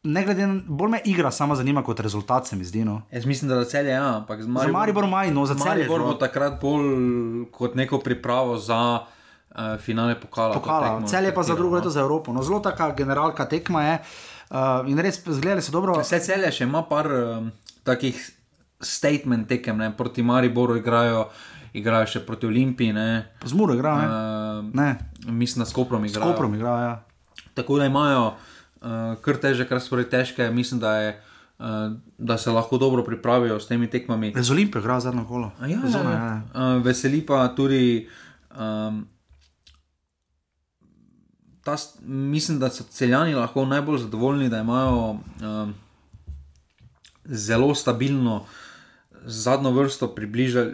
Ne 0.04 0.26
glede 0.26 0.50
na 0.50 0.60
bolj 0.68 0.92
me 0.92 1.02
igra, 1.06 1.32
sama 1.32 1.56
zanima 1.56 1.80
kot 1.84 2.04
rezultat, 2.04 2.52
se 2.52 2.60
mi 2.60 2.68
zdi. 2.68 2.84
No. 2.84 3.06
Jaz 3.12 3.26
mislim, 3.26 3.54
da 3.54 3.64
za 3.64 3.70
celje, 3.70 3.96
ja, 3.96 4.18
ampak 4.18 4.44
z 4.44 4.50
Za 4.50 4.52
Mariborom. 4.52 4.80
Maribor 4.82 5.08
maj, 5.08 5.32
no, 5.32 5.46
za 5.46 5.56
celje. 5.56 5.88
Maribor 5.88 6.04
bo 6.10 6.20
takrat 6.20 6.60
bolj 6.60 7.48
kot 7.56 7.80
neko 7.80 8.04
pripravo 8.04 8.58
za 8.58 9.06
uh, 9.56 9.80
finale 9.80 10.16
pokala. 10.20 10.54
Pokala, 10.54 10.90
tekmo 10.90 11.08
celje 11.08 11.34
pa 11.34 11.44
za 11.44 11.56
drugo 11.56 11.76
no. 11.76 11.78
leto 11.78 11.90
za 11.90 12.02
Evropo. 12.02 12.34
No, 12.34 12.44
zelo 12.44 12.60
taka 12.60 12.92
generalka 12.92 13.46
tekma 13.46 13.84
je. 13.84 13.98
Uh, 14.52 14.90
in 14.92 15.00
res, 15.00 15.22
zgledali 15.24 15.62
so 15.62 15.72
dobro. 15.72 15.96
Vse 16.00 16.20
celje 16.20 16.52
še 16.52 16.68
ima 16.68 16.84
par 16.84 17.08
um, 17.08 17.52
takih 17.88 18.18
statement 18.82 19.48
tekem, 19.48 19.78
ne? 19.78 19.92
proti 19.98 20.24
Mariboru 20.24 20.76
igrajo, 20.82 21.28
igrajo 21.78 22.10
še 22.16 22.24
proti 22.26 22.50
Olimpiji. 22.50 22.94
Ne? 22.94 23.08
Zmuro 23.48 23.78
igra, 23.78 23.96
ne? 23.96 24.08
Uh, 24.08 24.72
ne. 24.76 24.90
mislim, 25.32 25.64
da 25.64 25.70
s 25.70 25.76
Koprom 25.76 26.06
igrajo. 26.06 26.34
Koprom 26.34 26.56
igra, 26.56 26.76
ja. 26.84 26.94
Tako 27.56 27.80
da 27.80 27.88
imajo 27.88 28.32
uh, 28.32 29.14
kar 29.24 29.40
težke, 29.40 29.68
kar 29.70 29.84
spori 29.84 30.08
težke. 30.10 30.50
Mislim, 30.52 30.82
da, 30.84 30.96
je, 31.00 31.16
uh, 31.60 31.96
da 32.18 32.38
se 32.42 32.52
lahko 32.52 32.80
dobro 32.82 33.06
pripravijo 33.08 33.60
s 33.60 33.72
temi 33.72 33.88
tekmami. 33.92 34.34
Z 34.36 34.52
Olimpijo 34.52 34.84
igra 34.84 35.00
zadnjo 35.00 35.26
kolo. 35.30 35.52
A 35.60 35.68
Ja, 35.68 35.78
ja, 35.78 35.88
Sezona, 35.88 36.12
ja. 36.12 36.36
Uh, 36.52 36.84
veseli 36.84 37.24
pa 37.26 37.48
tudi. 37.56 38.08
Um, 38.52 39.06
ta, 41.64 41.76
mislim, 42.06 42.60
da 42.60 42.70
so 42.70 42.84
celjani 42.84 43.34
lahko 43.36 43.66
najbolj 43.66 43.98
zadovoljni, 43.98 44.50
da 44.50 44.60
imajo 44.60 45.10
um, 45.10 45.74
zelo 47.26 47.76
stabilno 47.76 48.46
zadnjo 49.26 49.72
vrsto, 49.72 50.08
približa, 50.08 50.66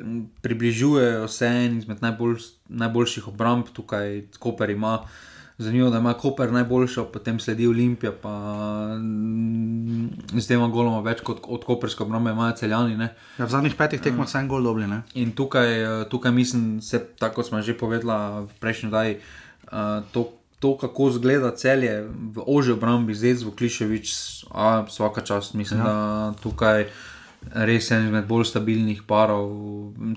približujejo 0.42 1.28
se 1.28 1.48
en 1.48 1.78
izmed 1.78 2.02
najbolj, 2.02 2.36
najboljših 2.68 3.28
obramb 3.28 3.66
tukaj, 3.74 4.22
Koper 4.40 4.70
ima. 4.70 5.00
Zanimivo 5.58 5.90
da 5.90 5.98
ima 5.98 6.14
Koper 6.14 6.52
najboljšo, 6.52 7.06
potem 7.12 7.40
sledi 7.40 7.68
Olimpija, 7.68 8.12
pa 8.22 8.30
mm, 8.98 10.08
z 10.38 10.48
dvema 10.48 10.68
goloma 10.68 11.00
več 11.02 11.24
kot 11.26 11.42
od 11.44 11.66
Koperske 11.66 12.04
obrambe 12.04 12.32
imajo 12.32 12.56
celjani. 12.56 12.98
Ne? 12.98 13.10
Ja, 13.40 13.46
v 13.46 13.50
zadnjih 13.50 13.76
petih 13.76 14.02
tekmah 14.02 14.30
sem 14.30 14.48
gol 14.48 14.64
dobil. 14.64 14.86
ne. 14.88 15.02
In 15.14 15.32
tukaj, 15.36 15.74
eh, 15.84 16.06
tukaj 16.10 16.32
mislim, 16.32 16.82
se, 16.82 17.02
tako 17.20 17.44
smo 17.44 17.62
že 17.62 17.74
povedali 17.74 18.46
v 18.46 18.60
prejšnji 18.62 18.90
daj, 18.90 19.18
to, 20.14 20.37
to, 20.60 20.78
kako 20.78 21.12
zgleda 21.12 21.52
celje 21.56 22.08
v 22.10 22.44
ožji 22.46 22.74
obrambi, 22.74 23.14
zdaj 23.14 23.36
z 23.36 23.44
Vukliševič, 23.44 24.08
a 24.50 24.82
vsaka 24.90 25.22
čast, 25.22 25.54
mislim, 25.54 25.80
ja. 25.80 25.86
da 25.86 26.34
tukaj 26.42 26.88
res 27.54 27.92
en 27.94 28.08
izmed 28.10 28.26
bolj 28.28 28.48
stabilnih 28.50 29.04
parov, 29.08 29.52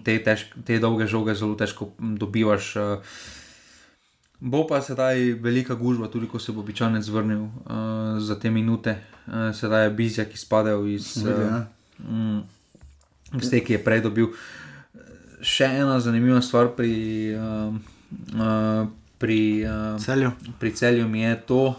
te, 0.04 0.16
težk, 0.24 0.56
te 0.66 0.80
dolge 0.80 1.06
žoge 1.06 1.36
zelo 1.36 1.54
težko 1.54 1.92
dobivaš. 1.98 2.76
eh. 2.76 3.12
Bo 4.40 4.64
pa 4.64 4.80
sedaj 4.80 5.36
velika 5.44 5.76
gužva, 5.76 6.08
tudi 6.08 6.26
ko 6.26 6.38
se 6.40 6.52
bo 6.52 6.64
običajno 6.64 7.02
zvrnil 7.04 7.42
uh, 7.44 8.16
za 8.18 8.38
te 8.40 8.50
minute. 8.50 8.96
Uh, 9.26 9.52
sedaj 9.52 9.84
je 9.84 9.90
Bizjak 9.90 10.32
izpadel 10.34 10.88
iz, 10.88 11.16
Vidi, 11.20 11.44
ja. 11.44 11.66
uh, 12.08 13.36
iz 13.36 13.50
te, 13.50 13.60
ki 13.60 13.76
je 13.76 13.82
prej 13.84 14.00
dobil. 14.00 14.32
Še 15.44 15.68
ena 15.84 16.00
zanimiva 16.00 16.40
stvar 16.40 16.72
pri, 16.72 16.96
uh, 17.36 17.76
uh, 18.32 18.88
pri, 19.20 19.60
uh, 19.62 20.00
Celju. 20.00 20.32
pri 20.56 20.70
celju 20.72 21.04
mi 21.04 21.20
je 21.20 21.36
to, 21.44 21.74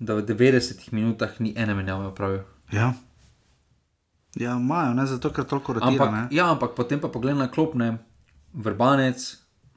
da 0.00 0.14
v 0.14 0.24
90 0.24 0.88
minutah 0.90 1.28
ni 1.38 1.52
ene 1.52 1.74
menjave 1.74 2.06
opravil. 2.06 2.40
Ja. 2.72 2.92
Ja, 4.34 4.56
imajo, 4.56 4.94
ne 4.94 5.06
zato, 5.06 5.30
ker 5.30 5.44
toliko 5.44 5.72
rotira. 5.72 5.92
Ampak, 5.92 6.10
ne. 6.10 6.22
ja, 6.32 6.48
ampak 6.50 6.72
potem 6.74 6.98
pa 6.98 7.08
pogled 7.08 7.36
na 7.36 7.46
klopne, 7.46 7.98
vrbanec, 8.54 9.20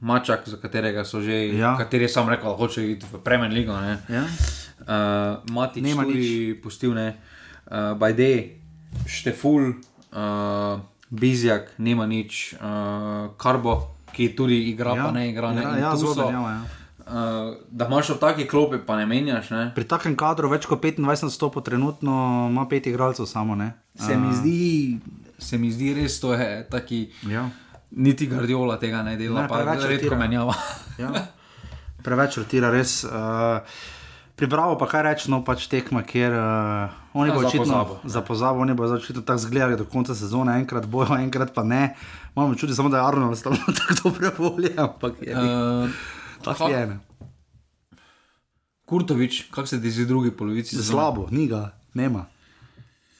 mačak, 0.00 0.48
za 0.48 0.56
katerega 0.56 1.04
so 1.04 1.20
že, 1.20 1.54
Ja. 1.54 1.76
kateri 1.76 2.04
je 2.04 2.08
sam 2.08 2.28
rekel, 2.28 2.50
da 2.50 2.56
hoče 2.56 2.90
iti 2.90 3.06
v 3.12 3.20
Premier 3.20 3.52
League. 3.52 3.70
ne. 3.70 3.98
Ja. 4.08 4.24
Uh, 4.78 5.44
Mati 5.52 5.80
Nema 5.82 6.02
tudi 6.02 6.58
pustil, 6.62 6.94
ne, 6.94 7.14
uh, 7.66 7.98
Bajde, 7.98 8.48
Šteful, 9.06 9.74
uh, 10.12 10.80
Bizjak, 11.10 11.70
nema 11.78 12.06
nič, 12.06 12.54
uh, 12.54 13.30
Karbo, 13.36 13.94
ki 14.12 14.34
tudi 14.36 14.70
igra, 14.70 14.96
ja, 14.96 15.04
pa 15.04 15.10
ne 15.10 15.28
igra. 15.30 15.52
Ne, 15.52 15.62
ja, 15.62 15.76
ja, 15.76 15.90
tu 15.92 15.98
zelo 15.98 16.14
zanimivo. 16.14 16.48
Ja. 16.48 16.77
Uh, 17.08 17.14
da 17.66 17.86
imaš 17.86 18.08
v 18.08 18.18
taki 18.18 18.44
klopi, 18.44 18.76
pa 18.78 18.96
ne 18.96 19.06
menjaš. 19.06 19.50
Ne? 19.50 19.62
Pri 19.74 19.84
takem 19.84 20.12
kadru 20.12 20.48
več 20.48 20.66
kot 20.66 20.76
25 20.78 21.24
odstopov, 21.24 21.62
trenutno 21.62 22.12
ima 22.50 22.66
pet 22.68 22.86
igralcev 22.86 23.24
samo. 23.24 23.54
Ne? 23.54 23.72
Se, 23.96 24.12
mi 24.12 24.34
zdi, 24.34 24.98
se 25.38 25.56
mi 25.56 25.72
zdi 25.72 25.94
res, 25.94 26.20
to 26.20 26.34
je 26.34 26.66
taki. 26.68 27.08
Ja. 27.24 27.48
Niti 27.90 28.26
Guardiola 28.26 28.76
tega 28.76 29.00
ne 29.02 29.16
dela, 29.16 29.42
Ne, 29.42 29.48
pa 29.48 29.56
preveč 29.56 29.80
redko 29.82 29.94
rotira. 30.04 30.18
menjava. 30.18 30.54
Ja. 30.98 31.12
Preveč 32.02 32.36
rotira, 32.36 32.68
res. 32.70 33.04
Uh, 33.04 33.64
Pribravo 34.36 34.76
pa 34.78 34.86
kaj 34.86 35.02
reči, 35.02 35.30
no 35.32 35.40
pač 35.42 35.64
tekma, 35.66 36.04
kjer 36.04 36.30
uh, 36.30 36.92
oni 37.12 37.30
Ja, 37.30 37.34
bodo 37.34 37.42
za 37.42 37.48
očitno 37.48 37.64
pozabo, 37.66 37.94
ne. 37.96 38.10
za 38.10 38.20
pozabo, 38.22 38.60
oni 38.60 38.74
bodo 38.74 38.94
očitno 38.94 39.22
tako 39.22 39.38
zgledali 39.38 39.76
do 39.76 39.84
konca 39.84 40.14
sezone, 40.14 40.54
enkrat 40.54 40.86
bojo, 40.86 41.16
enkrat 41.16 41.50
pa 41.50 41.64
ne. 41.64 41.96
Imamo 42.36 42.54
čudi 42.54 42.70
samo, 42.70 42.86
da 42.88 42.98
je 42.98 43.06
Arnold 43.06 43.34
stalno 43.34 43.58
tako 43.78 43.94
dobre 44.04 44.30
volje, 44.38 44.70
ampak 44.76 45.12
je. 45.20 45.34
Uh, 45.34 45.42
Uh, 45.42 45.90
tako 46.44 46.68
je. 46.68 46.86
ne. 46.86 46.98
Kurtovič, 48.84 49.42
kako 49.50 49.66
se 49.66 49.82
ti 49.82 49.90
zdi 49.90 50.06
drugi 50.06 50.30
polovici? 50.30 50.76
sezone? 50.76 50.96
Slabo, 50.96 51.28
ni 51.30 51.46
ga, 51.46 51.78
nema. 51.94 52.26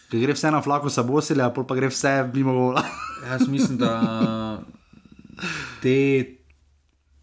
Ker 0.09 0.21
gre 0.21 0.33
vse 0.33 0.51
na 0.51 0.63
flaku 0.63 0.89
sabosilja, 0.89 1.51
pol 1.53 1.67
pa 1.69 1.77
gre 1.77 1.89
vse 1.89 2.31
mimo 2.35 2.53
gola. 2.53 2.83
Jaz 3.29 3.49
mislim, 3.49 3.77
da 3.79 4.63
te 5.83 6.25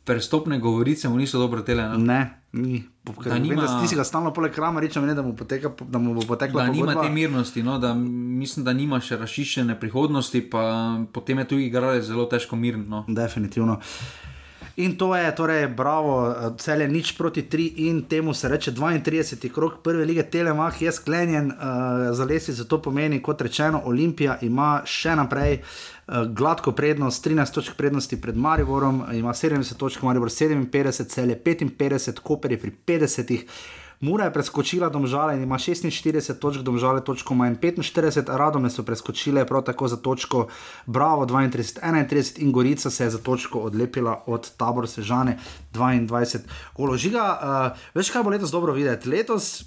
prestopne 0.03 0.59
govorice 0.59 1.09
mu 1.09 1.17
niso 1.17 1.39
dobro 1.39 1.61
tele. 1.61 1.89
Ne? 1.89 1.97
Ne, 1.97 2.41
ni. 2.53 2.83
Da 3.03 3.29
vem, 3.29 3.41
nima- 3.41 3.61
da 3.61 3.81
ti 3.81 3.87
si 3.87 3.95
ga 3.95 4.03
stalno 4.03 4.33
poleg 4.33 4.51
krama 4.51 4.79
reče, 4.79 5.01
da 5.01 5.21
mu, 5.21 5.35
poteka, 5.35 5.71
da 5.89 5.97
mu 5.97 6.13
bo 6.13 6.21
potekla 6.21 6.65
Da 6.65 6.71
nima 6.71 7.01
te 7.01 7.09
mirnosti, 7.09 7.63
no, 7.63 7.79
da 7.79 7.93
mislim, 7.93 8.65
da 8.65 8.73
nima 8.73 8.99
še 8.99 9.17
razčiščene 9.17 9.79
prihodnosti, 9.79 10.49
pa 10.49 10.63
potem 11.13 11.39
je 11.39 11.47
tu 11.47 11.59
igralec 11.59 12.03
zelo 12.03 12.25
težko 12.25 12.55
miren. 12.55 12.85
No. 12.89 13.05
Definitivno. 13.07 13.79
In 14.75 14.97
to 14.97 15.15
je, 15.15 15.35
torej, 15.35 15.67
bravo, 15.67 16.35
cel 16.59 16.81
je 16.81 16.87
nič 16.87 17.13
proti 17.17 17.47
3 17.47 17.87
in 17.87 18.01
temu 18.11 18.33
se 18.33 18.49
reče 18.49 18.71
32. 18.71 19.51
krok 19.51 19.79
prve 19.83 20.05
lige 20.05 20.23
Telemach 20.23 20.81
je 20.81 20.91
sklenjen 20.91 21.47
uh, 21.47 21.55
za 22.11 22.25
lesico, 22.25 22.63
to 22.63 22.81
pomeni, 22.81 23.21
kot 23.21 23.41
rečeno, 23.41 23.81
Olimpija 23.85 24.37
ima 24.41 24.81
še 24.85 25.15
naprej 25.15 25.61
uh, 25.61 26.27
gladko 26.27 26.71
prednost, 26.71 27.27
13 27.27 27.53
točk 27.53 27.77
prednosti 27.77 28.19
pred 28.21 28.35
Mariborom, 28.35 29.05
ima 29.13 29.31
70 29.33 29.77
točk, 29.77 30.03
Maribor 30.03 30.29
57, 30.29 31.07
cel 31.07 31.29
je 31.29 31.39
55, 31.39 32.19
Koper 32.19 32.51
je 32.51 32.59
pri 32.59 32.75
50. 32.85 33.33
Mura 34.05 34.25
je 34.29 34.33
preskočila 34.33 34.89
domžale 34.89 35.33
in 35.35 35.43
ima 35.43 35.57
46 35.57 36.37
točk, 36.39 36.61
domžale 36.61 37.01
točko 37.01 37.33
manj 37.33 37.55
45, 37.57 38.29
Radome 38.37 38.69
so 38.69 38.83
preskočile 38.85 39.45
prav 39.49 39.63
tako 39.65 39.87
za 39.87 39.97
točko 39.97 40.47
Bravo 40.85 41.25
32, 41.25 41.81
31 41.81 42.41
in 42.43 42.51
Gorica 42.51 42.89
se 42.89 43.03
je 43.03 43.09
za 43.09 43.17
točko 43.17 43.59
odlepila 43.59 44.23
od 44.25 44.51
tabor 44.57 44.87
Sežane 44.87 45.39
22. 45.73 46.39
Golo 46.77 46.97
žiga, 46.97 47.23
uh, 47.33 47.77
veš 47.97 48.11
kaj 48.13 48.23
bo 48.23 48.29
letos 48.29 48.51
dobro 48.51 48.73
videti? 48.73 49.09
Letos, 49.09 49.65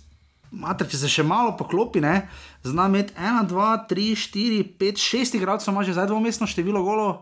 mater, 0.50 0.86
če 0.86 1.02
se 1.02 1.10
še 1.10 1.26
malo 1.26 1.56
poklopi, 1.58 2.00
ne, 2.00 2.28
zna 2.62 2.86
imeti 2.86 3.16
1, 3.18 3.48
2, 3.50 3.72
3, 3.90 4.06
4, 4.22 4.62
5, 4.78 5.02
6 5.02 5.40
igralcev, 5.40 5.74
ima 5.74 5.82
že 5.82 5.98
zdaj 5.98 6.12
dvomestno 6.12 6.46
število 6.46 6.84
golov. 6.86 7.16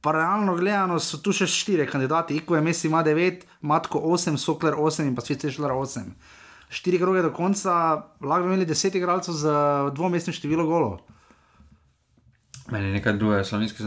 Pa 0.00 0.12
realno 0.12 0.56
gledano 0.56 0.96
so 0.98 1.20
tu 1.20 1.32
še 1.36 1.44
štiri 1.46 1.84
kandidati, 1.86 2.36
Iko 2.40 2.56
je 2.56 2.62
Messi 2.64 2.88
ima 2.88 3.02
9, 3.04 3.44
Matko 3.68 4.00
8, 4.00 4.38
Sokler 4.40 4.74
8 4.74 5.04
in 5.04 5.14
pa 5.14 5.20
Svete 5.20 5.52
Šler 5.52 5.74
8. 5.76 6.08
Štiri 6.72 7.00
kroge 7.02 7.22
do 7.26 7.32
konca, 7.36 7.74
lahko 8.22 8.46
bi 8.46 8.54
imeli 8.54 8.68
10 8.68 8.96
igralcev 8.96 9.36
z 9.36 9.54
dvomestnim 9.96 10.36
številom 10.36 10.70
golov. 10.70 11.00
Meni 12.70 12.86
je 12.86 12.96
nekaj 12.96 13.16
drugega, 13.18 13.44
slovenski, 13.44 13.84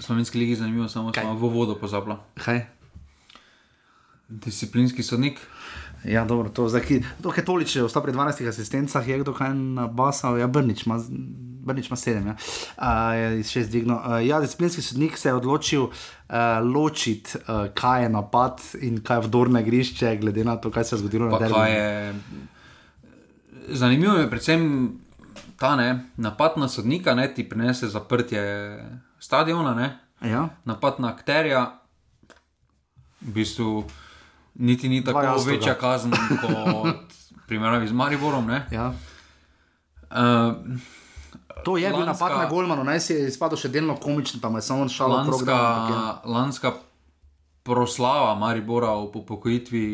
slovenski 0.00 0.38
ligi 0.38 0.56
zanimivo, 0.56 0.88
samo 0.88 1.12
Kaj? 1.12 1.26
smo 1.26 1.34
v 1.34 1.50
vodo 1.52 1.74
pozabila. 1.76 2.20
Kaj? 2.38 2.62
Disciplinski 4.30 5.02
sodnik. 5.02 5.42
Ja, 6.04 6.24
dobro, 6.24 6.48
to 6.48 6.68
zdaj, 6.68 6.80
ki, 6.80 7.02
to 7.22 7.32
je 7.36 7.44
toliko, 7.44 7.84
ostalo 7.84 8.04
pri 8.04 8.12
12 8.12 8.48
asistencah, 8.48 9.08
je 9.08 9.18
kdo 9.18 9.34
kaj 9.36 9.54
nabasal, 9.54 10.38
ja, 10.38 10.46
Brnič 10.46 10.86
ima, 10.86 10.96
Brnič 11.64 11.90
ima 11.90 11.96
7, 11.96 12.26
ja, 12.26 12.36
uh, 12.78 13.36
je 13.36 13.42
6 13.44 13.68
dvignil. 13.68 13.96
Uh, 13.96 14.26
ja, 14.26 14.40
disciplinski 14.40 14.82
sodnik 14.82 15.18
se 15.18 15.28
je 15.28 15.34
odločil 15.34 15.82
uh, 15.82 15.92
ločiti, 16.74 17.38
uh, 17.38 17.68
kaj 17.74 18.02
je 18.02 18.08
napad 18.08 18.60
in 18.80 19.02
kaj 19.04 19.16
je 19.16 19.26
vdorne 19.28 19.60
igrišče, 19.60 20.16
glede 20.16 20.44
na 20.44 20.56
to, 20.56 20.70
kaj 20.70 20.84
se 20.84 20.96
je 20.96 20.98
zgodilo 20.98 21.28
na 21.28 21.30
Pa 21.30 21.38
derbi. 21.38 21.54
kaj 21.54 21.74
je. 21.74 22.14
Zanimivo 23.68 24.16
je 24.16 24.30
predvsem 24.30 24.92
ta 25.58 25.76
ne, 25.76 26.04
napad 26.16 26.56
na 26.56 26.68
sodnika, 26.68 27.14
ne, 27.14 27.34
ti 27.34 27.48
prinese 27.48 27.88
zaprtje 27.88 28.40
stadiona, 29.18 29.74
ne, 29.74 29.98
Ja, 30.20 30.48
napad 30.64 31.00
na 31.00 31.08
akterja, 31.16 31.80
v 33.24 33.32
bistvu 33.32 33.84
niti 34.60 34.88
ni 34.88 35.04
tako 35.04 35.40
večja 35.46 35.74
kazen 35.74 36.12
kot 36.40 37.12
primerjavi 37.48 37.88
z 37.88 37.92
Mariborom. 37.92 38.46
Ne. 38.46 38.66
ja. 38.70 38.92
Uh, 40.10 40.54
To 41.64 41.76
je 41.76 41.88
bil 41.88 41.98
Lanska- 41.98 42.06
napad 42.06 42.38
na 42.38 42.48
Golmanu, 42.48 42.84
naj 42.84 43.00
si 43.00 43.12
je 43.12 43.28
izpadel 43.28 43.58
še 43.60 43.68
delno 43.68 43.96
komičen, 44.00 44.40
pa 44.40 44.48
me 44.48 44.62
samo 44.64 44.88
šalo 44.88 45.16
lanska, 45.16 45.44
da, 45.44 45.56
ampak 45.56 45.90
ja. 45.92 46.04
lanska 46.24 46.72
proslava 47.62 48.34
Maribora 48.34 48.94
o 48.96 49.10
upokojitvi 49.14 49.84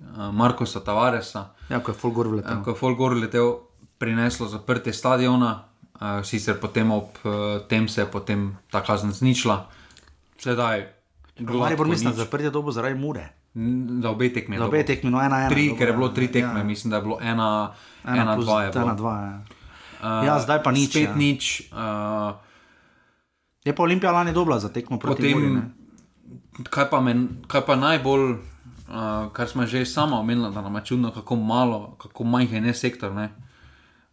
uh, 0.00 0.28
Markosa 0.34 0.80
Tavaresa. 0.80 1.48
Ja, 1.68 1.80
ko 1.82 1.90
je 1.90 1.98
full 1.98 2.14
gor 2.14 2.30
vletel. 2.30 2.62
Ko 2.62 2.70
je 2.70 2.78
Folgor 2.78 3.16
letel, 3.18 3.50
prineslo 3.98 4.46
zaprtje 4.48 4.92
stadiona, 4.92 5.64
uh, 5.98 6.22
sicer 6.22 6.60
potem 6.60 6.90
ob 6.94 7.18
uh, 7.24 7.66
tem 7.68 7.88
se 7.88 8.00
je 8.00 8.06
potem 8.06 8.52
ta 8.70 8.84
kazen 8.86 9.12
zničila. 9.12 9.66
Sedaj, 10.38 10.86
Maribor 11.40 11.88
mislim, 11.88 12.14
da 12.14 12.22
zaprtje 12.22 12.50
dobo 12.54 12.72
zaradi 12.72 12.94
mure. 12.94 13.26
Za 13.98 14.10
obe 14.10 14.28
tekmi. 14.30 14.54
Za 14.54 14.64
obe 14.64 14.82
tekmi, 14.84 15.10
no 15.10 15.18
ena, 15.18 15.38
ena. 15.38 15.48
Tri, 15.48 15.64
dobro, 15.64 15.78
ker 15.78 15.86
je 15.86 15.94
bilo 15.94 16.06
ja. 16.06 16.14
tri 16.14 16.26
tekme, 16.28 16.60
Ja. 16.60 16.64
mislim, 16.64 16.90
da 16.90 16.96
je 16.96 17.02
bilo 17.02 17.18
ena, 17.22 17.72
Ena, 18.04 18.16
ena 18.16 18.34
plus, 18.34 18.44
dva. 18.44 18.58
Je 18.60 18.70
bilo. 18.70 18.84
ena, 18.84 18.94
dva, 18.94 19.14
ja. 19.16 19.34
Uh, 20.00 20.24
Ja, 20.24 20.38
zdaj 20.38 20.62
pa 20.62 20.70
nič, 20.70 20.90
Spet 20.90 21.02
ja. 21.04 21.14
nič. 21.16 21.42
Uh, 21.72 22.38
Je 23.60 23.72
pa 23.72 23.82
Olimpija 23.82 24.12
lani 24.12 24.32
dobila 24.32 24.58
za 24.58 24.68
tekmo 24.68 24.96
proti 24.96 25.22
Potem- 25.24 25.34
Muri, 25.34 25.50
ne? 25.50 25.62
kaj, 26.64 26.86
pa 26.86 27.00
men, 27.00 27.18
kaj 27.46 27.62
pa 27.62 27.74
najbolj, 27.76 28.30
uh, 28.30 28.38
kar 29.28 29.46
smo 29.46 29.62
že 29.64 29.84
sama 29.84 30.16
omenili, 30.16 30.48
da 30.48 30.60
nam 30.60 30.74
je 30.74 30.84
čudno, 30.86 31.10
kako 31.10 31.36
malo, 31.36 31.96
kako 31.96 32.24
majhen 32.24 32.64
je 32.64 32.74
sektor. 32.76 33.12
Ne? 33.12 33.28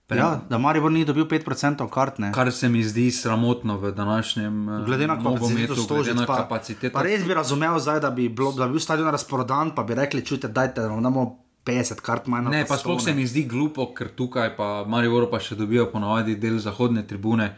Pre, 0.08 0.18
Ja, 0.18 0.42
da 0.50 0.58
Maribor 0.58 0.92
ni 0.92 1.06
dobil 1.06 1.26
5% 1.26 1.90
kart, 1.90 2.20
ne. 2.22 2.30
Kar 2.34 2.52
se 2.54 2.70
mi 2.70 2.84
zdi 2.84 3.12
sramotno 3.12 3.78
v 3.78 3.92
današnjem 3.92 4.70
eh, 4.70 4.86
Glede 4.86 5.08
na 5.08 5.16
kapaciteto 5.18 5.86
glede 5.88 6.14
na 6.14 6.26
pa, 6.26 6.36
kapaciteto. 6.36 6.94
pa 6.94 7.02
res 7.02 7.26
bi 7.26 7.34
razumel 7.34 7.80
zdaj, 7.80 8.00
da 8.00 8.12
bi, 8.12 8.30
bilo, 8.30 8.52
da 8.54 8.68
bi 8.68 8.78
bil 8.78 8.80
stadion 8.80 9.10
razprodan, 9.10 9.74
pa 9.76 9.84
bi 9.84 9.96
rekli, 9.98 10.26
čujte, 10.26 10.48
dajte, 10.48 10.82
da 10.82 10.88
vam 10.88 11.04
damo 11.04 11.26
50 11.66 12.02
kart 12.06 12.28
manj. 12.28 12.52
Ne, 12.54 12.66
pa 12.70 12.78
sploh 12.78 13.02
se 13.02 13.14
mi 13.14 13.26
zdi 13.26 13.48
glupo, 13.50 13.88
ker 13.98 14.12
tukaj 14.14 14.54
pa 14.58 14.86
Marijo 14.88 15.26
pa 15.32 15.40
še 15.42 15.58
dobijo 15.58 15.88
ponovadi 15.92 16.36
del 16.36 16.60
zahodne 16.62 17.08
tribune 17.08 17.50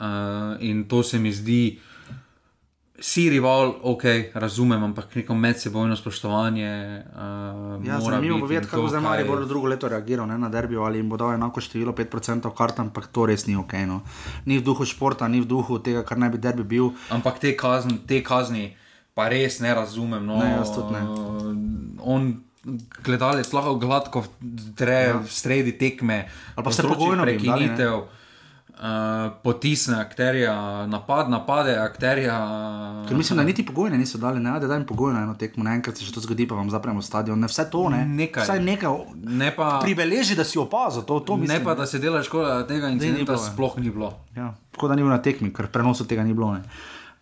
uh, 0.00 0.56
in 0.60 0.86
to 0.88 1.02
se 1.02 1.18
mi 1.18 1.32
zdi. 1.32 1.78
Si 2.98 3.28
rival, 3.30 3.74
ok, 3.82 4.04
razumem, 4.34 4.82
ampak 4.82 5.14
neko 5.14 5.34
medsebojno 5.34 5.96
spoštovanje. 5.96 7.02
Uh, 7.12 7.86
Ja, 7.86 8.00
zanimivo 8.00 8.38
bo 8.38 8.46
videti, 8.46 8.70
kako 8.70 8.88
zdaj 8.88 9.00
Maribor 9.00 9.46
drugo 9.46 9.68
leto 9.68 9.88
reagiral 9.88 10.26
ne, 10.26 10.38
na 10.38 10.48
derbijo 10.48 10.82
ali 10.82 10.98
jim 10.98 11.08
bo 11.08 11.16
dal 11.16 11.34
enako 11.34 11.60
število 11.60 11.92
5% 11.92 12.54
kart, 12.56 12.78
ampak 12.80 13.06
to 13.12 13.26
res 13.26 13.46
ni 13.46 13.56
ok. 13.56 13.72
No. 13.86 14.00
Ni 14.44 14.58
v 14.58 14.64
duhu 14.64 14.84
športa, 14.84 15.28
ni 15.28 15.40
v 15.40 15.46
duhu 15.46 15.78
tega, 15.78 16.04
kar 16.08 16.18
naj 16.18 16.30
bi 16.30 16.38
derbi 16.38 16.64
bil. 16.64 16.90
Ampak 17.10 17.38
te 17.38 17.52
kazni, 17.56 17.98
te 18.08 18.22
kazni 18.24 18.72
pa 19.14 19.28
res 19.28 19.60
ne 19.60 19.74
razumem. 19.74 20.24
No, 20.26 20.40
Ne, 20.40 20.56
jaz 20.56 20.72
tudi 20.72 20.92
ne. 20.92 21.04
On, 22.00 22.32
gledalec, 23.04 23.52
lahko 23.52 23.76
gladko 23.80 24.24
dre 24.76 25.00
ja. 25.08 25.22
sredi 25.28 25.76
tekme, 25.78 26.26
Ali 26.56 26.64
pa 26.64 26.70
povzroči 26.70 26.94
pogojno 26.94 27.28
jim 27.28 27.42
dali, 27.44 27.68
ne? 27.68 27.76
Uh, 28.76 29.32
potisne 29.42 29.96
akterja, 30.00 30.86
napad, 30.86 31.30
napade 31.30 31.76
akterja. 31.80 32.34
Ker 33.08 33.16
mislim, 33.16 33.36
da 33.36 33.44
niti 33.44 33.66
pogojne 33.66 33.98
niso 33.98 34.18
dali, 34.18 34.40
ne, 34.40 34.60
da 34.60 34.74
jim 34.74 34.84
pogojno 34.86 35.22
eno 35.22 35.34
tekmo, 35.34 35.64
ne 35.64 35.74
enkrat 35.74 35.96
se 35.96 36.04
že 36.04 36.12
to 36.12 36.20
zgodi, 36.20 36.48
pa 36.48 36.54
vam 36.54 36.70
zapremo 36.70 37.02
stadion. 37.02 37.40
Ne, 37.40 37.46
vse 37.46 37.64
to, 37.70 37.88
ne. 37.88 38.04
Nekaj. 38.04 38.42
Vsaj 38.42 38.60
nekaj 38.60 38.90
Ne 39.22 39.48
pa, 39.56 39.78
pribeleži, 39.82 40.36
da 40.36 40.44
si 40.44 40.58
opazil, 40.58 41.02
to, 41.02 41.20
to 41.20 41.36
mislim. 41.36 41.58
ne 41.58 41.64
pa, 41.64 41.74
da 41.74 41.86
se 41.86 41.98
dela 41.98 42.22
škoda, 42.22 42.54
da 42.54 42.66
tega 42.66 42.88
incidenta 42.88 43.32
bilo, 43.32 43.44
sploh 43.44 43.78
ni 43.78 43.90
bilo. 43.90 44.12
Ja, 44.36 44.52
tako 44.72 44.88
da 44.88 44.94
ni 44.94 45.02
bil 45.02 45.10
na 45.10 45.22
tekmi, 45.22 45.52
ker 45.54 45.72
prenosu 45.72 46.04
tega 46.04 46.24
ni 46.24 46.34
bilo. 46.34 46.52
Ne. 46.54 46.62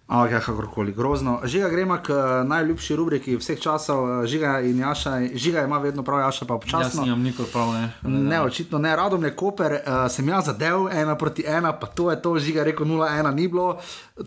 Ampak, 0.05 0.33
ja, 0.33 0.41
kakorkoli, 0.41 0.93
grozno. 0.93 1.41
Žiga 1.45 1.69
gremo 1.69 1.97
k 1.97 2.13
eh, 2.13 2.45
najljubši 2.45 2.97
rubriki 2.97 3.37
vseh 3.41 3.61
časov, 3.61 4.05
eh, 4.05 4.27
žiga 4.29 4.61
in 4.61 4.79
Jaša, 4.79 5.33
žiga 5.35 5.63
ima 5.65 5.79
vedno 5.79 6.03
prav, 6.05 6.21
Jaša 6.21 6.45
pa 6.45 6.55
Jaz 6.55 6.63
občasno. 6.63 7.03
nimam 7.03 7.23
nikoli 7.23 7.49
prav, 7.53 7.73
ne. 7.73 7.89
Ne, 8.03 8.41
očitno 8.41 8.79
ne, 8.79 8.97
radom 8.97 9.25
je 9.25 9.31
Koper, 9.37 9.73
uh, 9.73 10.13
sem 10.13 10.29
jaz 10.29 10.45
zadev, 10.47 10.89
ena 10.93 11.17
proti 11.17 11.45
ena, 11.47 11.73
pa 11.73 11.87
to 11.87 12.11
je 12.11 12.23
to, 12.23 12.39
žiga 12.39 12.63
rekel 12.65 12.87
0-1 12.87 13.35
ni 13.35 13.49
bilo. 13.49 13.79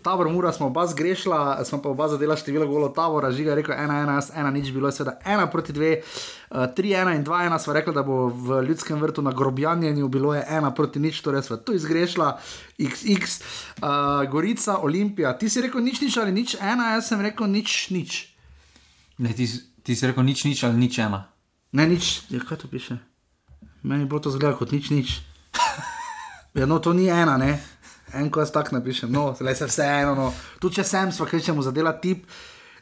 Tabor 0.02 0.28
Mura 0.28 0.52
smo 0.52 0.66
oba 0.66 0.86
zgrešila, 0.86 1.64
smo 1.64 1.82
pa 1.82 1.88
oba 1.88 2.08
zadela 2.08 2.36
število 2.36 2.66
golov 2.66 2.92
Tabora, 2.92 3.30
žiga 3.30 3.54
rekel 3.54 3.74
1-1, 3.74 4.14
jaz 4.14 4.30
1 4.34 4.50
nič 4.50 4.72
bilo, 4.72 4.90
seveda 4.90 5.20
1 5.26 5.50
proti 5.50 5.72
2, 5.72 5.96
uh, 5.98 6.04
3-1 6.50 7.14
in 7.14 7.24
2-1 7.24 7.58
sva 7.58 7.74
rekla, 7.74 7.92
da 7.92 8.02
bo 8.02 8.28
v 8.28 8.62
ljudskem 8.62 8.96
vrtu 8.96 9.22
na 9.22 9.32
grobjanjenju 9.32 10.08
bilo 10.08 10.34
je 10.34 10.40
1 10.42 10.74
proti 10.74 10.98
nič, 10.98 11.20
torej 11.20 11.42
sva 11.42 11.56
tu 11.56 11.74
izgrešila, 11.74 12.38
XX, 12.78 13.42
uh, 13.82 13.86
Gorica, 14.24 14.78
Olimpija, 14.78 15.32
ti 15.32 15.48
si 15.48 15.60
rekel 15.60 15.80
nič 15.80 16.00
nič 16.00 16.16
ali 16.16 16.32
nič 16.32 16.56
1, 16.56 16.64
jaz 16.94 17.08
sem 17.08 17.20
rekel 17.20 17.46
nič 17.46 17.90
nič. 17.90 18.32
ne 19.18 19.32
ti, 19.32 19.46
si- 19.46 19.60
ti 19.82 19.96
si 19.96 20.06
rekel 20.06 20.22
nič, 20.22 20.44
nič 20.44 20.64
ali 20.64 20.76
nič 20.76 20.98
ena. 20.98 21.28
Ne, 21.72 21.84
nič, 21.86 22.22
ja, 22.30 22.40
kaj 22.40 22.58
to 22.58 22.68
piše? 22.68 22.96
Meni 23.82 24.04
bo 24.04 24.16
to 24.18 24.30
zgledalo 24.30 24.56
kot 24.56 24.72
nič, 24.72 24.88
nič. 24.90 25.20
Ja, 26.54 26.66
no, 26.66 26.78
to 26.78 26.92
ni 26.92 27.08
ena, 27.08 27.36
ne. 27.36 27.60
En, 28.14 28.30
ko 28.30 28.40
jaz 28.40 28.48
tako 28.50 28.72
napišem, 28.72 29.12
no, 29.12 29.36
le 29.40 29.52
se 29.54 29.66
vse 29.66 29.84
eno. 29.84 30.14
No. 30.14 30.26
Tudi 30.58 30.80
če 30.80 30.84
sem, 30.84 31.12
sva 31.12 31.26
kričemo 31.26 31.60
zadela 31.62 31.92
tip. 31.92 32.24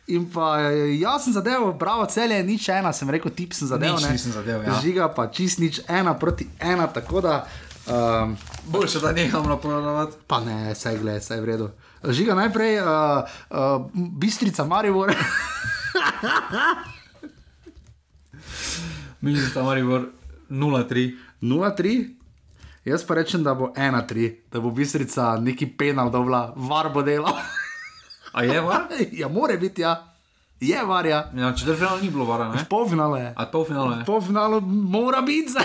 In 0.07 0.31
pa 0.31 0.71
eh, 0.71 0.95
jaz 1.01 1.25
sem 1.25 1.35
zadeval, 1.35 1.73
bravo, 1.75 2.07
celje, 2.07 2.39
nič 2.47 2.69
ena, 2.71 2.93
sem 2.95 3.11
rekel, 3.11 3.31
tip 3.35 3.51
sem 3.51 3.67
zadeval. 3.67 3.99
Nič 3.99 4.07
ne. 4.07 4.13
nisem 4.15 4.33
zadeval, 4.33 4.63
ja. 4.63 4.79
Žiga 4.79 5.11
pa 5.11 5.27
čist 5.27 5.59
nič 5.59 5.83
ena 5.91 6.15
proti 6.15 6.47
ena, 6.63 6.87
tako 6.87 7.21
da. 7.21 7.43
Um, 7.87 8.37
Boljše, 8.71 9.03
da 9.03 9.13
neham 9.13 9.47
napovedovati. 9.47 10.17
pa 10.27 10.41
ne, 10.41 10.75
saj 10.75 10.99
gled, 10.99 11.23
saj 11.23 11.41
v 11.43 11.45
redu. 11.45 11.67
Žiga 12.07 12.35
najprej, 12.35 12.79
uh, 12.83 12.87
uh, 13.51 13.91
bistrica 13.95 14.65
Marivor. 14.65 15.11
Mislim, 19.21 19.51
da 19.55 19.61
je 19.61 19.67
Maribor 19.67 20.07
0-3. 20.51 21.19
0-3. 21.43 22.15
Jaz 22.85 23.03
pa 23.07 23.15
rečem, 23.15 23.43
da 23.43 23.55
bo 23.55 23.73
1-3, 23.77 24.35
da 24.53 24.61
bo 24.61 24.71
bistrica 24.71 25.37
neki 25.43 25.67
penal 25.67 26.11
var 26.55 26.93
bo 26.95 27.03
delo. 27.03 27.35
A 28.37 28.45
je 28.45 28.61
var? 28.61 28.83
ja, 29.21 29.29
more 29.29 29.57
biti, 29.57 29.83
ja. 29.83 30.13
Je 30.61 30.85
varja. 30.85 31.31
Ja, 31.37 31.53
četrtfinale 31.57 32.03
ni 32.03 32.11
bilo 32.11 32.25
vara, 32.25 32.49
ne? 32.53 32.65
Polfinale 32.71 33.21
je. 33.21 33.33
A 33.37 33.47
polfinale 33.47 33.99
je. 33.99 34.05
Polfinalu 34.05 34.61
mora 34.61 35.23
biti 35.23 35.51
zdaj. 35.51 35.65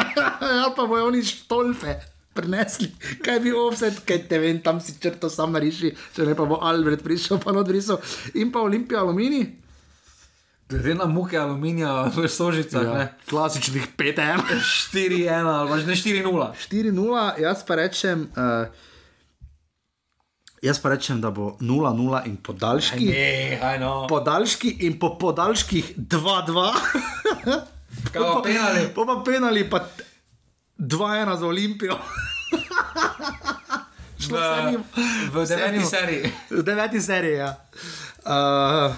Ali 0.62 0.72
pa 0.76 0.86
bojo 0.86 1.06
oni 1.06 1.22
štolfe 1.22 1.94
prinesli, 2.34 2.90
kaj 3.24 3.40
bi 3.40 3.52
offset, 3.52 4.00
kaj 4.06 4.28
te 4.28 4.38
vem, 4.38 4.60
tam 4.62 4.80
si 4.80 4.94
črto 5.02 5.30
sam 5.30 5.52
nariši, 5.52 5.90
če 6.14 6.26
ne 6.28 6.36
pa 6.38 6.46
bo 6.46 6.60
Albert 6.62 7.02
prišel, 7.02 7.40
pa 7.42 7.50
odrisal. 7.50 7.98
In 8.34 8.52
pa 8.54 8.62
Olimpija 8.62 9.02
Alumini. 9.02 9.42
Glede 10.70 10.94
na 10.94 11.08
muke 11.10 11.38
aluminija 11.38 12.04
v 12.14 12.28
sožicah, 12.30 12.84
ja. 12.86 12.92
ne? 12.94 13.06
Klasičnih 13.26 13.88
5-1. 13.98 14.62
4-1 14.94 15.50
ali 15.50 15.70
pa 15.70 15.78
že 15.82 15.86
ne 15.90 15.96
4-0. 15.98 16.46
4-0, 16.70 17.24
jaz 17.42 17.66
pa 17.66 17.74
rečem. 17.82 18.28
Uh, 18.38 18.70
Jaz 20.62 20.78
pa 20.78 20.92
rečem, 20.92 21.20
da 21.20 21.30
bo 21.32 21.56
0-0 21.60 22.26
in 22.28 22.36
podaljški. 22.36 23.06
Nehaj 23.08 23.78
no. 23.80 24.06
Podaljški 24.08 24.76
in 24.84 24.98
po 25.00 25.14
podaljških 25.18 25.94
2-2. 25.96 26.72
Kaj 28.12 28.22
pa 28.22 28.40
penali? 28.44 28.88
Po 28.94 29.06
pa 29.08 29.22
penali 29.24 29.64
pa 29.70 29.80
2-1 30.78 31.36
za 31.36 31.46
Olimpijo. 31.46 31.96
V, 34.20 34.36
v 35.32 35.46
deveti 35.48 35.84
seriji. 35.84 36.32
V 36.50 36.62
deveti 36.62 37.00
seriji, 37.00 37.36
ja. 37.40 37.56
Uh, 38.20 38.92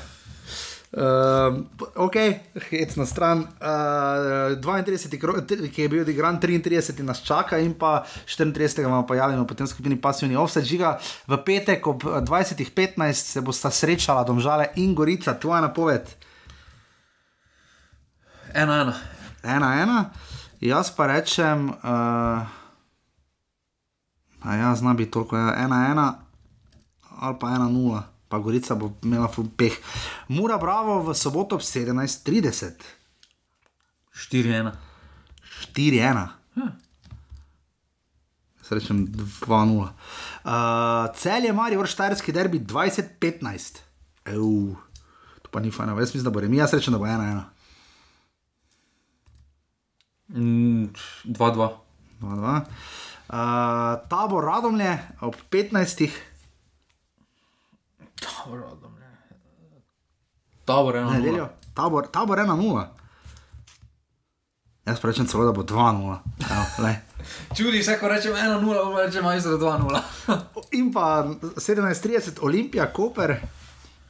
Uh, 0.92 1.64
ok, 1.96 2.16
hec 2.68 2.96
na 2.96 3.06
stran. 3.06 3.38
Uh, 3.56 4.60
32, 4.60 5.16
krog, 5.20 5.38
tri- 5.48 5.70
ki 5.72 5.82
je 5.82 5.88
bil 5.88 6.02
odigran, 6.04 6.36
33 6.40 7.00
nas 7.00 7.22
čaka, 7.24 7.56
in 7.58 7.72
pa 7.74 8.04
34 8.26 8.84
imamo 8.84 9.06
pa 9.06 9.16
javljeno, 9.16 9.46
potem 9.46 9.66
skupini 9.66 10.00
pasivni 10.00 10.36
offset 10.36 10.64
žiga. 10.68 10.98
V 11.26 11.38
petek 11.46 11.86
ob 11.86 12.04
eh, 12.04 12.20
20.15 12.20 13.12
se 13.12 13.40
bosta 13.40 13.70
srečala 13.70 14.24
domžale 14.24 14.68
in 14.76 14.94
gorica, 14.94 15.32
tvoja 15.34 15.60
napoved. 15.64 16.12
1-1. 18.52 18.92
Ena, 19.42 19.72
ena, 19.82 20.10
jaz 20.60 20.92
pa 20.92 21.06
rečem, 21.08 21.70
uh, 21.72 22.44
a 24.44 24.54
ja, 24.60 24.74
zna 24.76 24.94
biti 24.94 25.10
toliko, 25.10 25.36
ja, 25.40 25.54
ena, 25.64 25.86
ena 25.90 26.14
ali 27.22 27.36
pa 27.40 27.48
ena, 27.48 27.68
nula, 27.68 28.11
pa 28.32 28.40
Gorica 28.40 28.72
bo 28.74 28.96
imela 29.04 29.28
peh. 29.28 29.76
Mura 30.32 30.56
Bravo 30.56 31.04
v 31.04 31.12
soboto 31.12 31.60
ob 31.60 31.60
17:30, 31.60 32.80
4-1. 34.08 34.72
4-1. 35.76 36.28
Srečem 38.62 39.04
2-0. 39.12 39.84
Uh, 39.84 41.12
cel 41.12 41.44
je 41.44 41.52
Marijo, 41.52 41.84
Štajerski 41.84 42.32
derbi 42.32 42.56
20-15. 42.60 43.84
Ew, 44.32 44.72
to 45.42 45.48
pa 45.52 45.60
ni 45.60 45.68
fajn, 45.68 45.92
jaz 45.98 46.14
mislim, 46.14 46.24
da 46.24 46.30
bo 46.30 46.40
remi, 46.40 46.56
jaz 46.56 46.72
rečem, 46.72 46.96
da 46.96 46.98
bo 46.98 47.04
1-1. 47.04 47.44
Mm, 50.32 50.88
2-2. 51.36 51.68
2-2. 52.22 52.60
Uh, 53.28 54.00
tabor 54.08 54.44
Radomlje 54.44 54.98
ob 55.20 55.36
15. 55.50 56.31
Tabor, 58.22 58.62
Tabor, 60.64 60.96
eno. 60.96 61.10
nedeljo, 61.10 61.48
tabor, 61.74 62.06
tabor 62.06 62.38
1-0. 62.38 62.86
Jaz 64.82 65.00
pa 65.00 65.08
rečem 65.08 65.26
celo, 65.26 65.44
da 65.44 65.52
bo 65.52 65.62
2-0. 65.62 66.18
Evo, 66.40 66.64
glej. 66.78 66.96
Čudi 67.56 67.82
se, 67.82 67.98
ko 67.98 68.08
rečem 68.08 68.34
1-0, 68.34 68.62
pa 68.94 69.02
rečem 69.02 69.24
majster 69.24 69.52
2-0. 69.52 70.00
In 70.72 70.92
pa 70.92 71.24
17:30 71.56 72.42
Olimpija, 72.42 72.86
Koper, 72.86 73.36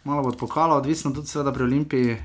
malo 0.04 0.22
bo 0.22 0.28
od 0.28 0.38
pokala, 0.38 0.76
odvisno 0.76 1.10
tudi 1.10 1.28
seveda 1.28 1.52
pri 1.52 1.62
Olimpiji. 1.62 2.16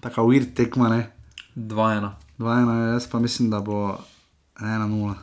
Taka 0.00 0.22
uir 0.22 0.54
tekma, 0.54 0.88
ne. 0.88 1.10
2-1. 1.56 2.10
2-1, 2.38 2.92
jaz 2.92 3.06
pa 3.10 3.18
mislim, 3.18 3.50
da 3.50 3.60
bo 3.60 3.98
1-0. 4.56 5.14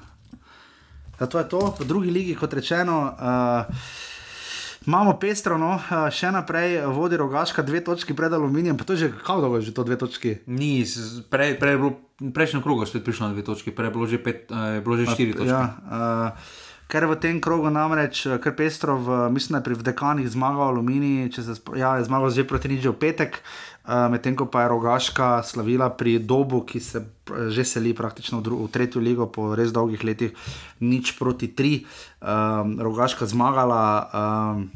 Ja, 1.19 1.27
to 1.27 1.39
je 1.39 1.49
to, 1.49 1.76
v 1.80 1.85
drugi 1.85 2.11
ligi, 2.11 2.35
kot 2.35 2.53
rečeno. 2.53 3.15
Uh, 3.15 3.76
Imamo 4.86 5.16
pestro, 5.18 5.57
no, 5.57 5.76
uh, 5.78 6.07
še 6.14 6.30
naprej 6.30 6.86
vodi 6.94 7.18
rogaška, 7.18 7.66
dve 7.66 7.82
točki 7.82 8.14
pred 8.14 8.34
aluminijem, 8.34 8.78
pa 8.78 8.86
to 8.86 8.94
je 8.94 9.06
že 9.06 9.07
kako 9.18 9.41
dolgo 9.41 9.57
je 9.57 9.70
že 9.70 9.74
to 9.74 9.84
dve 9.84 9.98
točki. 9.98 10.45
Ni, 10.45 10.86
prej, 11.30 11.57
prej 11.57 11.74
je 11.74 11.80
bilo, 11.82 11.91
v 12.22 12.32
prejšnjem 12.32 12.62
krogu 12.62 12.86
spet 12.86 13.02
prišlo 13.02 13.30
na 13.30 13.34
dve 13.34 13.44
točke, 13.48 13.74
prej 13.74 13.90
je 13.90 13.94
bilo 13.98 14.06
že, 14.06 14.22
pet, 14.22 14.45
je 14.53 14.82
bilo 14.86 14.95
že 14.95 15.10
štiri 15.10 15.34
točke. 15.34 15.49
Ja, 15.49 15.74
uh, 15.90 16.65
ker 16.88 17.06
v 17.10 17.18
tem 17.18 17.41
krogu 17.41 17.70
namreč, 17.74 18.26
eh, 18.26 18.38
kar 18.38 18.53
pestro, 18.53 18.98
v, 18.98 19.30
mislim, 19.34 19.57
da 19.57 19.57
je 19.57 19.66
pri 19.66 19.76
Vdekanih 19.82 20.30
zmagal 20.30 20.70
Aluminij, 20.70 21.34
če 21.34 21.41
se 21.44 21.53
ja, 21.76 21.98
je 21.98 22.06
zmagal 22.06 22.30
že 22.30 22.45
proti 22.45 22.70
nič 22.70 22.86
v 22.86 22.94
petek, 22.94 23.41
uh, 23.90 24.06
medtem 24.10 24.38
ko 24.38 24.45
pa 24.45 24.66
je 24.66 24.70
Rogaška 24.70 25.41
slavila 25.41 25.90
pri 25.90 26.22
Dobu, 26.22 26.62
ki 26.62 26.80
se 26.80 27.02
eh, 27.02 27.49
že 27.49 27.66
seli 27.66 27.94
praktično 27.98 28.41
v, 28.41 28.53
v 28.53 28.70
tretjo 28.70 29.02
ligo 29.02 29.26
po 29.26 29.57
res 29.57 29.74
dolgih 29.74 30.02
letih, 30.06 30.32
nič 30.80 31.18
proti 31.18 31.49
tri, 31.57 31.86
um, 32.22 32.78
Rogaška 32.78 33.26
zmagala. 33.26 33.84
Um, 34.14 34.70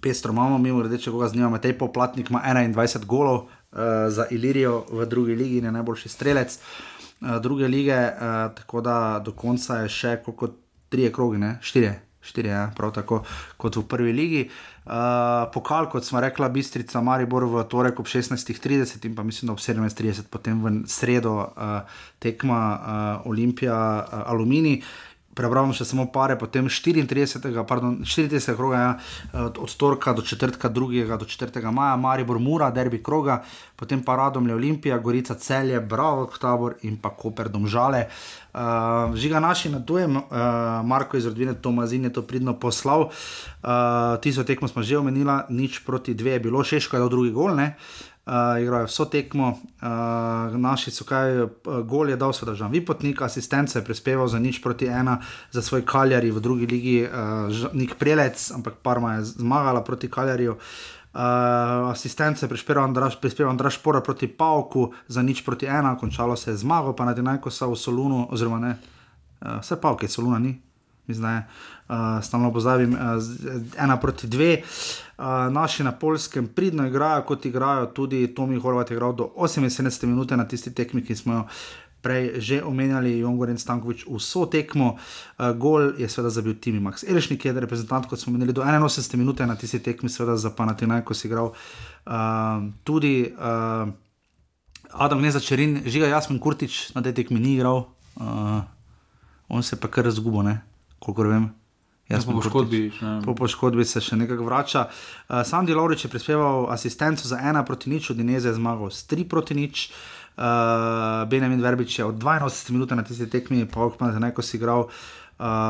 Pestro 0.00 0.32
imamo, 0.32 0.56
mimo 0.56 0.80
grede, 0.80 0.96
če 0.96 1.12
koga 1.12 1.28
zanima, 1.28 1.52
Matej 1.52 1.76
Poplatnik 1.76 2.32
ima 2.32 2.40
21 2.40 3.04
golov 3.04 3.52
uh, 3.52 4.08
za 4.08 4.24
Ilirijo 4.32 4.88
v 4.88 5.04
drugi 5.04 5.36
ligi 5.36 5.60
in 5.60 5.68
je 5.68 5.72
najboljši 5.76 6.08
strelec 6.08 6.56
uh, 6.56 7.36
druge 7.36 7.68
lige, 7.68 7.92
uh, 7.92 8.48
tako 8.56 8.80
da 8.80 9.20
do 9.20 9.36
konca 9.36 9.84
je 9.84 9.92
še 9.92 10.16
koliko 10.24 10.48
tri 10.90 11.08
krogi, 11.12 11.38
ne? 11.38 11.56
štiri. 11.62 11.94
Štiri, 12.20 12.50
ja, 12.52 12.66
prav 12.76 12.90
tako 12.92 13.22
kot 13.56 13.78
v 13.80 13.82
prvi 13.88 14.12
ligi. 14.12 14.42
Uh, 14.84 15.46
pokal, 15.54 15.86
kot 15.88 16.04
smo 16.04 16.20
rekla, 16.20 16.50
Bistrica, 16.52 17.00
Maribor 17.00 17.46
v 17.48 17.62
torek 17.64 18.00
ob 18.02 18.08
16:30 18.08 19.06
in 19.08 19.14
pa 19.16 19.22
mislim, 19.24 19.48
da 19.48 19.52
ob 19.56 19.62
17:30, 19.62 20.28
potem 20.28 20.60
v 20.60 20.72
sredo 20.84 21.32
uh, 21.40 21.80
tekma 22.20 22.60
uh, 22.60 23.30
Olimpija, 23.30 23.78
uh, 24.04 24.30
Aluminij. 24.34 24.82
Prebral 25.40 25.64
bom 25.64 25.72
še 25.72 25.86
samo 25.88 26.04
pare, 26.12 26.36
potem 26.36 26.66
34. 26.68 27.64
Pardon, 27.64 27.94
34. 28.04 28.52
kroga, 28.58 28.76
ja, 28.76 28.90
od, 29.48 29.72
torka 29.80 30.12
do 30.12 30.20
četrtka, 30.20 30.68
2. 30.68 31.16
do 31.16 31.24
4. 31.24 31.64
maja, 31.72 31.96
Maribor, 31.96 32.36
Mura, 32.36 32.68
derbi 32.70 33.00
kroga, 33.00 33.38
potem 33.80 34.02
pa 34.04 34.18
Radomlje, 34.20 34.54
Olimpija, 34.54 34.98
Gorica, 35.00 35.38
Celje, 35.40 35.80
Bravo, 35.80 36.28
Tabor 36.36 36.76
in 36.84 37.00
pa 37.00 37.14
Koper, 37.16 37.48
Domžale. 37.48 38.10
Uh, 38.50 39.14
žiga 39.14 39.40
naši 39.40 39.70
na 39.70 39.78
tujem, 39.80 40.18
uh, 40.18 40.24
Marko 40.84 41.16
iz 41.16 41.24
rodbine 41.24 41.54
Tomazin 41.54 42.04
je 42.04 42.12
to 42.12 42.26
pridno 42.26 42.58
poslal. 42.58 43.08
Uh, 43.62 44.18
Tisto 44.20 44.44
tekmo 44.44 44.68
smo 44.68 44.82
že 44.82 44.98
omenili, 44.98 45.38
nič 45.48 45.86
proti 45.86 46.12
dve 46.18 46.36
je 46.36 46.44
bilo, 46.50 46.60
Šeško 46.60 46.98
je 46.98 47.00
dal 47.00 47.08
drugi 47.08 47.30
gol. 47.32 47.54
Uh, 47.54 48.09
igrajo 48.60 48.84
vso 48.84 49.04
tekmo, 49.04 49.48
uh, 49.48 50.56
naši 50.56 50.90
so 50.90 51.04
kaj, 51.04 51.42
uh, 51.42 51.48
gol 51.88 52.10
je 52.10 52.16
dal 52.16 52.32
seveda 52.32 52.54
Žan 52.54 52.70
Vipotnik, 52.72 53.22
asistence 53.22 53.78
je 53.78 53.84
prispeval 53.84 54.28
za 54.28 54.38
nič 54.38 54.60
proti 54.62 54.86
ena, 54.86 55.18
za 55.50 55.62
svoj 55.62 55.84
Kaljari 55.84 56.30
v 56.30 56.40
drugi 56.40 56.66
ligi, 56.66 56.96
uh, 57.02 57.72
Nik 57.72 57.96
Prelec, 57.98 58.50
ampak 58.54 58.74
Parma 58.82 59.14
je 59.14 59.24
zmagala 59.24 59.84
proti 59.84 60.10
Kaljariju. 60.10 60.52
Uh, 61.10 61.90
asistence 61.90 62.48
prispeval 62.48 62.84
Andraš, 62.84 63.16
prispeval 63.20 63.50
Andraš 63.50 63.82
Pora 63.82 64.00
proti 64.00 64.28
Pavku, 64.28 64.92
za 65.08 65.22
nič 65.22 65.42
proti 65.44 65.66
ena, 65.66 65.96
končalo 65.98 66.36
se 66.36 66.50
je 66.50 66.56
zmago, 66.56 66.92
pa 66.92 67.04
na 67.04 67.14
Dinajko 67.14 67.50
so 67.50 67.72
v 67.72 67.76
Solunu, 67.76 68.28
oziroma 68.30 68.58
ne, 68.58 68.76
uh, 69.40 69.58
vse 69.58 69.80
Pavke, 69.80 70.08
Soluna 70.08 70.38
ni, 70.38 70.60
da 71.08 71.30
je. 71.30 71.46
Uh, 71.90 72.22
stalno 72.22 72.52
pozabim, 72.52 72.94
uh, 72.94 73.18
ena 73.74 73.96
proti 73.96 74.28
dve. 74.30 74.62
Uh, 74.62 74.64
naši 75.50 75.84
na 75.84 75.92
polskem 75.92 76.48
pridno 76.48 76.86
igrajo, 76.86 77.22
kot 77.28 77.46
igrajo 77.46 77.86
tudi 77.86 78.34
Tomi 78.34 78.58
Horvat, 78.58 78.90
je 78.90 78.96
igral 78.96 79.12
do 79.12 79.30
78 79.36 80.06
minut 80.06 80.30
na 80.30 80.48
tisti 80.48 80.74
tekmi, 80.74 81.04
ki 81.04 81.16
smo 81.16 81.34
jo 81.34 81.44
prej 82.00 82.40
že 82.40 82.62
omenjali, 82.64 83.18
Jongor 83.20 83.50
in 83.52 83.58
Stankovič, 83.60 84.06
vso 84.08 84.46
tekmo. 84.48 84.96
Gol 85.36 86.00
je 86.00 86.08
seveda 86.08 86.30
zabil 86.32 86.56
Timi 86.56 86.80
Max 86.80 87.04
Elešnik, 87.04 87.44
je 87.44 87.52
reprezentant, 87.52 88.08
kot 88.08 88.20
smo 88.20 88.32
omenili, 88.32 88.56
do 88.56 88.64
81 88.64 89.16
minut 89.20 89.44
na 89.44 89.56
tisti 89.56 89.78
tekmi, 89.78 90.08
seveda 90.08 90.36
za 90.36 90.50
Panatinajko 90.50 91.14
si 91.14 91.28
igral 91.28 91.52
uh, 91.52 92.14
tudi. 92.84 93.28
Uh, 93.36 93.92
Adam 94.90 95.18
Gnezačerin, 95.18 95.82
žiga 95.86 96.06
Jasmin 96.10 96.40
Kurtič 96.42 96.90
na 96.94 97.02
tej 97.02 97.14
tekmi 97.14 97.38
ni 97.38 97.54
igral, 97.54 97.86
uh, 98.18 98.58
on 99.48 99.62
se 99.62 99.76
je 99.76 99.80
pa 99.80 99.86
kar 99.86 100.04
razgubil, 100.04 100.42
ne, 100.42 100.60
kolikor 100.98 101.30
vem. 101.30 101.59
Jaz 102.10 102.26
po 102.26 102.32
poškodbi. 102.32 102.90
Po 103.24 103.34
poškodbi 103.38 103.84
se 103.86 104.02
še 104.02 104.18
nekako 104.18 104.48
vrača. 104.48 104.88
Uh, 104.90 105.44
Sandy 105.46 105.76
Lovrič 105.78 106.04
je 106.04 106.10
prispeval 106.10 106.66
asistenco 106.74 107.28
za 107.28 107.38
ena 107.38 107.62
proti 107.64 107.90
nič, 107.90 108.10
od 108.10 108.18
Dineze 108.18 108.50
je 108.50 108.58
zmagal 108.58 108.90
s 108.90 109.06
tri 109.06 109.22
proti 109.24 109.54
nič. 109.54 109.90
Uh, 110.34 110.42
Benjamin 111.30 111.62
Verbič 111.62 111.98
je 111.98 112.04
od 112.04 112.18
82 112.18 112.74
minut 112.74 112.90
na 112.90 113.06
tisti 113.06 113.30
tekmi, 113.30 113.62
pa 113.70 113.86
okman 113.86 114.12
za 114.12 114.18
neko 114.18 114.42
si 114.42 114.58
igral. 114.58 114.88
Uh, 114.90 115.19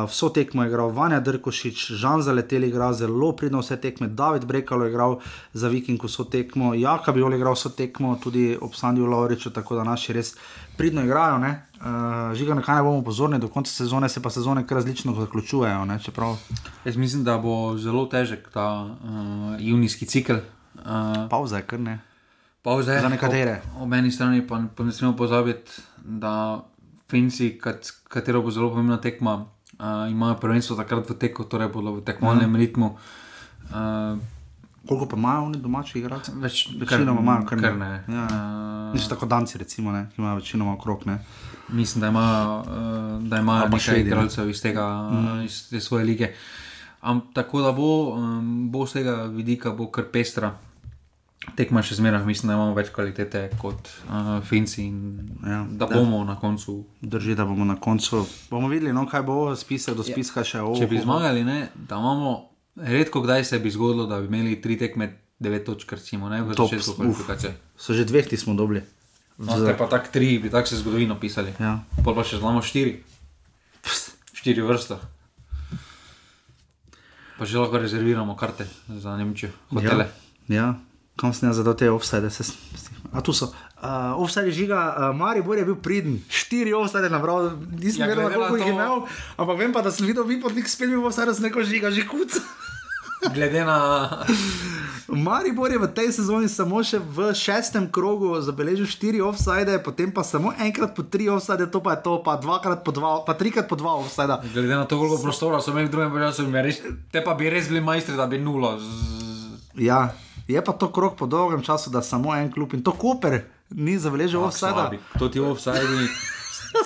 vso 0.07 0.29
tekmo 0.29 0.63
je 0.63 0.69
igral 0.69 0.91
Vanja 0.91 1.21
Drkošič, 1.21 1.93
Žan 1.93 2.23
Zaletel 2.23 2.63
je 2.63 2.69
igral 2.69 2.93
zelo 2.93 3.33
pridno 3.33 3.61
vse 3.61 3.77
tekme, 3.77 4.09
David 4.09 4.45
Brekalo 4.45 4.85
je 4.85 4.91
igral 4.91 5.19
za 5.53 5.69
Viking 5.69 6.05
vso 6.05 6.25
tekmo, 6.25 6.75
Jaka 6.75 7.13
bi 7.13 7.21
igral 7.21 7.55
vso 7.55 7.71
tekmo, 7.71 8.17
tudi 8.23 8.59
ob 8.61 8.75
Sandiju 8.75 9.07
Lovriču, 9.07 9.51
tako 9.51 9.77
da 9.77 9.85
naši 9.85 10.13
res 10.13 10.35
pridno 10.77 11.05
igrajo. 11.05 11.37
Uh, 11.37 12.37
Žiga, 12.37 12.55
na 12.55 12.63
kaj 12.63 12.77
ne 12.77 12.83
bomo 12.83 13.05
pozorni, 13.05 13.39
do 13.39 13.49
konca 13.49 13.73
sezone 13.73 14.09
se 14.09 14.23
pa 14.23 14.31
sezone 14.31 14.67
kar 14.67 14.77
različno 14.77 15.15
zaključujejo. 15.15 15.85
Ne, 15.85 15.99
čeprav... 16.03 16.37
Jaz 16.85 16.97
mislim, 16.97 17.25
da 17.25 17.39
bo 17.39 17.77
zelo 17.79 18.07
težek 18.07 18.49
ta 18.53 18.83
uh, 18.85 19.55
junijski 19.59 20.07
cikl. 20.07 20.33
Uh, 20.75 20.83
Pauza 21.31 21.57
je 21.57 21.63
kar 21.63 21.81
ne. 21.81 22.01
Pauza 22.63 22.93
je 22.93 23.01
za 23.01 23.09
nekatere. 23.09 23.63
Ob, 23.77 23.83
ob 23.83 23.93
eni 23.93 24.11
strani 24.11 24.47
pa, 24.47 24.63
pa 24.77 24.85
ne 24.85 24.93
smemo 24.93 25.17
pozabiti, 25.17 25.71
da 26.05 26.61
Finci, 27.11 27.59
kat, 27.59 27.93
katero 28.09 28.43
bo 28.43 28.51
zelo 28.51 28.69
pomembna 28.71 29.01
tekma, 29.01 29.47
uh, 29.81 30.11
imajo 30.11 30.37
prvenstvo 30.41 30.77
takrat 30.77 31.09
v 31.11 31.17
teku, 31.17 31.49
torej 31.49 31.73
bodo 31.73 31.97
v 31.97 32.05
tekmovalnem 32.05 32.53
mm. 32.53 32.61
ritmu. 32.61 32.97
Uh, 33.73 34.21
Koliko 34.89 35.07
pa 35.07 35.17
imajo 35.17 35.43
oni 35.45 35.59
domači 35.61 35.99
igralci? 35.99 36.33
Več, 36.41 36.69
večinoma 36.81 37.21
imajo, 37.21 37.45
kar, 37.47 37.61
kar 37.61 37.77
ne. 37.77 37.91
Ja. 38.09 38.25
Uh, 38.25 38.95
Niso 38.95 39.11
tako 39.13 39.29
danci, 39.29 39.59
recimo, 39.61 39.93
ne, 39.93 40.07
ki 40.15 40.23
imajo 40.23 40.41
večinoma 40.41 40.73
okrog. 40.73 41.05
Ne. 41.07 41.19
Mislim, 41.69 42.01
da 42.01 42.09
imajo, 42.09 42.55
uh, 42.61 43.29
da 43.29 43.43
imajo 43.45 43.69
nekaj 43.69 44.01
igralcev 44.01 44.51
iz, 44.51 44.63
tega, 44.63 44.87
mm. 45.11 45.45
iz 45.45 45.69
te 45.69 45.81
svoje 45.81 46.05
lige. 46.05 46.33
Am, 47.01 47.21
tako 47.33 47.61
da 47.61 47.73
bo, 47.73 48.15
um, 48.17 48.71
bo 48.73 48.87
z 48.87 49.01
tega 49.01 49.23
vidika 49.25 49.71
bo 49.71 49.91
kar 49.93 50.09
pestra. 50.13 50.55
Tekma 51.57 51.83
še 51.83 51.97
zmeraj, 51.99 52.23
mislim, 52.27 52.51
da 52.51 52.57
imamo 52.57 52.75
več 52.77 52.91
kvalitete 52.95 53.43
kot 53.61 53.89
uh, 54.07 54.39
Finci 54.47 54.85
in 54.85 54.99
ja, 55.47 55.63
da 55.67 55.89
bomo 55.91 56.23
da. 56.23 56.33
na 56.33 56.37
koncu. 56.41 56.77
Drži, 57.01 57.35
da 57.39 57.47
bomo 57.49 57.65
na 57.69 57.77
koncu. 57.81 58.23
Bomo 58.51 58.71
videli, 58.71 58.93
no, 58.97 59.07
kaj 59.11 59.25
bo 59.27 59.39
spisal 59.59 59.97
do 59.99 60.07
spiska 60.07 60.45
še 60.47 60.63
ovo. 60.65 60.77
Če 60.79 60.89
bi 60.91 61.01
zmagali, 61.03 61.45
ne, 61.47 61.59
da 61.75 62.01
imamo, 62.01 62.35
redko 62.87 63.23
kdaj 63.25 63.47
se 63.51 63.61
bi 63.63 63.73
zgodilo, 63.73 64.09
da 64.11 64.21
bi 64.23 64.31
imeli 64.31 64.59
tri 64.63 64.79
tekme, 64.81 65.11
devet 65.41 65.65
točk, 65.69 65.97
recimo, 65.97 66.29
ne, 66.33 66.43
v 66.45 66.57
začetku 66.57 66.99
kvalifikacije. 67.01 67.55
So 67.81 67.97
že 67.97 68.05
dveh, 68.09 68.29
ti 68.29 68.41
smo 68.41 68.55
dobili. 68.59 68.85
No, 69.41 69.57
zdaj 69.57 69.79
pa 69.81 69.89
tak 69.89 70.13
tri, 70.13 70.37
bi 70.39 70.53
tako 70.53 70.69
se 70.69 70.83
zgodovino 70.83 71.17
pisali. 71.17 71.55
Ja. 71.57 71.79
Pol 72.05 72.13
pa 72.13 72.27
še 72.27 72.43
znamo 72.43 72.61
štiri. 72.61 73.01
Štiri 74.37 74.61
vrste. 74.65 75.01
Pa 77.41 77.49
že 77.49 77.57
lahko 77.57 77.81
rezerviramo 77.81 78.37
karte 78.37 78.69
za 78.85 79.17
Nemčijo, 79.17 79.49
hotele. 79.73 80.13
Ja. 80.53 80.61
ja 80.61 80.90
kam 81.17 81.35
sem 81.35 81.49
jaz 81.49 81.59
zadal 81.59 81.75
te 81.75 81.91
offside, 81.91 82.31
se 82.31 82.45
A 83.11 83.21
tu 83.21 83.33
so. 83.35 83.51
Uh, 83.81 84.15
offside 84.23 84.53
žiga, 84.55 84.79
uh, 84.95 85.17
Mari 85.17 85.43
Bor 85.43 85.59
je 85.59 85.65
bil 85.65 85.75
pridn, 85.75 86.21
štiri 86.31 86.71
offside 86.77 87.09
nabral, 87.11 87.57
nisem 87.75 88.05
ja, 88.05 88.13
vedel, 88.13 88.29
koliko 88.29 88.57
jih 88.61 88.67
je 88.69 88.75
imel, 88.77 89.03
ampak 89.41 89.57
vem 89.59 89.73
pa, 89.73 89.83
da 89.83 89.91
sem 89.91 90.07
videl, 90.07 90.23
vi 90.29 90.37
pod 90.39 90.55
nek 90.55 90.69
spet 90.69 90.93
bil 90.93 91.03
offside, 91.03 91.33
z 91.33 91.43
neko 91.43 91.65
žiga, 91.65 91.91
že 91.91 92.05
kuc. 92.07 92.37
Glede 93.35 93.65
na. 93.65 93.77
Mari 95.09 95.51
Bor 95.53 95.73
je 95.73 95.81
v 95.81 95.89
tej 95.91 96.13
sezoni 96.15 96.47
samo 96.47 96.81
še 96.87 97.01
v 97.03 97.35
šestem 97.35 97.91
krogu 97.91 98.39
zabeležil 98.39 98.87
štiri 98.87 99.19
offside, 99.19 99.81
potem 99.83 100.13
pa 100.13 100.23
samo 100.23 100.55
enkrat 100.55 100.95
po 100.95 101.03
tri 101.03 101.27
offside, 101.27 101.67
to 101.67 101.83
pa 101.83 101.99
je 101.99 102.07
to, 102.07 102.23
pa 102.23 102.39
dvakrat 102.39 102.87
po 102.87 102.95
dva, 102.95 103.27
pa 103.27 103.35
trikrat 103.35 103.67
po 103.67 103.75
dva 103.75 103.99
offside. 103.99 104.39
Glede 104.55 104.77
na 104.77 104.87
to, 104.87 105.01
koliko 105.01 105.19
prostora 105.19 105.59
so 105.59 105.75
imeli 105.75 105.91
v 105.91 105.93
drugem 105.93 106.15
času, 106.31 106.47
te 107.11 107.21
pa 107.25 107.35
bi 107.35 107.51
res 107.51 107.67
bili 107.69 107.83
majstri, 107.83 108.15
da 108.15 108.31
bi 108.31 108.39
nulo. 108.39 108.79
Z... 108.79 108.87
Ja. 109.77 110.15
Je 110.51 110.65
pa 110.65 110.73
to 110.73 110.91
krok 110.93 111.17
po 111.17 111.27
dolgem 111.27 111.63
času, 111.63 111.91
da 111.91 112.03
samo 112.03 112.35
en 112.35 112.53
klub 112.53 112.75
in 112.75 112.83
to 112.83 112.93
Koper 112.93 113.43
ni 113.71 113.99
zabeležil 113.99 114.43
offside. 114.43 114.99
To 115.19 115.29
ti 115.29 115.41
offside. 115.41 116.09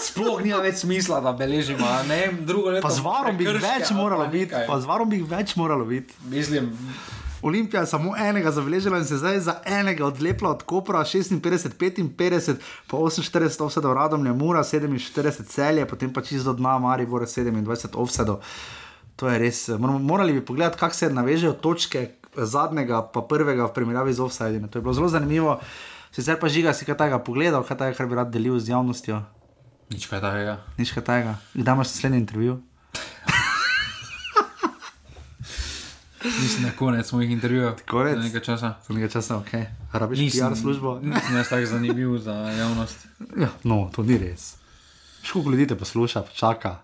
Sploh 0.01 0.41
nima 0.41 0.63
več 0.65 0.81
smisla, 0.85 1.21
da 1.21 1.33
beležimo. 1.37 1.89
Ne, 2.09 2.33
drugo 2.41 2.73
leto. 2.73 2.87
Pa 2.87 2.93
z 2.93 3.05
varom 3.05 3.37
bi 3.37 3.49
več 3.49 3.93
moralo 3.93 4.29
biti. 4.33 4.55
Pa 4.69 4.81
z 4.81 4.89
varom 4.89 5.11
bi 5.11 5.21
več 5.29 5.57
moralo 5.61 5.85
biti. 5.89 6.17
Mislim. 6.33 6.73
Olimpija 7.45 7.83
je 7.83 7.87
samo 7.87 8.15
enega 8.17 8.51
zabeležila 8.51 8.99
in 8.99 9.05
se 9.05 9.19
zdaj 9.21 9.41
za 9.45 9.55
enega 9.69 10.07
odlepila 10.07 10.51
od 10.51 10.63
Kopra, 10.63 11.03
56, 11.05 11.77
55, 11.79 12.55
pa 12.89 12.97
48 12.97 13.65
offsetov 13.65 13.93
radom, 13.93 14.25
ne 14.25 14.33
mura, 14.33 14.63
47 14.65 15.45
celje, 15.45 15.85
potem 15.87 16.13
pa 16.13 16.23
čisto 16.25 16.53
dna, 16.57 16.79
Maribor 16.79 17.27
27 17.29 17.97
offsetov. 18.01 18.41
To 19.17 19.29
je 19.29 19.39
res. 19.39 19.69
Morali 19.79 20.33
bi 20.33 20.45
pogledati, 20.45 20.79
kako 20.81 20.95
se 20.95 21.11
navežejo 21.13 21.53
točke, 21.53 22.09
zadnjega, 22.37 23.03
pa 23.13 23.23
prvega 23.23 23.67
v 23.67 23.75
primerjavi 23.75 24.13
z 24.13 24.21
offsajdom. 24.21 24.69
To 24.69 24.79
je 24.79 24.83
bilo 24.83 24.95
zelo 24.95 25.09
zanimivo. 25.09 25.61
Sicer 26.15 26.39
pa 26.39 26.49
žiga 26.49 26.75
si 26.75 26.87
kaj 26.87 26.97
takega 26.97 27.19
pogledal, 27.19 27.63
kaj 27.67 27.77
takega, 27.77 27.97
kar 27.97 28.07
bi 28.07 28.15
rad 28.15 28.31
delil 28.31 28.59
z 28.59 28.71
javnostjo. 28.71 29.23
Nič 29.91 30.07
kaj 30.07 30.21
takega. 30.23 30.63
Nič 30.79 30.95
kaj 30.95 31.05
takega. 31.05 31.35
Kdaj 31.55 31.75
imaš 31.75 31.89
naslednji 31.91 32.19
intervju? 32.23 32.63
Mislim, 36.43 36.63
da 36.65 36.71
konec 36.79 37.13
mojih 37.13 37.31
intervjujev. 37.31 37.75
Konec? 37.91 38.17
Za 38.17 38.23
nekaj 38.23 38.41
časa. 38.41 38.75
Za 38.87 38.95
nekaj 38.95 39.09
časa, 39.09 39.37
ok. 39.37 39.53
Rabiš 39.93 40.33
PR 40.33 40.57
službo? 40.57 41.01
Nisem 41.03 41.37
jaz 41.37 41.49
tako 41.49 41.67
zanimiv 41.67 42.19
za 42.19 42.33
javnost. 42.33 43.07
Ja, 43.37 43.49
no, 43.65 43.91
to 43.95 44.03
ni 44.03 44.19
res. 44.19 44.57
Školiko 45.23 45.51
ljudi 45.51 45.67
te 45.67 45.77
posluša, 45.79 46.23
čaka. 46.35 46.77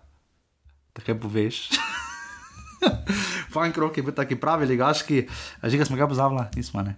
Tako 0.93 1.15
poveš. 1.23 1.71
Fajn 3.51 3.73
krok 3.77 3.97
je 3.97 4.07
bil 4.07 4.15
taki 4.17 4.39
pravi, 4.41 4.67
ligaški, 4.71 5.27
že 5.63 5.81
ga 5.81 5.85
smo 5.85 5.99
ga 5.99 6.09
pozabili, 6.11 6.47
nismo. 6.57 6.83
Ne. 6.87 6.97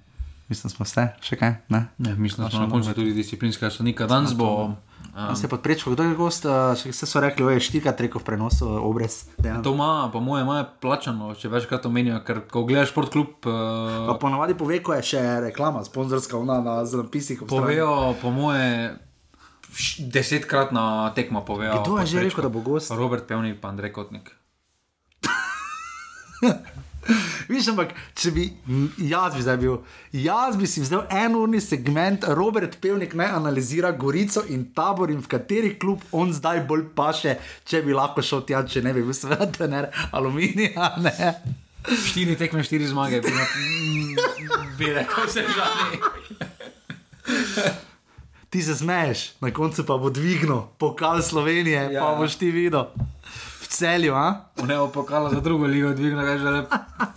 Mislim, 0.53 0.69
smo 0.69 0.85
ste, 0.85 1.07
še 1.24 1.39
kaj? 1.41 1.55
Ne, 1.73 1.87
ne 1.97 2.12
mislim, 2.12 2.45
da 2.45 2.51
smo 2.53 2.66
na 2.66 2.70
koncu 2.70 2.93
tudi 2.93 3.15
disciplinska 3.16 3.70
sonika. 3.73 4.05
Danes 4.07 4.35
bo. 4.37 4.74
Um, 5.12 5.37
se 5.37 5.47
je 5.47 5.49
podprečko, 5.49 5.93
kdo 5.95 6.05
je 6.05 6.16
gost, 6.16 6.45
če 6.81 6.93
se 6.93 7.07
so 7.09 7.20
rekli, 7.20 7.45
oj, 7.45 7.61
štika 7.61 7.95
treko 7.97 8.20
v 8.20 8.27
prenosu, 8.27 8.69
obrez. 8.85 9.31
To 9.65 9.73
ima, 9.73 10.11
po 10.12 10.20
mojem, 10.24 10.45
ima 10.45 10.65
plačano, 10.65 11.33
če 11.37 11.51
večkrat 11.53 11.89
omenijo, 11.89 12.20
ker 12.27 12.43
ko 12.53 12.65
gledaš 12.69 12.93
šport 12.93 13.12
klub. 13.12 13.33
Uh, 13.45 14.09
pa 14.11 14.19
ponovadi 14.20 14.57
pove, 14.59 14.83
ko 14.85 14.97
je 14.97 15.07
še 15.15 15.23
reklama, 15.47 15.85
sponzorska, 15.89 16.37
ona 16.37 16.61
na 16.65 16.77
zapisih. 16.89 17.45
Povejo, 17.49 18.12
po 18.20 18.35
moje. 18.35 18.93
Desetkrat 20.12 20.73
na 20.77 20.85
tekmo 21.16 21.41
povejo. 21.49 21.81
Kdo 21.81 21.97
je 22.03 22.12
že 22.12 22.29
rekel, 22.29 22.45
da 22.45 22.53
bo 22.53 22.61
gost? 22.61 22.93
Robert 22.93 23.24
Pevnik, 23.24 23.57
pa 23.61 23.73
Andrej 23.73 23.97
Kotnik. 23.97 24.35
Viš, 27.52 27.69
ampak 27.73 27.93
če 28.19 28.31
bi 28.35 28.44
jaz 29.10 29.35
bi 29.35 29.43
zdaj 29.43 29.59
bil, 29.60 29.78
jaz 30.14 30.56
bi 30.59 30.69
si 30.70 30.82
vzel 30.85 31.02
enourni 31.10 31.60
segment, 31.62 32.24
Robert 32.39 32.78
Pevnik 32.82 33.16
naj 33.19 33.35
analizira 33.39 33.90
Gorico 33.93 34.44
in 34.48 34.69
tabor 34.77 35.10
in 35.10 35.23
v 35.23 35.31
kateri 35.35 35.74
klub 35.82 36.05
on 36.14 36.32
zdaj 36.35 36.62
bolj 36.69 36.86
paše, 36.97 37.36
če 37.66 37.82
bi 37.86 37.97
lahko 37.97 38.23
šel 38.23 38.47
tja, 38.48 38.62
če 38.62 38.85
ne 38.86 38.94
bi 38.94 39.05
bil 39.06 39.16
svet, 39.16 39.48
trener 39.56 39.90
aluminija. 40.12 40.94
Ne. 41.02 41.35
Štiri 41.82 42.36
tekme, 42.39 42.62
štiri 42.62 42.86
zmage, 42.86 43.19
bi, 43.24 43.32
na, 43.35 43.47
bi 44.78 44.93
rekel, 44.94 45.27
se 45.27 45.43
žali. 45.43 45.98
Ti 48.52 48.60
se 48.62 48.77
smeješ, 48.78 49.24
na 49.43 49.51
koncu 49.51 49.82
pa 49.89 49.97
bo 49.98 50.12
dvignil 50.12 50.69
pokal 50.78 51.23
Slovenije, 51.24 51.89
ja. 51.97 52.05
pa 52.05 52.14
boš 52.20 52.39
ti 52.39 52.52
videl 52.55 52.86
celju. 53.73 54.12
Ne 54.69 54.77
bo 54.77 54.89
pokala 54.93 55.32
za 55.32 55.40
drugo 55.40 55.66
ligo, 55.66 55.94
dvigne 55.97 56.24
ga 56.24 56.39
že 56.39 56.51
lep, 56.51 56.69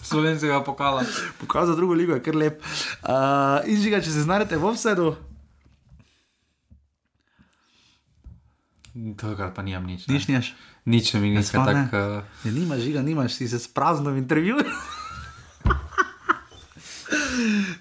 slovenskega 0.01 0.63
pokala. 0.63 1.03
Pokal 1.39 1.67
za 1.67 1.75
drugo 1.75 1.93
ligo 1.93 2.15
je 2.15 2.23
kar 2.23 2.35
lep. 2.35 2.63
Uh, 3.03 3.59
in 3.67 3.81
že 3.81 3.91
ga, 3.91 3.99
če 3.99 4.15
se 4.15 4.23
znajdete 4.23 4.57
v 4.57 4.71
vsedu. 4.75 5.15
To, 8.95 9.35
kar 9.35 9.51
pa 9.51 9.59
nimam 9.59 9.83
nič. 9.83 10.07
Nič 10.07 10.31
nimaš. 10.31 10.55
Nič 10.87 11.11
mi 11.19 11.35
ni 11.35 11.43
skoro 11.43 11.67
tako. 11.67 12.23
Uh... 12.23 12.47
Nimaš 12.47 12.79
žiga, 12.79 13.03
nimaš, 13.03 13.35
si 13.35 13.51
se 13.51 13.59
sprazno 13.59 14.15
v 14.15 14.23
intervjuju. 14.23 14.63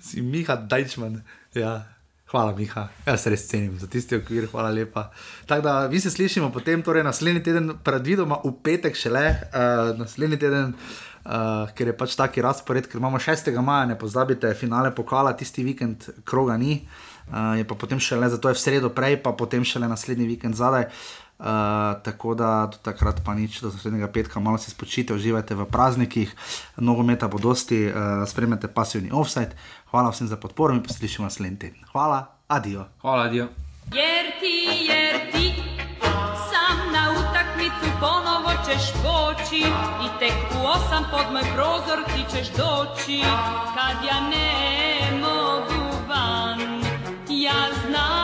si 0.06 0.22
Miha 0.22 0.58
Dajčman. 0.58 1.22
Ja. 1.54 1.93
Hvala, 2.34 2.50
Miha. 2.58 2.88
Jaz 3.06 3.22
se 3.22 3.30
res 3.30 3.44
cenim 3.46 3.76
za 3.78 3.86
tisti 3.86 4.16
okvir, 4.18 4.48
hvala 4.50 4.72
lepa. 4.74 5.04
Tako 5.46 5.62
da 5.62 5.74
mi 5.88 6.00
se 6.02 6.10
slišimo 6.10 6.48
potem, 6.50 6.82
torej 6.82 7.04
naslednji 7.06 7.42
teden, 7.46 7.68
predvidoma 7.86 8.40
v 8.42 8.50
petek 8.58 8.98
šele, 8.98 9.22
uh, 9.30 9.92
naslednji 9.94 10.40
teden, 10.42 10.72
uh, 10.74 11.70
ker 11.78 11.92
je 11.92 11.94
pač 11.94 12.16
taki 12.18 12.42
razpored, 12.42 12.90
ker 12.90 12.98
imamo 12.98 13.22
6. 13.22 13.52
maja, 13.62 13.86
ne 13.86 13.98
pozabite, 13.98 14.50
finale 14.58 14.90
pokala, 14.90 15.36
tisti 15.38 15.62
vikend 15.62 16.08
kroga 16.26 16.58
ni, 16.58 16.80
uh, 17.30 17.54
je 17.54 17.68
pa 17.70 17.78
potem 17.78 18.02
šele, 18.02 18.26
zato 18.34 18.50
je 18.50 18.58
v 18.58 18.64
sredo 18.64 18.90
prej, 18.90 19.20
pa 19.22 19.30
potem 19.38 19.62
šele 19.62 19.86
naslednji 19.86 20.26
vikend 20.34 20.58
zadaj. 20.58 20.90
Uh, 20.90 21.23
tako 22.04 22.34
da 22.34 22.68
do 22.72 22.78
takrat 22.82 23.20
pa 23.24 23.34
nič, 23.34 23.60
do 23.60 23.68
naslednjega 23.68 24.08
petka, 24.12 24.40
malo 24.40 24.58
se 24.58 24.70
spočite, 24.70 25.14
uživajte 25.14 25.54
v 25.54 25.66
praznikih, 25.66 26.34
nogometa 26.76 27.28
bo 27.28 27.38
dosti, 27.38 27.86
uh, 27.86 28.28
spremljate 28.28 28.68
pasivni 28.68 29.10
offset. 29.12 29.56
Hvala 29.90 30.10
vsem 30.10 30.28
za 30.28 30.36
podporo 30.36 30.74
in 30.74 30.82
poslušamo 30.82 31.26
naslednji 31.26 31.58
teden. 31.58 31.84
Hvala, 31.92 32.26
adijo. 32.48 32.86
Hvala, 33.00 33.24
adijo. 33.24 33.48
Jer 33.92 34.26
ti, 34.40 34.86
jer 34.88 35.32
ti, 35.32 35.54
sam 36.50 36.92
na 36.92 37.10
utakmici. 37.10 37.44
stanicu 37.64 38.00
ponovo 38.00 38.50
ćeš 38.66 38.92
poći 38.92 39.56
i 40.04 40.18
tek 40.18 40.32
u 40.32 40.66
osam 40.66 41.04
pod 41.10 41.32
moj 41.32 41.42
prozor 41.54 42.04
ti 42.06 42.36
ćeš 42.36 42.48
doći 42.48 43.20
kad 43.74 44.04
ja 44.08 44.20
ne 44.20 45.20
mogu 45.20 45.96
van 46.08 46.60
ja 47.28 47.68
znam 47.86 48.23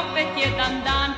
opet 0.00 0.32
jedan 0.32 0.80
dan 0.80 1.00